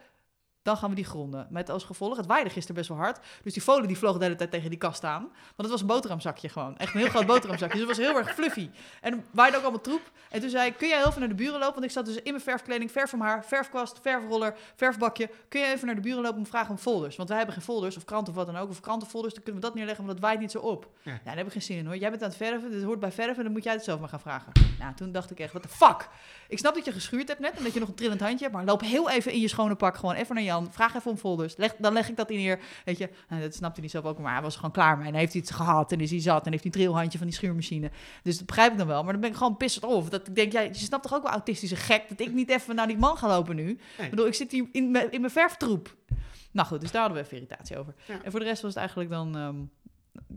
Dan 0.63 0.77
gaan 0.77 0.89
we 0.89 0.95
die 0.95 1.05
gronden. 1.05 1.47
Met 1.51 1.71
als 1.71 1.85
gevolg, 1.85 2.17
het 2.17 2.27
waaide 2.27 2.51
gisteren 2.51 2.77
best 2.77 2.89
wel 2.89 2.99
hard. 2.99 3.19
Dus 3.43 3.53
die 3.53 3.63
folie 3.63 3.87
die 3.87 3.99
vloog 3.99 4.19
de 4.19 4.25
hele 4.25 4.37
tijd 4.37 4.51
tegen 4.51 4.71
die 4.71 4.79
kast 4.79 5.05
aan. 5.05 5.23
Want 5.23 5.57
het 5.57 5.71
was 5.71 5.81
een 5.81 5.87
boterhamzakje 5.87 6.49
gewoon. 6.49 6.77
Echt 6.77 6.95
een 6.95 7.01
heel 7.01 7.09
groot 7.09 7.27
boterhamzakje. 7.27 7.79
Dus 7.79 7.89
het 7.89 7.97
was 7.97 8.07
heel 8.07 8.17
erg 8.17 8.35
fluffy. 8.35 8.71
En 9.01 9.25
waaide 9.31 9.57
ook 9.57 9.63
allemaal 9.63 9.81
troep. 9.81 10.11
En 10.31 10.41
toen 10.41 10.51
zei 10.51 10.69
ik, 10.69 10.77
kun 10.77 10.89
jij 10.89 10.99
heel 10.99 11.07
even 11.07 11.21
naar 11.21 11.29
de 11.29 11.35
buren 11.35 11.59
lopen? 11.59 11.75
Want 11.75 11.85
ik 11.85 11.91
zat 11.91 12.07
dus 12.07 12.17
in 12.17 12.33
mijn 12.33 12.41
verfkleding, 12.41 12.91
verf 12.91 13.11
van 13.11 13.21
haar, 13.21 13.45
verfkwast, 13.45 13.99
verfroller, 14.03 14.55
verfbakje. 14.75 15.31
Kun 15.49 15.61
je 15.61 15.67
even 15.67 15.87
naar 15.87 15.95
de 15.95 16.01
buren 16.01 16.23
lopen 16.23 16.39
om 16.39 16.45
te 16.45 16.51
vragen 16.51 16.71
om 16.71 16.79
folders? 16.79 17.17
Want 17.17 17.29
wij 17.29 17.39
hebben 17.39 17.57
geen 17.57 17.65
folders, 17.65 17.97
of 17.97 18.05
kranten 18.05 18.33
of 18.33 18.39
wat 18.39 18.47
dan 18.47 18.57
ook. 18.57 18.71
Of 18.71 18.81
krantenfolders, 18.81 19.35
dan 19.35 19.43
kunnen 19.43 19.61
we 19.61 19.67
dat 19.67 19.77
neerleggen, 19.77 20.05
want 20.05 20.19
dat 20.19 20.29
waait 20.29 20.41
niet 20.41 20.51
zo 20.51 20.59
op. 20.59 20.89
Ja. 21.03 21.19
Daar 21.25 21.37
heb 21.37 21.47
ik 21.47 21.53
geen 21.53 21.63
zin 21.63 21.77
in 21.79 21.87
hoor. 21.87 21.97
Jij 21.97 22.11
bent 22.11 22.23
aan 22.23 22.29
het 22.29 22.37
verven, 22.37 22.71
dit 22.71 22.83
hoort 22.83 23.01
bij 23.01 23.13
verven, 23.13 23.45
dan 23.45 23.53
moet 23.53 23.65
jij 23.65 23.73
het 23.73 23.85
zelf 23.85 24.01
maar 24.01 24.09
gaan 24.09 24.21
vragen. 24.21 24.53
Nou, 24.79 24.95
toen 24.95 25.13
dacht 25.13 25.31
ik 25.31 25.41
echt, 25.41 25.53
what 25.53 25.63
the 25.63 25.69
fuck? 25.69 26.09
Ik 26.49 26.59
snap 26.59 26.75
dat 26.75 26.85
je 26.85 26.93
geschuurd 26.93 27.29
hebt 27.29 27.41
net 27.41 27.57
en 27.57 27.65
dat 27.65 27.73
je 27.73 27.81
nog 27.81 27.89
een 27.89 27.95
trillend 27.95 28.21
handje 28.21 28.45
hebt, 28.45 28.57
maar 28.57 28.65
loop 28.65 28.81
heel 28.81 29.11
even 29.11 29.33
in 29.33 29.41
je 29.41 29.49
schone 29.49 29.75
pak, 29.75 29.97
gewoon 29.97 30.15
even 30.15 30.35
naar 30.35 30.45
Jan, 30.53 30.72
vraag 30.72 30.94
even 30.94 31.11
om 31.11 31.16
folders. 31.16 31.57
Leg, 31.57 31.74
dan 31.78 31.92
leg 31.92 32.09
ik 32.09 32.16
dat 32.16 32.30
in 32.30 32.36
neer, 32.36 32.59
weet 32.84 32.98
je. 32.98 33.09
Nou, 33.28 33.42
dat 33.42 33.55
snapte 33.55 33.80
hij 33.80 33.88
zelf 33.88 34.05
ook, 34.05 34.18
maar 34.18 34.32
hij 34.32 34.42
was 34.42 34.57
gewoon 34.57 34.70
klaar 34.70 34.98
mee. 34.98 35.09
En 35.09 35.14
heeft 35.14 35.32
hij 35.32 35.42
iets 35.42 35.50
gehad 35.50 35.92
en 35.92 36.00
is 36.00 36.11
hij 36.11 36.20
zat 36.20 36.44
en 36.44 36.50
heeft 36.50 36.64
hij 36.64 36.72
een 36.72 36.78
trilhandje 36.78 37.18
van 37.18 37.26
die 37.26 37.36
schuurmachine. 37.36 37.90
Dus 38.22 38.36
dat 38.38 38.46
begrijp 38.46 38.72
ik 38.72 38.78
dan 38.78 38.86
wel, 38.86 39.03
maar 39.03 39.12
dan 39.12 39.20
ben 39.20 39.30
ik 39.30 39.36
gewoon 39.36 39.57
pissed 39.57 39.84
off. 39.84 40.09
Dat 40.09 40.28
ik 40.28 40.34
denk, 40.34 40.53
jij, 40.53 40.66
je 40.66 40.74
snapt 40.74 41.03
toch 41.03 41.14
ook 41.14 41.22
wel 41.22 41.32
autistische 41.32 41.76
gek, 41.76 42.09
dat 42.09 42.20
ik 42.20 42.32
niet 42.32 42.50
even 42.50 42.74
naar 42.74 42.86
die 42.86 42.98
man 42.98 43.16
ga 43.16 43.28
lopen 43.28 43.57
nu. 43.57 43.78
Ik 43.98 44.11
bedoel, 44.11 44.26
ik 44.26 44.34
zit 44.34 44.53
hier 44.53 44.68
in 44.72 44.90
mijn, 44.90 45.12
in 45.12 45.20
mijn 45.20 45.32
verftroep. 45.32 45.96
Nou 46.50 46.68
goed, 46.68 46.80
dus 46.80 46.90
daar 46.90 47.00
hadden 47.03 47.20
we 47.20 47.24
even 47.24 47.36
irritatie 47.36 47.78
over. 47.78 47.94
Ja. 48.07 48.22
En 48.22 48.30
voor 48.30 48.40
de 48.40 48.46
rest 48.46 48.62
was 48.62 48.70
het 48.70 48.78
eigenlijk 48.78 49.11
dan... 49.11 49.36
ehm, 49.36 49.57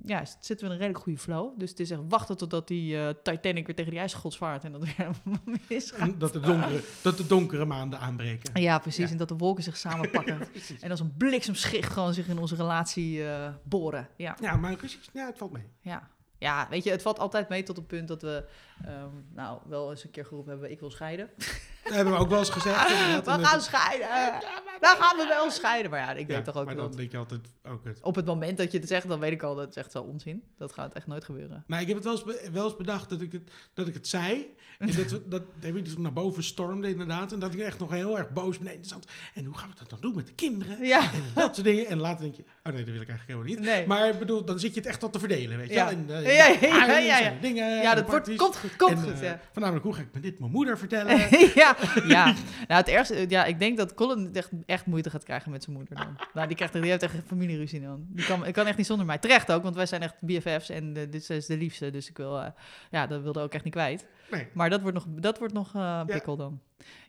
ja, 0.03 0.25
zitten 0.25 0.57
we 0.57 0.65
in 0.65 0.71
een 0.71 0.77
redelijk 0.77 1.03
goede 1.03 1.19
flow. 1.19 1.59
Dus 1.59 1.69
het 1.69 1.79
is 1.79 1.91
echt 1.91 2.01
wachten 2.07 2.37
totdat 2.37 2.67
die 2.67 2.97
eh, 2.97 3.09
Titanic 3.23 3.65
weer 3.65 3.75
tegen 3.75 3.91
die 3.91 3.99
ijsgods 3.99 4.37
vaart 4.37 4.63
en 4.63 4.71
dat 4.71 4.83
weer 4.83 5.09
misgaat. 5.69 6.19
Dat 6.19 6.33
de, 6.33 6.39
donkere, 6.39 6.81
dat 7.01 7.17
de 7.17 7.27
donkere 7.27 7.65
maanden 7.65 7.99
aanbreken. 7.99 8.61
Ja, 8.61 8.79
precies. 8.79 9.05
Ja. 9.05 9.11
En 9.11 9.17
dat 9.17 9.27
de 9.27 9.35
wolken 9.35 9.63
zich 9.63 9.77
samenpakken. 9.77 10.39
En 10.81 10.91
als 10.91 10.99
een 10.99 11.17
bliksemschicht 11.17 11.93
gewoon 11.93 12.13
zich 12.13 12.27
in 12.27 12.37
onze 12.37 12.55
relatie 12.55 13.27
eh, 13.27 13.53
boren. 13.63 14.07
Ja. 14.17 14.37
Ja, 14.41 14.55
maar 14.55 14.75
precies, 14.75 15.09
ja, 15.13 15.25
het 15.25 15.37
valt 15.37 15.51
mee. 15.51 15.63
Ja. 15.81 16.09
ja, 16.37 16.67
weet 16.69 16.83
je, 16.83 16.91
het 16.91 17.01
valt 17.01 17.19
altijd 17.19 17.49
mee 17.49 17.63
tot 17.63 17.75
het 17.75 17.87
punt 17.87 18.07
dat 18.07 18.21
we... 18.21 18.45
ehm, 18.85 19.09
nou, 19.33 19.59
wel 19.65 19.89
eens 19.89 20.03
een 20.03 20.11
keer 20.11 20.25
geroepen 20.25 20.51
hebben, 20.51 20.71
ik 20.71 20.79
wil 20.79 20.91
scheiden. 20.91 21.29
Dat 21.85 21.93
hebben 21.93 22.13
we 22.13 22.19
ook 22.19 22.29
wel 22.29 22.39
eens 22.39 22.49
gezegd. 22.49 22.89
inderdaad. 22.91 23.39
we 23.39 23.45
gaan 23.45 23.61
scheiden. 23.61 24.07
Dan 24.79 24.95
gaan 24.99 25.17
we 25.17 25.25
wel 25.27 25.51
scheiden. 25.51 25.91
Maar 25.91 25.99
ja, 25.99 26.11
ik 26.11 26.27
Ja, 26.27 26.35
weet 26.35 26.45
toch 26.45 26.55
ook 26.57 26.65
maar 26.65 26.75
dat... 26.75 26.97
denk 26.97 27.11
je 27.11 27.17
altijd 27.17 27.41
ook 27.67 27.83
het. 27.83 27.99
Op 28.01 28.15
het 28.15 28.25
moment 28.25 28.57
dat 28.57 28.71
je 28.71 28.77
het 28.79 28.87
zegt, 28.87 29.07
dan 29.07 29.19
weet 29.19 29.31
ik 29.31 29.43
al 29.43 29.55
dat 29.55 29.65
het 29.65 29.77
echt 29.77 29.93
wel 29.93 30.03
onzin. 30.03 30.43
Dat 30.57 30.71
gaat 30.73 30.93
echt 30.93 31.07
nooit 31.07 31.23
gebeuren. 31.23 31.63
Maar 31.67 31.81
ik 31.81 31.87
heb 31.87 31.95
het 31.95 32.05
wel 32.05 32.13
eens, 32.13 32.49
wel 32.51 32.63
eens 32.65 32.75
bedacht 32.75 33.09
dat 33.09 33.21
ik 33.21 33.31
het, 33.31 33.51
dat 33.73 33.87
ik 33.87 33.93
het 33.93 34.07
zei. 34.07 34.53
En 34.79 34.87
dat, 34.87 35.11
we- 35.11 35.27
dat 35.27 35.41
heb 35.59 35.75
ik 35.75 35.85
dus 35.85 35.97
naar 35.97 36.13
boven 36.13 36.43
stormde 36.43 36.89
inderdaad. 36.89 37.31
En 37.31 37.39
dat 37.39 37.53
ik 37.53 37.59
echt 37.59 37.79
nog 37.79 37.89
heel 37.91 38.17
erg 38.17 38.29
boos 38.29 38.57
beneden 38.57 38.85
zat. 38.85 39.07
En 39.33 39.45
hoe 39.45 39.57
gaan 39.57 39.69
we 39.69 39.75
dat 39.79 39.89
dan 39.89 39.99
doen 40.01 40.15
met 40.15 40.27
de 40.27 40.33
kinderen? 40.33 40.85
Ja. 40.85 40.99
En 41.01 41.23
dat 41.33 41.53
soort 41.55 41.67
dingen. 41.67 41.87
En 41.87 41.99
later 41.99 42.21
denk 42.23 42.35
je, 42.35 42.43
oh 42.63 42.73
nee, 42.73 42.83
dat 42.83 42.93
wil 42.93 43.01
ik 43.01 43.09
eigenlijk 43.09 43.27
helemaal 43.27 43.49
niet. 43.49 43.59
Nee. 43.59 43.87
Maar 43.87 44.09
ik 44.09 44.19
bedoel, 44.19 44.45
dan 44.45 44.59
zit 44.59 44.73
je 44.73 44.79
het 44.79 44.89
echt 44.89 44.99
tot 44.99 45.13
te 45.13 45.19
verdelen, 45.19 45.57
weet 45.57 45.67
je 45.67 45.73
Ja. 45.73 45.89
En, 45.89 46.05
Ja, 46.07 46.13
eh, 46.21 46.35
ja, 46.61 46.67
ja, 46.69 46.85
ja, 46.97 46.97
ja. 46.97 47.21
en 47.21 47.37
dingen. 47.41 47.81
ja, 47.81 47.95
dat 47.95 48.05
wordt, 48.05 48.09
parties. 48.23 48.37
komt 48.37 48.57
goed, 48.57 48.75
komt 48.75 48.91
En, 48.91 48.97
goed. 49.03 49.13
eh, 49.13 49.21
ja. 49.23 49.39
Voornamelijk, 49.51 49.85
hoe 49.85 49.93
ga 49.95 50.01
ik 50.01 50.07
met 50.13 50.23
dit 50.23 50.39
mijn 50.39 50.51
moeder 50.51 50.77
vertellen? 50.77 51.17
ja, 51.55 51.74
ja. 52.15 52.25
Nou, 52.67 52.79
het 52.79 52.87
ergste, 52.87 53.25
ja, 53.29 53.45
ik 53.45 53.59
denk 53.59 53.77
dat 53.77 53.93
Colin 53.93 54.29
echt, 54.33 54.49
echt 54.65 54.85
moeite 54.85 55.09
gaat 55.09 55.23
krijgen 55.23 55.51
met 55.51 55.63
zijn 55.63 55.75
moeder 55.75 55.95
dan. 55.95 56.17
Nou, 56.33 56.47
die, 56.47 56.55
krijgt, 56.55 56.73
die 56.73 56.83
heeft 56.83 57.03
echt 57.03 57.13
familieruzie 57.27 57.81
dan. 57.81 58.05
Die 58.09 58.25
kan, 58.25 58.45
ik 58.45 58.53
kan 58.53 58.67
echt 58.67 58.77
niet 58.77 58.85
zonder 58.85 59.05
mij. 59.05 59.17
Terecht 59.17 59.51
ook, 59.51 59.63
want 59.63 59.75
wij 59.75 59.85
zijn 59.85 60.01
echt 60.01 60.15
BFF's 60.19 60.69
en 60.69 60.93
dit 60.93 61.29
is 61.29 61.45
de 61.45 61.57
liefste. 61.57 61.89
Dus 61.89 62.09
ik 62.09 62.17
wil, 62.17 62.39
eh, 62.39 62.47
ja, 62.91 63.07
dat 63.07 63.21
wilde 63.21 63.39
ook 63.39 63.53
echt 63.53 63.63
niet 63.63 63.73
kwijt. 63.73 64.05
Nee. 64.31 64.47
Maar 64.53 64.69
dat 64.69 64.81
wordt 64.81 64.95
nog, 64.97 65.05
dat 65.09 65.37
wordt 65.39 65.53
nog 65.53 65.75
eh, 65.75 65.97
een 65.99 66.05
pikkel 66.05 66.35
dan. 66.35 66.59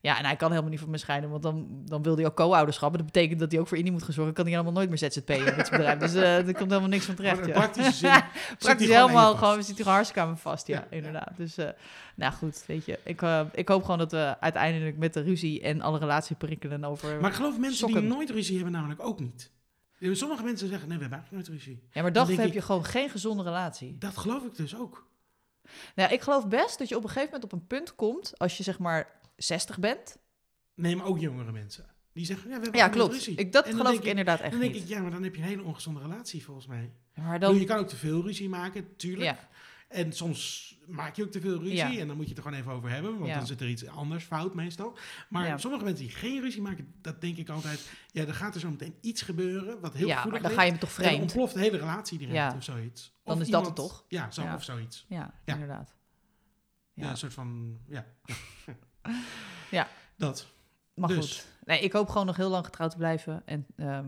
Ja, 0.01 0.19
en 0.19 0.25
hij 0.25 0.37
kan 0.37 0.51
helemaal 0.51 0.71
niet 0.71 0.81
van 0.81 0.91
me 0.91 0.99
scheiden, 0.99 1.31
want 1.31 1.43
dan, 1.43 1.67
dan 1.85 2.03
wil 2.03 2.17
hij 2.17 2.27
ook 2.27 2.35
co-ouderschap. 2.37 2.91
En 2.91 2.97
dat 2.97 3.07
betekent 3.07 3.41
dat 3.41 3.51
hij 3.51 3.61
ook 3.61 3.69
voor 3.69 3.77
Indie 3.77 3.93
moet 3.93 4.03
gaan 4.03 4.12
zorgen. 4.12 4.35
Kan 4.35 4.45
hij 4.45 4.53
helemaal 4.53 4.75
nooit 4.75 4.89
meer 4.89 4.99
ZZP'en 4.99 5.45
met 5.45 5.67
zijn 5.67 5.81
bedrijf. 5.81 5.99
Dus 5.99 6.14
eh, 6.14 6.37
er 6.37 6.55
komt 6.55 6.69
helemaal 6.71 6.89
niks 6.89 7.05
van 7.05 7.14
terecht. 7.14 7.41
in 7.41 7.47
Ja. 7.47 7.53
praktische 7.53 7.93
zin 7.93 8.23
Praktisch 8.59 8.89
helemaal 8.89 9.37
gewoon, 9.37 9.62
zit 9.62 9.79
hij 9.85 9.93
hartstikke 9.93 10.21
aan 10.23 10.31
me 10.31 10.37
vast. 10.37 10.67
Ja, 10.67 10.75
Ja, 10.77 10.85
ja. 10.91 10.97
inderdaad. 10.97 11.31
Dus, 11.37 11.57
eh, 11.57 11.69
nou 12.17 12.33
goed, 12.33 12.64
weet 12.67 12.85
je. 12.85 12.99
Ik, 13.03 13.23
ik 13.53 13.69
hoop 13.69 13.83
gewoon 13.83 13.99
dat 13.99 14.11
we 14.12 14.37
uiteindelijk 14.41 14.97
met 14.97 15.14
de 15.14 15.21
ruzie 15.21 15.61
en 15.62 15.81
alle 15.81 15.99
relatieprikkelen 15.99 16.85
over... 16.85 17.21
Maar 17.21 17.31
ik 17.31 17.37
geloof 17.37 17.59
mensen 17.59 17.87
die 17.87 18.01
nooit 18.01 18.31
ruzie 18.31 18.55
hebben 18.55 18.73
namelijk 18.75 19.01
ook 19.03 19.21
niet. 19.21 19.51
Sommige 20.12 20.43
mensen 20.43 20.69
zeggen, 20.69 20.89
nee, 20.89 20.97
we 20.97 21.03
hebben 21.03 21.19
eigenlijk 21.21 21.49
nooit 21.49 21.61
ruzie. 21.64 21.83
ja, 21.93 22.03
maar 22.03 22.12
dan 22.12 22.31
heb 22.31 22.47
ik- 22.47 22.53
je 22.53 22.62
gewoon 22.62 22.85
geen 22.85 23.09
gezonde 23.11 23.43
relatie. 23.43 23.97
Dat 23.99 24.17
geloof 24.17 24.45
ik 24.45 24.57
dus 24.57 24.77
ook. 24.77 25.07
Nou, 25.95 26.12
ik 26.12 26.21
geloof 26.21 26.49
best 26.49 26.79
dat 26.79 26.89
je 26.89 26.97
op 26.97 27.03
een 27.03 27.09
gegeven 27.09 27.31
moment 27.33 27.53
op 27.53 27.59
een 27.61 27.67
punt 27.67 27.95
komt, 27.95 28.39
als 28.39 28.57
je 28.57 28.62
zeg 28.62 28.79
maar 28.79 29.21
60 29.37 29.79
bent. 29.79 30.17
Nee, 30.75 30.97
maar 30.97 31.07
ook 31.07 31.19
jongere 31.19 31.53
mensen. 31.53 31.87
Die 32.12 32.25
zeggen, 32.27 32.51
ja, 32.51 32.57
we 32.57 32.62
hebben 32.62 32.81
Ja, 32.81 32.89
klopt. 32.89 33.12
ruzie. 33.12 33.37
Ik, 33.37 33.53
dat 33.53 33.67
geloof 33.69 33.95
ik 33.95 34.05
inderdaad 34.05 34.41
echt 34.41 34.51
Dan 34.51 34.61
denk 34.61 34.73
niet. 34.73 34.83
ik, 34.83 34.89
ja, 34.89 35.01
maar 35.01 35.11
dan 35.11 35.23
heb 35.23 35.35
je 35.35 35.43
een 35.43 35.49
hele 35.49 35.62
ongezonde 35.62 36.01
relatie 36.01 36.45
volgens 36.45 36.67
mij. 36.67 36.91
maar 37.14 37.41
Dan... 37.41 37.51
dan, 37.51 37.61
Je 37.61 37.67
kan 37.67 37.79
ook 37.79 37.89
te 37.89 37.97
veel 37.97 38.23
ruzie 38.23 38.49
maken, 38.49 38.97
tuurlijk. 38.97 39.25
ja, 39.25 39.49
En 39.89 40.12
soms 40.12 40.74
maak 40.87 41.16
je 41.16 41.22
ook 41.22 41.30
te 41.30 41.41
veel 41.41 41.59
ruzie 41.59 41.76
Ja. 41.76 41.99
en 41.99 42.07
dan 42.07 42.16
moet 42.16 42.24
je 42.28 42.34
het 42.34 42.39
er 42.39 42.45
gewoon 42.45 42.59
even 42.59 42.72
over 42.72 42.91
hebben, 42.91 43.14
want 43.18 43.30
Ja. 43.30 43.37
dan 43.37 43.47
zit 43.47 43.61
er 43.61 43.68
iets 43.68 43.87
anders 43.87 44.24
fout 44.24 44.55
meestal. 44.55 44.99
Maar 45.28 45.47
Ja. 45.47 45.59
sommige 45.59 45.84
mensen 45.84 46.05
die 46.07 46.14
geen 46.14 46.41
ruzie 46.41 46.62
maken, 46.62 46.95
dat 47.01 47.20
denk 47.20 47.37
ik 47.37 47.49
altijd, 47.49 47.91
ja, 48.12 48.24
dan 48.24 48.34
gaat 48.34 48.55
er 48.55 48.61
zo 48.61 48.70
meteen 48.70 48.95
iets 49.01 49.22
gebeuren 49.22 49.80
wat 49.80 49.95
heel 49.95 50.07
ja, 50.07 50.16
gevoelig 50.16 50.41
dan 50.41 50.51
ligt. 50.51 50.61
ga 50.62 50.66
je 50.66 50.72
me 50.72 50.78
toch 50.78 50.89
En 50.91 50.97
dan 50.97 51.05
vreemd. 51.07 51.22
ontploft 51.22 51.55
de 51.55 51.61
hele 51.61 51.78
relatie 51.78 52.18
direct 52.18 52.55
of 52.55 52.62
zoiets. 52.64 53.12
Dan 53.24 53.34
Of 53.37 53.41
is 53.41 53.49
dat 53.49 53.66
het 53.66 53.74
toch? 53.74 54.05
Ja, 54.09 54.30
zo, 54.30 54.45
of 54.55 54.62
zoiets. 54.64 55.05
Ja, 55.09 55.34
inderdaad. 55.45 55.95
Ja, 56.95 57.05
Ja. 57.05 57.11
een 57.11 57.16
soort 57.16 57.32
van, 57.32 57.78
ja. 57.89 58.07
Ja. 59.70 59.89
Dat. 60.16 60.47
Maar 60.95 61.09
Dus. 61.09 61.32
goed. 61.37 61.47
Nee, 61.64 61.80
ik 61.80 61.93
hoop 61.93 62.09
gewoon 62.09 62.26
nog 62.26 62.37
heel 62.37 62.49
lang 62.51 62.64
getrouwd 62.64 62.91
te 62.91 62.97
blijven. 62.97 63.43
En 63.47 63.66
ehm, 63.76 64.07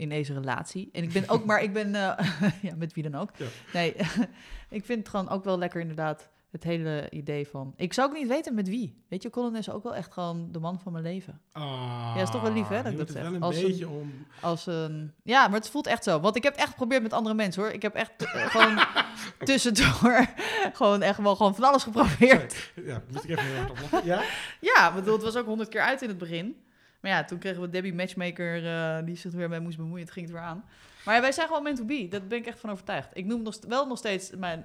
in 0.00 0.08
deze 0.08 0.34
relatie. 0.34 0.88
En 0.92 1.02
ik 1.02 1.12
ben 1.12 1.28
ook, 1.28 1.44
maar 1.44 1.62
ik 1.62 1.72
ben, 1.72 1.94
eh, 1.94 2.26
ja, 2.62 2.74
met 2.76 2.92
wie 2.94 3.10
dan 3.10 3.20
ook. 3.20 3.30
Ja. 3.36 3.46
Nee, 3.72 3.94
ik 4.78 4.84
vind 4.84 4.98
het 4.98 5.08
gewoon 5.08 5.28
ook 5.28 5.44
wel 5.44 5.58
lekker 5.58 5.80
inderdaad. 5.80 6.28
Het 6.50 6.64
hele 6.64 7.06
idee 7.10 7.46
van. 7.48 7.72
Ik 7.76 7.92
zou 7.92 8.08
ook 8.08 8.14
niet 8.16 8.28
weten 8.28 8.54
met 8.54 8.68
wie. 8.68 9.02
Weet 9.08 9.22
je, 9.22 9.30
Colin 9.30 9.56
is 9.56 9.70
ook 9.70 9.82
wel 9.82 9.94
echt 9.94 10.12
gewoon 10.12 10.48
de 10.52 10.58
man 10.58 10.80
van 10.80 10.92
mijn 10.92 11.04
leven. 11.04 11.40
Ah, 11.52 12.12
Ja, 12.16 12.22
is 12.22 12.30
toch 12.30 12.42
wel 12.42 12.52
lief, 12.52 12.68
hè, 12.68 12.82
dat 12.82 12.92
ik 12.92 12.98
dat 12.98 13.10
zeg. 13.10 13.24
een 13.24 13.40
Als 13.42 13.56
een- 13.56 13.62
beetje 13.66 13.88
om... 13.88 14.12
Als 14.40 14.66
een. 14.66 15.12
Ja, 15.22 15.48
maar 15.48 15.58
het 15.58 15.68
voelt 15.70 15.86
echt 15.86 16.04
zo. 16.04 16.20
Want 16.20 16.36
ik 16.36 16.42
heb 16.42 16.54
echt 16.56 16.68
geprobeerd 16.70 17.02
met 17.02 17.12
andere 17.12 17.34
mensen 17.34 17.62
hoor. 17.62 17.70
Ik 17.72 17.82
heb 17.82 17.94
echt 17.94 18.10
eh, 18.24 18.46
gewoon 18.46 18.78
tussendoor. 19.48 20.26
gewoon 20.72 21.02
echt 21.02 21.18
wel 21.18 21.36
gewoon 21.36 21.54
van 21.54 21.64
alles 21.64 21.82
geprobeerd. 21.82 22.72
Ja, 22.84 23.02
moet 23.10 23.24
ik 23.24 23.30
even 23.30 23.44
heel 23.44 23.56
hard 23.56 23.70
op 23.70 23.78
lachen. 23.90 24.06
Ja? 24.08 24.22
Ja, 24.60 24.92
bedoel, 24.94 25.12
het 25.14 25.22
was 25.22 25.36
ook 25.36 25.46
honderd 25.46 25.68
keer 25.68 25.80
uit 25.82 26.02
in 26.02 26.08
het 26.08 26.18
begin. 26.18 26.56
Maar 27.00 27.10
ja, 27.10 27.24
toen 27.24 27.38
kregen 27.38 27.60
we 27.62 27.68
Debbie 27.70 27.94
Matchmaker 27.94 28.66
eh, 28.66 29.04
die 29.06 29.16
zich 29.16 29.32
er 29.32 29.38
weer 29.38 29.48
mee 29.48 29.60
moest 29.60 29.76
bemoeien. 29.76 30.04
Het 30.04 30.12
ging 30.12 30.26
het 30.26 30.34
weer 30.34 30.44
aan. 30.44 30.64
Maar 31.04 31.20
wij 31.20 31.32
zijn 31.32 31.46
gewoon 31.46 31.62
meant 31.62 31.76
to 31.76 31.84
be. 31.84 32.06
Daar 32.08 32.26
ben 32.26 32.38
ik 32.38 32.46
echt 32.46 32.60
van 32.60 32.70
overtuigd. 32.70 33.08
Ik 33.12 33.24
noem 33.26 33.42
nog, 33.42 33.58
wel 33.68 33.86
nog 33.86 33.98
steeds 33.98 34.30
mijn 34.36 34.64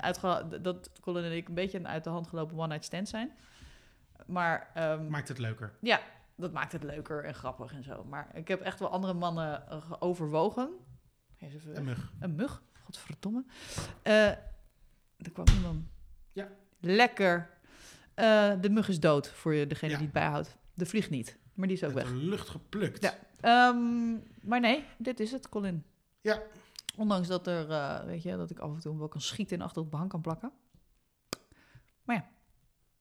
dat 0.61 0.89
Colin 1.01 1.23
en 1.23 1.35
ik 1.35 1.47
een 1.47 1.53
beetje 1.53 1.77
een 1.77 1.87
uit 1.87 2.03
de 2.03 2.09
hand 2.09 2.27
gelopen 2.27 2.57
one-night 2.57 2.85
stand 2.85 3.09
zijn. 3.09 3.31
Maar 4.25 4.69
ehm, 4.73 5.07
Maakt 5.09 5.27
het 5.27 5.37
leuker. 5.39 5.73
ja, 5.81 5.99
dat 6.35 6.51
maakt 6.51 6.71
het 6.71 6.83
leuker 6.83 7.23
en 7.23 7.33
grappig 7.33 7.73
en 7.73 7.83
zo. 7.83 8.03
Maar 8.03 8.27
ik 8.33 8.47
heb 8.47 8.61
echt 8.61 8.79
wel 8.79 8.89
andere 8.89 9.13
mannen 9.13 9.69
eh, 9.69 9.81
ge- 9.81 10.01
overwogen. 10.01 10.69
Even. 11.39 11.77
Een 11.77 11.83
mug. 11.83 12.11
Een 12.19 12.35
mug? 12.35 12.61
Godverdomme. 12.83 13.43
Eh 14.03 14.27
er 15.17 15.31
kwam 15.33 15.45
iemand. 15.55 15.85
Ja. 16.33 16.47
Lekker. 16.79 17.49
De 18.61 18.69
mug 18.71 18.87
is 18.89 18.99
dood, 18.99 19.29
voor 19.31 19.53
je 19.53 19.67
degene 19.67 19.91
Ja. 19.91 19.97
die 19.97 20.05
het 20.05 20.13
bijhoudt. 20.15 20.57
De 20.73 20.85
vliegt 20.85 21.09
niet, 21.09 21.37
maar 21.55 21.67
die 21.67 21.77
is 21.77 21.83
ook 21.83 21.95
Uit 21.95 22.03
weg. 22.03 22.13
de 22.13 22.25
lucht 22.25 22.49
geplukt. 22.49 23.03
Ja. 23.03 23.13
Ehm, 23.41 24.13
maar 24.41 24.59
nee, 24.59 24.83
dit 24.97 25.19
is 25.19 25.31
het, 25.31 25.49
Colin. 25.49 25.83
Ja. 26.21 26.41
Ondanks 26.97 27.27
dat, 27.27 27.47
er, 27.47 27.69
eh, 27.69 28.03
weet 28.03 28.23
je, 28.23 28.35
dat 28.35 28.49
ik 28.49 28.59
af 28.59 28.73
en 28.73 28.79
toe 28.79 28.97
wel 28.97 29.07
kan 29.07 29.21
schieten 29.21 29.57
en 29.57 29.63
achter 29.63 29.81
het 29.81 29.91
behang 29.91 30.09
kan 30.09 30.21
plakken. 30.21 30.51
Maar 32.03 32.15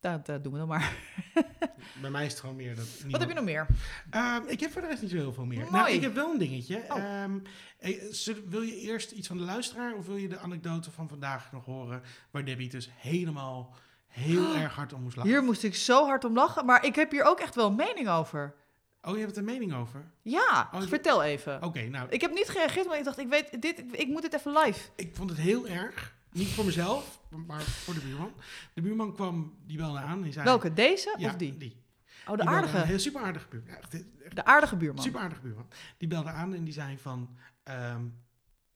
ja, 0.01 0.23
dat 0.25 0.45
doen 0.45 0.53
we 0.53 0.59
dan 0.59 0.69
maar. 0.69 0.97
Bij 2.01 2.11
mij 2.11 2.25
is 2.25 2.31
het 2.31 2.41
gewoon 2.41 2.57
meer 2.57 2.77
dat... 2.77 2.87
Wat 3.11 3.21
heb 3.21 3.29
je 3.29 3.35
nog 3.35 3.45
meer? 3.45 3.67
Ehm, 4.11 4.43
ik 4.47 4.61
heb 4.61 4.71
voor 4.73 4.81
de 4.81 4.87
rest 4.87 5.03
niet 5.03 5.11
zo 5.11 5.17
heel 5.17 5.33
veel 5.33 5.45
meer. 5.45 5.59
Mooi. 5.59 5.71
Nou, 5.71 5.91
ik 5.91 6.01
heb 6.01 6.15
wel 6.15 6.33
een 6.33 6.39
dingetje. 6.39 6.85
Oh. 6.89 6.97
Ehm, 6.97 7.39
eh, 7.79 8.13
wil 8.49 8.63
je 8.63 8.77
eerst 8.77 9.11
iets 9.11 9.29
van 9.29 9.37
de 9.37 9.43
luisteraar 9.43 9.95
of 9.95 10.07
wil 10.07 10.17
je 10.17 10.29
de 10.29 10.39
anekdote 10.39 10.91
van 10.91 11.09
vandaag 11.09 11.53
nog 11.53 11.65
horen 11.65 12.03
waar 12.31 12.45
Debbie 12.45 12.69
dus 12.69 12.91
helemaal 12.95 13.75
heel 14.15 14.55
erg 14.57 14.75
hard 14.75 14.93
om 14.93 15.03
moest 15.03 15.17
lachen? 15.17 15.33
Hier 15.33 15.43
moest 15.43 15.63
ik 15.63 15.75
zo 15.75 16.07
hard 16.07 16.25
om 16.25 16.35
lachen, 16.35 16.65
maar 16.67 16.85
ik 16.85 16.95
heb 16.95 17.11
hier 17.11 17.25
ook 17.25 17.41
echt 17.41 17.55
wel 17.55 17.67
een 17.67 17.75
mening 17.77 18.09
over. 18.09 18.55
Oh, 19.03 19.15
je 19.15 19.21
hebt 19.21 19.33
er 19.33 19.39
een 19.39 19.45
mening 19.45 19.75
over? 19.75 20.05
Ja, 20.23 20.69
Oh, 20.73 20.81
je- 20.81 20.89
vertel 20.89 21.23
even. 21.23 21.63
Oké, 21.63 21.83
nou, 21.83 22.09
Ik 22.11 22.21
heb 22.21 22.33
niet 22.33 22.49
gereageerd, 22.49 22.87
maar 22.87 22.99
ik 22.99 23.05
dacht, 23.05 23.19
ik 23.19 23.29
weet, 23.29 23.63
dit, 23.63 23.85
ik 23.91 24.07
moet 24.09 24.23
dit 24.23 24.33
even 24.35 24.53
live. 24.53 24.89
ik 24.97 25.17
vond 25.17 25.31
het 25.31 25.39
heel 25.39 25.69
erg. 25.69 26.15
Niet 26.33 26.49
voor 26.49 26.65
mezelf, 26.65 27.21
maar 27.47 27.61
voor 27.63 27.95
de 27.95 28.01
buurman. 28.01 28.33
De 28.75 28.81
buurman 28.81 29.15
kwam, 29.15 29.57
die 29.67 29.77
belde 29.77 29.99
aan. 29.99 30.23
Die 30.23 30.33
zei, 30.33 30.45
Welke, 30.45 30.73
deze 30.73 31.15
Ja, 31.19 31.29
of 31.29 31.37
die? 31.37 31.57
die. 31.57 31.83
Oh, 32.27 32.31
de 32.37 32.43
Die 32.43 32.51
aardige. 32.51 32.79
Heel 32.79 32.99
super 32.99 33.21
aardige 33.21 33.49
buurman. 33.49 33.71
Ja, 33.71 33.79
echt, 33.79 33.95
echt 34.25 34.37
De 34.37 34.45
aardige 34.45 34.77
buurman. 34.77 35.03
super 35.03 35.21
aardige 35.21 35.41
buurman. 35.41 35.69
Die 35.99 36.09
belde 36.09 36.29
aan 36.31 36.55
en 36.55 36.65
die 36.65 36.73
zei 36.73 36.99
van, 36.99 37.37
ehm, 37.63 38.03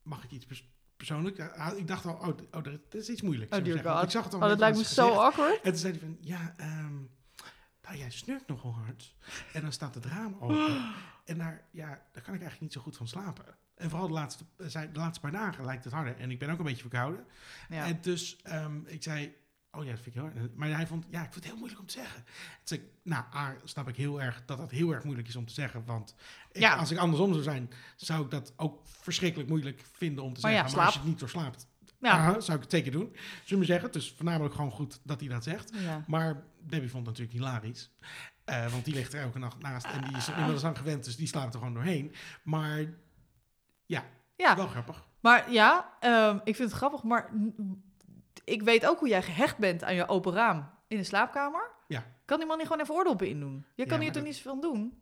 mag 0.02 0.24
ik 0.24 0.30
iets 0.30 0.46
persoonlijk? 0.98 1.36
Ja, 1.36 1.72
ik 1.72 1.86
dacht 1.86 2.06
al, 2.06 2.14
oh, 2.14 2.28
oh, 2.50 2.62
dit 2.62 2.94
is 2.94 3.08
iets 3.08 3.22
moeilijks. 3.22 3.56
Oh, 3.56 3.64
dear. 3.64 3.94
God. 3.94 4.02
Ik 4.04 4.10
zag 4.10 4.24
het 4.24 4.34
al 4.34 4.40
Oh, 4.42 4.48
dat 4.48 4.58
lijkt 4.58 4.76
me 4.76 4.84
zo 4.84 5.04
gezicht. 5.06 5.22
awkward. 5.24 5.60
En 5.62 5.70
toen 5.70 5.80
zei 5.80 5.92
hij 5.92 6.00
van, 6.00 6.16
ja, 6.20 6.54
ehm, 6.56 6.94
nou, 7.82 7.96
jij 7.96 8.10
snurkt 8.10 8.48
nogal 8.48 8.74
hard. 8.74 9.14
En 9.52 9.62
dan 9.62 9.72
staat 9.72 9.94
het 9.94 10.04
raam 10.04 10.36
open. 10.40 10.76
En 11.24 11.38
daar, 11.38 11.64
ja, 11.70 11.86
daar 11.88 12.22
kan 12.22 12.34
ik 12.34 12.40
eigenlijk 12.40 12.60
niet 12.60 12.72
zo 12.72 12.80
goed 12.80 12.96
van 12.96 13.08
slapen. 13.08 13.44
En 13.74 13.90
vooral 13.90 14.06
de 14.06 14.12
laatste, 14.12 14.44
eh, 14.56 14.72
de 14.72 14.88
laatste 14.92 15.20
paar 15.20 15.32
dagen 15.32 15.64
lijkt 15.64 15.84
het 15.84 15.92
harder. 15.92 16.16
En 16.18 16.30
ik 16.30 16.38
ben 16.38 16.50
ook 16.50 16.58
een 16.58 16.64
beetje 16.64 16.80
verkouden. 16.80 17.24
Ja. 17.68 17.86
En 17.86 17.98
dus 18.00 18.36
ehm, 18.42 18.80
ik 18.86 19.02
zei, 19.02 19.34
oh 19.72 19.84
ja, 19.84 19.90
dat 19.90 20.00
vind 20.00 20.06
ik 20.16 20.22
heel 20.22 20.30
erg. 20.34 20.48
Maar 20.54 20.68
hij 20.68 20.86
vond, 20.86 21.06
ja, 21.10 21.18
ik 21.18 21.32
vind 21.32 21.34
het 21.34 21.44
heel 21.44 21.56
moeilijk 21.56 21.80
om 21.80 21.86
te 21.86 21.92
zeggen. 21.92 22.24
Zei 22.62 22.90
nou, 23.02 23.24
A, 23.34 23.54
snap 23.64 23.88
ik 23.88 23.96
heel 23.96 24.22
erg 24.22 24.42
dat 24.46 24.58
dat 24.58 24.70
heel 24.70 24.92
erg 24.92 25.04
moeilijk 25.04 25.28
is 25.28 25.36
om 25.36 25.46
te 25.46 25.52
zeggen. 25.52 25.84
Want 25.84 26.14
ik- 26.52 26.60
Ja. 26.60 26.74
als 26.76 26.90
ik 26.90 26.98
andersom 26.98 27.30
zou 27.32 27.42
zijn, 27.42 27.70
zou 27.96 28.24
ik 28.24 28.30
dat 28.30 28.52
ook 28.56 28.80
verschrikkelijk 28.84 29.48
moeilijk 29.48 29.84
vinden 29.92 30.24
om 30.24 30.34
te 30.34 30.40
Maar 30.40 30.50
ja, 30.50 30.56
zeggen. 30.58 30.76
maar 30.76 30.84
als 30.86 30.94
je 30.94 31.00
het 31.00 31.08
niet 31.08 31.18
doorslaapt, 31.18 31.66
Ja. 32.00 32.10
aha, 32.10 32.40
zou 32.40 32.56
ik 32.56 32.62
het 32.62 32.72
zeker 32.72 32.92
doen. 32.92 33.16
Zullen 33.44 33.60
we 33.60 33.70
zeggen. 33.70 33.92
Dus 33.92 34.12
voornamelijk 34.12 34.54
gewoon 34.54 34.70
goed 34.70 35.00
dat 35.02 35.20
hij 35.20 35.28
dat 35.28 35.44
zegt. 35.44 35.70
Ja. 35.74 36.04
Maar 36.06 36.42
Debbie 36.60 36.90
vond 36.90 37.06
het 37.06 37.18
natuurlijk 37.18 37.44
hilarisch. 37.44 37.90
Eh, 38.44 38.70
want 38.70 38.84
die 38.84 38.94
ligt 38.94 39.12
er 39.12 39.20
elke 39.22 39.38
nacht 39.38 39.58
naast. 39.58 39.86
En 39.86 40.02
die 40.04 40.16
is 40.16 40.26
er 40.28 40.34
inmiddels 40.34 40.64
aan 40.64 40.76
gewend, 40.76 41.04
dus 41.04 41.16
die 41.16 41.26
slaapt 41.26 41.52
er 41.54 41.58
gewoon 41.58 41.74
doorheen. 41.74 42.12
Maar 42.42 42.84
ja, 43.86 44.56
wel 44.56 44.66
grappig. 44.66 45.06
maar 45.20 45.52
ja, 45.52 45.96
ehm, 46.00 46.36
ik 46.44 46.56
vind 46.56 46.68
het 46.68 46.78
grappig, 46.78 47.02
maar 47.02 47.30
ik 48.48 48.62
weet 48.62 48.86
ook 48.86 48.98
hoe 48.98 49.08
jij 49.08 49.22
gehecht 49.22 49.58
bent 49.58 49.84
aan 49.84 49.94
je 49.94 50.08
open 50.08 50.32
raam 50.32 50.70
in 50.86 50.96
de 50.96 51.04
slaapkamer. 51.04 51.70
Ja. 51.88 52.06
Kan 52.24 52.38
die 52.38 52.46
man 52.46 52.58
niet 52.58 52.66
gewoon 52.66 52.82
even 52.82 52.94
oordoppen 52.94 53.28
indoen? 53.28 53.64
Je 53.74 53.86
kan 53.86 53.98
hier 53.98 54.06
toch 54.06 54.16
dat- 54.16 54.24
niet 54.24 54.34
zoveel 54.36 54.52
aan 54.52 54.60
doen? 54.60 54.98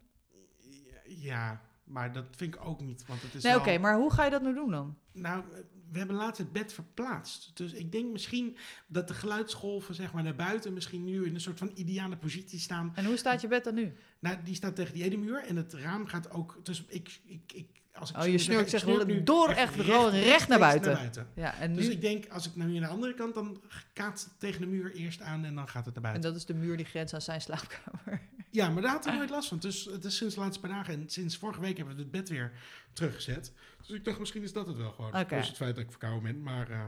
Ja, 1.06 1.60
maar 1.84 2.12
dat 2.12 2.24
vind 2.36 2.54
ik 2.54 2.60
ook 2.66 2.80
niet. 2.80 3.06
Want 3.06 3.22
het 3.22 3.34
is 3.34 3.42
Nee, 3.42 3.52
wel- 3.52 3.60
oké, 3.60 3.78
maar 3.78 3.96
hoe 3.96 4.12
ga 4.12 4.24
je 4.24 4.30
dat 4.30 4.42
nu 4.42 4.54
doen 4.54 4.70
dan? 4.70 4.98
Nou, 5.12 5.42
we 5.90 5.98
hebben 5.98 6.16
laatst 6.16 6.38
het 6.38 6.52
bed 6.52 6.72
verplaatst. 6.72 7.50
Dus 7.56 7.72
ik 7.72 7.92
denk 7.92 8.12
misschien 8.12 8.56
dat 8.86 9.08
de 9.08 9.14
geluidsgolven 9.14 9.94
zeg 9.94 10.12
maar, 10.12 10.22
naar 10.22 10.34
buiten 10.34 10.72
misschien 10.72 11.04
nu 11.04 11.26
in 11.26 11.34
een 11.34 11.40
soort 11.40 11.58
van 11.58 11.70
ideale 11.74 12.16
positie 12.16 12.58
staan. 12.58 12.92
En 12.94 13.04
hoe 13.04 13.16
staat 13.16 13.40
je 13.40 13.48
bed 13.48 13.64
dan 13.64 13.74
nu? 13.74 13.96
Nou, 14.18 14.36
die 14.44 14.54
staat 14.54 14.76
tegen 14.76 14.94
die 14.94 15.04
ene 15.04 15.16
muur 15.16 15.38
en 15.44 15.56
het 15.56 15.72
raam 15.74 16.06
gaat 16.06 16.30
ook... 16.30 16.58
Dus 16.62 16.84
ik, 16.88 17.20
ik, 17.24 17.52
ik, 17.52 17.68
als 17.98 18.10
ik 18.10 18.16
Oh, 18.16 18.26
je 18.26 18.38
snurkt 18.38 18.70
zeg 18.70 18.82
ik 18.82 18.88
snurk 18.88 19.06
nu 19.06 19.22
door 19.22 19.48
echt 19.48 19.74
gewoon 19.74 20.10
recht 20.10 20.48
naar 20.48 20.58
buiten. 20.58 20.98
Ja, 21.34 21.54
en 21.58 21.74
Dus 21.74 21.86
nu... 21.86 21.92
ik 21.92 22.00
denk, 22.00 22.28
als 22.28 22.46
ik 22.46 22.52
hier 22.54 22.64
naar 22.64 22.80
de 22.80 22.86
andere 22.86 23.14
kant, 23.14 23.34
dan 23.34 23.60
kaatst 23.92 24.24
het 24.24 24.40
tegen 24.40 24.60
de 24.60 24.66
muur 24.66 24.94
eerst 24.94 25.20
aan 25.20 25.44
en 25.44 25.54
dan 25.54 25.68
gaat 25.68 25.84
het 25.86 25.94
naar 25.94 26.04
En 26.04 26.10
buiten. 26.10 26.22
dat 26.30 26.40
is 26.40 26.46
de 26.46 26.54
muur 26.54 26.76
die 26.76 26.86
grenst 26.86 27.14
aan 27.14 27.20
zijn 27.20 27.40
slaapkamer. 27.40 28.20
Ja, 28.50 28.68
maar 28.70 28.82
daar 28.82 28.92
had 28.92 29.04
hij 29.04 29.16
nooit 29.18 29.30
last 29.30 29.48
van. 29.48 29.58
Dus 29.58 29.84
het 29.84 30.04
is 30.04 30.16
sinds 30.16 30.34
de 30.34 30.40
laatste 30.40 30.60
paar 30.60 30.70
dagen 30.70 30.94
en 30.94 31.08
sinds 31.10 31.36
vorige 31.36 31.60
week 31.60 31.76
hebben 31.76 31.96
we 31.96 32.02
het 32.02 32.10
bed 32.10 32.28
weer 32.28 32.52
teruggezet. 32.92 33.52
Dus 33.86 33.96
ik 33.96 34.04
dacht, 34.04 34.18
misschien 34.18 34.42
is 34.42 34.52
dat 34.52 34.66
het 34.66 34.76
wel 34.76 34.90
gewoon. 34.92 35.26
Plus 35.26 35.46
het 35.48 35.56
feit 35.56 35.74
dat 35.74 35.84
ik 35.84 35.90
verkouden 35.90 36.22
ben. 36.22 36.42
Maar, 36.42 36.70
eh, 36.70 36.84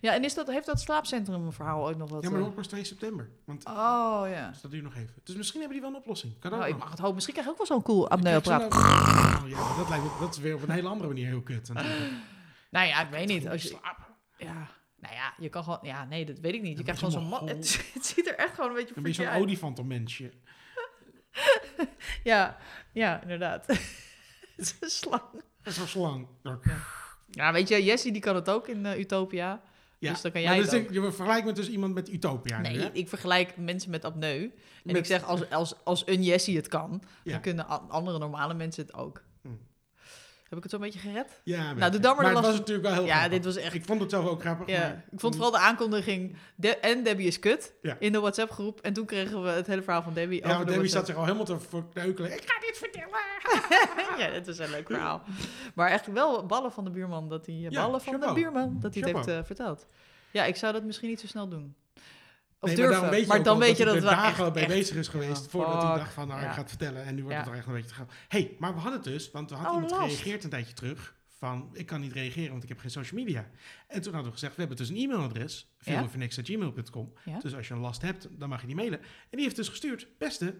Ja, 0.00 0.14
en 0.14 0.24
is 0.24 0.34
dat, 0.34 0.46
heeft 0.46 0.66
dat 0.66 0.80
slaapcentrum 0.80 1.52
verhaal 1.52 1.82
ooit 1.84 1.96
nog 1.96 2.10
wat... 2.10 2.22
ja, 2.22 2.30
maar 2.30 2.38
eh, 2.38 2.44
nog 2.44 2.54
pas 2.54 2.66
2 2.66 2.84
september. 2.84 3.30
Want 3.44 3.64
Oh, 3.66 4.22
ja. 4.26 4.48
dus 4.48 4.60
dat 4.60 4.70
duurt 4.70 4.82
nog 4.84 4.94
even. 4.94 5.14
Dus 5.24 5.34
misschien 5.34 5.60
hebben 5.60 5.78
die 5.78 5.86
wel 5.86 5.96
een 5.96 6.02
oplossing. 6.02 6.38
Kan 6.38 6.52
ook 6.52 6.58
Nou, 6.58 6.70
ik 6.70 6.78
mag 6.78 6.90
het 6.90 6.98
hopen. 6.98 7.14
Misschien 7.14 7.34
krijg 7.34 7.48
ik 7.50 7.52
ook 7.60 7.66
wel 7.68 7.76
zo'n 7.76 7.82
cool 7.86 8.08
apneu-apparaat. 8.10 8.74
Oh, 8.74 9.48
ja, 9.48 9.56
maar 9.64 9.76
dat, 9.76 9.88
lijkt 9.88 10.04
dat 10.20 10.34
is 10.34 10.40
weer 10.40 10.54
op 10.54 10.62
een 10.62 10.70
hele 10.70 10.88
andere 10.88 11.08
manier 11.08 11.26
heel 11.26 11.42
kut. 11.42 11.72
Nou 12.70 12.86
ja, 12.86 13.00
ik 13.04 13.10
weet 13.10 13.28
niet. 13.28 13.48
Als 13.48 13.62
je, 13.62 13.68
Slapen. 13.68 14.04
ja, 14.38 14.68
nou 14.96 15.14
ja, 15.14 15.34
je 15.38 15.48
kan 15.48 15.62
gewoon... 15.64 15.78
Ja, 15.82 16.04
nee, 16.04 16.24
dat 16.24 16.38
weet 16.38 16.54
ik 16.54 16.62
niet. 16.62 16.76
Je 16.76 16.82
krijgt 16.82 17.00
gewoon 17.02 17.14
je 17.14 17.20
zo'n... 17.20 17.38
man- 17.38 17.48
Het, 17.48 17.84
het 17.94 18.06
ziet 18.06 18.26
er 18.28 18.34
echt 18.36 18.54
gewoon 18.54 18.70
een 18.70 18.76
beetje 18.76 18.94
Dan 18.94 19.02
ben 19.02 19.12
je 19.12 19.16
zo'n 19.18 19.24
freaky 19.26 19.42
uit. 19.42 19.50
olifantenmensje. 19.50 20.32
Ja, 22.22 22.56
ja, 22.92 23.20
inderdaad. 23.22 23.66
het 24.56 24.56
is 24.56 24.76
een 24.80 24.90
slang. 24.90 25.22
Dat 25.32 25.42
is 25.72 25.74
zo'n 25.74 25.86
slang. 25.86 26.26
Ja, 26.42 26.58
weet 27.52 27.68
je, 27.68 27.84
Jessie 27.84 28.12
die 28.12 28.20
kan 28.20 28.34
het 28.34 28.48
ook 28.50 28.68
in 28.68 28.86
eh, 28.86 28.98
Utopia. 28.98 29.60
Ja. 29.98 30.10
Dus 30.10 30.20
dan 30.20 30.32
kan 30.32 30.40
jij 30.42 30.58
is- 30.58 30.70
Je 30.90 31.00
vergelijkt 31.02 31.46
met 31.46 31.56
dus 31.56 31.68
iemand 31.68 31.94
met 31.94 32.12
Utopia 32.12 32.60
Nee, 32.60 32.90
ik 32.92 33.08
vergelijk 33.08 33.56
mensen 33.56 33.90
met 33.90 34.04
apneu. 34.04 34.42
En 34.42 34.52
Met- 34.82 34.96
ik 34.96 35.04
zeg, 35.06 35.24
als, 35.24 35.50
als, 35.50 35.74
als 35.84 36.02
een 36.06 36.22
Jessie 36.22 36.56
het 36.56 36.68
kan, 36.68 37.02
Ja. 37.24 37.32
dan 37.32 37.40
kunnen 37.40 37.88
andere 37.90 38.18
normale 38.18 38.54
mensen 38.54 38.82
het 38.86 38.94
ook. 38.94 39.22
Heb 40.54 40.64
ik 40.64 40.70
het 40.70 40.80
zo'n 40.80 40.80
beetje 40.90 41.08
gered? 41.08 41.40
Ja, 41.44 41.56
Nou, 41.62 41.76
maar 41.78 41.90
de 41.90 41.96
het 42.08 42.16
last- 42.32 42.46
was 42.46 42.58
natuurlijk 42.58 42.86
wel 42.86 42.94
heel 42.96 43.04
Ja, 43.04 43.14
grappig. 43.16 43.30
dit 43.32 43.44
was 43.44 43.56
echt... 43.56 43.74
Ik 43.74 43.84
vond 43.84 44.00
het 44.00 44.10
zelf 44.10 44.26
ook 44.26 44.40
grappig. 44.40 44.66
Ja, 44.68 44.78
maar- 44.80 45.04
ik 45.10 45.20
vond 45.20 45.34
vooral 45.34 45.52
de 45.52 45.58
aankondiging 45.58 46.36
de, 46.56 46.76
en 46.76 47.02
Debbie 47.02 47.26
is 47.26 47.38
kut 47.38 47.72
Ja. 47.82 47.96
in 47.98 48.12
de 48.12 48.20
WhatsApp-groep. 48.20 48.80
En 48.80 48.92
toen 48.92 49.06
kregen 49.06 49.42
we 49.42 49.48
het 49.48 49.66
hele 49.66 49.82
verhaal 49.82 50.02
van 50.02 50.14
Debbie 50.14 50.38
Ja, 50.38 50.44
over 50.44 50.54
want 50.56 50.66
de 50.66 50.72
Debbie 50.72 50.90
zat 50.90 51.06
zich 51.06 51.16
al 51.16 51.24
helemaal 51.24 51.44
te 51.44 51.58
verkneukelen. 51.60 52.32
Ik 52.32 52.42
ga 52.50 52.60
dit 52.60 52.78
vertellen. 52.78 53.08
ja, 54.26 54.30
dat 54.38 54.46
was 54.46 54.58
een 54.58 54.70
leuk 54.70 54.86
verhaal. 54.86 55.22
Maar 55.74 55.90
echt 55.90 56.06
wel 56.06 56.46
ballen 56.46 56.72
van 56.72 56.84
de 56.84 56.90
buurman, 56.90 57.28
dat 57.28 57.46
hij, 57.46 57.54
Ja, 57.54 57.82
ballen 57.84 58.00
van 58.00 58.20
de 58.20 58.32
buurman, 58.34 58.76
dat 58.80 58.94
hij 58.94 59.02
het 59.06 59.14
heeft 59.16 59.28
eh, 59.28 59.44
verteld. 59.44 59.86
Ja, 60.30 60.44
ik 60.44 60.56
zou 60.56 60.72
dat 60.72 60.82
misschien 60.84 61.08
niet 61.08 61.20
zo 61.20 61.26
snel 61.26 61.48
doen. 61.48 61.74
Of 62.64 62.76
Nee, 62.76 62.88
maar 62.88 63.00
dan 63.00 63.10
weet 63.10 63.20
je, 63.20 63.26
maar 63.26 63.38
ook 63.38 63.44
dan 63.44 63.54
al 63.54 63.60
weet 63.60 63.76
je 63.76 63.84
dat 63.84 63.94
het 63.94 64.04
er 64.04 64.10
dagen 64.10 64.52
bij 64.52 64.66
bezig 64.66 64.96
is 64.96 65.08
geweest 65.08 65.42
Ja, 65.44 65.48
voordat 65.50 65.82
hij 65.82 65.94
dacht 65.96 66.12
van 66.12 66.28
nou, 66.28 66.40
ik 66.42 66.50
ga 66.50 66.60
het 66.60 66.68
vertellen 66.68 67.04
en 67.04 67.14
nu 67.14 67.22
wordt 67.22 67.36
het 67.38 67.46
er 67.46 67.54
echt 67.54 67.66
een 67.66 67.72
beetje 67.72 67.88
te 67.88 67.94
gauw. 67.94 68.06
hey, 68.28 68.56
maar 68.58 68.74
we 68.74 68.80
hadden 68.80 69.00
het 69.00 69.12
dus, 69.12 69.30
want 69.30 69.50
we 69.50 69.56
hadden 69.56 69.74
Oh, 69.74 69.82
iemand 69.82 70.00
last. 70.02 70.16
gereageerd 70.16 70.44
een 70.44 70.50
tijdje 70.50 70.74
terug 70.74 71.14
van 71.38 71.70
ik 71.72 71.86
kan 71.86 72.00
niet 72.00 72.12
reageren, 72.12 72.50
want 72.50 72.62
ik 72.62 72.68
heb 72.68 72.78
geen 72.78 72.90
social 72.90 73.20
media. 73.20 73.48
En 73.88 74.02
toen 74.02 74.12
hadden 74.12 74.30
we 74.32 74.38
gezegd, 74.38 74.54
we 74.54 74.60
hebben 74.60 74.78
dus 74.78 74.88
een 74.88 74.96
e-mailadres. 74.96 75.74
Ja? 77.24 77.38
Dus 77.40 77.54
als 77.54 77.68
je 77.68 77.74
een 77.74 77.80
last 77.80 78.02
hebt, 78.02 78.28
dan 78.30 78.48
mag 78.48 78.60
je 78.60 78.66
die 78.66 78.76
mailen. 78.76 78.98
En 79.00 79.06
die 79.30 79.42
heeft 79.42 79.56
dus 79.56 79.68
gestuurd, 79.68 80.06
beste, 80.18 80.54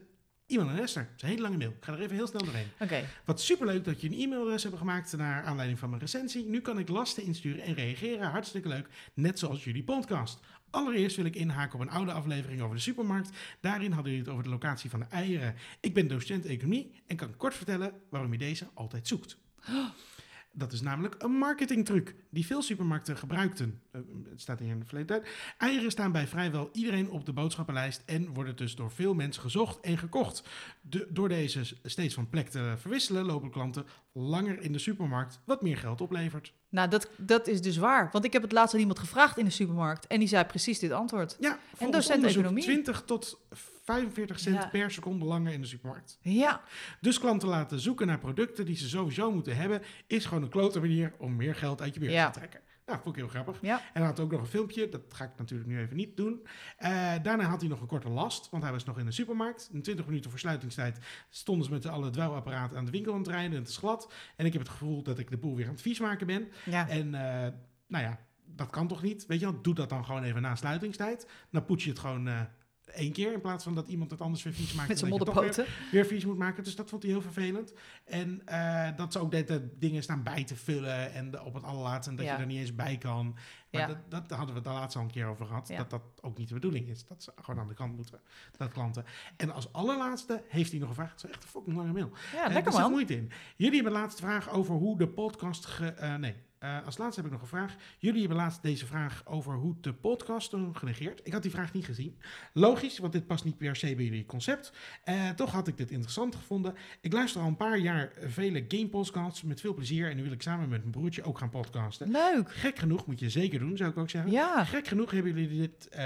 Iemand 0.46 0.70
en 0.70 0.78
Esther. 0.78 1.02
Dat 1.02 1.12
is 1.16 1.22
een 1.22 1.28
hele 1.28 1.42
lange 1.42 1.56
mail. 1.56 1.70
Ik 1.70 1.84
ga 1.84 1.92
er 1.92 2.00
even 2.00 2.16
heel 2.16 2.26
snel 2.26 2.44
doorheen. 2.44 2.66
Oké. 2.78 3.04
Wat 3.24 3.40
superleuk 3.40 3.84
dat 3.84 4.00
je 4.00 4.08
een 4.08 4.18
e-mailadres 4.18 4.62
hebben 4.62 4.80
gemaakt 4.80 5.16
naar 5.16 5.42
aanleiding 5.44 5.78
van 5.78 5.88
mijn 5.88 6.00
recensie. 6.00 6.44
Nu 6.44 6.60
kan 6.60 6.78
ik 6.78 6.88
lasten 6.88 7.22
insturen 7.22 7.62
en 7.62 7.74
reageren. 7.74 8.30
Hartstikke 8.30 8.68
leuk. 8.68 8.88
Net 9.14 9.38
zoals 9.38 9.64
jullie 9.64 9.84
podcast. 9.84 10.40
Allereerst 10.74 11.16
wil 11.16 11.24
ik 11.24 11.36
inhaken 11.36 11.74
op 11.74 11.80
een 11.80 11.90
oude 11.90 12.12
aflevering 12.12 12.60
over 12.60 12.76
de 12.76 12.82
supermarkt. 12.82 13.30
Daarin 13.60 13.92
hadden 13.92 14.10
jullie 14.12 14.26
het 14.26 14.34
over 14.34 14.44
de 14.44 14.50
locatie 14.50 14.90
van 14.90 15.00
de 15.00 15.06
eieren. 15.06 15.54
Ik 15.80 15.94
ben 15.94 16.08
docent 16.08 16.46
economie 16.46 16.92
en 17.06 17.16
kan 17.16 17.36
kort 17.36 17.54
vertellen 17.54 17.92
waarom 18.08 18.32
je 18.32 18.38
deze 18.38 18.66
altijd 18.74 19.08
zoekt. 19.08 19.38
Dat 20.52 20.72
is 20.72 20.80
namelijk 20.80 21.22
een 21.22 21.38
marketingtruc 21.38 22.14
die 22.30 22.46
veel 22.46 22.62
supermarkten 22.62 23.16
gebruikten. 23.16 23.82
Eh, 23.94 24.00
het 24.30 24.40
staat 24.40 24.58
hier 24.58 24.68
in 24.70 24.78
de 24.78 24.84
verleden 24.84 25.08
tijd. 25.22 25.34
Eieren 25.58 25.90
staan 25.90 26.12
bij 26.12 26.26
vrijwel 26.26 26.68
iedereen 26.72 27.10
op 27.10 27.26
de 27.26 27.32
boodschappenlijst 27.32 28.02
en 28.06 28.34
worden 28.34 28.56
dus 28.56 28.74
door 28.76 28.90
veel 28.90 29.14
mensen 29.14 29.42
gezocht 29.42 29.80
en 29.80 29.98
gekocht. 29.98 30.42
De, 30.80 31.06
door 31.10 31.28
deze 31.28 31.60
steeds 31.82 32.14
van 32.14 32.28
plek 32.28 32.48
te 32.48 32.74
verwisselen, 32.76 33.24
lopen 33.24 33.50
klanten 33.50 33.86
langer 34.12 34.60
in 34.60 34.72
de 34.72 34.78
supermarkt, 34.78 35.40
wat 35.44 35.62
meer 35.62 35.76
geld 35.76 36.00
oplevert. 36.00 36.52
Nou, 36.68 36.88
dat, 36.88 37.10
dat 37.16 37.46
is 37.48 37.60
dus 37.62 37.76
waar. 37.76 38.08
Want 38.12 38.24
ik 38.24 38.32
heb 38.32 38.42
het 38.42 38.52
laatst 38.52 38.74
aan 38.74 38.80
iemand 38.80 38.98
gevraagd 38.98 39.38
in 39.38 39.44
de 39.44 39.50
supermarkt. 39.50 40.06
En 40.06 40.18
die 40.18 40.28
zei 40.28 40.44
precies 40.44 40.78
dit 40.78 40.90
antwoord. 40.90 41.36
Ja, 41.40 41.58
volgens 41.74 42.06
docent 42.06 42.24
economie. 42.24 42.62
20 42.62 43.02
tot 43.02 43.40
45 43.84 44.38
cent 44.38 44.56
Ja. 44.56 44.66
per 44.68 44.90
seconde 44.90 45.24
langer 45.24 45.52
in 45.52 45.60
de 45.60 45.66
supermarkt. 45.66 46.18
Ja, 46.20 46.62
Dus 47.00 47.18
klanten 47.18 47.48
laten 47.48 47.80
zoeken 47.80 48.06
naar 48.06 48.18
producten 48.18 48.64
die 48.66 48.76
ze 48.76 48.88
sowieso 48.88 49.32
moeten 49.32 49.56
hebben, 49.56 49.82
is 50.06 50.24
gewoon 50.24 50.42
een 50.42 50.48
klote 50.48 50.80
manier 50.80 51.12
om 51.18 51.36
meer 51.36 51.54
geld 51.54 51.80
uit 51.80 51.94
je 51.94 52.10
Ja. 52.10 52.30
te 52.30 52.38
trekken. 52.38 52.60
Nou, 52.86 52.98
vond 53.02 53.16
ik 53.16 53.20
heel 53.22 53.30
grappig. 53.30 53.58
ja. 53.60 53.76
En 53.78 53.84
hij 53.92 54.04
had 54.04 54.20
ook 54.20 54.30
nog 54.30 54.40
een 54.40 54.46
filmpje, 54.46 54.88
dat 54.88 55.00
ga 55.08 55.24
ik 55.24 55.30
natuurlijk 55.36 55.70
nu 55.70 55.78
even 55.78 55.96
niet 55.96 56.16
doen. 56.16 56.46
Eh, 56.76 57.12
daarna 57.22 57.44
had 57.44 57.60
hij 57.60 57.68
nog 57.70 57.80
een 57.80 57.86
korte 57.86 58.08
last, 58.08 58.50
want 58.50 58.62
hij 58.62 58.72
was 58.72 58.84
nog 58.84 58.98
in 58.98 59.04
de 59.04 59.12
supermarkt. 59.12 59.70
In 59.72 59.82
20 59.82 60.06
minuten 60.06 60.30
voor 60.30 60.38
sluitingstijd 60.38 60.98
stonden 61.28 61.64
ze 61.64 61.72
met 61.72 61.86
alle 61.86 62.10
dweilapparaten 62.10 62.76
aan 62.78 62.84
de 62.84 62.90
winkel 62.90 63.12
aan 63.12 63.18
het 63.18 63.28
rijden 63.28 63.52
en 63.52 63.58
het 63.58 63.68
is 63.68 63.76
glad. 63.76 64.12
En 64.36 64.46
ik 64.46 64.52
heb 64.52 64.62
het 64.62 64.70
gevoel 64.70 65.02
dat 65.02 65.18
ik 65.18 65.30
de 65.30 65.36
boel 65.36 65.56
weer 65.56 65.66
aan 65.66 65.72
het 65.72 65.82
vies 65.82 66.00
maken 66.00 66.26
ben. 66.26 66.48
ja. 66.64 66.88
En 66.88 67.14
eh, 67.14 67.52
nou 67.86 68.04
ja, 68.04 68.18
dat 68.44 68.70
kan 68.70 68.88
toch 68.88 69.02
niet? 69.02 69.26
Weet 69.26 69.40
je 69.40 69.50
wel, 69.50 69.62
doe 69.62 69.74
dat 69.74 69.88
dan 69.88 70.04
gewoon 70.04 70.22
even 70.22 70.42
na 70.42 70.54
sluitingstijd. 70.54 71.28
Dan 71.50 71.64
poets 71.64 71.84
je 71.84 71.90
het 71.90 71.98
gewoon 71.98 72.28
eh, 72.28 72.40
één 72.84 73.12
keer 73.12 73.32
in 73.32 73.40
plaats 73.40 73.64
van 73.64 73.74
dat 73.74 73.88
iemand 73.88 74.10
het 74.10 74.20
anders 74.20 74.42
weer 74.42 74.52
vies 74.52 74.72
maakt. 74.74 74.88
Met 74.88 74.98
zijn 74.98 75.10
weer- 75.10 75.66
weer 75.90 76.06
vies 76.06 76.24
moet 76.24 76.36
maken. 76.38 76.64
Dus 76.64 76.76
dat 76.76 76.88
vond 76.88 77.02
hij 77.02 77.12
heel 77.12 77.22
vervelend. 77.22 77.72
En 78.04 78.42
eh, 78.46 78.88
dat 78.96 79.12
ze 79.12 79.18
ook 79.18 79.30
de, 79.30 79.44
de 79.44 79.76
dingen 79.78 80.02
staan 80.02 80.22
bij 80.22 80.44
te 80.44 80.56
vullen 80.56 81.12
en 81.12 81.30
de- 81.30 81.42
op 81.44 81.54
het 81.54 81.62
allerlaatste 81.64 82.10
en 82.10 82.16
dat 82.16 82.24
Ja. 82.26 82.34
je 82.34 82.40
er 82.40 82.46
niet 82.46 82.58
eens 82.58 82.74
bij 82.74 82.98
kan. 82.98 83.36
Maar 83.70 83.80
Ja. 83.80 83.86
dat, 83.86 84.10
dat 84.28 84.30
hadden 84.30 84.48
we 84.48 84.54
het 84.54 84.64
daar 84.64 84.74
laatst 84.74 84.96
al 84.96 85.02
een 85.02 85.10
keer 85.10 85.26
over 85.26 85.46
gehad. 85.46 85.68
Ja. 85.68 85.76
Dat 85.76 85.90
dat 85.90 86.02
ook 86.20 86.38
niet 86.38 86.48
de 86.48 86.54
bedoeling 86.54 86.88
is. 86.88 87.06
Dat 87.06 87.22
ze 87.22 87.32
gewoon 87.42 87.60
aan 87.60 87.68
de 87.68 87.74
kant 87.74 87.96
moeten, 87.96 88.20
dat 88.56 88.72
klanten. 88.72 89.04
En 89.36 89.50
als 89.52 89.72
allerlaatste 89.72 90.42
heeft 90.48 90.70
hij 90.70 90.80
nog 90.80 90.88
een 90.88 90.94
vraag. 90.94 91.10
Het 91.10 91.24
is 91.24 91.30
echt 91.30 91.42
een 91.42 91.48
fucking 91.48 91.76
lange 91.76 91.92
mail. 91.92 92.10
Ja, 92.32 92.46
Eh, 92.46 92.52
lekker 92.52 92.66
er 92.66 92.72
zit 92.72 92.80
man. 92.80 92.90
moeite 92.90 93.16
in. 93.16 93.30
Jullie 93.56 93.82
hebben 93.82 94.02
de 94.02 94.16
vraag 94.16 94.50
over 94.50 94.74
hoe 94.74 94.98
de 94.98 95.08
podcast... 95.08 95.66
Ge, 95.66 95.86
eh, 95.86 96.14
nee, 96.14 96.34
eh, 96.64 96.86
als 96.86 96.98
laatste 96.98 97.20
heb 97.20 97.30
ik 97.30 97.32
nog 97.32 97.42
een 97.42 97.56
vraag. 97.56 97.74
Jullie 97.98 98.20
hebben 98.20 98.36
laatst 98.36 98.62
deze 98.62 98.86
vraag 98.86 99.22
over 99.24 99.54
hoe 99.54 99.74
de 99.80 99.92
podcast 99.92 100.54
genegeerd. 100.72 101.20
Ik 101.22 101.32
had 101.32 101.42
die 101.42 101.50
vraag 101.50 101.72
niet 101.72 101.84
gezien. 101.84 102.18
Logisch, 102.52 102.98
want 102.98 103.12
dit 103.12 103.26
past 103.26 103.44
niet 103.44 103.56
per 103.56 103.76
se 103.76 103.94
bij 103.94 104.04
jullie 104.04 104.26
concept. 104.26 104.72
Eh, 105.04 105.30
toch 105.30 105.50
had 105.50 105.68
ik 105.68 105.76
dit 105.76 105.90
interessant 105.90 106.34
gevonden. 106.34 106.74
Ik 107.00 107.12
luister 107.12 107.40
al 107.40 107.46
een 107.46 107.56
paar 107.56 107.78
jaar 107.78 108.12
vele 108.20 108.64
gamepodcasts 108.68 109.42
met 109.42 109.60
veel 109.60 109.74
plezier. 109.74 110.10
En 110.10 110.16
nu 110.16 110.22
wil 110.22 110.32
ik 110.32 110.42
samen 110.42 110.68
met 110.68 110.78
mijn 110.78 110.90
broertje 110.90 111.22
ook 111.22 111.38
gaan 111.38 111.50
podcasten. 111.50 112.10
Leuk. 112.10 112.52
Gek 112.52 112.78
genoeg, 112.78 113.06
moet 113.06 113.20
je 113.20 113.30
zeker 113.30 113.58
doen, 113.58 113.76
zou 113.76 113.90
ik 113.90 113.98
ook 113.98 114.10
zeggen. 114.10 114.30
Ja. 114.30 114.64
Gek 114.64 114.86
genoeg 114.88 115.10
hebben 115.10 115.34
jullie, 115.34 115.58
dit, 115.58 115.88
eh, 115.88 116.02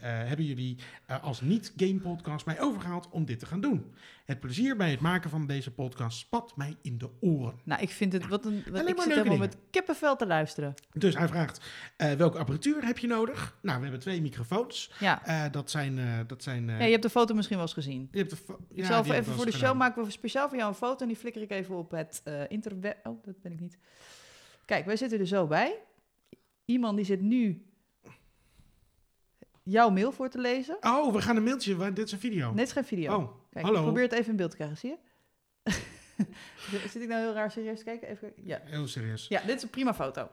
hebben 0.00 0.46
jullie 0.46 0.76
als 1.20 1.40
niet-game-podcast 1.40 2.46
mij 2.46 2.60
overgehaald 2.60 3.08
om 3.10 3.24
dit 3.24 3.38
te 3.38 3.46
gaan 3.46 3.60
doen. 3.60 3.92
Het 4.24 4.40
plezier 4.40 4.76
bij 4.76 4.90
het 4.90 5.00
maken 5.00 5.30
van 5.30 5.46
deze 5.46 5.70
podcast 5.72 6.18
spat 6.18 6.56
mij 6.56 6.76
in 6.82 6.98
de 6.98 7.10
oren. 7.20 7.60
Nou, 7.64 7.82
ik 7.82 7.90
vind 7.90 8.12
het... 8.12 8.28
Wat 8.28 8.44
een, 8.44 8.62
wat, 8.66 8.80
Alleen 8.80 8.88
ik 8.88 8.96
maar 8.96 9.12
zit 9.12 9.38
met 9.38 9.56
kippenvel 9.70 10.16
te 10.16 10.26
luisteren. 10.26 10.74
Dus 10.92 11.16
hij 11.16 11.28
vraagt, 11.28 11.60
eh, 11.96 12.12
welke 12.12 12.38
apparatuur 12.38 12.84
heb 12.84 12.98
je 12.98 13.06
nodig? 13.06 13.58
Nou, 13.62 13.76
we 13.76 13.82
hebben 13.82 14.00
twee 14.00 14.20
microfoons. 14.20 14.92
Ja. 15.00 15.24
Eh, 15.26 15.52
dat 15.52 15.70
zijn... 15.70 15.98
eh, 15.98 16.18
dat 16.26 16.42
zijn 16.42 16.66
ja, 16.66 16.84
je 16.84 16.90
hebt 16.90 17.02
de 17.02 17.10
foto 17.10 17.34
misschien 17.34 17.56
wel 17.56 17.64
eens 17.66 17.74
gezien. 17.74 18.08
je 18.12 18.18
hebt 18.18 18.30
de 18.30 18.36
fo- 18.36 18.58
Ik 18.68 18.76
ja, 18.76 18.86
zal 18.86 19.14
even 19.14 19.32
voor 19.34 19.44
de 19.44 19.52
show 19.52 19.76
maken 19.76 20.04
we 20.04 20.10
speciaal 20.10 20.48
voor 20.48 20.56
jou 20.58 20.68
een 20.68 20.76
foto 20.76 21.00
en 21.02 21.08
die 21.08 21.16
flikker 21.16 21.42
ik 21.42 21.50
even 21.50 21.76
op 21.76 21.90
het 21.90 22.22
interweb. 22.48 23.06
Oh, 23.06 23.24
dat 23.24 23.40
ben 23.42 23.52
ik 23.52 23.60
niet. 23.60 23.78
Kijk, 24.64 24.86
wij 24.86 24.96
zitten 24.96 25.18
er 25.20 25.26
zo 25.26 25.46
bij. 25.46 25.78
Iemand 26.64 26.96
die 26.96 27.04
zit 27.04 27.20
nu 27.20 27.66
jouw 29.62 29.90
mail 29.90 30.12
voor 30.12 30.28
te 30.28 30.38
lezen. 30.38 30.76
Oh, 30.80 31.12
we 31.12 31.22
gaan 31.22 31.36
een 31.36 31.42
mailtje, 31.44 31.92
dit 31.92 32.06
is 32.06 32.12
een 32.12 32.18
video. 32.18 32.50
Het 32.50 32.60
is 32.60 32.72
geen 32.72 32.84
video. 32.84 33.16
Oh, 33.16 33.41
Kijk, 33.52 33.64
hallo. 33.64 33.78
ik 33.78 33.84
probeer 33.84 34.02
het 34.02 34.12
even 34.12 34.30
in 34.30 34.36
beeld 34.36 34.50
te 34.50 34.56
krijgen, 34.56 34.76
zie 34.76 34.90
je? 34.90 34.96
Zit 36.92 37.02
ik 37.02 37.08
nou 37.08 37.20
heel 37.22 37.32
raar 37.32 37.50
serieus 37.50 37.78
te 37.78 37.84
kijken? 37.84 38.08
Even, 38.08 38.32
ja. 38.44 38.60
heel 38.64 38.86
serieus. 38.88 39.26
ja, 39.28 39.40
dit 39.46 39.56
is 39.56 39.62
een 39.62 39.70
prima 39.70 39.94
foto. 39.94 40.28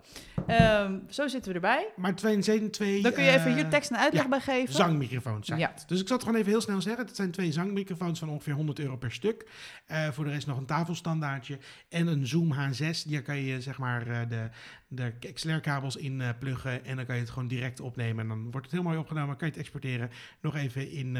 Ehm, 0.47 0.99
zo 1.09 1.27
zitten 1.27 1.49
we 1.49 1.55
erbij. 1.55 1.87
Maar 1.95 2.15
twee, 2.15 2.41
zijn 2.41 2.71
twee... 2.71 3.01
Dan 3.01 3.11
kun 3.11 3.23
je 3.23 3.29
even 3.29 3.47
eh, 3.47 3.53
hier 3.53 3.69
tekst 3.69 3.89
en 3.89 3.97
uitleg 3.97 4.27
bij 4.29 4.39
geven. 4.39 4.73
Zangmicrofoons 4.73 5.47
zijn 5.47 5.59
Ja. 5.59 5.71
het. 5.73 5.83
Dus 5.87 6.01
ik 6.01 6.07
zal 6.07 6.15
het 6.15 6.25
gewoon 6.25 6.39
even 6.39 6.51
heel 6.51 6.61
snel 6.61 6.81
zeggen. 6.81 7.05
Het 7.05 7.15
zijn 7.15 7.31
twee 7.31 7.51
zangmicrofoons 7.51 8.19
van 8.19 8.29
ongeveer 8.29 8.53
100 8.53 8.79
euro 8.79 8.97
per 8.97 9.11
stuk. 9.11 9.45
Eh, 9.85 10.07
voor 10.11 10.23
de 10.23 10.31
rest 10.31 10.47
nog 10.47 10.57
een 10.57 10.65
tafelstandaardje. 10.65 11.57
En 11.89 12.07
een 12.07 12.27
Zoom 12.27 12.53
H6. 12.53 13.03
Daar 13.09 13.21
kan 13.21 13.37
je 13.37 13.61
zeg 13.61 13.77
maar 13.77 14.07
eh, 14.07 14.29
de, 14.29 14.49
de 14.87 15.13
XLR-kabels 15.33 15.95
in 15.95 16.21
eh, 16.21 16.29
pluggen. 16.39 16.85
En 16.85 16.95
dan 16.95 17.05
kan 17.05 17.15
je 17.15 17.21
het 17.21 17.29
gewoon 17.29 17.47
direct 17.47 17.79
opnemen. 17.79 18.23
En 18.23 18.27
dan 18.27 18.51
wordt 18.51 18.65
het 18.65 18.75
heel 18.75 18.83
mooi 18.83 18.97
opgenomen. 18.97 19.37
Kan 19.37 19.47
je 19.47 19.53
het 19.53 19.61
exporteren. 19.61 20.09
Nog 20.41 20.55
even 20.55 20.91
in, 20.91 21.17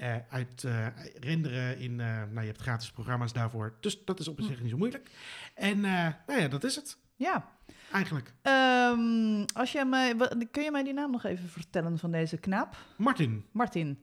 eh, 0.00 0.16
uit 0.30 0.64
eh, 0.64 0.86
renderen. 1.20 1.78
In, 1.78 2.00
eh, 2.00 2.06
nou, 2.06 2.40
je 2.40 2.46
hebt 2.46 2.60
gratis 2.60 2.90
programma's 2.90 3.32
daarvoor. 3.32 3.76
Dus 3.80 4.04
dat 4.04 4.20
is 4.20 4.28
op 4.28 4.40
zich 4.40 4.60
niet 4.60 4.70
zo 4.70 4.76
moeilijk. 4.76 5.10
En 5.54 5.80
nou 5.80 6.40
ja, 6.40 6.48
dat 6.48 6.64
is 6.64 6.76
het. 6.76 6.98
Ja. 7.16 7.48
Eigenlijk. 7.92 8.32
Ehm, 8.42 9.44
als 9.54 9.72
je 9.72 9.84
mij, 9.84 10.14
kun 10.50 10.62
je 10.62 10.70
mij 10.70 10.82
die 10.82 10.92
naam 10.92 11.10
nog 11.10 11.24
even 11.24 11.48
vertellen 11.48 11.98
van 11.98 12.10
deze 12.10 12.36
knaap? 12.36 12.76
Martin. 12.96 13.44
Martin. 13.52 13.98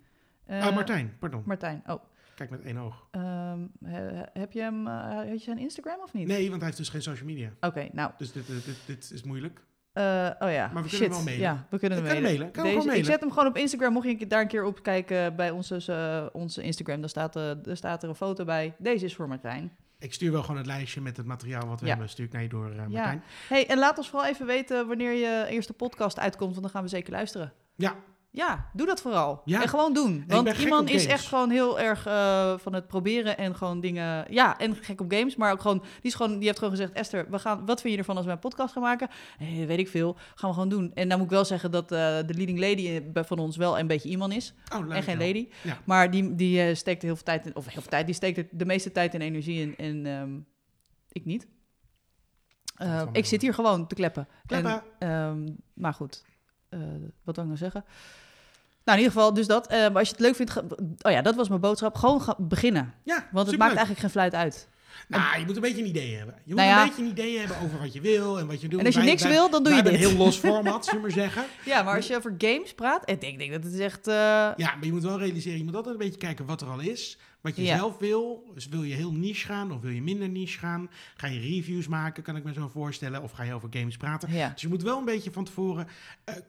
Ah, 0.48 0.76
Martijn, 0.76 1.16
pardon. 1.20 1.44
Martijn. 1.46 1.84
Oh, 1.88 2.04
Kijk 2.36 2.50
met 2.50 2.62
één 2.62 2.78
oog. 2.78 3.08
ehm, 3.12 3.60
he- 3.86 4.24
heb 4.34 4.52
je 4.52 4.62
hem, 4.62 4.88
heb 4.88 5.28
je 5.32 5.38
zijn 5.38 5.58
Instagram 5.58 6.00
of 6.02 6.14
niet? 6.14 6.28
Nee, 6.28 6.46
want 6.48 6.56
hij 6.56 6.66
heeft 6.66 6.78
dus 6.78 6.90
geen 6.90 7.02
social 7.02 7.28
media. 7.28 7.52
Oké, 7.60 7.88
nou, 7.92 8.12
Dus 8.18 8.32
dit, 8.32 8.48
dit, 8.48 8.66
dit, 8.66 8.78
dit 8.86 9.12
is 9.12 9.24
moeilijk. 9.24 9.62
Eh, 9.96 10.04
oh 10.48 10.52
ja, 10.52 10.70
Maar 10.74 10.84
we 10.84 10.90
kunnen 10.90 10.90
shit. 10.90 11.08
wel 11.10 11.24
mailen. 11.24 11.42
Ja, 11.42 11.66
we 11.70 11.80
kunnen 11.80 11.98
We 12.02 12.04
hem 12.04 12.14
kunnen 12.14 12.22
mailen. 12.24 12.24
mailen. 12.24 12.52
Kan 12.52 12.64
Deze- 12.64 12.76
mailen. 12.78 12.98
Ik 12.98 13.06
zet 13.06 13.20
hem 13.20 13.30
gewoon 13.32 13.48
op 13.48 13.58
Instagram. 13.58 13.94
Mocht 13.94 14.08
je 14.20 14.28
daar 14.28 14.42
een 14.42 14.48
keer 14.48 14.64
op 14.64 14.84
kijken 14.84 15.36
bij 15.36 15.50
onze, 15.52 15.76
eh, 15.88 16.26
onze 16.42 16.62
Instagram, 16.62 17.00
dan 17.00 17.10
staat, 17.10 17.36
eh, 17.36 17.68
er 17.68 17.78
staat 17.78 18.04
er 18.04 18.10
een 18.10 18.16
foto 18.16 18.44
bij. 18.46 18.74
Deze 18.78 19.06
is 19.06 19.16
voor 19.16 19.28
Martijn. 19.28 19.72
Ik 20.00 20.14
stuur 20.14 20.32
wel 20.32 20.42
gewoon 20.42 20.58
het 20.58 20.66
lijstje 20.66 21.02
met 21.02 21.18
het 21.18 21.26
materiaal 21.26 21.68
wat 21.68 21.80
we 21.80 21.86
Ja. 21.86 21.92
hebben. 21.92 22.10
Stuur 22.10 22.26
ik 22.26 22.32
naar 22.32 22.42
je 22.42 22.50
door, 22.50 22.70
eh, 22.70 22.76
Ja. 22.76 22.82
Martijn. 22.88 23.24
Hey, 23.48 23.68
en 23.68 23.78
laat 23.78 23.98
ons 23.98 24.10
vooral 24.10 24.28
even 24.30 24.46
weten 24.46 24.88
wanneer 24.88 25.12
je 25.12 25.46
eerste 25.50 25.74
podcast 25.74 26.20
uitkomt, 26.20 26.50
want 26.52 26.62
dan 26.62 26.72
gaan 26.72 26.84
we 26.84 26.90
zeker 26.90 27.12
luisteren. 27.12 27.54
Ja, 27.76 27.96
Ja, 28.36 28.70
doe 28.74 28.86
dat 28.86 29.02
vooral. 29.02 29.42
Ja. 29.46 29.62
En 29.62 29.68
gewoon 29.70 29.94
doen. 29.94 30.24
Want 30.28 30.58
iemand 30.58 30.90
is 30.90 31.02
games. 31.02 31.14
echt 31.14 31.28
gewoon 31.28 31.50
heel 31.50 31.80
erg 31.80 32.06
eh, 32.06 32.58
van 32.58 32.74
het 32.74 32.88
proberen 32.88 33.38
en 33.38 33.56
gewoon 33.56 33.80
dingen... 33.80 34.26
Ja, 34.30 34.58
en 34.58 34.76
gek 34.76 35.02
op 35.02 35.12
games, 35.14 35.36
maar 35.36 35.52
ook 35.52 35.62
gewoon... 35.62 35.80
Die, 35.80 35.90
is 36.02 36.14
gewoon, 36.14 36.38
die 36.38 36.46
heeft 36.46 36.58
gewoon 36.58 36.74
gezegd, 36.74 36.94
Esther, 36.94 37.30
we 37.30 37.40
gaan, 37.40 37.66
wat 37.66 37.82
vind 37.82 37.94
je 37.94 38.00
ervan 38.00 38.18
als 38.18 38.26
we 38.26 38.32
een 38.32 38.40
podcast 38.40 38.74
gaan 38.74 38.82
maken? 38.82 39.08
Eh, 39.40 39.66
weet 39.66 39.80
ik 39.80 39.88
veel, 39.88 40.18
gaan 40.36 40.50
we 40.50 40.56
gewoon 40.56 40.70
doen. 40.70 40.92
En 40.94 41.10
dan 41.10 41.18
moet 41.18 41.28
ik 41.28 41.34
wel 41.34 41.46
zeggen 41.46 41.72
dat 41.72 41.92
eh, 41.92 41.98
de 42.26 42.34
leading 42.34 42.60
lady 42.60 43.12
bij- 43.12 43.24
van 43.24 43.40
ons 43.40 43.58
wel 43.58 43.80
een 43.80 43.88
beetje 43.88 44.10
iemand 44.10 44.34
is. 44.34 44.54
oh, 44.74 44.96
en 44.96 45.04
geen 45.04 45.18
wel. 45.18 45.28
lady. 45.28 45.48
Ja. 45.64 45.78
Maar 45.86 46.12
die, 46.12 46.36
die 46.36 46.76
steekt 46.76 47.02
heel 47.02 47.16
veel 47.16 47.26
tijd 47.26 47.46
in, 47.46 47.56
of 47.56 47.66
heel 47.66 47.82
veel 47.82 47.92
tijd, 47.92 48.06
die 48.06 48.16
steekt 48.16 48.60
de 48.60 48.66
meeste 48.66 48.92
tijd 48.92 49.14
en 49.14 49.22
energie 49.22 49.62
in. 49.62 49.76
En 49.78 50.06
ehm, 50.06 50.40
ik 51.12 51.26
niet. 51.26 51.48
Ik 53.12 53.26
zit 53.26 53.42
hier 53.42 53.54
gewoon 53.54 53.88
te 53.88 53.96
kleppen. 53.96 54.28
Kleppen. 54.46 54.84
En, 55.00 55.10
ehm, 55.10 55.54
maar 55.74 55.94
goed, 55.94 56.24
wat 57.24 57.36
wil 57.36 57.44
ik 57.44 57.50
nou 57.50 57.58
zeggen? 57.58 57.86
Nou, 58.86 58.98
in 58.98 59.04
ieder 59.04 59.12
geval, 59.20 59.34
dus 59.34 59.48
dat. 59.48 59.70
Maar 59.70 59.96
als 59.96 60.08
je 60.08 60.14
het 60.14 60.24
leuk 60.24 60.36
vindt, 60.36 60.58
oh 61.02 61.12
ja, 61.12 61.22
dat 61.22 61.36
was 61.36 61.50
mijn 61.50 61.62
boodschap. 61.62 61.96
Gewoon 61.96 62.36
beginnen. 62.38 62.94
Ja, 63.04 63.14
Want 63.14 63.24
het 63.24 63.32
superleuk. 63.34 63.58
maakt 63.60 63.72
eigenlijk 63.76 64.00
geen 64.00 64.10
fluit 64.10 64.34
uit. 64.34 64.68
Nou, 65.08 65.40
je 65.40 65.46
moet 65.46 65.56
een 65.56 65.62
beetje 65.62 65.82
een 65.82 65.88
idee 65.88 66.16
hebben. 66.16 66.36
Je 66.36 66.54
moet 66.54 66.56
Nou 66.56 66.68
ja. 66.70 66.82
een 66.82 66.88
beetje 66.88 67.04
een 67.04 67.10
idee 67.10 67.40
hebben 67.40 67.58
over 67.64 67.80
wat 67.80 67.94
je 67.94 68.02
wil 68.02 68.40
en 68.40 68.48
wat 68.48 68.62
je 68.62 68.68
doet. 68.68 68.80
En 68.80 68.86
als 68.86 68.94
je 68.96 69.00
Wij- 69.02 69.10
niks 69.10 69.22
wij- 69.24 69.32
wil, 69.32 69.50
dan 69.50 69.64
doe 69.64 69.74
je 69.74 69.84
dit. 69.84 69.94
een 69.94 70.00
heel 70.00 70.16
los 70.18 70.38
format, 70.48 70.86
zullen 70.86 71.02
we 71.02 71.08
maar 71.08 71.18
zeggen. 71.18 71.44
Ja, 71.66 71.84
maar 71.84 71.96
als 71.96 72.08
je 72.08 72.16
over 72.16 72.36
games 72.38 72.74
praat, 72.74 73.10
ik 73.10 73.22
denk, 73.22 73.38
denk 73.40 73.52
dat 73.52 73.64
het 73.64 73.74
is 73.74 73.80
echt... 73.80 74.08
eh, 74.08 74.14
Ja, 74.16 74.54
maar 74.76 74.86
je 74.86 74.92
moet 74.92 75.04
wel 75.04 75.20
realiseren, 75.20 75.58
je 75.58 75.64
moet 75.64 75.76
altijd 75.76 75.94
een 75.96 76.02
beetje 76.02 76.20
kijken 76.20 76.46
wat 76.46 76.62
er 76.62 76.68
al 76.68 76.80
is. 76.80 77.18
Wat 77.46 77.56
je 77.56 77.64
Ja. 77.64 77.78
zelf 77.78 77.98
wil. 77.98 78.52
Dus 78.54 78.68
wil 78.68 78.84
je 78.84 78.94
heel 78.96 79.12
niche 79.14 79.46
gaan 79.46 79.72
of 79.72 79.82
wil 79.82 79.92
je 79.92 80.02
minder 80.02 80.30
niche 80.30 80.58
gaan? 80.60 80.90
Ga 81.16 81.28
je 81.28 81.40
reviews 81.40 81.88
maken, 81.88 82.24
kan 82.24 82.36
ik 82.36 82.44
me 82.44 82.54
zo 82.54 82.68
voorstellen. 82.68 83.22
Of 83.24 83.32
ga 83.32 83.44
je 83.44 83.54
over 83.54 83.70
games 83.72 83.98
praten? 83.98 84.32
ja. 84.32 84.50
Dus 84.50 84.62
je 84.62 84.68
moet 84.68 84.82
wel 84.84 84.98
een 85.00 85.06
beetje 85.06 85.32
van 85.32 85.44
tevoren 85.44 85.88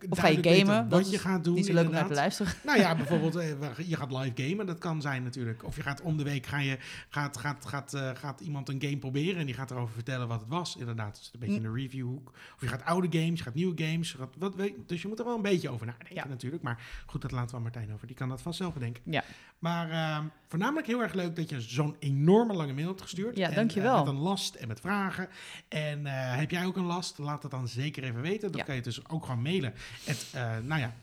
Of 0.08 0.18
eh, 0.18 0.24
ga 0.24 0.26
je 0.28 0.38
gamen? 0.58 0.88
Wat 0.88 1.10
je 1.10 1.18
gaat 1.18 1.44
doen, 1.44 1.54
Niet 1.54 1.66
zo 1.66 1.72
leuk 1.72 1.86
om 1.86 1.92
naar 1.92 2.06
te 2.06 2.14
luisteren. 2.14 2.52
Nou 2.64 2.78
ja, 2.78 2.94
bijvoorbeeld, 3.02 3.36
eh, 3.36 3.48
je 3.88 3.96
gaat 3.96 4.12
live 4.12 4.32
gamen, 4.48 4.66
dat 4.66 4.78
kan 4.78 5.00
zijn 5.00 5.22
natuurlijk. 5.22 5.64
Of 5.64 5.76
je 5.76 5.82
gaat 5.82 6.00
om 6.02 6.16
de 6.16 6.22
week, 6.24 6.46
ga 6.46 6.58
je, 6.58 6.78
gaat, 7.08 7.36
gaat, 7.36 7.66
gaat, 7.66 7.94
eh, 7.94 8.10
gaat 8.14 8.40
iemand 8.40 8.68
een 8.68 8.80
game 8.82 8.96
proberen 8.96 9.40
en 9.40 9.46
die 9.46 9.54
gaat 9.54 9.70
erover 9.70 9.94
vertellen 9.94 10.28
wat 10.28 10.40
het 10.40 10.48
was. 10.48 10.76
Inderdaad, 10.76 11.18
is 11.18 11.30
een 11.32 11.40
beetje 11.40 11.58
Hm. 11.60 11.64
een 11.64 11.74
reviewhoek. 11.74 12.32
Of 12.54 12.60
je 12.60 12.68
gaat 12.68 12.84
oude 12.84 13.18
games, 13.20 13.38
je 13.38 13.44
gaat 13.44 13.54
nieuwe 13.54 13.82
games. 13.84 14.12
gaat, 14.12 14.34
wat, 14.38 14.54
weet- 14.54 14.74
dus 14.86 15.02
je 15.02 15.08
moet 15.08 15.18
er 15.18 15.24
wel 15.24 15.36
een 15.36 15.42
beetje 15.42 15.68
over 15.68 15.86
nadenken 15.86 16.14
Ja. 16.14 16.26
natuurlijk. 16.28 16.62
Maar 16.62 16.82
goed, 17.06 17.22
dat 17.22 17.30
laten 17.30 17.50
we 17.50 17.56
aan 17.56 17.62
Martijn 17.62 17.92
over. 17.92 18.06
Die 18.06 18.16
kan 18.16 18.28
dat 18.28 18.42
vast 18.42 18.56
zelf 18.58 18.72
bedenken. 18.74 19.02
Ja. 19.06 19.24
Maar 19.58 19.90
ehm, 19.90 20.24
voornamelijk 20.48 20.85
ik 20.86 20.92
heel 20.92 21.02
erg 21.02 21.12
leuk 21.14 21.36
dat 21.36 21.50
je 21.50 21.60
zo'n 21.60 21.96
enorme 21.98 22.52
lange 22.54 22.72
mail 22.72 22.86
hebt 22.86 23.02
gestuurd. 23.02 23.36
Ja, 23.36 23.48
En, 23.48 23.54
dankjewel. 23.54 23.94
eh, 23.96 24.04
met 24.04 24.08
een 24.14 24.20
last 24.20 24.54
en 24.54 24.68
met 24.68 24.80
vragen. 24.80 25.28
En 25.68 26.06
eh, 26.06 26.36
heb 26.36 26.50
jij 26.50 26.64
ook 26.66 26.76
een 26.76 26.84
last? 26.84 27.18
Laat 27.18 27.42
het 27.42 27.50
dan 27.50 27.68
zeker 27.68 28.04
even 28.04 28.20
weten. 28.20 28.50
Ja. 28.52 28.64
kan 28.64 28.74
je 28.74 28.82
dus 28.82 29.08
ook 29.08 29.24
gewoon 29.26 29.42
mailen. 29.42 29.74
Het, 30.04 30.26
eh, 30.34 30.56
nou 30.62 30.80
ja, 30.80 30.94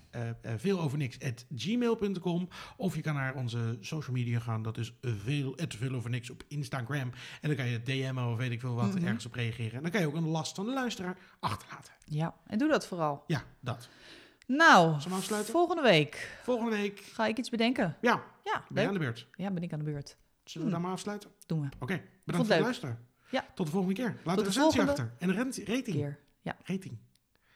veel 0.58 0.80
over 0.82 0.98
niks. 0.98 1.18
gmail.com. 1.56 2.48
Of 2.78 2.96
je 2.96 3.02
kan 3.02 3.14
naar 3.16 3.34
onze 3.36 3.78
social 3.82 4.16
media 4.16 4.40
gaan. 4.40 4.62
Dat 4.64 4.78
is 4.78 4.94
veel, 5.02 5.54
het 5.56 5.76
veel 5.76 5.94
over 5.94 6.10
niks 6.10 6.30
op 6.30 6.44
Instagram. 6.48 7.12
En 7.42 7.48
dan 7.48 7.56
kan 7.56 7.66
je 7.68 7.82
DM'en 7.84 8.28
of 8.28 8.38
weet 8.38 8.52
ik 8.52 8.60
veel 8.60 8.74
wat 8.76 8.94
Mhm. 8.96 9.06
ergens 9.06 9.26
op 9.26 9.34
reageren. 9.34 9.74
En 9.74 9.82
dan 9.82 9.92
kan 9.92 10.02
je 10.02 10.08
ook 10.08 10.16
een 10.16 10.28
last 10.28 10.56
van 10.56 10.66
de 10.66 10.74
luisteraar 10.74 11.18
achterlaten. 11.40 11.94
Ja, 12.06 12.34
en 12.48 12.58
doe 12.58 12.70
dat 12.70 12.88
vooral. 12.88 13.24
Ja, 13.28 13.44
dat. 13.60 13.90
Nou, 14.48 14.96
we 15.30 15.44
volgende 15.44 15.82
week 15.82 16.40
Volgende 16.44 16.76
week. 16.76 17.00
ga 17.00 17.26
ik 17.28 17.38
iets 17.38 17.50
bedenken. 17.50 17.98
Ja, 18.02 18.24
Ja, 18.44 18.64
ben 18.70 18.82
je 18.82 18.88
aan 18.88 18.94
de 18.94 19.00
beurt. 19.00 19.28
Ja, 19.36 19.52
ben 19.52 19.64
ik 19.64 19.74
aan 19.74 19.80
de 19.80 19.86
beurt. 19.86 20.18
Zullen 20.44 20.68
we 20.68 20.74
dan 20.74 20.82
maar 20.82 20.92
afsluiten? 20.92 21.30
Doen 21.46 21.62
we. 21.62 21.68
Oké, 21.80 22.02
bedankt 22.24 22.48
voor 22.48 22.56
het 22.56 22.64
luisteren. 22.64 23.08
Ja. 23.30 23.46
Tot 23.56 23.66
de 23.66 23.72
volgende 23.72 23.96
keer. 23.96 24.06
Laat 24.24 24.38
Tot 24.38 24.46
een 24.46 24.52
recensie 24.52 24.62
volgende 24.62 24.92
achter. 24.92 25.12
En 25.20 25.30
een 25.30 25.36
rating. 25.66 25.96
Keer. 25.96 26.20
Ja, 26.42 26.56
Rating. 26.64 26.98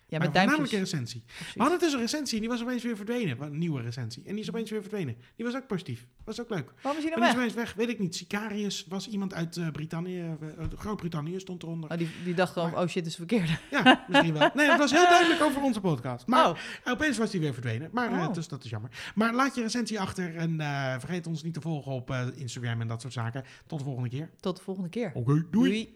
Ja 0.10 0.18
maar 0.18 0.28
met 0.28 0.34
duimpjes. 0.36 0.72
een 0.72 0.80
recensie. 0.80 1.24
Precies. 1.36 1.54
We 1.54 1.62
hadden 1.62 1.80
dus 1.80 1.94
een 1.94 2.00
recensie 2.00 2.36
en 2.36 2.42
die 2.42 2.50
was 2.50 2.62
opeens 2.62 2.84
weer 2.84 2.96
verdwenen. 2.96 3.42
Een 3.42 3.58
nieuwe 3.58 3.82
recensie. 3.82 4.24
En 4.26 4.32
die 4.34 4.42
is 4.44 4.50
opeens 4.50 4.70
weer 4.70 4.82
verdwenen. 4.82 5.16
Die 5.36 5.46
was 5.46 5.56
ook 5.56 5.68
positief. 5.68 6.08
Was 6.24 6.42
ook 6.42 6.50
leuk. 6.50 6.72
Waarom 6.82 7.02
is 7.04 7.08
hij 7.10 7.18
Maar 7.20 7.28
dan 7.34 7.38
die 7.40 7.48
is 7.48 7.54
weg? 7.54 7.54
opeens 7.54 7.54
weg. 7.54 7.74
Weet 7.74 7.90
ik 7.90 8.00
niet. 8.00 8.16
Sicarius 8.16 8.86
was 8.90 9.08
iemand 9.08 9.34
uit 9.34 9.58
eh, 9.58 9.68
Brittannië. 9.72 10.20
eh, 10.20 10.66
Groot-Brittannië 10.78 11.40
stond 11.40 11.64
eronder. 11.64 11.92
Oh, 11.92 11.98
die, 11.98 12.10
die 12.24 12.34
dacht 12.34 12.54
gewoon, 12.54 12.72
Maar- 12.72 12.82
oh 12.84 12.88
shit, 12.90 13.06
is 13.06 13.16
verkeerde. 13.16 13.58
Ja, 13.72 14.06
misschien 14.08 14.34
wel. 14.34 14.50
Nee, 14.54 14.70
het 14.70 14.78
was 14.80 14.92
heel 14.92 15.08
duidelijk 15.16 15.42
over 15.42 15.62
onze 15.62 15.80
podcast. 15.82 16.28
Maar 16.28 16.50
oh, 16.50 16.58
opeens 16.86 17.18
was 17.18 17.32
die 17.32 17.40
weer 17.40 17.54
verdwenen. 17.54 17.90
Maar 17.94 18.12
eh, 18.12 18.26
Oh. 18.28 18.34
dus 18.34 18.48
dat 18.48 18.64
is 18.64 18.70
jammer. 18.70 18.92
Maar 19.16 19.34
laat 19.34 19.56
je 19.56 19.62
recensie 19.62 20.00
achter. 20.00 20.36
En 20.36 20.56
vergeet 21.00 21.28
ons 21.28 21.44
niet 21.44 21.54
te 21.54 21.62
volgen 21.62 21.92
op 21.92 22.12
Instagram 22.36 22.82
en 22.82 22.88
dat 22.88 23.02
soort 23.02 23.14
zaken. 23.14 23.44
Tot 23.68 23.80
de 23.80 23.86
volgende 23.86 24.10
keer. 24.10 24.30
tot 24.40 24.58
de 24.58 24.64
volgende 24.64 24.90
keer. 24.90 25.12
Oké, 25.14 25.24
doei. 25.34 25.46
Doei. 25.52 25.96